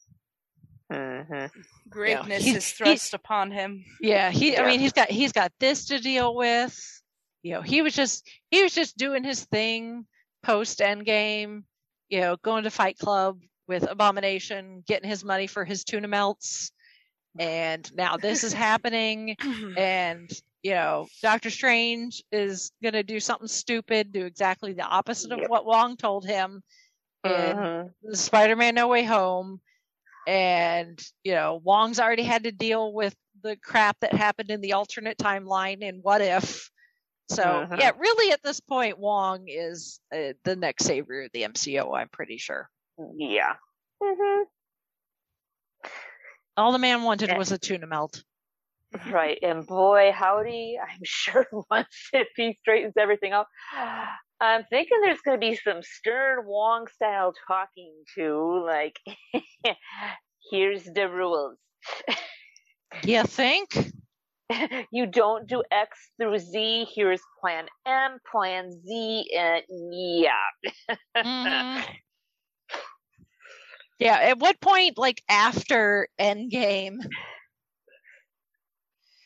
Mhm. 0.92 1.52
Greatness 1.90 2.44
he's- 2.44 2.58
is 2.58 2.72
thrust 2.72 3.14
upon 3.14 3.52
him. 3.52 3.84
Yeah, 4.00 4.32
he. 4.32 4.58
I 4.58 4.66
mean, 4.66 4.80
he's 4.80 4.94
got 4.94 5.10
he's 5.10 5.32
got 5.34 5.52
this 5.60 5.86
to 5.88 6.00
deal 6.00 6.34
with. 6.36 6.78
You 7.44 7.54
know, 7.56 7.62
he 7.62 7.82
was 7.82 7.94
just 7.94 8.28
he 8.52 8.64
was 8.64 8.74
just 8.74 8.98
doing 8.98 9.24
his 9.24 9.44
thing 9.46 10.06
post 10.44 10.80
Endgame. 10.80 11.64
You 12.10 12.22
know, 12.22 12.36
going 12.38 12.64
to 12.64 12.70
Fight 12.72 12.98
Club 12.98 13.40
with 13.68 13.84
Abomination, 13.90 14.84
getting 14.88 15.10
his 15.10 15.26
money 15.26 15.46
for 15.48 15.66
his 15.66 15.84
tuna 15.84 16.08
melts, 16.08 16.72
and 17.38 17.90
now 17.94 18.16
this 18.16 18.46
is 18.46 18.54
happening. 18.70 19.36
And 19.78 20.32
you 20.64 20.72
know, 20.72 21.08
Doctor 21.22 21.50
Strange 21.50 22.24
is 22.32 22.72
gonna 22.82 23.04
do 23.04 23.20
something 23.20 23.48
stupid, 23.50 24.14
do 24.14 24.26
exactly 24.26 24.72
the 24.74 24.84
opposite 24.86 25.34
of 25.34 25.40
Yep. 25.40 25.50
what 25.50 25.66
Wong 25.66 25.98
told 25.98 26.26
him 26.26 26.64
in 27.26 27.92
the 28.04 28.16
Spider-Man 28.18 28.76
No 28.76 28.88
Way 28.88 29.04
Home, 29.04 29.60
and 30.28 31.02
you 31.24 31.34
know 31.34 31.60
Wong's 31.64 32.00
already 32.00 32.24
had 32.24 32.44
to 32.44 32.52
deal 32.52 32.94
with 32.94 33.16
the 33.42 33.56
crap 33.56 33.98
that 34.02 34.14
happened 34.14 34.50
in 34.52 34.62
the 34.62 34.74
alternate 34.74 35.18
timeline 35.18 35.88
and 35.88 36.04
What 36.04 36.22
If. 36.22 36.70
So 37.30 37.44
Mhm. 37.44 37.80
yeah, 37.80 37.92
really 37.98 38.32
at 38.32 38.44
this 38.44 38.60
point, 38.60 39.00
Wong 39.00 39.46
is 39.48 40.00
uh, 40.14 40.34
the 40.44 40.56
next 40.56 40.86
savior 40.86 41.24
of 41.24 41.32
the 41.34 41.44
MCU. 41.44 41.96
I'm 41.96 42.10
pretty 42.10 42.38
sure. 42.38 42.70
Yeah. 43.18 43.56
hmm 44.02 44.44
All 46.56 46.72
the 46.72 46.80
man 46.80 47.04
wanted 47.04 47.30
Eh. 47.30 47.38
was 47.38 47.52
a 47.52 47.58
tuna 47.58 47.88
melt. 47.88 48.24
Right. 49.10 49.38
And 49.44 49.68
boy, 49.68 50.12
howdy, 50.14 50.78
I'm 50.82 51.00
sure 51.04 51.46
once 51.70 52.10
if 52.14 52.28
he 52.36 52.54
straightens 52.54 52.94
everything 52.98 53.32
out, 53.34 53.48
I'm 54.40 54.64
thinking 54.70 55.00
there's 55.02 55.22
going 55.22 55.40
to 55.40 55.48
be 55.48 55.56
some 55.56 55.82
stern 55.82 56.46
Wong 56.46 56.88
style 56.88 57.34
talking 57.48 57.94
to, 58.18 58.64
like, 58.66 59.00
here's 60.52 60.84
the 60.86 61.10
rules. 61.10 61.58
You 63.04 63.24
think? 63.26 63.92
you 64.92 65.06
don't 65.06 65.48
do 65.48 65.64
X 65.72 66.12
through 66.20 66.40
Z. 66.40 66.88
Here's 66.96 67.22
plan 67.42 67.66
M, 67.86 68.20
plan 68.32 68.72
Z, 68.72 69.26
and 69.38 69.64
yeah. 69.92 70.96
Mhm. 71.18 71.84
Yeah. 74.00 74.18
At 74.20 74.40
what 74.40 74.60
point, 74.62 74.98
like 74.98 75.24
after 75.30 76.08
Endgame, 76.20 76.98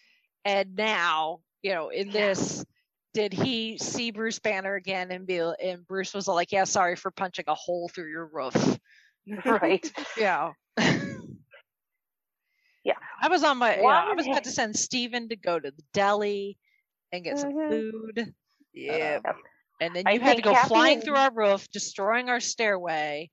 and 0.45 0.75
now, 0.75 1.41
you 1.61 1.73
know, 1.73 1.89
in 1.89 2.09
this, 2.11 2.65
did 3.13 3.33
he 3.33 3.77
see 3.77 4.11
Bruce 4.11 4.39
Banner 4.39 4.75
again 4.75 5.11
and 5.11 5.27
be 5.27 5.38
and 5.38 5.85
Bruce 5.88 6.13
was 6.13 6.27
like, 6.27 6.51
"Yeah, 6.51 6.63
sorry 6.63 6.95
for 6.95 7.11
punching 7.11 7.45
a 7.47 7.55
hole 7.55 7.89
through 7.89 8.09
your 8.09 8.25
roof." 8.27 8.79
right. 9.45 9.91
Yeah. 10.17 10.53
Yeah. 12.83 12.95
I 13.21 13.27
was 13.27 13.43
on 13.43 13.57
my. 13.59 13.75
You 13.75 13.83
know, 13.83 13.88
I 13.89 14.13
was 14.13 14.25
about 14.25 14.43
to 14.45 14.49
send 14.49 14.75
Steven 14.75 15.29
to 15.29 15.35
go 15.35 15.59
to 15.59 15.69
the 15.69 15.83
deli 15.93 16.57
and 17.11 17.23
get 17.23 17.38
some 17.38 17.53
Mhm. 17.53 17.69
food. 17.69 18.33
Yeah. 18.73 19.19
Um, 19.23 19.35
and 19.79 19.95
then 19.95 20.07
I 20.07 20.13
you 20.13 20.19
had 20.19 20.38
to 20.38 20.41
go 20.41 20.53
Happy 20.53 20.67
flying 20.69 20.95
and- 20.95 21.03
through 21.03 21.15
our 21.17 21.31
roof, 21.31 21.69
destroying 21.69 22.29
our 22.29 22.39
stairway. 22.39 23.29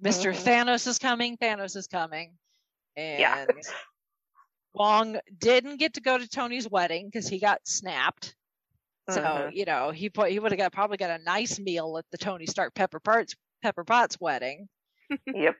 mister 0.00 0.32
Mhm. 0.32 0.42
Thanos 0.44 0.86
is 0.86 0.98
coming. 0.98 1.36
Thanos 1.36 1.76
is 1.76 1.86
coming. 1.86 2.36
And 2.96 3.20
Yeah. 3.20 3.46
Wong 4.72 5.20
didn't 5.38 5.76
get 5.76 5.94
to 5.94 6.00
go 6.00 6.16
to 6.18 6.26
Tony's 6.28 6.68
wedding 6.68 7.06
because 7.06 7.28
he 7.28 7.38
got 7.38 7.60
snapped. 7.68 8.34
So 9.10 9.48
Mhm. 9.48 9.52
you 9.52 9.64
know 9.64 9.90
he 9.90 10.10
put 10.10 10.30
he 10.30 10.38
would 10.38 10.52
have 10.52 10.58
got 10.58 10.72
probably 10.72 10.96
got 10.96 11.20
a 11.20 11.22
nice 11.24 11.58
meal 11.58 11.98
at 11.98 12.06
the 12.10 12.18
Tony 12.18 12.46
Stark 12.46 12.74
Pepper 12.74 13.00
Potts 13.00 13.34
Pepper 13.62 13.84
Potts 13.84 14.20
wedding. 14.20 14.68
Yep. 15.34 15.56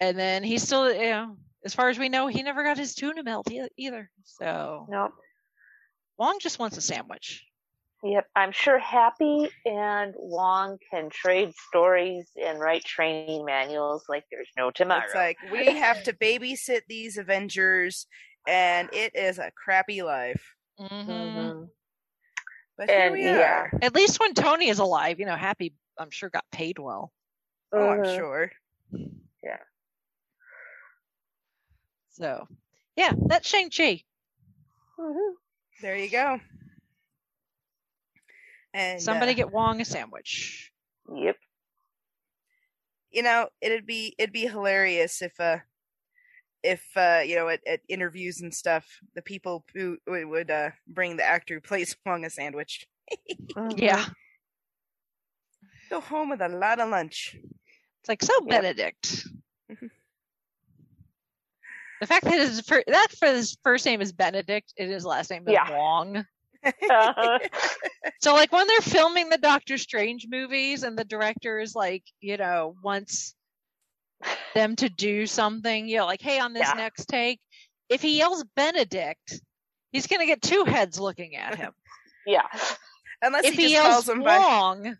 And 0.00 0.18
then 0.18 0.42
he 0.42 0.58
still, 0.58 0.92
you 0.92 1.10
know, 1.10 1.38
as 1.64 1.74
far 1.74 1.88
as 1.88 1.98
we 1.98 2.08
know, 2.08 2.26
he 2.26 2.42
never 2.42 2.62
got 2.62 2.76
his 2.78 2.94
tuna 2.94 3.22
melt 3.22 3.50
e- 3.50 3.68
either. 3.76 4.10
So 4.24 4.86
Nope. 4.88 5.14
Wong 6.16 6.38
just 6.38 6.58
wants 6.58 6.78
a 6.78 6.80
sandwich. 6.80 7.44
Yep, 8.04 8.28
I'm 8.34 8.50
sure 8.50 8.78
Happy 8.80 9.48
and 9.64 10.12
Wong 10.16 10.78
can 10.90 11.08
trade 11.08 11.54
stories 11.54 12.28
and 12.36 12.58
write 12.58 12.84
training 12.84 13.44
manuals 13.44 14.04
like 14.08 14.24
there's 14.28 14.50
no 14.56 14.72
tomorrow. 14.72 15.04
It's 15.04 15.14
like 15.14 15.38
we 15.42 15.74
have 15.74 16.02
to 16.04 16.12
babysit 16.12 16.82
these 16.88 17.16
Avengers, 17.16 18.06
and 18.46 18.88
it 18.92 19.14
is 19.14 19.38
a 19.38 19.52
crappy 19.52 20.02
life. 20.02 20.54
hmm 20.78 20.88
Mhm. 21.08 21.70
But 22.76 22.90
here 22.90 22.98
And, 23.00 23.12
we 23.12 23.24
yeah. 23.24 23.68
are. 23.72 23.72
At 23.82 23.94
least 23.94 24.18
when 24.20 24.34
Tony 24.34 24.68
is 24.68 24.78
alive, 24.78 25.20
you 25.20 25.26
know, 25.26 25.36
Happy, 25.36 25.74
I'm 25.98 26.10
sure, 26.10 26.30
got 26.30 26.44
paid 26.50 26.78
well. 26.78 27.12
Oh, 27.72 27.88
I'm 27.90 28.04
sure. 28.04 28.50
Yeah. 29.42 29.58
So, 32.10 32.46
yeah, 32.96 33.12
that's 33.26 33.48
Shang 33.48 33.70
Chi. 33.70 34.02
Mhm. 34.98 35.32
There 35.80 35.96
you 35.96 36.10
go. 36.10 36.38
And 38.74 39.02
Somebody 39.02 39.32
uh, 39.32 39.36
get 39.36 39.52
Wong 39.52 39.80
a 39.80 39.84
sandwich. 39.84 40.72
Yep. 41.14 41.36
you 43.10 43.22
know, 43.22 43.48
it'd 43.60 43.86
be 43.86 44.14
it'd 44.18 44.32
be 44.32 44.46
hilarious 44.46 45.20
if 45.22 45.38
uh 45.40 45.58
if 46.62 46.84
uh 46.96 47.20
you 47.24 47.36
know 47.36 47.48
at, 47.48 47.60
at 47.66 47.80
interviews 47.88 48.40
and 48.40 48.54
stuff, 48.54 48.86
the 49.14 49.22
people 49.22 49.64
who 49.74 49.98
would, 50.06 50.26
would 50.26 50.50
uh 50.50 50.70
bring 50.86 51.16
the 51.16 51.24
actor 51.24 51.54
who 51.54 51.60
plays 51.60 51.96
Wong 52.06 52.24
a 52.24 52.30
sandwich. 52.30 52.86
Mhm. 53.56 53.78
Yeah, 53.80 54.04
Go 55.90 56.00
home 56.00 56.30
with 56.30 56.40
a 56.40 56.48
lot 56.48 56.78
of 56.80 56.88
lunch. 56.88 57.36
it's 58.00 58.08
like 58.08 58.22
so 58.22 58.32
Yep. 58.46 58.48
Benedict. 58.62 59.26
the 62.00 62.06
fact 62.06 62.24
that 62.24 62.38
his 62.38 62.60
fir- 62.62 62.84
that 62.86 63.08
for 63.18 63.28
his 63.28 63.56
first 63.62 63.84
name 63.86 64.00
is 64.00 64.12
Benedict 64.12 64.72
and 64.78 64.90
his 64.90 65.04
last 65.04 65.30
name 65.30 65.46
is 65.46 65.52
Yeah. 65.52 65.70
Wong. 65.70 66.24
Uh-huh. 66.64 67.38
So 68.20 68.34
like 68.34 68.52
when 68.52 68.66
they're 68.68 68.80
filming 68.80 69.30
the 69.30 69.38
Doctor 69.38 69.76
Strange 69.78 70.26
movies 70.30 70.84
and 70.84 70.96
the 70.96 71.04
director 71.04 71.58
is 71.58 71.74
like, 71.74 72.04
you 72.20 72.36
know, 72.36 72.76
wants 72.82 73.34
them 74.54 74.76
to 74.76 74.88
do 74.88 75.26
something, 75.26 75.86
you 75.88 75.98
know, 75.98 76.06
like, 76.06 76.20
hey, 76.22 76.38
on 76.38 76.52
this 76.52 76.66
Yeah. 76.68 76.74
next 76.74 77.06
take, 77.06 77.40
if 77.88 78.02
he 78.02 78.18
yells 78.18 78.44
Benedict, 78.56 79.40
he's 79.92 80.06
gonna 80.06 80.26
get 80.26 80.42
two 80.42 80.64
heads 80.64 80.98
looking 81.00 81.36
at 81.36 81.56
him. 81.56 81.72
yeah. 82.26 82.46
Unless 83.22 83.44
if 83.44 83.54
he 83.54 83.68
he 83.68 83.72
just 83.74 83.82
calls 83.82 84.06
yells 84.06 84.08
him 84.18 84.24
by 84.24 84.38
Wong, 84.38 84.96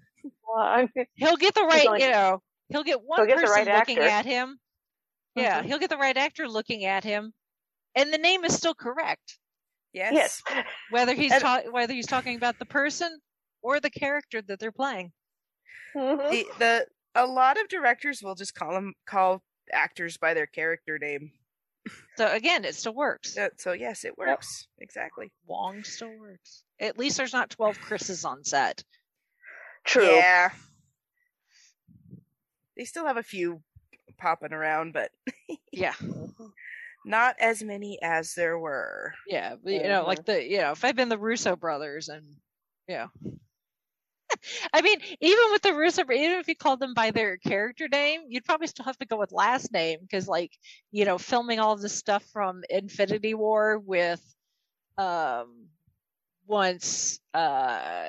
Wong. 0.46 0.88
he'll 1.14 1.36
get 1.36 1.54
the 1.54 1.64
right, 1.64 1.86
only- 1.86 2.02
you 2.04 2.10
know, 2.10 2.42
he'll 2.68 2.84
get 2.84 3.02
one 3.02 3.18
he'll 3.18 3.26
get 3.26 3.36
the 3.36 3.42
person 3.46 3.66
right 3.66 3.78
looking 3.78 3.98
actor. 3.98 4.08
at 4.10 4.24
him. 4.26 4.58
Yeah, 5.34 5.62
Mhm. 5.62 5.66
he'll 5.66 5.78
get 5.78 5.90
the 5.90 5.96
right 5.96 6.16
actor 6.16 6.48
looking 6.48 6.84
at 6.84 7.04
him, 7.04 7.32
and 7.94 8.12
the 8.12 8.18
name 8.18 8.44
is 8.44 8.54
still 8.54 8.74
correct, 8.74 9.38
yes. 9.92 10.12
Yes. 10.46 10.64
whether 10.90 11.14
he's 11.14 11.32
And- 11.32 11.40
ta- 11.42 11.62
whether 11.70 11.94
he's 11.94 12.06
talking 12.06 12.36
about 12.36 12.58
the 12.58 12.66
person 12.66 13.20
or 13.62 13.80
the 13.80 13.90
character 13.90 14.42
that 14.42 14.58
they're 14.60 14.70
playing. 14.72 15.12
Mhm. 15.96 16.30
The, 16.30 16.46
the 16.58 16.86
a 17.14 17.26
lot 17.26 17.60
of 17.60 17.68
directors 17.68 18.22
will 18.22 18.34
just 18.34 18.54
call 18.54 18.72
them 18.72 18.94
call 19.06 19.42
actors 19.72 20.16
by 20.16 20.34
their 20.34 20.46
character 20.46 20.98
name. 20.98 21.32
So 22.16 22.26
again, 22.30 22.64
it 22.64 22.74
still 22.74 22.94
works. 22.94 23.36
Uh, 23.36 23.48
so 23.56 23.72
yes, 23.72 24.04
it 24.04 24.16
works 24.16 24.68
exactly. 24.78 25.32
Wong 25.46 25.82
still 25.82 26.16
works. 26.20 26.62
At 26.78 26.98
least 26.98 27.16
there's 27.16 27.32
not 27.32 27.50
12 27.50 27.80
Chris's 27.80 28.24
on 28.24 28.44
set. 28.44 28.84
True. 29.84 30.06
Yeah. 30.06 30.50
They 32.76 32.84
still 32.84 33.06
have 33.06 33.16
a 33.16 33.22
few 33.22 33.62
popping 34.18 34.52
around, 34.52 34.92
but 34.92 35.10
Yeah. 35.72 35.94
not 37.04 37.36
as 37.40 37.62
many 37.62 37.98
as 38.02 38.34
there 38.34 38.58
were. 38.58 39.12
Yeah. 39.26 39.56
You 39.64 39.82
know, 39.82 40.04
like 40.06 40.24
the, 40.24 40.42
you 40.44 40.58
know, 40.58 40.70
if 40.72 40.84
I'd 40.84 40.96
been 40.96 41.08
the 41.08 41.18
Russo 41.18 41.56
brothers 41.56 42.08
and, 42.08 42.24
you 42.88 42.96
know. 42.96 43.08
I 44.72 44.82
mean, 44.82 44.98
even 45.20 45.44
with 45.52 45.62
the 45.62 45.74
Russo, 45.74 46.02
even 46.02 46.38
if 46.38 46.48
you 46.48 46.56
called 46.56 46.80
them 46.80 46.94
by 46.94 47.10
their 47.10 47.36
character 47.36 47.88
name, 47.88 48.22
you'd 48.28 48.44
probably 48.44 48.66
still 48.66 48.84
have 48.84 48.98
to 48.98 49.06
go 49.06 49.16
with 49.16 49.32
last 49.32 49.72
name 49.72 50.00
because, 50.02 50.28
like, 50.28 50.52
you 50.90 51.04
know, 51.04 51.18
filming 51.18 51.60
all 51.60 51.76
this 51.76 51.94
stuff 51.94 52.24
from 52.32 52.62
Infinity 52.70 53.34
War 53.34 53.78
with, 53.78 54.22
um, 54.98 55.68
once, 56.46 57.20
uh, 57.34 58.08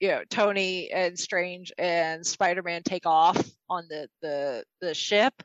you 0.00 0.08
know, 0.08 0.22
Tony 0.30 0.90
and 0.90 1.18
Strange 1.18 1.72
and 1.78 2.26
Spider-Man 2.26 2.82
take 2.82 3.06
off 3.06 3.40
on 3.68 3.86
the 3.88 4.08
the 4.22 4.64
the 4.80 4.94
ship, 4.94 5.42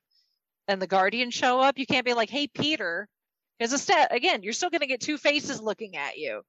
and 0.68 0.82
the 0.82 0.88
Guardians 0.88 1.34
show 1.34 1.60
up. 1.60 1.78
You 1.78 1.86
can't 1.86 2.06
be 2.06 2.14
like, 2.14 2.30
"Hey, 2.30 2.48
Peter," 2.48 3.08
because 3.58 3.74
instead, 3.74 4.10
again, 4.12 4.44
you're 4.44 4.54
still 4.54 4.70
going 4.70 4.82
to 4.82 4.88
get 4.88 5.02
two 5.02 5.18
faces 5.18 5.62
looking 5.62 5.96
at 5.96 6.18
you. 6.18 6.42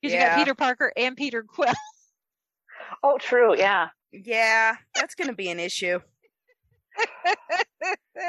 Because 0.00 0.14
you 0.14 0.20
got 0.20 0.36
Peter 0.36 0.54
Parker 0.54 0.92
and 0.96 1.16
Peter 1.16 1.42
Quill. 1.42 1.74
Oh, 3.02 3.18
true. 3.18 3.56
Yeah. 3.56 3.88
Yeah, 4.12 4.76
that's 4.94 5.14
going 5.14 5.28
to 5.28 5.34
be 5.36 5.50
an 5.50 5.60
issue. 5.60 6.00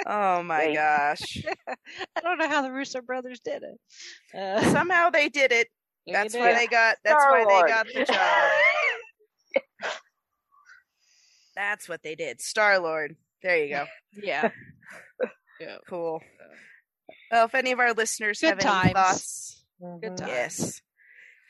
Oh 0.08 0.42
my 0.44 0.68
Right. 0.68 0.76
gosh. 0.76 1.44
I 2.16 2.22
don't 2.22 2.38
know 2.38 2.48
how 2.48 2.62
the 2.62 2.72
Russo 2.72 3.02
brothers 3.02 3.42
did 3.44 3.62
it. 3.64 4.38
Uh, 4.38 4.62
Somehow 4.72 5.10
they 5.10 5.28
did 5.28 5.52
it. 5.52 5.68
That's 6.08 6.34
why 6.34 6.54
they 6.54 6.68
got 6.68 6.96
that's 7.04 7.24
why 7.26 7.44
Star-Lord. 7.44 7.66
they 7.66 7.70
got 7.70 7.88
the 7.94 8.06
job. 8.06 9.92
That's 11.56 11.90
what 11.90 12.02
they 12.04 12.16
did. 12.16 12.42
Star 12.42 12.80
Lord. 12.80 13.16
There 13.44 13.58
you 13.64 13.70
go. 13.76 13.86
Yeah. 14.24 14.50
yeah. 15.60 15.78
Cool. 15.90 16.22
Well, 17.32 17.46
if 17.46 17.56
any 17.56 17.72
of 17.74 17.80
our 17.80 17.94
listeners 17.94 18.40
Good 18.40 18.48
have 18.50 18.60
times. 18.60 18.86
any 18.86 18.94
thoughts, 18.94 19.66
Good 20.02 20.12
Mhm. 20.14 20.18
times. 20.18 20.30
yes. 20.32 20.82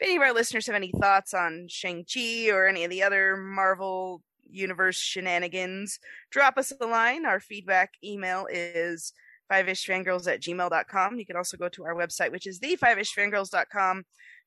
If 0.02 0.08
any 0.08 0.16
of 0.16 0.24
our 0.24 0.34
listeners 0.34 0.66
have 0.66 0.76
any 0.76 0.92
thoughts 1.00 1.32
on 1.36 1.68
Shang-Chi 1.70 2.50
or 2.50 2.66
any 2.66 2.84
of 2.84 2.90
the 2.90 3.04
other 3.04 3.38
Marvel 3.38 4.24
Universe 4.50 4.98
shenanigans, 4.98 6.00
drop 6.32 6.58
us 6.58 6.74
a 6.82 6.88
line. 6.88 7.24
Our 7.24 7.40
feedback 7.40 7.92
email 8.04 8.48
is 8.50 9.14
fiveishfangirls 9.52 10.28
at 10.28 10.42
gmail.com. 10.42 11.20
You 11.20 11.26
can 11.28 11.36
also 11.36 11.56
go 11.56 11.70
to 11.70 11.86
our 11.86 11.94
website, 11.94 12.32
which 12.32 12.48
is 12.48 12.58
the 12.58 12.78
fiveishfangirls.com 12.78 14.04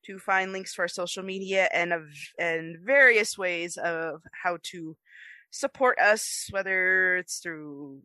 to 0.07 0.19
find 0.19 0.51
links 0.51 0.75
to 0.75 0.81
our 0.81 0.89
social 0.89 1.23
media 1.23 1.69
and 1.71 1.93
of 1.93 2.03
and 2.37 2.77
various 2.83 3.37
ways 3.37 3.77
of 3.77 4.23
how 4.43 4.57
to 4.63 4.97
support 5.51 5.97
us, 5.99 6.47
whether 6.51 7.15
it's 7.15 7.39
through 7.39 8.01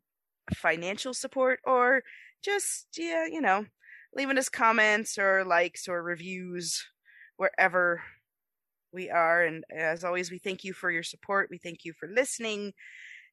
financial 0.55 1.13
support 1.13 1.59
or 1.65 2.05
just 2.45 2.87
yeah, 2.97 3.27
you 3.27 3.41
know, 3.41 3.67
leaving 4.15 4.39
us 4.39 4.49
comments 4.49 5.19
or 5.19 5.45
likes 5.45 5.89
or 5.89 6.01
reviews 6.01 6.87
wherever 7.41 8.03
We 8.93 9.09
are, 9.09 9.45
and 9.45 9.65
as 9.71 10.03
always, 10.05 10.31
we 10.33 10.39
thank 10.39 10.65
you 10.65 10.73
for 10.73 10.91
your 10.91 11.05
support. 11.05 11.49
We 11.49 11.59
thank 11.59 11.85
you 11.85 11.93
for 11.93 12.09
listening, 12.09 12.75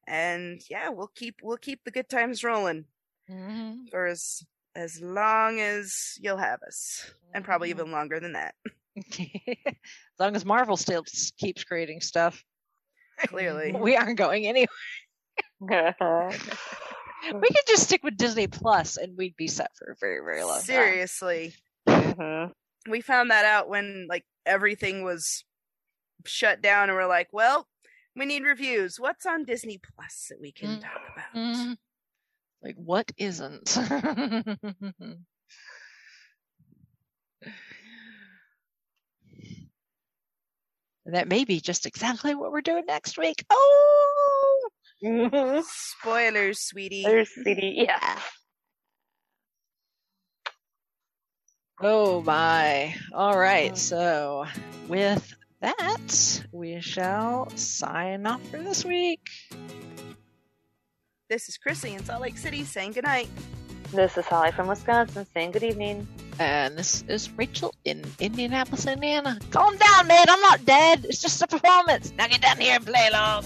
and 0.08 0.62
yeah, 0.70 0.90
we'll 0.90 1.12
keep 1.16 1.36
we'll 1.42 1.58
keep 1.58 1.84
the 1.84 1.90
good 1.92 2.08
times 2.10 2.44
rolling 2.44 2.86
Mhm. 3.30 3.90
for 3.90 4.06
as 4.06 4.44
as 4.76 5.02
long 5.02 5.60
as 5.60 6.14
you'll 6.22 6.38
have 6.38 6.62
us, 6.62 7.12
and 7.34 7.44
probably 7.44 7.70
Mhm. 7.70 7.76
even 7.80 7.92
longer 7.92 8.20
than 8.20 8.34
that. 8.34 8.54
as 8.96 10.20
long 10.20 10.36
as 10.36 10.46
Marvel 10.46 10.78
still 10.78 11.04
keeps 11.40 11.64
creating 11.64 12.02
stuff, 12.02 12.44
Clearly, 13.28 13.72
we 13.82 13.96
aren't 13.98 14.18
going 14.20 14.46
anywhere. 14.46 15.96
We 17.34 17.50
could 17.50 17.68
just 17.68 17.84
stick 17.84 18.04
with 18.04 18.16
Disney 18.16 18.46
Plus, 18.48 18.98
and 18.98 19.18
we'd 19.18 19.36
be 19.36 19.48
set 19.48 19.72
for 19.76 19.92
a 19.92 19.96
very, 20.00 20.20
very 20.24 20.44
long 20.44 20.58
time. 20.60 20.66
seriously, 20.66 21.56
Mhm. 21.88 22.54
We 22.90 23.02
found 23.02 23.32
that 23.32 23.46
out 23.46 23.70
when 23.70 24.08
like 24.10 24.26
everything 24.46 25.04
was 25.04 25.44
shut 26.26 26.62
down, 26.62 26.90
and 26.90 26.98
we're 26.98 27.08
like, 27.08 27.30
well, 27.32 27.68
we 28.16 28.26
need 28.26 28.44
reviews. 28.44 29.00
What's 29.00 29.26
on 29.26 29.46
Disney 29.46 29.80
Plus 29.80 30.28
that 30.30 30.40
we 30.42 30.52
can 30.52 30.78
Mm. 30.78 30.82
talk 30.82 31.02
about? 31.14 31.34
Mhm. 31.36 31.78
Like, 32.64 32.76
what 32.76 33.12
isn't? 33.18 33.78
That 41.06 41.28
may 41.30 41.46
be 41.46 41.62
just 41.62 41.86
exactly 41.86 42.36
what 42.36 42.52
we're 42.52 42.62
doing 42.62 42.86
next 42.86 43.18
week. 43.18 43.46
Oh. 43.50 44.70
Spoilers, 46.02 46.60
sweetie. 46.60 47.04
There's 47.04 47.30
CD. 47.30 47.86
Yeah. 47.88 48.20
Oh 51.82 52.18
mm-hmm. 52.18 52.26
my! 52.26 52.96
All 53.14 53.38
right, 53.38 53.72
mm-hmm. 53.72 53.76
so 53.76 54.46
with 54.88 55.34
that, 55.62 56.46
we 56.52 56.80
shall 56.82 57.50
sign 57.56 58.26
off 58.26 58.42
for 58.50 58.58
this 58.58 58.86
week. 58.86 59.28
This 61.30 61.50
is 61.50 61.58
Chrissy 61.58 61.94
in 61.94 62.04
Salt 62.04 62.22
Lake 62.22 62.38
City 62.38 62.64
saying 62.64 62.94
goodnight. 62.94 63.28
This 63.92 64.18
is 64.18 64.26
Holly 64.26 64.52
from 64.52 64.68
Wisconsin 64.68 65.26
saying 65.34 65.52
good 65.52 65.64
evening. 65.64 66.08
And 66.40 66.78
this 66.78 67.04
is 67.08 67.30
Rachel 67.32 67.74
in 67.84 68.04
Indianapolis, 68.20 68.86
Indiana. 68.86 69.40
Calm 69.52 69.76
down, 69.78 70.08
man. 70.08 70.26
I'm 70.30 70.42
not 70.42 70.66
dead. 70.66 71.06
It's 71.06 71.22
just 71.22 71.42
a 71.42 71.48
performance. 71.48 72.14
Now 72.18 72.28
get 72.28 72.42
down 72.42 72.60
here 72.60 72.76
and 72.76 72.86
play 72.86 73.08
along. 73.10 73.46